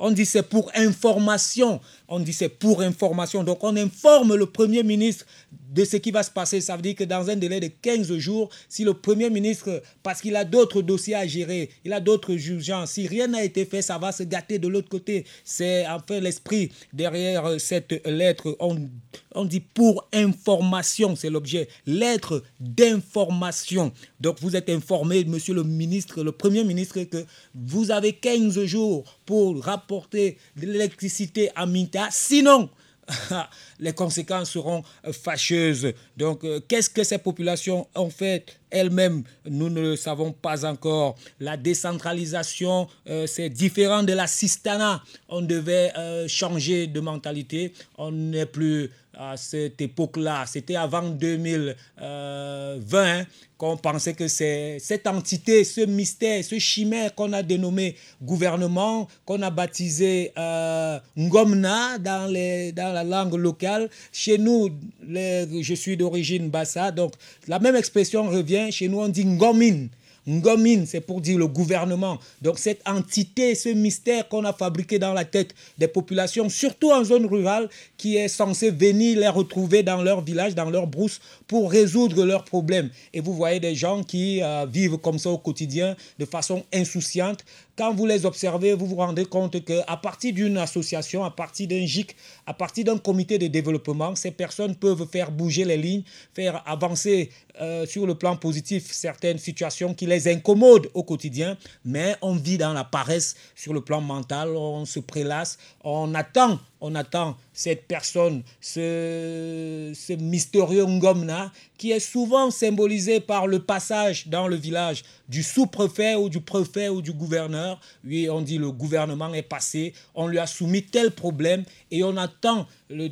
On 0.00 0.10
dit 0.10 0.26
c'est 0.26 0.42
pour 0.42 0.70
information. 0.74 1.80
On 2.08 2.20
dit 2.20 2.32
c'est 2.32 2.48
pour 2.48 2.80
information. 2.80 3.44
Donc 3.44 3.62
on 3.62 3.76
informe 3.76 4.34
le 4.34 4.46
Premier 4.46 4.82
ministre 4.82 5.26
de 5.70 5.84
ce 5.84 5.96
qui 5.96 6.10
va 6.10 6.22
se 6.22 6.30
passer. 6.30 6.60
Ça 6.60 6.76
veut 6.76 6.82
dire 6.82 6.94
que 6.94 7.04
dans 7.04 7.28
un 7.28 7.36
délai 7.36 7.60
de 7.60 7.68
15 7.68 8.16
jours, 8.16 8.48
si 8.68 8.84
le 8.84 8.94
Premier 8.94 9.30
ministre, 9.30 9.82
parce 10.02 10.20
qu'il 10.20 10.34
a 10.36 10.44
d'autres 10.44 10.80
dossiers 10.82 11.14
à 11.14 11.26
gérer, 11.26 11.70
il 11.84 11.92
a 11.92 12.00
d'autres 12.00 12.32
urgences, 12.32 12.92
si 12.92 13.06
rien 13.06 13.26
n'a 13.26 13.44
été 13.44 13.64
fait, 13.64 13.82
ça 13.82 13.98
va 13.98 14.12
se 14.12 14.22
gâter 14.22 14.58
de 14.58 14.68
l'autre 14.68 14.88
côté. 14.88 15.24
C'est 15.44 15.86
enfin 15.86 16.20
l'esprit 16.20 16.72
derrière 16.92 17.60
cette 17.60 18.00
lettre. 18.06 18.56
On, 18.60 18.88
on 19.34 19.44
dit 19.44 19.60
pour 19.60 20.08
information, 20.12 21.14
c'est 21.14 21.30
l'objet. 21.30 21.68
Lettre 21.86 22.42
d'information. 22.60 23.92
Donc 24.20 24.38
vous 24.40 24.56
êtes 24.56 24.70
informé, 24.70 25.24
monsieur 25.24 25.54
le 25.54 25.64
ministre, 25.64 26.22
le 26.22 26.32
Premier 26.32 26.64
ministre, 26.64 27.02
que 27.02 27.24
vous 27.54 27.90
avez 27.90 28.14
15 28.14 28.64
jours 28.64 29.04
pour 29.26 29.62
rapporter 29.62 30.38
de 30.56 30.66
l'électricité 30.66 31.50
à 31.54 31.66
Minta. 31.66 31.97
Sinon, 32.10 32.70
les 33.80 33.92
conséquences 33.92 34.50
seront 34.50 34.82
fâcheuses. 35.12 35.92
Donc, 36.16 36.44
euh, 36.44 36.60
qu'est-ce 36.66 36.90
que 36.90 37.04
ces 37.04 37.18
populations 37.18 37.86
ont 37.94 38.10
fait 38.10 38.44
elles-mêmes 38.70 39.22
Nous 39.48 39.70
ne 39.70 39.80
le 39.80 39.96
savons 39.96 40.32
pas 40.32 40.64
encore. 40.66 41.16
La 41.40 41.56
décentralisation, 41.56 42.88
euh, 43.08 43.26
c'est 43.26 43.48
différent 43.48 44.02
de 44.02 44.12
la 44.12 44.26
sistana. 44.26 45.02
On 45.28 45.40
devait 45.40 45.92
euh, 45.96 46.28
changer 46.28 46.86
de 46.86 47.00
mentalité. 47.00 47.72
On 47.96 48.10
n'est 48.10 48.46
plus 48.46 48.90
à 49.18 49.36
cette 49.36 49.80
époque-là. 49.80 50.44
C'était 50.46 50.76
avant 50.76 51.02
2020 51.02 53.24
qu'on 53.58 53.76
pensait 53.76 54.14
que 54.14 54.28
c'est 54.28 54.78
cette 54.78 55.08
entité, 55.08 55.64
ce 55.64 55.80
mystère, 55.80 56.44
ce 56.44 56.60
chimère 56.60 57.12
qu'on 57.16 57.32
a 57.32 57.42
dénommé 57.42 57.96
gouvernement, 58.22 59.08
qu'on 59.26 59.42
a 59.42 59.50
baptisé 59.50 60.30
euh, 60.38 61.00
Ngomna 61.18 61.98
dans, 61.98 62.30
les, 62.30 62.70
dans 62.70 62.92
la 62.92 63.02
langue 63.02 63.34
locale. 63.34 63.90
Chez 64.12 64.38
nous, 64.38 64.70
je 65.10 65.74
suis 65.74 65.96
d'origine 65.96 66.48
Bassa, 66.48 66.92
donc 66.92 67.14
la 67.48 67.58
même 67.58 67.74
expression 67.74 68.30
revient. 68.30 68.70
Chez 68.70 68.88
nous, 68.88 69.00
on 69.00 69.08
dit 69.08 69.24
Ngomin. 69.24 69.88
Ngomin, 70.28 70.84
c'est 70.86 71.00
pour 71.00 71.20
dire 71.20 71.38
le 71.38 71.46
gouvernement. 71.46 72.18
Donc 72.42 72.58
cette 72.58 72.86
entité, 72.86 73.54
ce 73.54 73.70
mystère 73.70 74.28
qu'on 74.28 74.44
a 74.44 74.52
fabriqué 74.52 74.98
dans 74.98 75.14
la 75.14 75.24
tête 75.24 75.54
des 75.78 75.88
populations, 75.88 76.48
surtout 76.48 76.90
en 76.90 77.02
zone 77.02 77.26
rurale, 77.26 77.68
qui 77.96 78.16
est 78.16 78.28
censé 78.28 78.70
venir 78.70 79.18
les 79.18 79.28
retrouver 79.28 79.82
dans 79.82 80.02
leur 80.02 80.20
village, 80.20 80.54
dans 80.54 80.70
leur 80.70 80.86
brousse, 80.86 81.20
pour 81.46 81.70
résoudre 81.70 82.24
leurs 82.24 82.44
problèmes. 82.44 82.90
Et 83.14 83.20
vous 83.20 83.32
voyez 83.32 83.58
des 83.58 83.74
gens 83.74 84.02
qui 84.02 84.42
euh, 84.42 84.66
vivent 84.70 84.98
comme 84.98 85.18
ça 85.18 85.30
au 85.30 85.38
quotidien, 85.38 85.96
de 86.18 86.24
façon 86.24 86.62
insouciante. 86.72 87.44
Quand 87.78 87.94
vous 87.94 88.06
les 88.06 88.26
observez, 88.26 88.74
vous 88.74 88.86
vous 88.86 88.96
rendez 88.96 89.24
compte 89.24 89.64
qu'à 89.64 89.96
partir 90.02 90.34
d'une 90.34 90.58
association, 90.58 91.22
à 91.22 91.30
partir 91.30 91.68
d'un 91.68 91.86
GIC, 91.86 92.16
à 92.44 92.52
partir 92.52 92.84
d'un 92.84 92.98
comité 92.98 93.38
de 93.38 93.46
développement, 93.46 94.16
ces 94.16 94.32
personnes 94.32 94.74
peuvent 94.74 95.06
faire 95.06 95.30
bouger 95.30 95.64
les 95.64 95.76
lignes, 95.76 96.02
faire 96.34 96.60
avancer 96.66 97.30
euh, 97.60 97.86
sur 97.86 98.04
le 98.04 98.16
plan 98.16 98.34
positif 98.34 98.90
certaines 98.90 99.38
situations 99.38 99.94
qui 99.94 100.06
les 100.06 100.26
incommodent 100.26 100.90
au 100.92 101.04
quotidien, 101.04 101.56
mais 101.84 102.16
on 102.20 102.34
vit 102.34 102.58
dans 102.58 102.72
la 102.72 102.82
paresse 102.82 103.36
sur 103.54 103.72
le 103.72 103.80
plan 103.80 104.00
mental, 104.00 104.48
on 104.56 104.84
se 104.84 104.98
prélasse, 104.98 105.56
on 105.84 106.16
attend, 106.16 106.58
on 106.80 106.94
attend 106.94 107.36
cette 107.52 107.86
personne, 107.86 108.42
ce, 108.60 109.92
mystérieux 110.16 110.86
Ngomna, 110.86 111.52
qui 111.76 111.92
est 111.92 112.00
souvent 112.00 112.50
symbolisé 112.50 113.20
par 113.20 113.46
le 113.46 113.60
passage 113.60 114.28
dans 114.28 114.48
le 114.48 114.56
village 114.56 115.04
du 115.28 115.42
sous-préfet 115.42 116.14
ou 116.14 116.28
du 116.28 116.40
préfet 116.40 116.88
ou 116.88 117.02
du 117.02 117.12
gouverneur. 117.12 117.80
Oui, 118.04 118.28
on 118.30 118.42
dit 118.42 118.58
le 118.58 118.70
gouvernement 118.70 119.32
est 119.34 119.42
passé, 119.42 119.92
on 120.14 120.26
lui 120.28 120.38
a 120.38 120.46
soumis 120.46 120.82
tel 120.82 121.10
problème 121.10 121.64
et 121.90 122.02
on 122.04 122.16
attend 122.16 122.66
le 122.90 123.08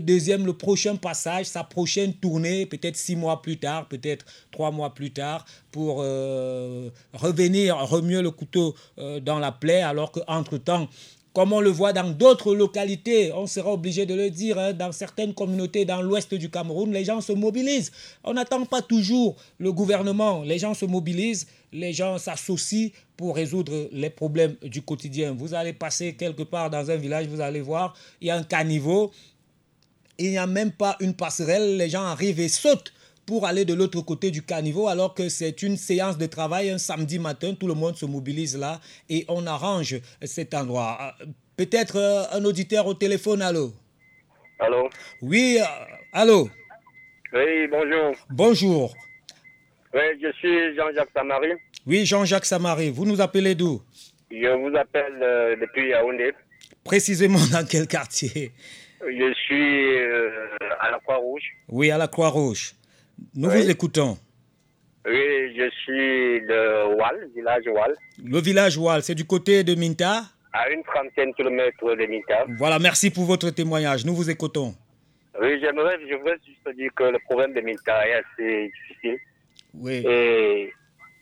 deuxième, 0.00 0.46
le 0.46 0.52
prochain 0.52 0.96
passage, 0.96 1.46
sa 1.46 1.64
prochaine 1.64 2.14
tournée, 2.14 2.66
peut-être 2.66 2.96
six 2.96 3.16
mois 3.16 3.42
plus 3.42 3.58
tard, 3.58 3.88
peut-être 3.88 4.24
trois 4.52 4.70
mois 4.70 4.94
plus 4.94 5.10
tard, 5.10 5.44
pour 5.72 5.98
euh, 6.00 6.90
revenir, 7.12 7.76
remuer 7.78 8.22
le 8.22 8.30
couteau 8.30 8.74
euh, 8.98 9.20
dans 9.20 9.38
la 9.38 9.52
plaie, 9.52 9.82
alors 9.82 10.12
qu'entre-temps, 10.12 10.88
comme 11.38 11.52
on 11.52 11.60
le 11.60 11.70
voit 11.70 11.92
dans 11.92 12.10
d'autres 12.10 12.52
localités, 12.52 13.32
on 13.32 13.46
sera 13.46 13.72
obligé 13.72 14.06
de 14.06 14.12
le 14.12 14.28
dire, 14.28 14.58
hein, 14.58 14.72
dans 14.72 14.90
certaines 14.90 15.34
communautés 15.34 15.84
dans 15.84 16.02
l'ouest 16.02 16.34
du 16.34 16.50
Cameroun, 16.50 16.92
les 16.92 17.04
gens 17.04 17.20
se 17.20 17.30
mobilisent. 17.30 17.92
On 18.24 18.34
n'attend 18.34 18.64
pas 18.64 18.82
toujours 18.82 19.36
le 19.58 19.70
gouvernement, 19.72 20.42
les 20.42 20.58
gens 20.58 20.74
se 20.74 20.84
mobilisent, 20.84 21.46
les 21.72 21.92
gens 21.92 22.18
s'associent 22.18 22.90
pour 23.16 23.36
résoudre 23.36 23.88
les 23.92 24.10
problèmes 24.10 24.56
du 24.62 24.82
quotidien. 24.82 25.32
Vous 25.32 25.54
allez 25.54 25.72
passer 25.72 26.14
quelque 26.14 26.42
part 26.42 26.70
dans 26.70 26.90
un 26.90 26.96
village, 26.96 27.28
vous 27.28 27.40
allez 27.40 27.60
voir, 27.60 27.94
il 28.20 28.26
y 28.26 28.30
a 28.32 28.36
un 28.36 28.42
caniveau, 28.42 29.12
il 30.18 30.30
n'y 30.30 30.38
a 30.38 30.46
même 30.48 30.72
pas 30.72 30.96
une 30.98 31.14
passerelle, 31.14 31.76
les 31.76 31.88
gens 31.88 32.02
arrivent 32.02 32.40
et 32.40 32.48
sautent 32.48 32.92
pour 33.28 33.44
aller 33.44 33.66
de 33.66 33.74
l'autre 33.74 34.00
côté 34.00 34.30
du 34.30 34.40
caniveau 34.42 34.88
alors 34.88 35.12
que 35.12 35.28
c'est 35.28 35.60
une 35.62 35.76
séance 35.76 36.16
de 36.16 36.24
travail 36.24 36.70
un 36.70 36.78
samedi 36.78 37.18
matin, 37.18 37.52
tout 37.52 37.66
le 37.66 37.74
monde 37.74 37.94
se 37.94 38.06
mobilise 38.06 38.56
là 38.56 38.80
et 39.10 39.26
on 39.28 39.46
arrange 39.46 39.96
cet 40.22 40.54
endroit. 40.54 41.14
Euh, 41.20 41.26
Peut-être 41.58 41.96
euh, 41.96 42.22
un 42.38 42.44
auditeur 42.44 42.86
au 42.86 42.94
téléphone, 42.94 43.42
allô? 43.42 43.72
Allô? 44.60 44.88
Oui, 45.20 45.58
euh, 45.60 45.64
allô? 46.12 46.48
Oui, 47.34 47.66
bonjour. 47.70 48.14
Bonjour. 48.30 48.94
Oui, 49.92 50.00
je 50.22 50.32
suis 50.38 50.74
Jean-Jacques 50.76 51.10
Samari. 51.12 51.48
Oui, 51.86 52.06
Jean-Jacques 52.06 52.46
Samari, 52.46 52.88
vous 52.90 53.04
nous 53.04 53.20
appelez 53.20 53.54
d'où? 53.54 53.82
Je 54.30 54.56
vous 54.56 54.74
appelle 54.74 55.18
euh, 55.20 55.56
depuis 55.60 55.90
Yaoundé. 55.90 56.32
Précisément 56.82 57.44
dans 57.52 57.66
quel 57.66 57.86
quartier? 57.86 58.52
Je 59.02 59.34
suis 59.44 59.96
euh, 59.98 60.30
à 60.80 60.90
la 60.92 60.98
Croix-Rouge. 61.00 61.42
Oui, 61.68 61.90
à 61.90 61.98
la 61.98 62.08
Croix-Rouge. 62.08 62.72
Nous 63.34 63.48
Oui. 63.48 63.62
vous 63.62 63.70
écoutons. 63.70 64.16
Oui, 65.06 65.56
je 65.56 65.70
suis 65.82 66.40
de 66.46 66.94
Wal, 66.96 67.28
village 67.34 67.64
Wal, 67.66 67.94
Le 68.22 68.40
village 68.40 68.76
Wal, 68.76 69.02
c'est 69.02 69.14
du 69.14 69.24
côté 69.24 69.64
de 69.64 69.74
Minta? 69.74 70.22
À 70.52 70.68
une 70.70 70.82
trentaine 70.82 71.30
de 71.30 71.34
kilomètres 71.36 71.94
de 71.96 72.06
Minta. 72.06 72.44
Voilà, 72.58 72.78
merci 72.78 73.10
pour 73.10 73.24
votre 73.24 73.50
témoignage. 73.50 74.04
Nous 74.04 74.14
vous 74.14 74.28
écoutons. 74.30 74.74
Oui, 75.40 75.58
j'aimerais, 75.60 75.96
je 76.10 76.14
voudrais 76.16 76.36
juste 76.44 76.76
dire 76.76 76.90
que 76.96 77.04
le 77.04 77.18
problème 77.20 77.54
de 77.54 77.60
Minta 77.60 78.06
est 78.08 78.14
assez 78.14 78.70
difficile. 78.74 79.18
Oui. 79.74 80.02
Et 80.06 80.72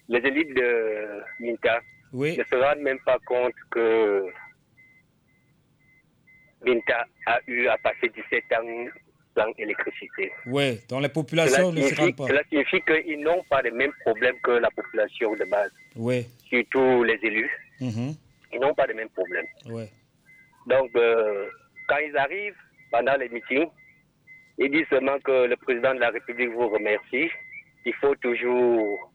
les 0.09 0.18
élites 0.18 0.55
de 0.55 1.20
Minta 1.40 1.81
Oui, 2.12 2.36
ne 2.39 2.44
se 2.44 2.55
rendent 2.56 2.82
même 2.82 2.98
pas 3.05 3.18
compte 3.27 3.52
que 3.70 4.24
Minta 6.64 7.05
a 7.27 7.39
eu 7.47 7.66
à 7.68 7.77
passer 7.78 8.09
17 8.09 8.44
ans 8.59 8.90
électricité. 9.59 10.33
oui. 10.47 10.81
Dans 10.89 11.01
les 11.01 11.09
populations 11.09 11.73
ne 11.73 11.83
se 11.83 11.95
rendent 11.95 12.17
pas. 12.17 12.27
cela 12.27 12.43
signifie 12.49 12.81
qu'ils 12.83 13.21
n'ont 13.21 13.43
pas 13.51 13.63
les 13.63 13.71
mêmes 13.71 13.93
problèmes 14.05 14.37
que 14.43 14.53
la 14.53 14.71
population 14.71 15.35
de 15.35 15.45
base, 15.45 15.71
Oui. 15.97 16.27
surtout 16.49 17.05
les 17.05 17.19
élus. 17.23 17.51
mhm, 17.81 18.15
Ils 18.53 18.61
n'ont 18.61 18.75
pas 18.75 18.87
les 18.87 18.95
mêmes 18.95 19.11
problèmes. 19.11 19.47
oui. 19.67 19.85
Donc, 20.67 20.91
euh, 20.97 21.47
quand 21.89 21.99
ils 21.99 22.17
arrivent 22.17 22.57
pendant 22.91 23.17
les 23.17 23.29
meetings, 23.29 23.69
ils 24.59 24.71
disent 24.71 24.87
seulement 24.91 25.19
que 25.21 25.47
le 25.47 25.57
président 25.57 25.95
de 25.95 26.01
la 26.01 26.11
République 26.11 26.51
vous 26.51 26.69
remercie. 26.69 27.29
Il 27.85 27.95
faut 28.01 28.17
toujours 28.17 29.13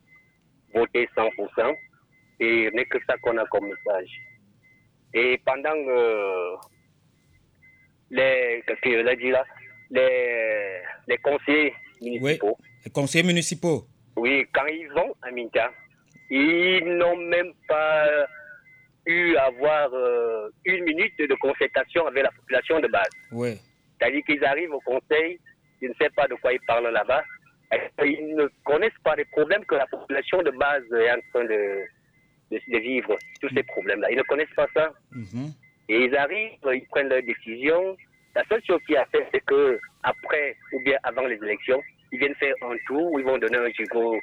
voter 0.73 1.09
100%. 1.15 1.75
Et 2.39 2.71
n'est 2.71 2.85
que 2.85 2.97
ça 3.05 3.17
qu'on 3.17 3.37
a 3.37 3.45
comme 3.47 3.65
message. 3.67 4.09
Et 5.13 5.39
pendant 5.45 5.75
euh, 5.75 6.55
les, 8.09 8.63
qu'est-ce 8.65 8.81
que 8.81 8.91
je 8.91 8.97
l'ai 9.05 9.15
dit 9.17 9.29
là, 9.31 9.43
les, 9.91 10.79
les 11.07 11.17
conseillers 11.17 11.73
municipaux, 12.01 12.57
Les 12.85 12.91
conseillers 12.91 13.23
municipaux. 13.25 13.85
oui, 14.15 14.45
quand 14.53 14.65
ils 14.67 14.89
vont 14.89 15.13
à 15.21 15.31
Minta, 15.31 15.71
ils 16.29 16.83
n'ont 16.97 17.17
même 17.17 17.51
pas 17.67 18.07
eu 19.05 19.35
à 19.35 19.45
avoir 19.45 19.89
euh, 19.93 20.49
une 20.65 20.83
minute 20.85 21.17
de 21.19 21.35
concertation 21.35 22.07
avec 22.07 22.23
la 22.23 22.31
population 22.31 22.79
de 22.79 22.87
base. 22.87 23.09
Oui. 23.31 23.57
C'est-à-dire 23.99 24.23
qu'ils 24.25 24.43
arrivent 24.45 24.73
au 24.73 24.79
conseil, 24.81 25.39
ils 25.81 25.89
ne 25.89 25.93
savent 25.95 26.11
pas 26.15 26.27
de 26.27 26.35
quoi 26.35 26.53
ils 26.53 26.59
parlent 26.67 26.89
là-bas, 26.91 27.23
ils 28.03 28.35
ne 28.35 28.47
connaissent 28.63 29.01
pas 29.03 29.15
les 29.15 29.25
problèmes 29.25 29.65
que 29.65 29.75
la 29.75 29.87
population 29.87 30.41
de 30.43 30.51
base 30.51 30.83
est 30.93 31.11
en 31.11 31.19
train 31.33 31.43
de, 31.45 31.81
de, 32.51 32.59
de 32.67 32.77
vivre, 32.79 33.15
tous 33.41 33.49
ces 33.55 33.63
problèmes-là. 33.63 34.11
Ils 34.11 34.17
ne 34.17 34.23
connaissent 34.23 34.55
pas 34.55 34.67
ça. 34.73 34.91
mhm, 35.11 35.51
Et 35.89 36.05
ils 36.05 36.15
arrivent, 36.15 36.57
ils 36.73 36.87
prennent 36.89 37.09
leurs 37.09 37.23
décisions. 37.23 37.95
La 38.35 38.43
seule 38.47 38.63
chose 38.65 38.79
qu'ils 38.85 38.97
a 38.97 39.05
fait, 39.05 39.27
c'est 39.33 39.43
que 39.45 39.79
après 40.03 40.55
ou 40.73 40.79
bien 40.81 40.97
avant 41.03 41.25
les 41.25 41.35
élections, 41.35 41.81
ils 42.11 42.19
viennent 42.19 42.35
faire 42.35 42.55
un 42.61 42.75
tour 42.87 43.11
où 43.11 43.19
ils 43.19 43.25
vont 43.25 43.37
donner 43.37 43.57
un 43.57 43.69
gigot 43.69 44.19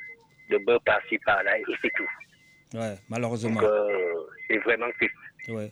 de 0.50 0.58
beurre 0.58 0.82
par-ci 0.82 1.18
par-là 1.24 1.58
et 1.58 1.64
c'est 1.82 1.92
tout. 1.94 2.08
Ouais, 2.74 2.94
malheureusement. 3.08 3.60
Donc 3.60 3.62
euh, 3.62 4.14
c'est 4.48 4.58
vraiment 4.58 4.90
triste. 4.92 5.14
Ouais. 5.48 5.70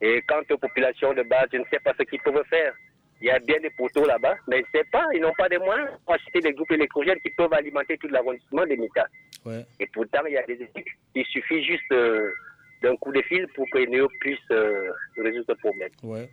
Et 0.00 0.22
quant 0.26 0.42
aux 0.50 0.58
populations 0.58 1.14
de 1.14 1.22
base, 1.22 1.48
je 1.52 1.58
ne 1.58 1.64
sais 1.70 1.78
pas 1.80 1.92
ce 1.98 2.04
qu'ils 2.04 2.20
peuvent 2.20 2.44
faire. 2.48 2.74
Il 3.20 3.28
y 3.28 3.30
a 3.30 3.38
bien 3.38 3.58
des 3.60 3.70
poteaux 3.70 4.04
là-bas, 4.04 4.36
mais 4.48 4.58
je 4.58 4.62
ne 4.78 4.82
sais 4.82 4.90
pas, 4.90 5.06
ils 5.14 5.20
n'ont 5.20 5.32
pas 5.38 5.48
de 5.48 5.56
moyens 5.56 5.88
pour 6.04 6.14
acheter 6.14 6.40
des 6.40 6.52
groupes 6.52 6.72
électrogènes 6.72 7.18
qui 7.20 7.30
peuvent 7.30 7.52
alimenter 7.54 7.96
tout 7.96 8.08
l'arrondissement 8.08 8.66
des 8.66 8.76
Mitas. 8.76 9.06
Ouais. 9.46 9.64
Et 9.80 9.86
pourtant, 9.86 10.20
il 10.26 10.34
y 10.34 10.36
a 10.36 10.42
des 10.42 10.60
équipes. 10.60 10.88
Il 11.14 11.24
suffit 11.26 11.64
juste 11.64 11.92
euh, 11.92 12.30
d'un 12.82 12.96
coup 12.96 13.12
de 13.12 13.22
fil 13.22 13.46
pour 13.54 13.66
que 13.70 13.78
Néo 13.86 14.08
puisse 14.20 14.38
euh, 14.50 14.90
résoudre 15.16 15.46
ce 15.48 15.52
problème. 15.54 15.90
Ouais. 16.02 16.28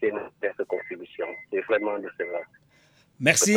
C'est 0.00 0.12
notre 0.12 0.64
contribution. 0.64 1.26
C'est 1.50 1.60
vraiment 1.62 1.98
décevant. 1.98 2.44
Merci. 3.20 3.54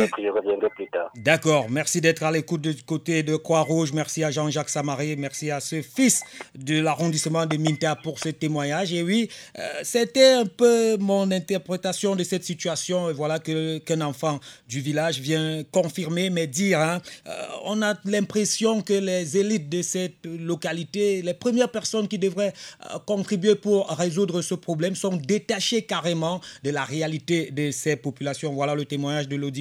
D'accord, 1.16 1.70
merci 1.70 2.02
d'être 2.02 2.22
à 2.22 2.30
l'écoute 2.30 2.60
du 2.60 2.74
côté 2.82 3.22
de 3.22 3.36
Croix-Rouge. 3.36 3.92
Merci 3.94 4.22
à 4.22 4.30
Jean-Jacques 4.30 4.68
Samari, 4.68 5.16
merci 5.16 5.50
à 5.50 5.60
ce 5.60 5.80
fils 5.80 6.22
de 6.54 6.80
l'arrondissement 6.80 7.46
de 7.46 7.56
Minta 7.56 7.96
pour 7.96 8.18
ce 8.18 8.28
témoignage. 8.28 8.92
Et 8.92 9.02
oui, 9.02 9.30
euh, 9.58 9.62
c'était 9.82 10.32
un 10.32 10.44
peu 10.44 10.98
mon 10.98 11.30
interprétation 11.30 12.14
de 12.14 12.24
cette 12.24 12.44
situation. 12.44 13.08
Et 13.08 13.14
voilà 13.14 13.38
qu'un 13.38 14.00
enfant 14.02 14.38
du 14.68 14.80
village 14.80 15.18
vient 15.20 15.62
confirmer, 15.72 16.28
mais 16.28 16.46
dire, 16.46 16.80
hein, 16.80 17.00
euh, 17.26 17.32
on 17.64 17.80
a 17.80 17.94
l'impression 18.04 18.82
que 18.82 18.92
les 18.92 19.38
élites 19.38 19.70
de 19.70 19.80
cette 19.80 20.26
localité, 20.26 21.22
les 21.22 21.34
premières 21.34 21.70
personnes 21.70 22.06
qui 22.06 22.18
devraient 22.18 22.52
euh, 22.92 22.98
contribuer 23.06 23.54
pour 23.54 23.88
résoudre 23.88 24.42
ce 24.42 24.54
problème, 24.54 24.94
sont 24.94 25.16
détachées 25.16 25.82
carrément 25.82 26.42
de 26.64 26.70
la 26.70 26.84
réalité 26.84 27.50
de 27.50 27.70
ces 27.70 27.96
populations. 27.96 28.52
Voilà 28.52 28.74
le 28.74 28.84
témoignage 28.84 29.26
de 29.26 29.36
l'auditeur 29.36 29.53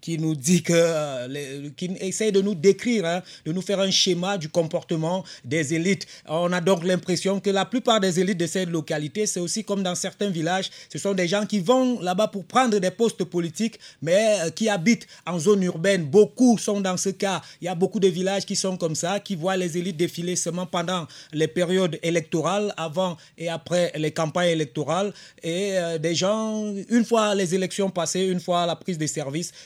qui 0.00 0.18
nous 0.18 0.34
dit 0.34 0.62
que, 0.62 0.72
euh, 0.74 1.70
qui 1.76 1.90
essaye 2.00 2.32
de 2.32 2.42
nous 2.42 2.54
décrire, 2.54 3.06
hein, 3.06 3.22
de 3.46 3.52
nous 3.52 3.62
faire 3.62 3.80
un 3.80 3.90
schéma 3.90 4.36
du 4.36 4.48
comportement 4.48 5.24
des 5.44 5.74
élites. 5.74 6.06
On 6.28 6.52
a 6.52 6.60
donc 6.60 6.84
l'impression 6.84 7.40
que 7.40 7.50
la 7.50 7.64
plupart 7.64 8.00
des 8.00 8.20
élites 8.20 8.38
de 8.38 8.46
cette 8.46 8.68
localité, 8.68 9.26
c'est 9.26 9.40
aussi 9.40 9.64
comme 9.64 9.82
dans 9.82 9.94
certains 9.94 10.30
villages, 10.30 10.70
ce 10.92 10.98
sont 10.98 11.14
des 11.14 11.28
gens 11.28 11.46
qui 11.46 11.60
vont 11.60 12.00
là-bas 12.00 12.28
pour 12.28 12.44
prendre 12.44 12.78
des 12.78 12.90
postes 12.90 13.24
politiques, 13.24 13.78
mais 14.00 14.38
euh, 14.40 14.50
qui 14.50 14.68
habitent 14.68 15.06
en 15.26 15.38
zone 15.38 15.62
urbaine. 15.62 16.04
Beaucoup 16.04 16.58
sont 16.58 16.80
dans 16.80 16.96
ce 16.96 17.10
cas. 17.10 17.42
Il 17.60 17.66
y 17.66 17.68
a 17.68 17.74
beaucoup 17.74 18.00
de 18.00 18.08
villages 18.08 18.44
qui 18.44 18.56
sont 18.56 18.76
comme 18.76 18.94
ça, 18.94 19.20
qui 19.20 19.36
voient 19.36 19.56
les 19.56 19.78
élites 19.78 19.96
défiler 19.96 20.36
seulement 20.36 20.66
pendant 20.66 21.06
les 21.32 21.48
périodes 21.48 21.98
électorales, 22.02 22.74
avant 22.76 23.16
et 23.38 23.48
après 23.48 23.92
les 23.96 24.10
campagnes 24.10 24.50
électorales. 24.50 25.12
Et 25.42 25.78
euh, 25.78 25.98
des 25.98 26.14
gens, 26.14 26.72
une 26.88 27.04
fois 27.04 27.34
les 27.34 27.54
élections 27.54 27.90
passées, 27.90 28.26
une 28.26 28.40
fois 28.40 28.66
la 28.66 28.76
prise 28.76 28.98
des 28.98 29.06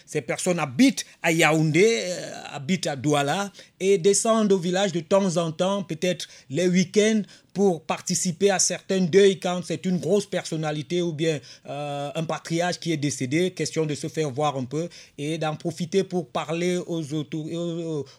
ces 0.07 0.21
personnes 0.21 0.59
habitent 0.59 1.05
à 1.23 1.33
Yaoundé, 1.33 2.03
euh, 2.07 2.43
habitent 2.53 2.87
à 2.87 2.97
Douala 2.97 3.51
et 3.81 3.99
descendent 3.99 4.53
au 4.53 4.59
village 4.59 4.93
de 4.93 5.01
temps 5.01 5.37
en 5.37 5.53
temps, 5.53 5.83
peut-être 5.83 6.29
les 6.51 6.69
week-ends, 6.69 7.23
pour 7.57 7.81
participer 7.81 8.51
à 8.51 8.59
certains 8.59 9.01
deuils 9.01 9.41
quand 9.41 9.63
c'est 9.65 9.87
une 9.87 9.97
grosse 9.97 10.27
personnalité 10.27 11.01
ou 11.01 11.15
bien 11.15 11.41
euh, 11.67 12.11
un 12.15 12.25
patriarche 12.25 12.79
qui 12.79 12.93
est 12.93 12.99
décédé, 12.99 13.51
question 13.53 13.87
de 13.87 13.95
se 13.95 14.09
faire 14.09 14.31
voir 14.31 14.59
un 14.59 14.65
peu 14.65 14.91
et 15.17 15.39
d'en 15.39 15.57
profiter 15.57 16.05
pour 16.05 16.29
parler 16.29 16.77
aux, 16.77 17.03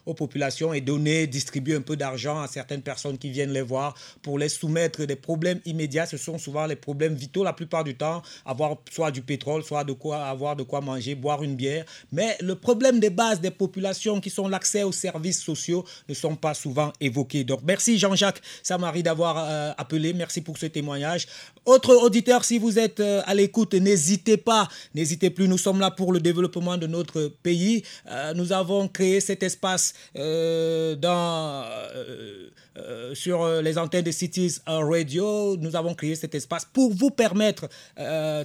aux 0.06 0.14
populations 0.14 0.74
et 0.74 0.80
donner, 0.80 1.28
distribuer 1.28 1.76
un 1.76 1.82
peu 1.82 1.94
d'argent 1.96 2.40
à 2.40 2.48
certaines 2.48 2.82
personnes 2.82 3.16
qui 3.16 3.30
viennent 3.30 3.52
les 3.52 3.62
voir 3.62 3.94
pour 4.22 4.40
les 4.40 4.48
soumettre 4.48 5.04
des 5.04 5.14
problèmes 5.14 5.60
immédiats. 5.64 6.06
Ce 6.06 6.16
sont 6.16 6.36
souvent 6.36 6.66
les 6.66 6.74
problèmes 6.74 7.14
vitaux 7.14 7.44
la 7.44 7.52
plupart 7.52 7.84
du 7.84 7.94
temps, 7.94 8.22
avoir 8.44 8.74
soit 8.90 9.12
du 9.12 9.22
pétrole, 9.22 9.62
soit 9.62 9.84
de 9.84 9.92
quoi 9.92 10.24
avoir 10.24 10.56
de 10.56 10.64
quoi 10.64 10.80
manger, 10.80 11.14
boire 11.14 11.44
une 11.44 11.54
bière. 11.54 11.84
Mais 12.10 12.36
le 12.40 12.56
problème 12.56 12.98
des 12.98 13.10
bases 13.10 13.40
des 13.40 13.52
populations 13.52 14.20
qui 14.20 14.30
sont 14.30 14.48
l'accès 14.48 14.82
aux 14.82 14.90
services 14.90 15.40
sociaux 15.40 15.84
ne 16.08 16.14
sont 16.14 16.34
pas 16.34 16.54
souvent 16.54 16.92
évoqués. 17.00 17.44
Donc 17.44 17.60
merci 17.62 17.98
Jean-Jacques 17.98 18.42
Samari 18.64 19.04
d'avoir 19.04 19.27
euh, 19.36 19.72
appelé. 19.76 20.12
Merci 20.12 20.40
pour 20.40 20.58
ce 20.58 20.66
témoignage. 20.66 21.26
Autre 21.68 21.94
auditeur, 21.94 22.46
si 22.46 22.58
vous 22.58 22.78
êtes 22.78 22.98
euh, 23.00 23.20
à 23.26 23.34
l'écoute, 23.34 23.74
n'hésitez 23.74 24.38
pas, 24.38 24.68
n'hésitez 24.94 25.28
plus. 25.28 25.48
Nous 25.48 25.58
sommes 25.58 25.80
là 25.80 25.90
pour 25.90 26.14
le 26.14 26.18
développement 26.18 26.78
de 26.78 26.86
notre 26.86 27.30
pays. 27.42 27.82
Euh, 28.10 28.32
nous 28.32 28.54
avons 28.54 28.88
créé 28.88 29.20
cet 29.20 29.42
espace 29.42 29.92
euh, 30.16 30.96
sur 33.12 33.46
les 33.60 33.76
antennes 33.76 34.04
de 34.04 34.10
Cities 34.10 34.54
Radio. 34.66 35.58
Nous 35.58 35.76
avons 35.76 35.94
créé 35.94 36.14
cet 36.14 36.34
espace 36.34 36.64
pour 36.64 36.94
vous 36.94 37.10
permettre, 37.10 37.68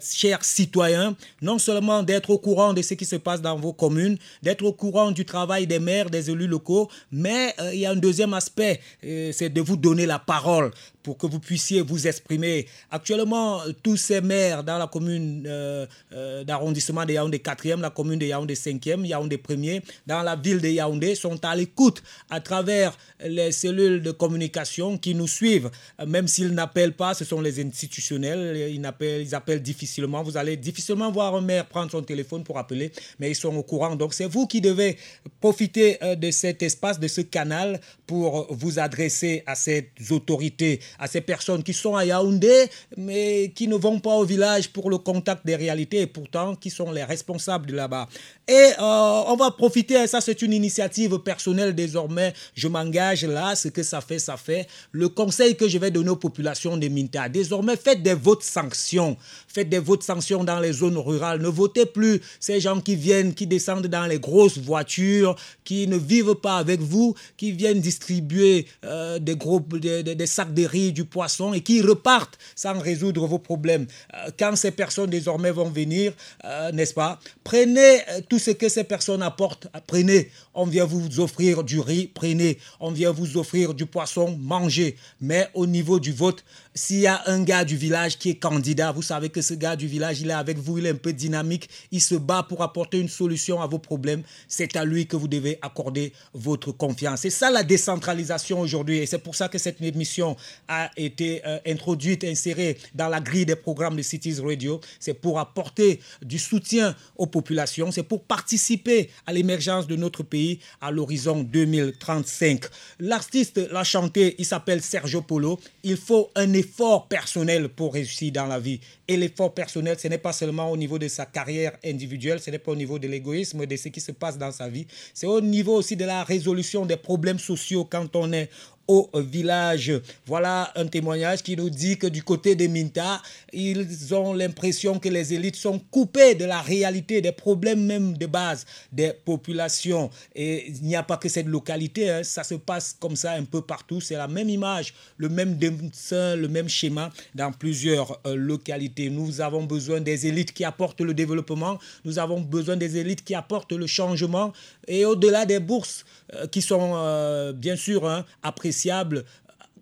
chers 0.01 0.43
citoyens, 0.43 1.15
non 1.41 1.59
seulement 1.59 2.01
d'être 2.01 2.31
au 2.31 2.39
courant 2.39 2.73
de 2.73 2.81
ce 2.81 2.95
qui 2.95 3.05
se 3.05 3.15
passe 3.15 3.41
dans 3.41 3.55
vos 3.55 3.73
communes, 3.73 4.17
d'être 4.41 4.65
au 4.65 4.73
courant 4.73 5.11
du 5.11 5.23
travail 5.23 5.67
des 5.67 5.77
maires, 5.77 6.09
des 6.09 6.31
élus 6.31 6.47
locaux, 6.47 6.89
mais 7.11 7.53
il 7.73 7.79
y 7.79 7.85
a 7.85 7.91
un 7.91 7.95
deuxième 7.95 8.33
aspect, 8.33 8.81
c'est 9.03 9.49
de 9.49 9.61
vous 9.61 9.77
donner 9.77 10.07
la 10.07 10.17
parole 10.17 10.71
pour 11.03 11.17
que 11.17 11.27
vous 11.27 11.39
puissiez 11.39 11.81
vous 11.81 12.07
exprimer. 12.07 12.65
Actuellement, 12.89 13.61
euh, 13.61 13.73
tous 13.83 13.97
ces 13.97 14.21
maires 14.21 14.63
dans 14.63 14.77
la 14.77 14.87
commune 14.87 15.43
euh, 15.45 15.85
euh, 16.13 16.43
d'arrondissement 16.43 17.05
de 17.05 17.13
Yaoundé 17.13 17.39
4e, 17.39 17.81
la 17.81 17.89
commune 17.89 18.17
de 18.19 18.25
Yaoundé 18.25 18.55
5e, 18.55 19.05
Yaoundé 19.05 19.37
1er, 19.37 19.81
dans 20.07 20.21
la 20.23 20.35
ville 20.35 20.61
de 20.61 20.69
Yaoundé, 20.69 21.13
sont 21.15 21.43
à 21.43 21.55
l'écoute 21.55 22.01
à 22.29 22.39
travers 22.39 22.97
les 23.23 23.51
cellules 23.51 24.01
de 24.01 24.11
communication 24.11 24.97
qui 24.97 25.13
nous 25.13 25.27
suivent. 25.27 25.69
Même 26.07 26.27
s'ils 26.27 26.51
n'appellent 26.53 26.93
pas, 26.95 27.13
ce 27.13 27.25
sont 27.25 27.41
les 27.41 27.61
institutionnels, 27.63 28.71
ils 28.71 28.85
appellent, 28.85 29.21
ils 29.21 29.35
appellent 29.35 29.61
difficilement. 29.61 30.23
Vous 30.23 30.37
allez 30.37 30.55
difficilement 30.55 31.11
voir 31.11 31.35
un 31.35 31.41
maire 31.41 31.65
prendre 31.65 31.91
son 31.91 32.01
téléphone 32.01 32.43
pour 32.43 32.57
appeler, 32.57 32.91
mais 33.19 33.29
ils 33.29 33.35
sont 33.35 33.55
au 33.55 33.63
courant. 33.63 33.95
Donc 33.95 34.13
c'est 34.13 34.25
vous 34.25 34.47
qui 34.47 34.61
devez 34.61 34.97
profiter 35.41 35.97
de 36.15 36.31
cet 36.31 36.63
espace, 36.63 36.99
de 36.99 37.07
ce 37.07 37.21
canal 37.21 37.81
pour 38.07 38.47
vous 38.53 38.79
adresser 38.79 39.43
à 39.45 39.55
ces 39.55 39.91
autorités, 40.11 40.79
à 40.99 41.07
ces 41.07 41.21
personnes 41.21 41.63
qui 41.63 41.73
sont 41.73 41.95
à 41.95 42.05
Yaoundé, 42.05 42.67
mais 42.97 43.51
qui 43.55 43.67
ne 43.67 43.75
vont 43.75 43.99
pas 43.99 44.15
au 44.15 44.25
village 44.25 44.69
pour 44.69 44.89
le 44.89 44.97
contact 44.97 45.45
des 45.45 45.55
réalités 45.55 46.01
et 46.01 46.07
pourtant 46.07 46.55
qui 46.55 46.69
sont 46.69 46.91
les 46.91 47.03
responsables 47.03 47.65
de 47.67 47.75
là-bas. 47.75 48.07
Et 48.47 48.51
euh, 48.53 48.73
on 48.79 49.35
va 49.35 49.51
profiter, 49.51 50.05
ça 50.07 50.19
c'est 50.19 50.41
une 50.41 50.53
initiative 50.53 51.17
personnelle 51.19 51.73
désormais, 51.73 52.33
je 52.55 52.67
m'engage 52.67 53.23
là, 53.25 53.55
ce 53.55 53.69
que 53.69 53.83
ça 53.83 54.01
fait, 54.01 54.19
ça 54.19 54.35
fait. 54.35 54.67
Le 54.91 55.07
conseil 55.07 55.55
que 55.55 55.67
je 55.67 55.77
vais 55.77 55.91
donner 55.91 56.09
aux 56.09 56.17
populations 56.17 56.75
de 56.75 56.87
Minta, 56.89 57.29
désormais 57.29 57.77
faites 57.77 58.03
des 58.03 58.13
votes 58.13 58.43
sanctions, 58.43 59.15
faites 59.47 59.69
des 59.69 59.79
votes 59.79 60.03
sanctions 60.03 60.43
dans 60.43 60.59
les 60.59 60.73
zones 60.73 60.97
rurales, 60.97 61.41
ne 61.41 61.47
votez 61.47 61.85
plus 61.85 62.21
ces 62.39 62.59
gens 62.59 62.81
qui 62.81 62.95
viennent, 62.95 63.33
qui 63.33 63.47
descendent 63.47 63.87
dans 63.87 64.05
les 64.05 64.19
grosses 64.19 64.57
voitures, 64.57 65.35
qui 65.63 65.87
ne 65.87 65.97
vivent 65.97 66.35
pas 66.35 66.57
avec 66.57 66.81
vous, 66.81 67.15
qui 67.37 67.51
viennent 67.51 67.79
distribuer 67.79 68.65
euh, 68.83 69.19
des, 69.19 69.35
gros, 69.35 69.59
des, 69.59 70.03
sacs 70.25 70.47
sac 70.47 70.53
de 70.53 70.65
riz, 70.65 70.82
du 70.91 71.05
poisson 71.05 71.53
et 71.53 71.61
qui 71.61 71.81
repartent 71.81 72.37
sans 72.55 72.79
résoudre 72.79 73.25
vos 73.27 73.39
problèmes. 73.39 73.87
Euh, 74.13 74.29
quand 74.37 74.55
ces 74.55 74.71
personnes 74.71 75.09
désormais 75.09 75.51
vont 75.51 75.69
venir, 75.69 76.13
euh, 76.45 76.71
n'est-ce 76.71 76.93
pas, 76.93 77.19
prenez 77.43 78.01
euh, 78.09 78.21
tout 78.29 78.39
ce 78.39 78.51
que 78.51 78.69
ces 78.69 78.83
personnes 78.83 79.21
apportent, 79.21 79.67
prenez. 79.87 80.29
On 80.53 80.65
vient 80.65 80.85
vous 80.85 81.19
offrir 81.19 81.63
du 81.63 81.79
riz, 81.79 82.11
prenez. 82.13 82.59
On 82.79 82.91
vient 82.91 83.11
vous 83.11 83.37
offrir 83.37 83.73
du 83.73 83.85
poisson, 83.85 84.37
mangez. 84.39 84.97
Mais 85.21 85.47
au 85.53 85.65
niveau 85.65 85.99
du 85.99 86.11
vote, 86.11 86.43
s'il 86.75 86.99
y 86.99 87.07
a 87.07 87.21
un 87.27 87.43
gars 87.43 87.65
du 87.65 87.77
village 87.77 88.17
qui 88.17 88.31
est 88.31 88.35
candidat, 88.35 88.91
vous 88.91 89.01
savez 89.01 89.29
que 89.29 89.41
ce 89.41 89.53
gars 89.53 89.75
du 89.75 89.87
village, 89.87 90.21
il 90.21 90.29
est 90.29 90.33
avec 90.33 90.57
vous, 90.57 90.79
il 90.79 90.85
est 90.85 90.89
un 90.89 90.95
peu 90.95 91.13
dynamique, 91.13 91.69
il 91.91 92.01
se 92.01 92.15
bat 92.15 92.43
pour 92.43 92.63
apporter 92.63 92.99
une 92.99 93.09
solution 93.09 93.61
à 93.61 93.67
vos 93.67 93.79
problèmes. 93.79 94.23
C'est 94.47 94.75
à 94.75 94.83
lui 94.83 95.05
que 95.05 95.15
vous 95.15 95.27
devez 95.27 95.59
accorder 95.61 96.13
votre 96.33 96.71
confiance. 96.71 97.21
C'est 97.21 97.29
ça 97.29 97.51
la 97.51 97.63
décentralisation 97.63 98.59
aujourd'hui. 98.59 98.99
Et 98.99 99.05
c'est 99.05 99.19
pour 99.19 99.35
ça 99.35 99.49
que 99.49 99.57
cette 99.57 99.81
émission 99.81 100.35
a 100.67 100.89
été 100.97 101.45
euh, 101.45 101.59
introduite, 101.67 102.23
insérée 102.23 102.77
dans 102.95 103.07
la 103.07 103.19
grille 103.19 103.45
des 103.45 103.55
programmes 103.55 103.95
de 103.95 104.01
Cities 104.01 104.39
Radio. 104.41 104.81
C'est 104.99 105.13
pour 105.13 105.39
apporter 105.39 105.99
du 106.23 106.39
soutien 106.39 106.95
aux 107.17 107.27
populations. 107.27 107.91
C'est 107.91 108.03
pour 108.03 108.23
participer 108.23 109.09
à 109.27 109.33
l'émergence 109.33 109.85
de 109.85 109.95
notre 109.95 110.23
pays 110.23 110.59
à 110.81 110.89
l'horizon 110.89 111.43
2035. 111.43 112.63
L'artiste 112.99 113.61
l'a 113.71 113.83
chanté, 113.83 114.35
il 114.39 114.45
s'appelle 114.45 114.81
Sergio 114.81 115.21
Polo. 115.21 115.59
Il 115.83 115.97
faut 115.97 116.31
un 116.35 116.53
effort 116.63 117.07
personnel 117.07 117.69
pour 117.69 117.93
réussir 117.93 118.31
dans 118.31 118.45
la 118.45 118.59
vie. 118.59 118.79
Et 119.07 119.17
l'effort 119.17 119.53
personnel, 119.53 119.97
ce 119.99 120.07
n'est 120.07 120.17
pas 120.17 120.31
seulement 120.31 120.71
au 120.71 120.77
niveau 120.77 120.97
de 120.97 121.07
sa 121.09 121.25
carrière 121.25 121.73
individuelle, 121.83 122.39
ce 122.39 122.49
n'est 122.51 122.59
pas 122.59 122.71
au 122.71 122.75
niveau 122.75 122.99
de 122.99 123.07
l'égoïsme, 123.07 123.65
de 123.65 123.75
ce 123.75 123.89
qui 123.89 123.99
se 123.99 124.13
passe 124.13 124.37
dans 124.37 124.51
sa 124.51 124.69
vie, 124.69 124.87
c'est 125.13 125.27
au 125.27 125.41
niveau 125.41 125.75
aussi 125.75 125.95
de 125.95 126.05
la 126.05 126.23
résolution 126.23 126.85
des 126.85 126.95
problèmes 126.95 127.39
sociaux 127.39 127.85
quand 127.85 128.15
on 128.15 128.31
est 128.31 128.49
au 128.87 129.09
village. 129.15 129.93
Voilà 130.25 130.71
un 130.75 130.87
témoignage 130.87 131.41
qui 131.43 131.55
nous 131.55 131.69
dit 131.69 131.97
que 131.97 132.07
du 132.07 132.23
côté 132.23 132.55
des 132.55 132.67
Minta, 132.67 133.21
ils 133.53 134.13
ont 134.13 134.33
l'impression 134.33 134.99
que 134.99 135.09
les 135.09 135.33
élites 135.33 135.55
sont 135.55 135.79
coupées 135.91 136.35
de 136.35 136.45
la 136.45 136.61
réalité, 136.61 137.21
des 137.21 137.31
problèmes 137.31 137.85
même 137.85 138.17
de 138.17 138.25
base 138.25 138.65
des 138.91 139.13
populations. 139.25 140.09
Et 140.35 140.67
il 140.67 140.83
n'y 140.83 140.95
a 140.95 141.03
pas 141.03 141.17
que 141.17 141.29
cette 141.29 141.47
localité, 141.47 142.09
hein. 142.09 142.23
ça 142.23 142.43
se 142.43 142.55
passe 142.55 142.95
comme 142.99 143.15
ça 143.15 143.33
un 143.33 143.43
peu 143.43 143.61
partout. 143.61 144.01
C'est 144.01 144.15
la 144.15 144.27
même 144.27 144.49
image, 144.49 144.93
le 145.17 145.29
même 145.29 145.55
dessin, 145.55 146.35
le 146.35 146.47
même 146.47 146.69
schéma 146.69 147.09
dans 147.35 147.51
plusieurs 147.51 148.19
euh, 148.25 148.35
localités. 148.35 149.09
Nous 149.09 149.41
avons 149.41 149.63
besoin 149.63 150.01
des 150.01 150.27
élites 150.27 150.53
qui 150.53 150.65
apportent 150.65 151.01
le 151.01 151.13
développement, 151.13 151.79
nous 152.05 152.19
avons 152.19 152.41
besoin 152.41 152.75
des 152.75 152.97
élites 152.97 153.23
qui 153.23 153.35
apportent 153.35 153.71
le 153.71 153.87
changement 153.87 154.53
et 154.87 155.05
au-delà 155.05 155.45
des 155.45 155.59
bourses 155.59 156.05
euh, 156.33 156.47
qui 156.47 156.61
sont 156.61 156.93
euh, 156.95 157.53
bien 157.53 157.75
sûr 157.75 158.07
hein, 158.07 158.25
appréciables, 158.73 159.25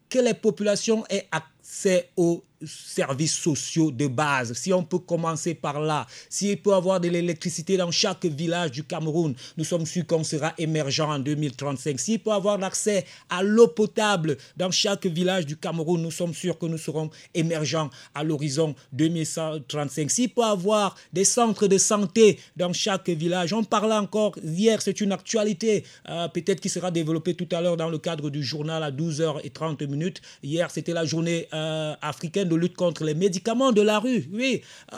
que 0.10 0.20
les 0.20 0.34
populations 0.34 1.06
aient 1.10 1.28
accès 1.32 2.10
aux 2.18 2.44
services 2.66 3.36
sociaux 3.36 3.92
de 3.92 4.08
base. 4.08 4.54
Si 4.54 4.74
on 4.74 4.84
peut 4.84 5.00
commencer 5.00 5.54
par 5.54 5.80
là, 5.80 6.08
s'il 6.30 6.62
peut 6.62 6.74
avoir 6.74 7.00
de 7.00 7.10
l'électricité 7.10 7.78
dans 7.78 7.92
chaque 7.92 8.26
village 8.26 8.72
du 8.72 8.84
Cameroun, 8.84 9.34
nous 9.58 9.64
sommes 9.64 9.86
sûrs 9.86 10.06
qu'on 10.06 10.24
sera 10.24 10.54
émergent 10.58 11.02
en 11.02 11.20
2035. 11.20 12.00
S'il 12.00 12.20
peut 12.20 12.32
avoir 12.32 12.58
l'accès 12.58 13.06
à 13.30 13.44
l'eau 13.44 13.68
potable 13.68 14.38
dans 14.58 14.72
chaque 14.72 15.06
village 15.06 15.46
du 15.46 15.58
Cameroun, 15.58 16.02
nous 16.02 16.12
sommes 16.12 16.34
sûrs 16.34 16.58
que 16.58 16.66
nous 16.66 16.78
serons 16.78 17.10
émergents 17.34 17.90
à 18.14 18.24
l'horizon 18.24 18.76
2035. 18.94 20.12
S'il 20.12 20.30
peut 20.30 20.44
avoir 20.44 20.96
des 21.14 21.26
centres 21.26 21.68
de 21.68 21.78
santé 21.78 22.40
dans 22.56 22.74
chaque 22.74 23.10
village, 23.10 23.54
on 23.54 23.64
parlait 23.64 23.96
encore 23.96 24.36
hier, 24.44 24.82
c'est 24.82 25.02
une 25.02 25.12
actualité, 25.12 25.84
euh, 26.10 26.28
peut-être 26.28 26.60
qui 26.60 26.70
sera 26.70 26.92
développée 26.92 27.34
tout 27.34 27.48
à 27.52 27.62
l'heure 27.62 27.78
dans 27.78 27.90
le 27.90 27.98
cadre 27.98 28.30
du 28.30 28.44
journal 28.44 28.84
à 28.84 28.92
12h30 28.92 29.88
minutes. 29.88 30.22
Hier, 30.44 30.70
c'était 30.72 30.94
la 30.94 31.06
journée 31.06 31.48
euh, 31.54 31.96
africaine 32.02 32.51
de 32.52 32.56
lutte 32.56 32.76
contre 32.76 33.04
les 33.04 33.14
médicaments 33.14 33.72
de 33.72 33.82
la 33.82 34.00
rue. 34.00 34.28
Oui, 34.32 34.62
euh, 34.94 34.98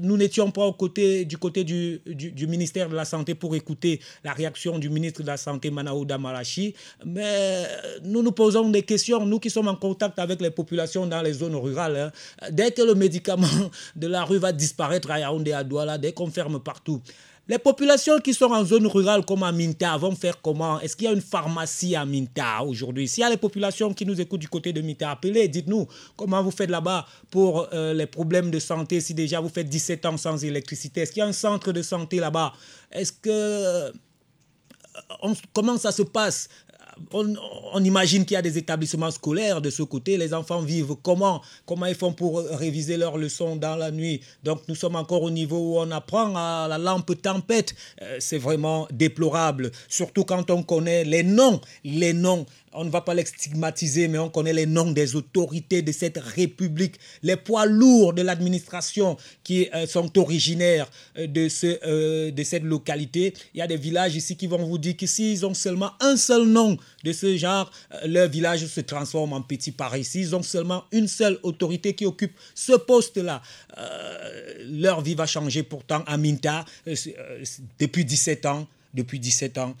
nous 0.00 0.16
n'étions 0.16 0.50
pas 0.50 0.70
du 0.70 1.38
côté 1.38 1.64
du, 1.64 2.46
ministère 2.46 2.88
de 2.88 2.94
la 2.94 3.04
Santé 3.04 3.34
pour 3.34 3.54
écouter 3.54 4.00
la 4.24 4.32
réaction 4.32 4.78
du 4.78 4.90
ministre 4.90 5.22
de 5.22 5.26
la 5.26 5.36
Santé, 5.36 5.70
Manaouda 5.70 6.18
Malachi, 6.18 6.74
mais 7.04 7.66
nous 8.02 8.22
nous 8.22 8.32
posons 8.32 8.68
des 8.70 8.82
questions, 8.82 9.24
nous 9.24 9.38
qui 9.38 9.50
sommes 9.50 9.68
en 9.68 9.76
contact 9.76 10.18
avec 10.18 10.40
les 10.40 10.50
populations 10.50 11.06
dans 11.06 11.22
les 11.22 11.32
zones 11.34 11.56
rurales. 11.56 11.96
Hein. 11.96 12.50
dès 12.50 12.72
que 12.72 12.82
le 12.82 12.94
médicament 12.94 13.46
de 13.96 14.06
la 14.06 14.24
rue 14.24 14.38
va 14.38 14.52
disparaître 14.52 15.10
à 15.10 15.20
Yaoundé, 15.20 15.52
à 15.52 15.64
Douala, 15.64 15.98
dès 15.98 16.12
qu'on 16.12 16.30
ferme 16.30 16.60
partout, 16.60 17.00
les 17.50 17.58
populations 17.58 18.20
qui 18.20 18.32
sont 18.32 18.52
en 18.52 18.64
zone 18.64 18.86
rurale 18.86 19.24
comme 19.24 19.42
à 19.42 19.50
Minta 19.50 19.96
vont 19.96 20.14
faire 20.14 20.40
comment? 20.40 20.78
Est-ce 20.78 20.94
qu'il 20.94 21.06
y 21.06 21.08
a 21.08 21.12
une 21.12 21.20
pharmacie 21.20 21.96
à 21.96 22.04
Minta 22.04 22.62
aujourd'hui? 22.62 23.08
S'il 23.08 23.22
y 23.22 23.24
a 23.24 23.28
les 23.28 23.36
populations 23.36 23.92
qui 23.92 24.06
nous 24.06 24.20
écoutent 24.20 24.40
du 24.40 24.48
côté 24.48 24.72
de 24.72 24.80
Minta, 24.80 25.10
appelez, 25.10 25.48
dites-nous 25.48 25.88
comment 26.16 26.44
vous 26.44 26.52
faites 26.52 26.70
là-bas 26.70 27.04
pour 27.28 27.66
euh, 27.72 27.92
les 27.92 28.06
problèmes 28.06 28.52
de 28.52 28.60
santé 28.60 29.00
si 29.00 29.14
déjà 29.14 29.40
vous 29.40 29.48
faites 29.48 29.68
17 29.68 30.06
ans 30.06 30.16
sans 30.16 30.44
électricité. 30.44 31.00
Est-ce 31.00 31.10
qu'il 31.10 31.22
y 31.22 31.24
a 31.24 31.26
un 31.26 31.32
centre 31.32 31.72
de 31.72 31.82
santé 31.82 32.20
là-bas? 32.20 32.52
Est-ce 32.92 33.10
que... 33.14 33.28
Euh, 33.28 33.90
comment 35.52 35.76
ça 35.76 35.90
se 35.90 36.02
passe 36.02 36.48
on, 37.12 37.84
imagine 37.84 38.24
qu'il 38.24 38.34
y 38.34 38.38
a 38.38 38.42
des 38.42 38.58
établissements 38.58 39.10
scolaires 39.10 39.60
de 39.60 39.70
ce 39.70 39.82
côté. 39.82 40.16
Les 40.16 40.34
enfants 40.34 40.60
vivent 40.60 40.94
comment 41.02 41.42
Comment 41.66 41.86
ils 41.86 41.94
font 41.94 42.12
pour 42.12 42.38
réviser 42.40 42.96
leurs 42.96 43.16
leçons 43.16 43.56
dans 43.56 43.76
la 43.76 43.90
nuit? 43.90 44.20
Donc 44.42 44.62
nous 44.68 44.74
sommes 44.74 44.96
encore 44.96 45.22
au 45.22 45.30
niveau 45.30 45.58
où 45.58 45.78
on 45.78 45.90
apprend 45.90 46.34
à 46.36 46.66
la 46.68 46.78
lampe 46.78 47.20
tempête. 47.20 47.74
Euh, 48.02 48.16
c'est 48.20 48.38
vraiment 48.38 48.86
déplorable, 48.92 49.70
surtout 49.88 50.24
quand 50.24 50.50
on 50.50 50.62
connaît 50.62 51.04
les 51.04 51.22
noms, 51.22 51.60
les 51.84 52.12
noms 52.12 52.46
on 52.72 52.84
ne 52.84 52.90
va 52.90 53.00
pas 53.00 53.14
les 53.14 53.24
stigmatiser, 53.24 54.08
mais 54.08 54.18
on 54.18 54.30
connaît 54.30 54.52
les 54.52 54.66
noms 54.66 54.90
des 54.92 55.16
autorités 55.16 55.82
de 55.82 55.92
cette 55.92 56.18
République, 56.18 56.96
les 57.22 57.36
poids 57.36 57.66
lourds 57.66 58.12
de 58.12 58.22
l'administration 58.22 59.16
qui 59.42 59.68
euh, 59.74 59.86
sont 59.86 60.16
originaires 60.18 60.88
euh, 61.18 61.26
de, 61.26 61.48
ce, 61.48 61.78
euh, 61.84 62.30
de 62.30 62.42
cette 62.44 62.62
localité. 62.62 63.34
Il 63.54 63.58
y 63.58 63.62
a 63.62 63.66
des 63.66 63.76
villages 63.76 64.14
ici 64.14 64.36
qui 64.36 64.46
vont 64.46 64.64
vous 64.64 64.78
dire 64.78 64.96
que 64.96 65.06
s'ils 65.06 65.44
ont 65.44 65.54
seulement 65.54 65.92
un 66.00 66.16
seul 66.16 66.46
nom 66.46 66.76
de 67.04 67.12
ce 67.12 67.36
genre, 67.36 67.70
leur 68.06 68.28
village 68.28 68.66
se 68.66 68.80
transforme 68.80 69.32
en 69.32 69.42
petit 69.42 69.72
Paris. 69.72 70.04
S'ils 70.04 70.36
ont 70.36 70.42
seulement 70.42 70.84
une 70.92 71.08
seule 71.08 71.38
autorité 71.42 71.94
qui 71.94 72.06
occupe 72.06 72.32
ce 72.54 72.72
poste-là, 72.72 73.42
leur 74.64 75.00
vie 75.00 75.14
va 75.14 75.26
changer 75.26 75.62
pourtant 75.62 76.02
à 76.06 76.16
Minta 76.16 76.64
depuis 77.78 78.04
17 78.04 78.46
ans 78.46 78.68
depuis 78.94 79.20
17 79.20 79.58
ans, 79.58 79.74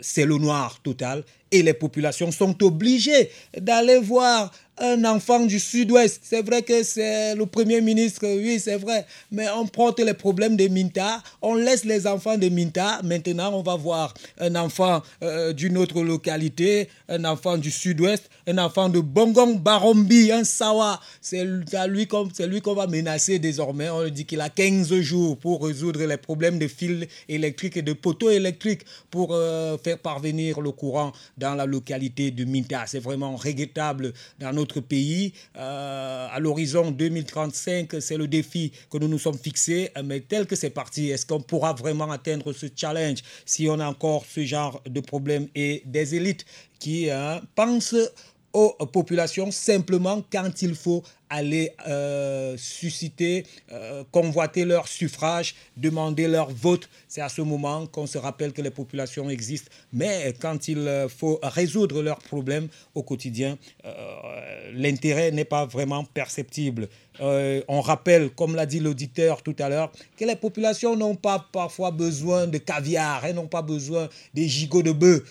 c'est 0.00 0.24
le 0.24 0.36
noir 0.38 0.80
total 0.82 1.24
et 1.50 1.62
les 1.62 1.74
populations 1.74 2.30
sont 2.30 2.62
obligées 2.62 3.30
d'aller 3.56 3.98
voir 3.98 4.52
un 4.80 5.04
enfant 5.04 5.44
du 5.44 5.60
sud-ouest. 5.60 6.20
C'est 6.24 6.42
vrai 6.42 6.62
que 6.62 6.82
c'est 6.82 7.34
le 7.34 7.44
premier 7.46 7.80
ministre, 7.80 8.22
oui, 8.26 8.58
c'est 8.58 8.76
vrai. 8.76 9.06
Mais 9.30 9.46
on 9.54 9.66
prend 9.66 9.94
les 9.98 10.14
problèmes 10.14 10.56
de 10.56 10.68
Minta, 10.68 11.22
on 11.42 11.54
laisse 11.54 11.84
les 11.84 12.06
enfants 12.06 12.38
de 12.38 12.48
Minta. 12.48 13.00
Maintenant, 13.04 13.52
on 13.54 13.62
va 13.62 13.76
voir 13.76 14.14
un 14.38 14.54
enfant 14.54 15.02
euh, 15.22 15.52
d'une 15.52 15.76
autre 15.76 16.02
localité, 16.02 16.88
un 17.08 17.24
enfant 17.24 17.58
du 17.58 17.70
sud-ouest, 17.70 18.30
un 18.46 18.58
enfant 18.58 18.88
de 18.88 19.00
Bongong 19.00 19.60
Barombi, 19.60 20.32
un 20.32 20.44
Sawa. 20.44 20.98
C'est 21.20 21.44
lui 21.44 22.06
qu'on 22.06 22.74
va 22.74 22.86
menacer 22.86 23.38
désormais. 23.38 23.90
On 23.90 24.08
dit 24.08 24.24
qu'il 24.24 24.40
a 24.40 24.48
15 24.48 24.94
jours 25.00 25.36
pour 25.36 25.64
résoudre 25.64 26.02
les 26.04 26.16
problèmes 26.16 26.58
de 26.58 26.68
fils 26.68 27.06
électriques 27.28 27.76
et 27.76 27.82
de 27.82 27.92
poteaux 27.92 28.30
électriques 28.30 28.82
pour 29.10 29.30
euh, 29.32 29.76
faire 29.76 29.98
parvenir 29.98 30.60
le 30.60 30.70
courant 30.70 31.12
dans 31.36 31.54
la 31.54 31.66
localité 31.66 32.30
de 32.30 32.44
Minta. 32.44 32.84
C'est 32.86 33.00
vraiment 33.00 33.36
regrettable 33.36 34.12
dans 34.38 34.52
notre 34.52 34.69
pays. 34.78 35.32
Euh, 35.56 36.28
à 36.30 36.38
l'horizon 36.38 36.92
2035, 36.92 37.96
c'est 38.00 38.16
le 38.16 38.28
défi 38.28 38.70
que 38.88 38.98
nous 38.98 39.08
nous 39.08 39.18
sommes 39.18 39.38
fixés. 39.38 39.90
Mais 40.04 40.20
tel 40.20 40.46
que 40.46 40.54
c'est 40.54 40.70
parti, 40.70 41.10
est-ce 41.10 41.26
qu'on 41.26 41.40
pourra 41.40 41.72
vraiment 41.72 42.10
atteindre 42.12 42.52
ce 42.52 42.66
challenge 42.74 43.18
si 43.44 43.68
on 43.68 43.80
a 43.80 43.86
encore 43.86 44.24
ce 44.32 44.44
genre 44.44 44.80
de 44.88 45.00
problème 45.00 45.48
et 45.56 45.82
des 45.84 46.14
élites 46.14 46.44
qui 46.78 47.10
hein, 47.10 47.40
pensent 47.56 47.96
aux 48.52 48.74
populations 48.92 49.50
simplement 49.50 50.22
quand 50.30 50.62
il 50.62 50.74
faut 50.74 51.02
aller 51.30 51.72
euh, 51.86 52.56
susciter, 52.58 53.46
euh, 53.72 54.02
convoiter 54.10 54.64
leur 54.64 54.88
suffrage, 54.88 55.54
demander 55.76 56.26
leur 56.26 56.50
vote. 56.50 56.88
C'est 57.08 57.20
à 57.20 57.28
ce 57.28 57.40
moment 57.40 57.86
qu'on 57.86 58.06
se 58.06 58.18
rappelle 58.18 58.52
que 58.52 58.60
les 58.60 58.70
populations 58.70 59.30
existent. 59.30 59.70
Mais 59.92 60.34
quand 60.40 60.66
il 60.66 60.78
euh, 60.78 61.08
faut 61.08 61.38
résoudre 61.42 62.02
leurs 62.02 62.18
problèmes 62.18 62.68
au 62.94 63.02
quotidien, 63.02 63.56
l'intérêt 64.74 65.30
n'est 65.30 65.44
pas 65.44 65.64
vraiment 65.64 66.04
perceptible. 66.04 66.88
on 67.20 67.80
rappelle, 67.80 68.30
comme 68.30 68.56
l'a 68.56 68.66
dit 68.66 68.80
l'auditeur 68.80 69.42
tout 69.42 69.54
à 69.58 69.68
l'heure, 69.68 69.92
que 70.16 70.24
les 70.24 70.36
populations 70.36 70.96
n'ont 70.96 71.14
pas 71.14 71.46
parfois 71.52 71.90
besoin 71.92 72.46
de 72.46 72.58
caviar, 72.58 73.24
elles 73.24 73.36
n'ont 73.36 73.46
pas 73.46 73.62
besoin 73.62 74.08
des 74.34 74.48
gigots 74.48 74.82
de 74.82 74.92
bœuf, 74.92 75.22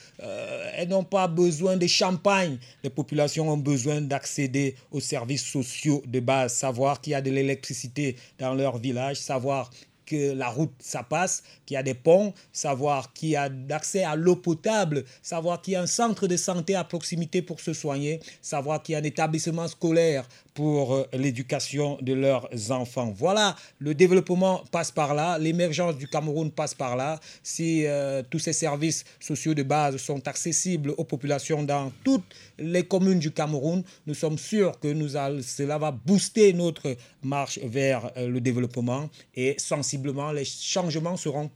elles 0.76 0.88
n'ont 0.88 1.04
pas 1.04 1.28
besoin 1.28 1.76
de 1.78 1.88
champagne. 1.88 2.58
Les 2.84 2.90
populations 2.90 3.50
ont 3.50 3.58
besoin 3.58 4.02
d'accéder 4.02 4.76
aux 4.92 5.02
services 5.02 5.46
sociaux 5.46 5.89
de 6.06 6.20
base, 6.20 6.54
savoir 6.54 7.02
qu'il 7.02 7.12
y 7.12 7.16
a 7.16 7.22
de 7.22 7.32
l'électricité 7.32 8.16
dans 8.38 8.54
leur 8.54 8.78
village, 8.78 9.18
savoir 9.18 9.70
que 10.10 10.34
la 10.34 10.50
route, 10.50 10.74
ça 10.80 11.04
passe, 11.04 11.44
qu'il 11.66 11.76
y 11.76 11.78
a 11.78 11.84
des 11.84 11.94
ponts, 11.94 12.34
savoir 12.52 13.14
qu'il 13.14 13.30
y 13.30 13.36
a 13.36 13.48
d'accès 13.48 14.04
à 14.04 14.16
l'eau 14.16 14.36
potable, 14.36 15.06
savoir 15.22 15.62
qu'il 15.62 15.74
y 15.74 15.76
a 15.76 15.82
un 15.82 15.88
centre 15.88 16.26
de 16.26 16.36
santé 16.36 16.74
à 16.74 16.84
proximité 16.84 17.44
pour 17.44 17.60
se 17.60 17.74
soigner, 17.74 18.20
savoir 18.42 18.82
qu'il 18.82 18.94
y 18.94 18.96
a 18.96 19.00
un 19.00 19.04
établissement 19.04 19.68
scolaire 19.68 20.28
pour 20.60 20.94
euh, 20.94 21.06
l'éducation 21.14 21.98
de 22.02 22.12
leurs 22.12 22.50
enfants. 22.70 23.14
Voilà, 23.16 23.56
le 23.80 23.96
développement 23.96 24.62
passe 24.74 24.92
par 24.92 25.14
là, 25.14 25.40
l'émergence 25.40 25.96
du 25.98 26.06
Cameroun 26.06 26.52
passe 26.52 26.74
par 26.74 26.98
là. 26.98 27.18
Si 27.42 27.86
euh, 27.86 28.24
tous 28.30 28.40
ces 28.40 28.52
services 28.52 29.06
sociaux 29.22 29.54
de 29.54 29.64
base 29.64 29.96
sont 29.96 30.28
accessibles 30.28 30.90
aux 30.98 31.06
populations 31.06 31.64
dans 31.64 31.94
toutes 32.04 32.26
les 32.58 32.84
communes 32.84 33.20
du 33.20 33.32
Cameroun, 33.32 33.84
nous 34.06 34.14
sommes 34.14 34.38
sûrs 34.38 34.78
que 34.82 34.90
nous 34.90 35.16
all- 35.16 35.42
cela 35.42 35.78
va 35.78 35.92
booster 35.92 36.52
notre 36.52 36.98
marche 37.24 37.58
vers 37.64 38.12
euh, 38.18 38.28
le 38.28 38.42
développement 38.42 39.10
et 39.36 39.56
sensiblement 39.58 40.34
les 40.34 40.44
changements 40.44 41.16
seront 41.16 41.50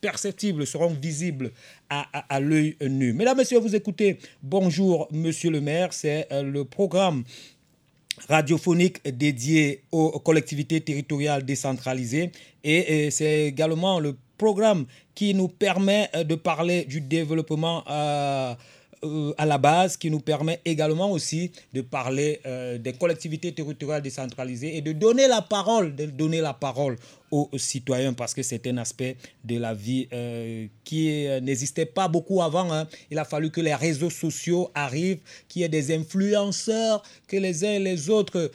perceptibles, 0.00 0.66
seront 0.66 0.94
visibles 0.94 1.50
à, 1.90 2.40
l'œil 2.40 2.76
nu. 2.80 3.12
Mesdames, 3.12 3.36
Messieurs, 3.36 3.58
vous 3.58 3.76
écoutez 3.76 4.16
Bonjour 4.42 5.06
Monsieur 5.12 5.50
le 5.50 5.60
maire, 5.60 5.92
c'est 5.92 6.28
le 6.30 6.64
programme 6.64 7.24
radiophonique 8.28 9.00
dédié 9.16 9.82
aux 9.92 10.18
collectivités 10.20 10.80
territoriales 10.80 11.44
décentralisées. 11.44 12.30
Et, 12.64 13.06
et 13.06 13.10
c'est 13.10 13.46
également 13.46 14.00
le 14.00 14.16
programme 14.38 14.86
qui 15.14 15.34
nous 15.34 15.48
permet 15.48 16.08
euh, 16.14 16.24
de 16.24 16.36
parler 16.36 16.84
du 16.84 17.00
développement 17.00 17.84
euh, 17.90 18.54
euh, 19.04 19.32
à 19.38 19.46
la 19.46 19.58
base, 19.58 19.96
qui 19.96 20.10
nous 20.10 20.20
permet 20.20 20.60
également 20.64 21.10
aussi 21.10 21.52
de 21.72 21.80
parler 21.80 22.40
euh, 22.46 22.78
des 22.78 22.92
collectivités 22.92 23.52
territoriales 23.52 24.02
décentralisées 24.02 24.76
et 24.76 24.80
de 24.80 24.92
donner 24.92 25.28
la 25.28 25.42
parole, 25.42 25.94
de 25.94 26.06
donner 26.06 26.40
la 26.40 26.54
parole 26.54 26.96
aux 27.30 27.50
citoyens 27.58 28.14
parce 28.14 28.32
que 28.32 28.42
c'est 28.42 28.66
un 28.66 28.78
aspect 28.78 29.16
de 29.44 29.58
la 29.58 29.74
vie 29.74 30.08
euh, 30.14 30.66
qui 30.82 31.26
n'existait 31.42 31.84
pas 31.84 32.08
beaucoup 32.08 32.40
avant. 32.40 32.72
hein. 32.72 32.88
Il 33.10 33.18
a 33.18 33.26
fallu 33.26 33.50
que 33.50 33.60
les 33.60 33.74
réseaux 33.74 34.08
sociaux 34.08 34.70
arrivent, 34.74 35.20
qu'il 35.46 35.60
y 35.60 35.64
ait 35.64 35.68
des 35.68 35.94
influenceurs, 35.94 37.02
que 37.26 37.36
les 37.36 37.64
uns 37.64 37.72
et 37.72 37.78
les 37.78 38.08
autres 38.08 38.50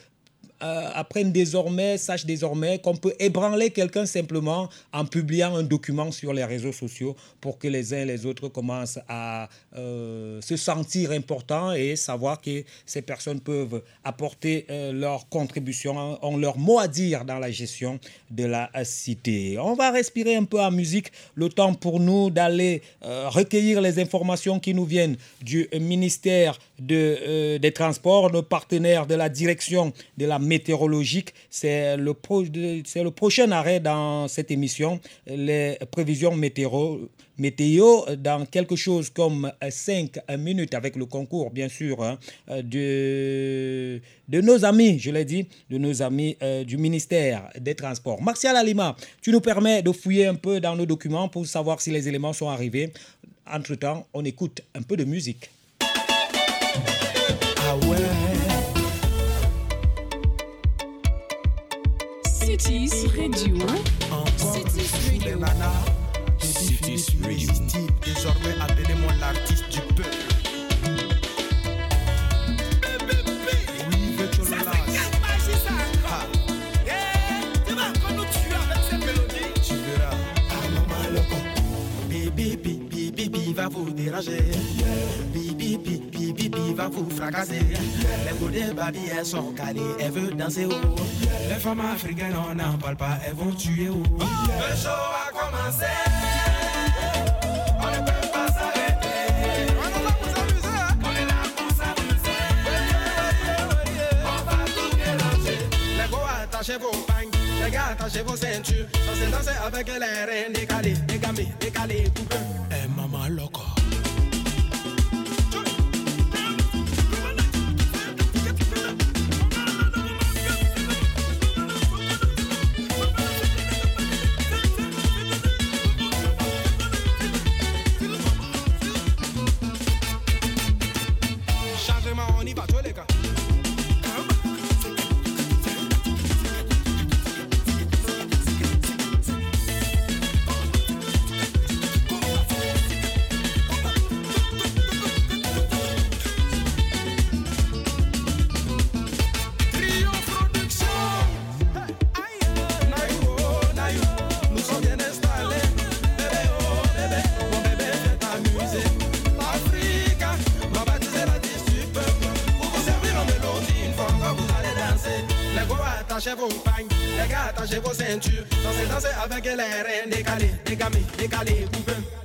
euh, 0.62 0.88
apprennent 0.94 1.32
désormais, 1.32 1.98
sachent 1.98 2.24
désormais 2.24 2.78
qu'on 2.78 2.94
peut 2.94 3.12
ébranler 3.18 3.70
quelqu'un 3.70 4.06
simplement 4.06 4.68
en 4.92 5.04
publiant 5.04 5.56
un 5.56 5.64
document 5.64 6.12
sur 6.12 6.32
les 6.32 6.44
réseaux 6.44 6.72
sociaux 6.72 7.16
pour 7.40 7.58
que 7.58 7.66
les 7.66 7.92
uns 7.92 7.98
et 7.98 8.04
les 8.04 8.24
autres 8.24 8.48
commencent 8.48 9.00
à 9.08 9.48
euh, 9.76 10.40
se 10.40 10.56
sentir 10.56 11.10
importants 11.10 11.72
et 11.72 11.96
savoir 11.96 12.40
que 12.40 12.62
ces 12.86 13.02
personnes 13.02 13.40
peuvent 13.40 13.82
apporter 14.04 14.64
euh, 14.70 14.92
leur 14.92 15.28
contribution, 15.28 16.24
ont 16.24 16.36
leur 16.36 16.56
mot 16.56 16.78
à 16.78 16.86
dire 16.86 17.24
dans 17.24 17.40
la 17.40 17.50
gestion 17.50 17.98
de 18.30 18.44
la 18.44 18.70
cité. 18.84 19.58
On 19.58 19.74
va 19.74 19.90
respirer 19.90 20.36
un 20.36 20.44
peu 20.44 20.60
en 20.60 20.70
musique, 20.70 21.10
le 21.34 21.48
temps 21.48 21.74
pour 21.74 21.98
nous 21.98 22.30
d'aller 22.30 22.82
recueillir 23.02 23.80
les 23.80 23.98
informations 23.98 24.60
qui 24.60 24.72
nous 24.72 24.84
viennent 24.84 25.16
du 25.42 25.68
ministère 25.78 26.58
de, 26.78 27.58
des 27.58 27.72
Transports, 27.72 28.30
nos 28.30 28.42
partenaires 28.42 29.06
de 29.06 29.14
la 29.14 29.28
direction 29.28 29.92
de 30.16 30.26
la 30.26 30.38
météorologique. 30.44 31.34
C'est 31.50 31.96
le, 31.96 32.12
prochain 33.10 33.50
arrêt 33.50 33.80
dans 33.80 34.28
cette 34.28 34.50
émission, 34.50 35.00
les 35.26 35.78
prévisions 35.90 36.36
météo, 36.36 37.08
météo 37.38 38.02
dans 38.18 38.46
quelque 38.46 38.76
chose 38.76 39.10
comme 39.10 39.50
5 39.68 40.18
minutes 40.38 40.74
avec 40.74 40.96
le 40.96 41.06
concours, 41.06 41.50
bien 41.50 41.68
sûr, 41.68 42.02
hein, 42.02 42.18
euh, 42.50 42.62
de, 42.62 44.00
de 44.28 44.40
nos 44.40 44.64
amis, 44.64 44.98
je 44.98 45.10
l'ai 45.10 45.24
dit, 45.24 45.46
de 45.70 45.78
nos 45.78 46.02
amis 46.02 46.36
euh, 46.42 46.64
du 46.64 46.76
ministère 46.76 47.50
des 47.58 47.74
Transports. 47.74 48.22
Martial 48.22 48.56
Alima, 48.56 48.96
tu 49.20 49.32
nous 49.32 49.40
permets 49.40 49.82
de 49.82 49.92
fouiller 49.92 50.26
un 50.26 50.34
peu 50.34 50.60
dans 50.60 50.76
nos 50.76 50.86
documents 50.86 51.28
pour 51.28 51.46
savoir 51.46 51.80
si 51.80 51.90
les 51.90 52.08
éléments 52.08 52.32
sont 52.32 52.48
arrivés. 52.48 52.92
Entre-temps, 53.46 54.06
on 54.14 54.24
écoute 54.24 54.62
un 54.74 54.82
peu 54.82 54.96
de 54.96 55.04
musique. 55.04 55.50
Cities 62.56 63.08
Radio. 63.16 63.56
encore 64.12 64.54
Cities 64.54 64.92
Radio. 65.10 65.38
nanas. 65.40 65.90
Cities 66.38 67.06
Radio. 67.20 67.50
Désormais, 68.04 68.54
appelez-moi 68.60 69.12
l'artiste 69.18 69.68
du 69.70 69.80
peuple. 69.80 70.08
Bibi, 82.08 82.56
bibi, 82.56 83.10
bibi 83.10 83.52
va 83.52 83.68
vous 83.68 83.90
déranger. 83.90 84.38
Bibi, 85.74 85.98
bibi, 85.98 86.48
bibi 86.48 86.74
va 86.74 86.88
vous 86.88 87.10
fracasser. 87.10 87.58
Les 87.58 88.38
goûts 88.38 88.48
des 88.48 88.72
babi, 88.72 89.00
elles 89.10 89.26
sont 89.26 89.52
calées, 89.52 89.80
elles 89.98 90.12
veulent 90.12 90.36
danser 90.36 90.66
haut. 90.66 90.70
Les 91.48 91.56
femmes 91.56 91.80
africaines, 91.80 92.36
on 92.48 92.54
n'en 92.54 92.78
parle 92.78 92.96
pas, 92.96 93.18
elles 93.26 93.34
vont 93.34 93.50
tuer 93.50 93.88
haut. 93.88 94.02
Le 94.20 94.76
show 94.76 94.88
a 94.88 95.32
commencé. 95.32 95.86
On 97.80 97.86
ne 97.90 98.06
peut 98.06 98.28
pas 98.32 98.46
s'arrêter. 98.52 99.74
On 99.82 99.88
est 101.10 101.26
là 101.26 101.42
pour 101.56 101.70
s'amuser. 101.76 102.42
On 104.24 104.44
va. 104.44 104.56
Les 105.96 106.08
go, 106.08 106.18
attachez 106.40 106.78
vos 106.78 106.96
pagnes. 107.04 107.30
Les 107.64 107.70
gars, 107.72 107.86
attachez 107.90 108.22
vos 108.22 108.36
ceintures. 108.36 108.86
Dansez, 109.06 109.30
dansez 109.32 109.58
avec 109.66 109.88
les 109.88 109.94
reins 109.98 110.52
décalés, 110.54 110.94
dégamés, 111.08 111.48
décalés, 111.58 112.04
coupés. 112.14 112.36
Eh, 112.70 112.88
maman, 112.96 113.26
loco. 113.28 113.62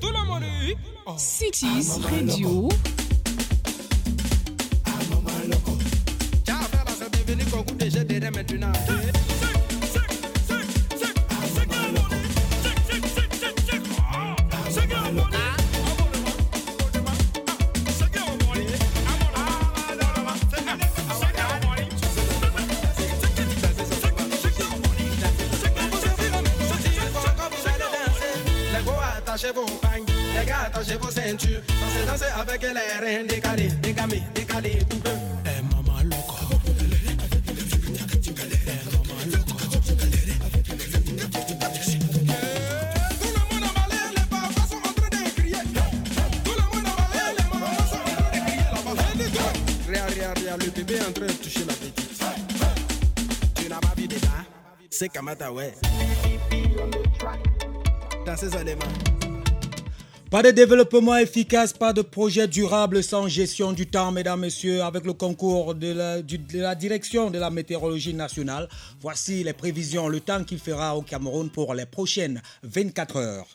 Tout 0.02 0.10
le 0.10 0.26
monde. 0.28 0.44
Cities 1.18 2.02
Radio. 2.04 2.68
Attachez 29.40 29.54
vos 29.54 29.66
pagnes, 29.80 30.06
les 30.38 30.46
gars, 30.46 30.64
attachez 30.68 30.98
vos 30.98 31.10
ceintures. 31.10 31.62
Dansez, 31.68 32.06
dansez 32.06 32.32
avec 32.38 32.62
les 32.62 32.70
coupés. 34.86 35.10
Eh, 35.46 35.62
maman, 35.64 36.04
loco. 36.04 36.36
Tout 36.62 36.72
le 50.66 50.72
bébé 50.72 50.96
est 50.96 51.06
en 51.06 51.12
train 51.12 51.26
de 51.28 51.32
toucher 51.32 51.66
la 51.66 51.74
petite. 51.74 52.24
Tu 53.56 53.70
n'as 53.70 53.80
pas 53.80 53.94
vu 53.96 54.08
C'est 54.90 55.10
Kamata, 55.10 55.52
ouais. 55.52 55.74
Dansez 58.26 58.50
seulement. 58.50 59.19
Pas 60.30 60.44
de 60.44 60.52
développement 60.52 61.18
efficace, 61.18 61.74
pas 61.74 61.92
de 61.92 62.04
projet 62.04 62.48
durable 62.48 63.02
sans 63.02 63.28
gestion 63.28 63.72
du 63.72 63.88
temps, 63.88 64.12
mesdames, 64.12 64.42
messieurs, 64.42 64.84
avec 64.84 65.04
le 65.04 65.14
concours 65.14 65.74
de 65.74 65.92
la, 65.92 66.76
direction 66.76 67.32
de 67.32 67.40
la 67.40 67.50
météorologie 67.50 68.14
nationale. 68.14 68.70
Voici 69.02 69.44
les 69.44 69.54
prévisions, 69.54 70.08
le 70.08 70.20
temps 70.20 70.44
qu'il 70.44 70.60
fera 70.60 70.96
au 70.96 71.02
Cameroun 71.02 71.50
pour 71.50 71.74
les 71.74 71.88
prochaines 71.88 72.44
24 72.62 73.18
heures. 73.18 73.48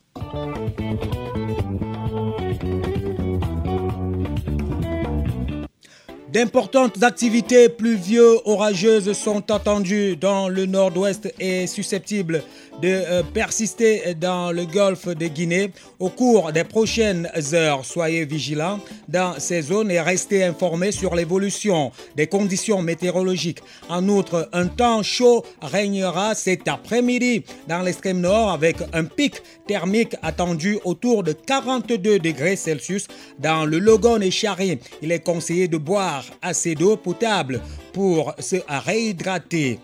D'importantes 6.34 7.00
activités 7.04 7.68
pluvieuses 7.68 8.40
orageuses 8.44 9.12
sont 9.12 9.52
attendues 9.52 10.16
dans 10.16 10.48
le 10.48 10.66
nord-ouest 10.66 11.32
et 11.38 11.68
susceptibles 11.68 12.42
de 12.82 12.88
euh, 12.88 13.22
persister 13.22 14.14
dans 14.14 14.52
le 14.52 14.64
golfe 14.64 15.08
de 15.08 15.26
Guinée 15.26 15.70
au 15.98 16.08
cours 16.08 16.52
des 16.52 16.64
prochaines 16.64 17.28
heures. 17.52 17.84
Soyez 17.84 18.24
vigilants 18.24 18.80
dans 19.08 19.38
ces 19.38 19.62
zones 19.62 19.90
et 19.90 20.00
restez 20.00 20.44
informés 20.44 20.92
sur 20.92 21.14
l'évolution 21.14 21.92
des 22.16 22.26
conditions 22.26 22.82
météorologiques. 22.82 23.62
En 23.88 24.08
outre, 24.08 24.48
un 24.52 24.66
temps 24.66 25.02
chaud 25.02 25.44
régnera 25.62 26.34
cet 26.34 26.68
après-midi 26.68 27.44
dans 27.68 27.80
l'extrême 27.80 28.20
nord 28.20 28.50
avec 28.50 28.76
un 28.92 29.04
pic 29.04 29.42
thermique 29.66 30.16
attendu 30.22 30.78
autour 30.84 31.22
de 31.22 31.32
42 31.32 32.18
degrés 32.18 32.56
Celsius 32.56 33.06
dans 33.38 33.64
le 33.64 33.78
Logon 33.78 34.20
et 34.20 34.30
Chari. 34.30 34.78
Il 35.02 35.12
est 35.12 35.24
conseillé 35.24 35.68
de 35.68 35.78
boire 35.78 36.24
assez 36.42 36.74
d'eau 36.74 36.96
potable 36.96 37.60
pour 37.92 38.34
se 38.38 38.56
réhydrater. 38.68 39.78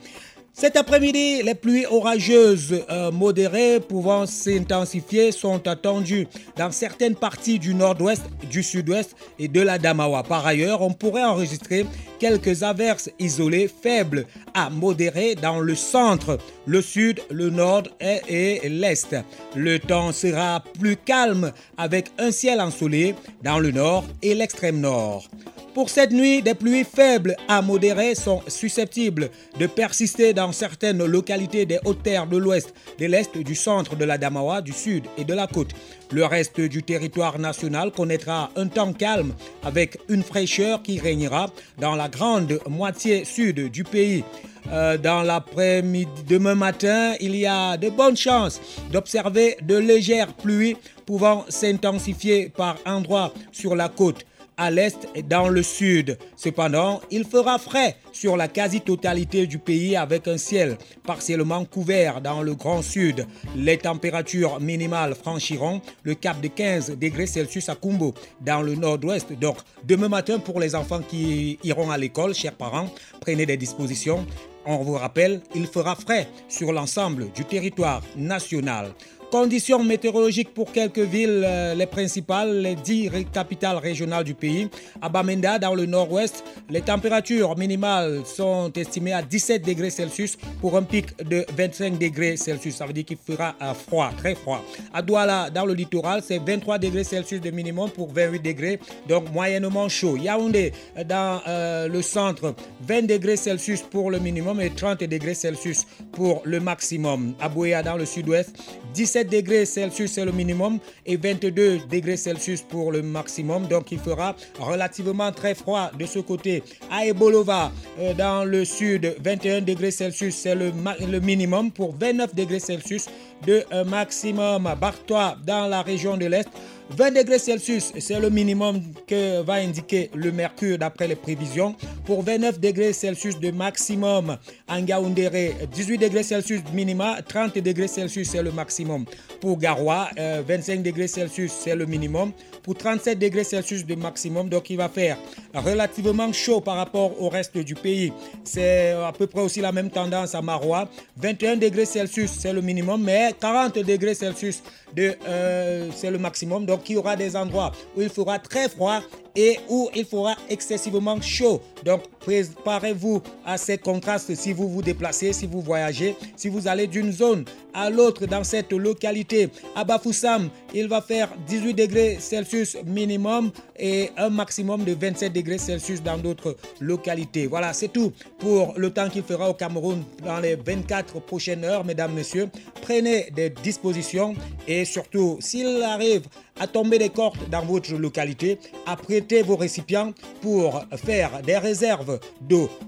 Cet 0.52 0.76
après-midi, 0.76 1.42
les 1.42 1.54
pluies 1.54 1.86
orageuses 1.86 2.84
euh, 2.90 3.10
modérées 3.12 3.78
pouvant 3.80 4.26
s'intensifier 4.26 5.30
sont 5.32 5.66
attendues 5.68 6.26
dans 6.56 6.72
certaines 6.72 7.14
parties 7.14 7.58
du 7.58 7.72
nord-ouest, 7.72 8.22
du 8.50 8.62
sud-ouest 8.62 9.14
et 9.38 9.48
de 9.48 9.60
la 9.60 9.78
Damawa. 9.78 10.24
Par 10.24 10.44
ailleurs, 10.44 10.82
on 10.82 10.92
pourrait 10.92 11.24
enregistrer 11.24 11.86
quelques 12.18 12.64
averses 12.64 13.10
isolées 13.20 13.68
faibles 13.68 14.26
à 14.52 14.70
modérées 14.70 15.36
dans 15.36 15.60
le 15.60 15.76
centre, 15.76 16.36
le 16.66 16.82
sud, 16.82 17.20
le 17.30 17.48
nord 17.48 17.84
et, 18.00 18.20
et 18.28 18.68
l'est. 18.68 19.16
Le 19.54 19.78
temps 19.78 20.12
sera 20.12 20.62
plus 20.78 20.96
calme 20.96 21.52
avec 21.78 22.10
un 22.18 22.32
ciel 22.32 22.60
ensoleillé 22.60 23.14
dans 23.42 23.60
le 23.60 23.70
nord 23.70 24.04
et 24.20 24.34
l'extrême 24.34 24.80
nord. 24.80 25.28
Pour 25.74 25.88
cette 25.88 26.10
nuit, 26.10 26.42
des 26.42 26.54
pluies 26.54 26.82
faibles 26.82 27.36
à 27.46 27.62
modérées 27.62 28.16
sont 28.16 28.42
susceptibles 28.48 29.30
de 29.58 29.68
persister 29.68 30.32
dans 30.32 30.50
certaines 30.50 31.04
localités 31.04 31.64
des 31.64 31.78
hautes 31.84 32.02
terres 32.02 32.26
de 32.26 32.36
l'ouest, 32.36 32.74
de 32.98 33.06
l'est, 33.06 33.38
du 33.38 33.54
centre 33.54 33.94
de 33.94 34.04
la 34.04 34.18
Damawa, 34.18 34.62
du 34.62 34.72
sud 34.72 35.04
et 35.16 35.22
de 35.22 35.32
la 35.32 35.46
côte. 35.46 35.70
Le 36.10 36.24
reste 36.24 36.60
du 36.60 36.82
territoire 36.82 37.38
national 37.38 37.92
connaîtra 37.92 38.50
un 38.56 38.66
temps 38.66 38.92
calme 38.92 39.32
avec 39.62 39.98
une 40.08 40.24
fraîcheur 40.24 40.82
qui 40.82 40.98
régnera 40.98 41.46
dans 41.78 41.94
la 41.94 42.08
grande 42.08 42.58
moitié 42.68 43.24
sud 43.24 43.70
du 43.70 43.84
pays. 43.84 44.24
Euh, 44.72 44.98
dans 44.98 45.22
l'après-midi, 45.22 46.10
demain 46.26 46.56
matin, 46.56 47.14
il 47.20 47.36
y 47.36 47.46
a 47.46 47.76
de 47.76 47.90
bonnes 47.90 48.16
chances 48.16 48.60
d'observer 48.90 49.56
de 49.62 49.76
légères 49.76 50.34
pluies 50.34 50.76
pouvant 51.06 51.44
s'intensifier 51.48 52.48
par 52.48 52.76
endroits 52.84 53.32
sur 53.52 53.76
la 53.76 53.88
côte 53.88 54.26
à 54.60 54.70
l'est 54.70 55.08
et 55.14 55.22
dans 55.22 55.48
le 55.48 55.62
sud. 55.62 56.18
Cependant, 56.36 57.00
il 57.10 57.24
fera 57.24 57.58
frais 57.58 57.96
sur 58.12 58.36
la 58.36 58.46
quasi-totalité 58.46 59.46
du 59.46 59.58
pays 59.58 59.96
avec 59.96 60.28
un 60.28 60.36
ciel 60.36 60.76
partiellement 61.02 61.64
couvert 61.64 62.20
dans 62.20 62.42
le 62.42 62.54
grand 62.54 62.82
sud. 62.82 63.26
Les 63.56 63.78
températures 63.78 64.60
minimales 64.60 65.14
franchiront 65.14 65.80
le 66.02 66.14
cap 66.14 66.42
de 66.42 66.48
15 66.48 66.98
degrés 66.98 67.26
Celsius 67.26 67.70
à 67.70 67.74
Kumbo 67.74 68.12
dans 68.42 68.60
le 68.60 68.74
nord-ouest. 68.74 69.32
Donc, 69.32 69.56
demain 69.84 70.08
matin, 70.08 70.38
pour 70.38 70.60
les 70.60 70.74
enfants 70.74 71.00
qui 71.00 71.58
iront 71.64 71.90
à 71.90 71.96
l'école, 71.96 72.34
chers 72.34 72.52
parents, 72.52 72.90
prenez 73.22 73.46
des 73.46 73.56
dispositions. 73.56 74.26
On 74.66 74.76
vous 74.82 74.92
rappelle, 74.92 75.40
il 75.54 75.66
fera 75.66 75.96
frais 75.96 76.28
sur 76.50 76.70
l'ensemble 76.72 77.32
du 77.32 77.46
territoire 77.46 78.02
national. 78.14 78.92
Conditions 79.30 79.84
météorologiques 79.84 80.52
pour 80.52 80.72
quelques 80.72 80.98
villes, 80.98 81.44
euh, 81.46 81.74
les 81.76 81.86
principales, 81.86 82.62
les 82.62 82.74
10 82.74 83.08
ré- 83.10 83.24
capitales 83.32 83.76
régionales 83.76 84.24
du 84.24 84.34
pays. 84.34 84.68
À 85.00 85.08
Bamenda, 85.08 85.56
dans 85.60 85.72
le 85.76 85.86
nord-ouest, 85.86 86.42
les 86.68 86.80
températures 86.80 87.56
minimales 87.56 88.22
sont 88.24 88.72
estimées 88.74 89.12
à 89.12 89.22
17 89.22 89.64
degrés 89.64 89.90
Celsius 89.90 90.36
pour 90.60 90.76
un 90.76 90.82
pic 90.82 91.06
de 91.28 91.46
25 91.56 91.96
degrés 91.96 92.36
Celsius. 92.36 92.74
Ça 92.74 92.86
veut 92.86 92.92
dire 92.92 93.04
qu'il 93.04 93.18
fera 93.24 93.54
euh, 93.62 93.72
froid, 93.72 94.10
très 94.18 94.34
froid. 94.34 94.64
À 94.92 95.00
Douala, 95.00 95.48
dans 95.48 95.64
le 95.64 95.74
littoral, 95.74 96.22
c'est 96.26 96.38
23 96.44 96.78
degrés 96.78 97.04
Celsius 97.04 97.40
de 97.40 97.50
minimum 97.52 97.88
pour 97.88 98.12
28 98.12 98.40
degrés, 98.42 98.80
donc 99.08 99.32
moyennement 99.32 99.88
chaud. 99.88 100.16
Yaoundé, 100.16 100.72
dans 101.06 101.40
euh, 101.46 101.86
le 101.86 102.02
centre, 102.02 102.52
20 102.82 103.06
degrés 103.06 103.36
Celsius 103.36 103.82
pour 103.82 104.10
le 104.10 104.18
minimum 104.18 104.60
et 104.60 104.70
30 104.70 105.04
degrés 105.04 105.34
Celsius 105.34 105.86
pour 106.10 106.42
le 106.44 106.58
maximum. 106.58 107.34
À 107.40 107.48
Boya, 107.48 107.84
dans 107.84 107.96
le 107.96 108.04
sud-ouest, 108.06 108.50
17 108.92 109.19
degrés 109.24 109.64
Celsius 109.64 110.12
c'est 110.12 110.24
le 110.24 110.32
minimum 110.32 110.78
et 111.06 111.16
22 111.16 111.80
degrés 111.90 112.16
Celsius 112.16 112.62
pour 112.62 112.92
le 112.92 113.02
maximum. 113.02 113.66
Donc 113.66 113.92
il 113.92 113.98
fera 113.98 114.34
relativement 114.58 115.32
très 115.32 115.54
froid 115.54 115.90
de 115.98 116.06
ce 116.06 116.18
côté. 116.18 116.62
À 116.90 117.06
Ebolova, 117.06 117.72
euh, 117.98 118.14
dans 118.14 118.44
le 118.44 118.64
sud, 118.64 119.14
21 119.22 119.62
degrés 119.62 119.90
Celsius 119.90 120.34
c'est 120.36 120.54
le, 120.54 120.72
le 121.08 121.20
minimum 121.20 121.70
pour 121.70 121.94
29 121.96 122.34
degrés 122.34 122.60
Celsius 122.60 123.06
de 123.46 123.64
euh, 123.72 123.84
maximum. 123.84 124.68
Bartois, 124.80 125.36
dans 125.46 125.66
la 125.66 125.82
région 125.82 126.16
de 126.16 126.26
l'Est, 126.26 126.48
20 126.90 127.12
degrés 127.12 127.38
Celsius, 127.38 127.92
c'est 127.98 128.18
le 128.18 128.30
minimum 128.30 128.82
que 129.06 129.42
va 129.42 129.54
indiquer 129.54 130.10
le 130.14 130.32
mercure 130.32 130.76
d'après 130.76 131.06
les 131.06 131.14
prévisions. 131.14 131.76
Pour 132.10 132.24
29 132.24 132.58
degrés 132.58 132.92
Celsius 132.92 133.38
de 133.38 133.52
maximum, 133.52 134.36
en 134.68 134.82
Gaoundéré, 134.82 135.54
18 135.72 135.96
degrés 135.96 136.24
Celsius 136.24 136.60
minima, 136.74 137.22
30 137.22 137.58
degrés 137.58 137.86
Celsius 137.86 138.30
c'est 138.30 138.42
le 138.42 138.50
maximum. 138.50 139.04
Pour 139.40 139.56
Garoua, 139.56 140.08
euh, 140.18 140.42
25 140.44 140.82
degrés 140.82 141.06
Celsius 141.06 141.52
c'est 141.52 141.76
le 141.76 141.86
minimum. 141.86 142.32
Pour 142.64 142.74
37 142.74 143.16
degrés 143.16 143.44
Celsius 143.44 143.86
de 143.86 143.94
maximum, 143.94 144.48
donc 144.48 144.70
il 144.70 144.76
va 144.76 144.88
faire 144.88 145.18
relativement 145.54 146.32
chaud 146.32 146.60
par 146.60 146.78
rapport 146.78 147.22
au 147.22 147.28
reste 147.28 147.56
du 147.58 147.76
pays. 147.76 148.12
C'est 148.42 148.90
à 148.90 149.12
peu 149.16 149.28
près 149.28 149.42
aussi 149.42 149.60
la 149.60 149.70
même 149.70 149.88
tendance 149.88 150.34
à 150.34 150.42
Marois. 150.42 150.88
21 151.16 151.58
degrés 151.58 151.84
Celsius 151.84 152.32
c'est 152.32 152.52
le 152.52 152.60
minimum, 152.60 153.04
mais 153.04 153.32
40 153.40 153.78
degrés 153.78 154.14
Celsius 154.14 154.64
de, 154.96 155.14
euh, 155.28 155.88
c'est 155.94 156.10
le 156.10 156.18
maximum. 156.18 156.66
Donc 156.66 156.90
il 156.90 156.94
y 156.94 156.96
aura 156.96 157.14
des 157.14 157.36
endroits 157.36 157.70
où 157.96 158.02
il 158.02 158.08
fera 158.08 158.40
très 158.40 158.68
froid 158.68 159.00
et 159.36 159.58
où 159.68 159.88
il 159.94 160.04
fera 160.04 160.34
excessivement 160.48 161.20
chaud. 161.20 161.60
Donc 161.84 162.02
préparez-vous 162.20 163.22
à 163.44 163.58
ces 163.58 163.78
contrastes 163.78 164.34
si 164.34 164.52
vous 164.52 164.68
vous 164.68 164.82
déplacez, 164.82 165.32
si 165.32 165.46
vous 165.46 165.60
voyagez, 165.60 166.16
si 166.36 166.48
vous 166.48 166.68
allez 166.68 166.86
d'une 166.86 167.12
zone 167.12 167.44
à 167.74 167.90
l'autre 167.90 168.26
dans 168.26 168.44
cette 168.44 168.72
localité. 168.72 169.48
À 169.74 169.84
Bafoussam, 169.84 170.48
il 170.74 170.88
va 170.88 171.00
faire 171.00 171.28
18 171.46 171.74
degrés 171.74 172.18
Celsius 172.20 172.76
minimum 172.84 173.50
et 173.78 174.10
un 174.16 174.28
maximum 174.28 174.84
de 174.84 174.92
27 174.94 175.32
degrés 175.32 175.58
Celsius 175.58 176.02
dans 176.02 176.18
d'autres 176.18 176.56
localités. 176.80 177.46
Voilà, 177.46 177.72
c'est 177.72 177.88
tout 177.88 178.12
pour 178.38 178.74
le 178.76 178.90
temps 178.90 179.08
qu'il 179.08 179.22
fera 179.22 179.48
au 179.48 179.54
Cameroun 179.54 180.02
dans 180.24 180.38
les 180.40 180.56
24 180.56 181.20
prochaines 181.20 181.64
heures, 181.64 181.84
mesdames, 181.84 182.12
messieurs. 182.12 182.48
Prenez 182.82 183.30
des 183.30 183.50
dispositions 183.50 184.34
et 184.66 184.84
surtout, 184.84 185.38
s'il 185.40 185.82
arrive 185.82 186.22
à 186.58 186.66
tomber 186.66 186.98
des 186.98 187.08
cordes 187.08 187.48
dans 187.50 187.64
votre 187.64 187.94
localité, 187.94 188.58
apprêtez 188.86 189.42
vos 189.42 189.56
récipients 189.56 190.12
pour 190.42 190.82
faire 190.96 191.40
des 191.42 191.56
réserves 191.56 192.09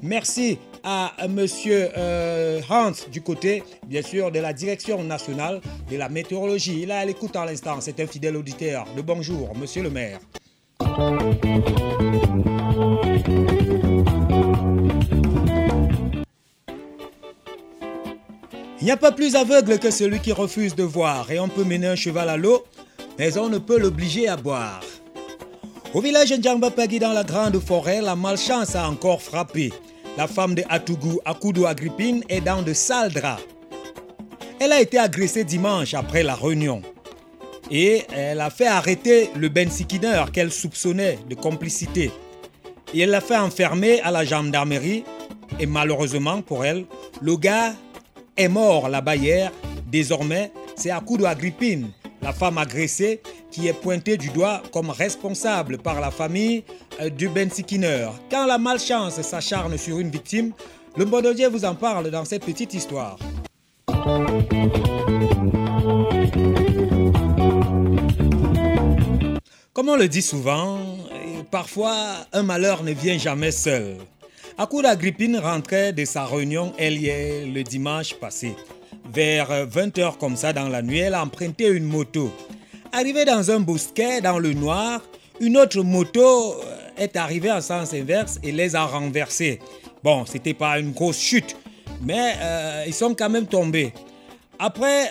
Merci 0.02 0.58
à 0.84 1.12
monsieur 1.28 1.90
euh, 1.96 2.60
Hans 2.68 2.92
du 3.10 3.22
côté, 3.22 3.62
bien 3.86 4.02
sûr, 4.02 4.30
de 4.30 4.38
la 4.38 4.52
direction 4.52 5.02
nationale 5.04 5.60
de 5.90 5.96
la 5.96 6.08
météorologie. 6.08 6.82
Il 6.82 6.90
est 6.90 6.94
à 6.94 7.04
l'écoute 7.04 7.36
à 7.36 7.44
l'instant, 7.44 7.78
c'est 7.80 8.00
un 8.00 8.06
fidèle 8.06 8.36
auditeur. 8.36 8.86
De 8.96 9.02
bonjour, 9.02 9.56
monsieur 9.56 9.82
le 9.82 9.90
maire. 9.90 10.18
Il 18.80 18.86
n'y 18.86 18.90
a 18.90 18.96
pas 18.96 19.12
plus 19.12 19.36
aveugle 19.36 19.78
que 19.78 19.92
celui 19.92 20.18
qui 20.18 20.32
refuse 20.32 20.74
de 20.74 20.82
voir 20.82 21.30
et 21.30 21.38
on 21.38 21.48
peut 21.48 21.62
mener 21.62 21.86
un 21.86 21.94
cheval 21.94 22.28
à 22.28 22.36
l'eau, 22.36 22.64
mais 23.16 23.38
on 23.38 23.48
ne 23.48 23.58
peut 23.58 23.78
l'obliger 23.78 24.26
à 24.26 24.36
boire. 24.36 24.82
Au 25.94 26.00
village 26.00 26.32
Ndjambapagi 26.32 26.98
dans 27.00 27.12
la 27.12 27.22
grande 27.22 27.58
forêt, 27.58 28.00
la 28.00 28.16
malchance 28.16 28.74
a 28.74 28.88
encore 28.88 29.20
frappé. 29.20 29.70
La 30.16 30.26
femme 30.26 30.54
de 30.54 30.62
Atougou, 30.70 31.20
Akudo 31.26 31.66
Agrippine, 31.66 32.24
est 32.30 32.40
dans 32.40 32.62
de 32.62 32.72
sales 32.72 33.12
draps. 33.12 33.42
Elle 34.58 34.72
a 34.72 34.80
été 34.80 34.96
agressée 34.96 35.44
dimanche 35.44 35.92
après 35.92 36.22
la 36.22 36.34
réunion. 36.34 36.80
Et 37.70 38.04
elle 38.10 38.40
a 38.40 38.48
fait 38.48 38.66
arrêter 38.66 39.28
le 39.36 39.50
Ben 39.50 39.70
Sikiner 39.70 40.24
qu'elle 40.32 40.50
soupçonnait 40.50 41.18
de 41.28 41.34
complicité. 41.34 42.10
Et 42.94 43.00
elle 43.00 43.10
l'a 43.10 43.20
fait 43.20 43.36
enfermer 43.36 44.00
à 44.00 44.10
la 44.10 44.24
gendarmerie. 44.24 45.04
Et 45.60 45.66
malheureusement 45.66 46.40
pour 46.40 46.64
elle, 46.64 46.86
le 47.20 47.36
gars 47.36 47.74
est 48.38 48.48
mort 48.48 48.88
là-bas 48.88 49.16
hier. 49.16 49.52
Désormais, 49.88 50.52
c'est 50.74 50.90
Akudo 50.90 51.26
Agrippine, 51.26 51.90
la 52.22 52.32
femme 52.32 52.58
agressée, 52.58 53.20
qui 53.50 53.66
est 53.66 53.72
pointée 53.72 54.16
du 54.16 54.30
doigt 54.30 54.62
comme 54.72 54.90
responsable 54.90 55.78
par 55.78 56.00
la 56.00 56.10
famille 56.10 56.62
euh, 57.00 57.10
du 57.10 57.28
Bensikiner. 57.28 58.08
Quand 58.30 58.46
la 58.46 58.58
malchance 58.58 59.20
s'acharne 59.20 59.76
sur 59.76 59.98
une 59.98 60.10
victime, 60.10 60.52
le 60.96 61.04
Mbododier 61.04 61.48
vous 61.48 61.64
en 61.64 61.74
parle 61.74 62.10
dans 62.10 62.24
cette 62.24 62.44
petite 62.44 62.74
histoire. 62.74 63.18
Comme 69.72 69.88
on 69.88 69.96
le 69.96 70.06
dit 70.08 70.22
souvent, 70.22 70.78
euh, 70.78 71.42
parfois 71.50 71.96
un 72.32 72.42
malheur 72.42 72.84
ne 72.84 72.92
vient 72.92 73.18
jamais 73.18 73.50
seul. 73.50 73.96
Akoud 74.58 74.84
Agrippine 74.84 75.38
rentrait 75.38 75.92
de 75.92 76.04
sa 76.04 76.24
réunion 76.26 76.72
hier 76.78 77.46
le 77.46 77.62
dimanche 77.62 78.14
passé. 78.14 78.54
Vers 79.10 79.66
20h 79.66 80.18
comme 80.18 80.36
ça 80.36 80.52
dans 80.52 80.68
la 80.68 80.82
nuit, 80.82 80.98
elle 80.98 81.14
a 81.14 81.22
emprunté 81.22 81.68
une 81.68 81.84
moto. 81.84 82.32
Arrivée 82.92 83.24
dans 83.24 83.50
un 83.50 83.60
bosquet 83.60 84.20
dans 84.20 84.38
le 84.38 84.52
noir, 84.52 85.00
une 85.40 85.56
autre 85.56 85.82
moto 85.82 86.54
euh, 86.54 86.76
est 86.96 87.16
arrivée 87.16 87.50
en 87.50 87.60
sens 87.60 87.94
inverse 87.94 88.38
et 88.42 88.52
les 88.52 88.76
a 88.76 88.84
renversés. 88.84 89.58
Bon, 90.04 90.24
c'était 90.26 90.54
pas 90.54 90.78
une 90.78 90.92
grosse 90.92 91.18
chute, 91.18 91.56
mais 92.02 92.34
euh, 92.40 92.84
ils 92.86 92.94
sont 92.94 93.14
quand 93.14 93.30
même 93.30 93.46
tombés. 93.46 93.92
Après, 94.58 95.06
euh, 95.06 95.10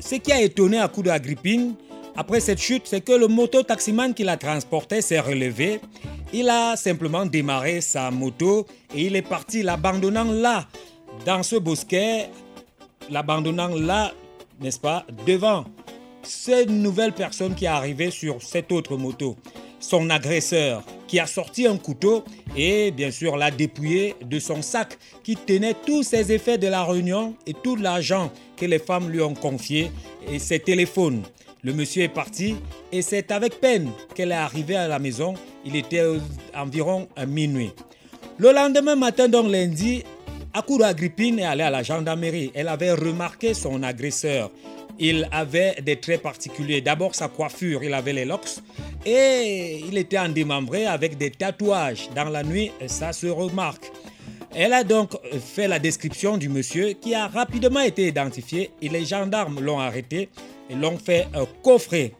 ce 0.00 0.14
qui 0.14 0.32
a 0.32 0.40
étonné 0.40 0.78
à 0.78 0.88
coup 0.88 1.02
d'Agrippine, 1.02 1.74
après 2.16 2.40
cette 2.40 2.60
chute, 2.60 2.82
c'est 2.86 3.00
que 3.00 3.12
le 3.12 3.28
moto-taximan 3.28 4.14
qui 4.14 4.24
l'a 4.24 4.36
transporté 4.36 5.02
s'est 5.02 5.20
relevé. 5.20 5.80
Il 6.32 6.48
a 6.48 6.76
simplement 6.76 7.26
démarré 7.26 7.80
sa 7.80 8.10
moto 8.10 8.66
et 8.94 9.06
il 9.06 9.16
est 9.16 9.22
parti, 9.22 9.62
l'abandonnant 9.62 10.24
là, 10.24 10.66
dans 11.26 11.42
ce 11.42 11.56
bosquet, 11.56 12.30
l'abandonnant 13.10 13.68
là, 13.68 14.12
n'est-ce 14.60 14.78
pas, 14.78 15.04
devant 15.26 15.64
cette 16.22 16.70
nouvelle 16.70 17.12
personne 17.12 17.54
qui 17.54 17.64
est 17.64 17.68
arrivée 17.68 18.10
sur 18.10 18.42
cette 18.42 18.70
autre 18.72 18.96
moto. 18.96 19.36
Son 19.80 20.10
agresseur 20.10 20.82
qui 21.06 21.20
a 21.20 21.26
sorti 21.26 21.66
un 21.66 21.76
couteau 21.76 22.24
et 22.56 22.90
bien 22.90 23.10
sûr 23.10 23.36
l'a 23.36 23.50
dépouillé 23.50 24.14
de 24.22 24.38
son 24.38 24.60
sac 24.60 24.98
qui 25.22 25.36
tenait 25.36 25.74
tous 25.86 26.02
ses 26.02 26.32
effets 26.32 26.58
de 26.58 26.66
la 26.66 26.84
réunion 26.84 27.34
et 27.46 27.54
tout 27.54 27.76
l'argent 27.76 28.30
que 28.56 28.66
les 28.66 28.78
femmes 28.78 29.08
lui 29.08 29.20
ont 29.20 29.34
confié 29.34 29.90
et 30.28 30.38
ses 30.38 30.58
téléphones. 30.58 31.22
Le 31.62 31.72
monsieur 31.72 32.02
est 32.02 32.08
parti 32.08 32.56
et 32.92 33.02
c'est 33.02 33.30
avec 33.30 33.60
peine 33.60 33.90
qu'elle 34.14 34.32
est 34.32 34.34
arrivée 34.34 34.76
à 34.76 34.88
la 34.88 34.98
maison. 34.98 35.34
Il 35.64 35.76
était 35.76 36.04
environ 36.54 37.08
à 37.16 37.26
minuit. 37.26 37.70
Le 38.38 38.52
lendemain 38.52 38.94
matin, 38.94 39.28
donc 39.28 39.50
lundi, 39.50 40.04
Akuru 40.58 40.82
Agrippine 40.82 41.38
est 41.38 41.44
allée 41.44 41.62
à 41.62 41.70
la 41.70 41.84
gendarmerie. 41.84 42.50
Elle 42.52 42.66
avait 42.66 42.90
remarqué 42.90 43.54
son 43.54 43.80
agresseur. 43.84 44.50
Il 44.98 45.28
avait 45.30 45.76
des 45.82 46.00
traits 46.00 46.20
particuliers. 46.20 46.80
D'abord 46.80 47.14
sa 47.14 47.28
coiffure, 47.28 47.84
il 47.84 47.94
avait 47.94 48.12
les 48.12 48.24
locks 48.24 48.58
et 49.06 49.80
il 49.88 49.96
était 49.96 50.18
endémembré 50.18 50.86
avec 50.86 51.16
des 51.16 51.30
tatouages. 51.30 52.10
Dans 52.12 52.28
la 52.28 52.42
nuit, 52.42 52.72
ça 52.88 53.12
se 53.12 53.28
remarque. 53.28 53.92
Elle 54.52 54.72
a 54.72 54.82
donc 54.82 55.12
fait 55.40 55.68
la 55.68 55.78
description 55.78 56.36
du 56.36 56.48
monsieur 56.48 56.94
qui 56.94 57.14
a 57.14 57.28
rapidement 57.28 57.80
été 57.80 58.08
identifié 58.08 58.72
et 58.82 58.88
les 58.88 59.04
gendarmes 59.04 59.60
l'ont 59.60 59.78
arrêté 59.78 60.28
et 60.68 60.74
l'ont 60.74 60.98
fait 60.98 61.28
coffrer. 61.62 62.14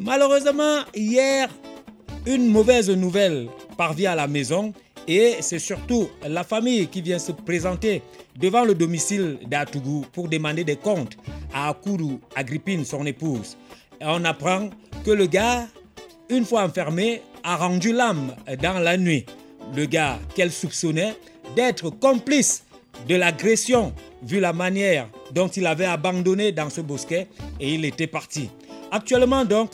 Malheureusement, 0.00 0.78
hier, 0.94 1.50
une 2.24 2.48
mauvaise 2.48 2.88
nouvelle 2.88 3.48
parvient 3.76 4.12
à 4.12 4.14
la 4.14 4.26
maison 4.26 4.72
et 5.06 5.36
c'est 5.40 5.58
surtout 5.58 6.08
la 6.26 6.44
famille 6.44 6.86
qui 6.88 7.02
vient 7.02 7.18
se 7.18 7.32
présenter 7.32 8.02
devant 8.38 8.64
le 8.64 8.74
domicile 8.74 9.38
d'Atougou 9.46 10.06
pour 10.12 10.28
demander 10.28 10.64
des 10.64 10.76
comptes 10.76 11.16
à 11.52 11.68
Akuru 11.68 12.18
Agrippine, 12.34 12.84
son 12.84 13.04
épouse. 13.06 13.56
Et 14.00 14.04
on 14.06 14.24
apprend 14.24 14.70
que 15.04 15.10
le 15.10 15.26
gars, 15.26 15.66
une 16.28 16.44
fois 16.44 16.64
enfermé, 16.64 17.22
a 17.42 17.56
rendu 17.56 17.92
l'âme 17.92 18.34
dans 18.62 18.78
la 18.78 18.96
nuit. 18.96 19.26
Le 19.76 19.86
gars 19.86 20.18
qu'elle 20.34 20.52
soupçonnait 20.52 21.16
d'être 21.54 21.90
complice 21.90 22.64
de 23.08 23.16
l'agression, 23.16 23.92
vu 24.22 24.40
la 24.40 24.52
manière 24.52 25.08
dont 25.32 25.48
il 25.48 25.66
avait 25.66 25.84
abandonné 25.84 26.52
dans 26.52 26.70
ce 26.70 26.80
bosquet 26.80 27.28
et 27.60 27.74
il 27.74 27.84
était 27.84 28.06
parti. 28.06 28.50
Actuellement 28.90 29.44
donc, 29.44 29.70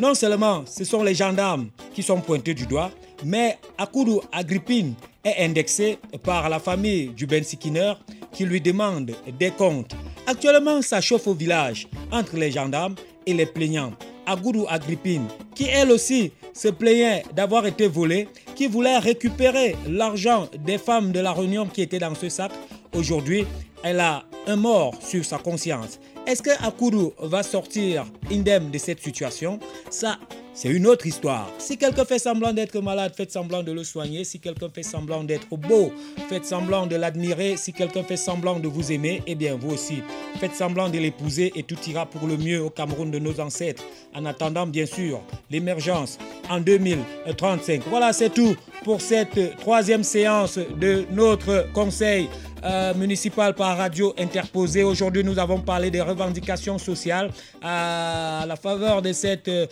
non 0.00 0.14
seulement 0.14 0.64
ce 0.66 0.84
sont 0.84 1.02
les 1.02 1.14
gendarmes 1.14 1.68
qui 1.94 2.02
sont 2.02 2.20
pointés 2.20 2.54
du 2.54 2.66
doigt, 2.66 2.90
mais 3.24 3.58
Akuru 3.78 4.20
Agrippine 4.32 4.94
est 5.24 5.44
indexé 5.44 5.98
par 6.22 6.48
la 6.48 6.58
famille 6.58 7.08
du 7.08 7.26
Ben 7.26 7.42
Sikiner 7.42 7.94
qui 8.32 8.44
lui 8.44 8.60
demande 8.60 9.12
des 9.38 9.50
comptes. 9.50 9.94
Actuellement, 10.26 10.82
ça 10.82 11.00
chauffe 11.00 11.26
au 11.26 11.34
village 11.34 11.88
entre 12.12 12.36
les 12.36 12.50
gendarmes 12.50 12.94
et 13.26 13.34
les 13.34 13.46
plaignants. 13.46 13.92
Akuru 14.26 14.64
Agrippine, 14.68 15.26
qui 15.54 15.64
elle 15.64 15.90
aussi 15.90 16.32
se 16.52 16.68
plaignait 16.68 17.24
d'avoir 17.34 17.66
été 17.66 17.88
volée, 17.88 18.28
qui 18.54 18.66
voulait 18.66 18.98
récupérer 18.98 19.76
l'argent 19.88 20.48
des 20.64 20.78
femmes 20.78 21.12
de 21.12 21.20
la 21.20 21.32
réunion 21.32 21.66
qui 21.66 21.82
étaient 21.82 21.98
dans 21.98 22.14
ce 22.14 22.28
sac, 22.28 22.52
aujourd'hui, 22.94 23.46
elle 23.82 24.00
a 24.00 24.24
un 24.46 24.56
mort 24.56 24.94
sur 25.00 25.24
sa 25.24 25.38
conscience. 25.38 25.98
Est-ce 26.26 26.42
que 26.42 26.50
Akuru 26.64 27.10
va 27.18 27.42
sortir 27.42 28.04
indemne 28.30 28.70
de 28.70 28.78
cette 28.78 29.02
situation? 29.02 29.58
Ça, 29.90 30.18
c'est 30.60 30.68
une 30.68 30.86
autre 30.86 31.06
histoire. 31.06 31.50
Si 31.56 31.78
quelqu'un 31.78 32.04
fait 32.04 32.18
semblant 32.18 32.52
d'être 32.52 32.78
malade, 32.82 33.14
faites 33.16 33.32
semblant 33.32 33.62
de 33.62 33.72
le 33.72 33.82
soigner. 33.82 34.24
Si 34.24 34.40
quelqu'un 34.40 34.68
fait 34.68 34.82
semblant 34.82 35.24
d'être 35.24 35.56
beau, 35.56 35.90
faites 36.28 36.44
semblant 36.44 36.86
de 36.86 36.96
l'admirer. 36.96 37.56
Si 37.56 37.72
quelqu'un 37.72 38.02
fait 38.02 38.18
semblant 38.18 38.60
de 38.60 38.68
vous 38.68 38.92
aimer, 38.92 39.22
eh 39.26 39.34
bien 39.34 39.56
vous 39.56 39.70
aussi, 39.70 40.02
faites 40.38 40.54
semblant 40.54 40.90
de 40.90 40.98
l'épouser 40.98 41.50
et 41.56 41.62
tout 41.62 41.78
ira 41.88 42.04
pour 42.04 42.28
le 42.28 42.36
mieux 42.36 42.62
au 42.62 42.68
Cameroun 42.68 43.10
de 43.10 43.18
nos 43.18 43.40
ancêtres. 43.40 43.82
En 44.14 44.26
attendant, 44.26 44.66
bien 44.66 44.84
sûr, 44.84 45.22
l'émergence 45.50 46.18
en 46.50 46.60
2035. 46.60 47.84
Voilà, 47.88 48.12
c'est 48.12 48.34
tout 48.34 48.54
pour 48.84 49.00
cette 49.00 49.56
troisième 49.56 50.04
séance 50.04 50.58
de 50.58 51.06
notre 51.10 51.72
conseil 51.72 52.28
euh, 52.64 52.94
municipal 52.94 53.54
par 53.54 53.76
radio 53.76 54.14
interposée. 54.18 54.84
Aujourd'hui, 54.84 55.24
nous 55.24 55.38
avons 55.38 55.60
parlé 55.60 55.90
des 55.90 56.00
revendications 56.00 56.78
sociales 56.78 57.30
à 57.62 58.44
la 58.46 58.56
faveur 58.56 59.02
de 59.02 59.12
cette. 59.12 59.48
euh, 59.48 59.66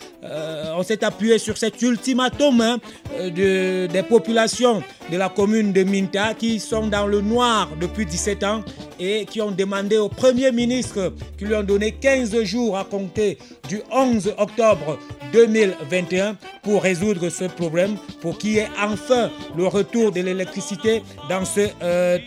on 0.76 0.82
s'est 0.82 1.02
appuyé 1.04 1.38
sur 1.38 1.56
cet 1.56 1.80
ultimatum 1.82 2.60
hein, 2.60 2.78
de, 3.18 3.86
des 3.86 4.02
populations 4.02 4.82
de 5.10 5.16
la 5.16 5.28
commune 5.28 5.72
de 5.72 5.84
Minta 5.84 6.34
qui 6.34 6.60
sont 6.60 6.86
dans 6.86 7.06
le 7.06 7.20
noir 7.20 7.68
depuis 7.80 8.06
17 8.06 8.44
ans 8.44 8.62
et 9.00 9.24
qui 9.24 9.40
ont 9.40 9.50
demandé 9.50 9.96
au 9.96 10.08
Premier 10.08 10.52
ministre, 10.52 11.12
qui 11.36 11.44
lui 11.44 11.54
ont 11.54 11.62
donné 11.62 11.92
15 11.92 12.42
jours 12.44 12.76
à 12.76 12.84
compter 12.84 13.38
du 13.68 13.80
11 13.90 14.34
octobre 14.38 14.98
2021 15.32 16.36
pour 16.62 16.82
résoudre 16.82 17.28
ce 17.28 17.44
problème, 17.44 17.96
pour 18.20 18.38
qu'il 18.38 18.52
y 18.52 18.58
ait 18.58 18.68
enfin 18.82 19.30
le 19.56 19.66
retour 19.66 20.12
de 20.12 20.20
l'électricité 20.20 21.02
dans 21.28 21.44
ce, 21.44 21.68
euh, 21.82 22.18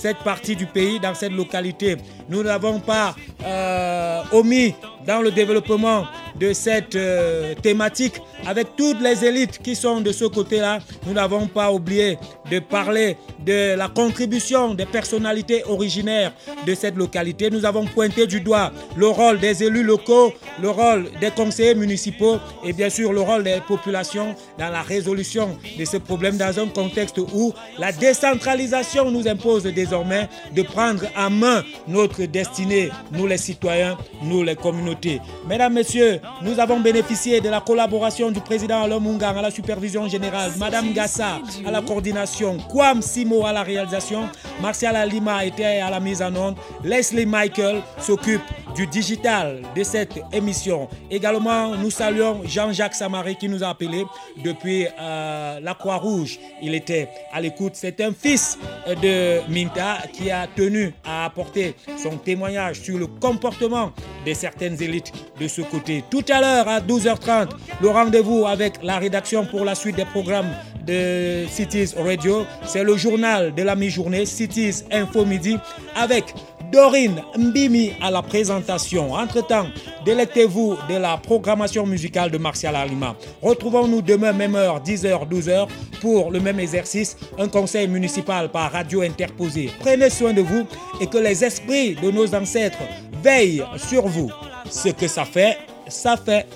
cette 0.00 0.18
partie 0.20 0.56
du 0.56 0.64
pays, 0.64 0.98
dans 0.98 1.14
cette 1.14 1.32
localité. 1.32 1.98
Nous 2.30 2.44
n'avons 2.44 2.78
pas 2.78 3.16
euh, 3.44 4.22
omis 4.32 4.74
dans 5.04 5.20
le 5.20 5.32
développement 5.32 6.06
de 6.38 6.52
cette 6.52 6.94
euh, 6.94 7.54
thématique 7.54 8.20
avec 8.46 8.76
toutes 8.76 9.00
les 9.00 9.24
élites 9.24 9.58
qui 9.62 9.74
sont 9.74 10.00
de 10.00 10.12
ce 10.12 10.24
côté-là. 10.24 10.78
Nous 11.06 11.12
n'avons 11.12 11.46
pas 11.46 11.72
oublié 11.72 12.18
de 12.50 12.58
parler 12.58 13.16
de 13.44 13.74
la 13.76 13.88
contribution 13.88 14.74
des 14.74 14.86
personnalités 14.86 15.62
originaires 15.66 16.32
de 16.66 16.74
cette 16.74 16.96
localité. 16.96 17.50
Nous 17.50 17.64
avons 17.64 17.84
pointé 17.84 18.26
du 18.26 18.40
doigt 18.40 18.72
le 18.96 19.08
rôle 19.08 19.38
des 19.38 19.62
élus 19.62 19.82
locaux, 19.82 20.32
le 20.62 20.70
rôle 20.70 21.10
des 21.20 21.30
conseillers 21.30 21.74
municipaux 21.74 22.38
et 22.64 22.72
bien 22.72 22.90
sûr 22.90 23.12
le 23.12 23.20
rôle 23.20 23.44
des 23.44 23.60
populations 23.66 24.34
dans 24.58 24.70
la 24.70 24.82
résolution 24.82 25.58
de 25.78 25.84
ce 25.84 25.96
problème 25.96 26.36
dans 26.36 26.58
un 26.58 26.68
contexte 26.68 27.18
où 27.18 27.52
la 27.78 27.92
décentralisation 27.92 29.10
nous 29.10 29.28
impose 29.28 29.64
désormais 29.64 30.28
de 30.54 30.62
prendre 30.62 31.04
en 31.16 31.30
main 31.30 31.62
notre 31.88 32.19
destinée, 32.26 32.90
nous 33.12 33.26
les 33.26 33.38
citoyens, 33.38 33.96
nous 34.22 34.42
les 34.42 34.56
communautés. 34.56 35.20
Mesdames, 35.48 35.74
Messieurs, 35.74 36.20
nous 36.42 36.58
avons 36.58 36.80
bénéficié 36.80 37.40
de 37.40 37.48
la 37.48 37.60
collaboration 37.60 38.30
du 38.30 38.40
président 38.40 38.82
Alain 38.82 39.00
Mungang 39.00 39.36
à 39.36 39.42
la 39.42 39.50
supervision 39.50 40.08
générale, 40.08 40.52
Madame 40.58 40.92
Gassa 40.92 41.38
à 41.66 41.70
la 41.70 41.82
coordination, 41.82 42.58
Kwam 42.68 43.02
Simo 43.02 43.46
à 43.46 43.52
la 43.52 43.62
réalisation, 43.62 44.28
Martial 44.60 44.96
Alima 44.96 45.44
était 45.44 45.80
à 45.80 45.90
la 45.90 46.00
mise 46.00 46.22
en 46.22 46.34
onde, 46.34 46.56
Leslie 46.84 47.26
Michael 47.26 47.82
s'occupe 47.98 48.42
du 48.74 48.86
digital 48.86 49.62
de 49.74 49.82
cette 49.82 50.20
émission. 50.32 50.88
Également, 51.10 51.74
nous 51.76 51.90
saluons 51.90 52.42
Jean-Jacques 52.44 52.94
Samari 52.94 53.36
qui 53.36 53.48
nous 53.48 53.64
a 53.64 53.68
appelé 53.68 54.04
depuis 54.44 54.86
euh, 54.98 55.60
la 55.60 55.74
Croix-Rouge. 55.74 56.38
Il 56.62 56.74
était 56.74 57.08
à 57.32 57.40
l'écoute. 57.40 57.72
C'est 57.74 58.00
un 58.00 58.12
fils 58.12 58.58
de 58.86 59.40
Minta 59.50 59.98
qui 60.12 60.30
a 60.30 60.46
tenu 60.46 60.94
à 61.04 61.24
apporter 61.26 61.74
son 62.02 62.09
témoignage 62.16 62.80
sur 62.80 62.98
le 62.98 63.06
comportement 63.06 63.92
de 64.26 64.32
certaines 64.34 64.80
élites 64.82 65.12
de 65.40 65.48
ce 65.48 65.62
côté. 65.62 66.04
Tout 66.10 66.24
à 66.28 66.40
l'heure, 66.40 66.68
à 66.68 66.80
12h30, 66.80 67.50
le 67.80 67.88
rendez-vous 67.88 68.46
avec 68.46 68.82
la 68.82 68.98
rédaction 68.98 69.44
pour 69.46 69.64
la 69.64 69.74
suite 69.74 69.96
des 69.96 70.04
programmes 70.04 70.50
de 70.86 71.46
Cities 71.48 71.94
Radio. 71.96 72.44
C'est 72.64 72.84
le 72.84 72.96
journal 72.96 73.54
de 73.54 73.62
la 73.62 73.74
mi-journée, 73.76 74.26
Cities 74.26 74.84
Info 74.90 75.24
Midi, 75.24 75.56
avec 75.94 76.34
Dorine 76.72 77.22
Mbimi 77.36 77.92
à 78.00 78.10
la 78.10 78.22
présentation. 78.22 79.12
Entre-temps, 79.12 79.66
délectez-vous 80.04 80.76
de 80.88 80.96
la 80.96 81.16
programmation 81.16 81.84
musicale 81.86 82.30
de 82.30 82.38
Martial 82.38 82.76
Alima. 82.76 83.16
Retrouvons-nous 83.42 84.02
demain, 84.02 84.32
même 84.32 84.54
heure, 84.54 84.80
10h, 84.82 85.28
12h, 85.28 85.68
pour 86.00 86.30
le 86.30 86.38
même 86.40 86.60
exercice, 86.60 87.16
un 87.38 87.48
conseil 87.48 87.88
municipal 87.88 88.50
par 88.50 88.70
radio 88.70 89.02
interposé. 89.02 89.70
Prenez 89.80 90.10
soin 90.10 90.32
de 90.32 90.42
vous 90.42 90.66
et 91.00 91.06
que 91.06 91.18
les 91.18 91.44
esprits 91.44 91.96
de 91.96 92.10
nos 92.10 92.32
ancêtres 92.34 92.78
veillent 93.22 93.64
sur 93.76 94.06
vous. 94.06 94.30
Ce 94.70 94.90
que 94.90 95.08
ça 95.08 95.24
fait, 95.24 95.58
ça 95.88 96.16
fait. 96.16 96.46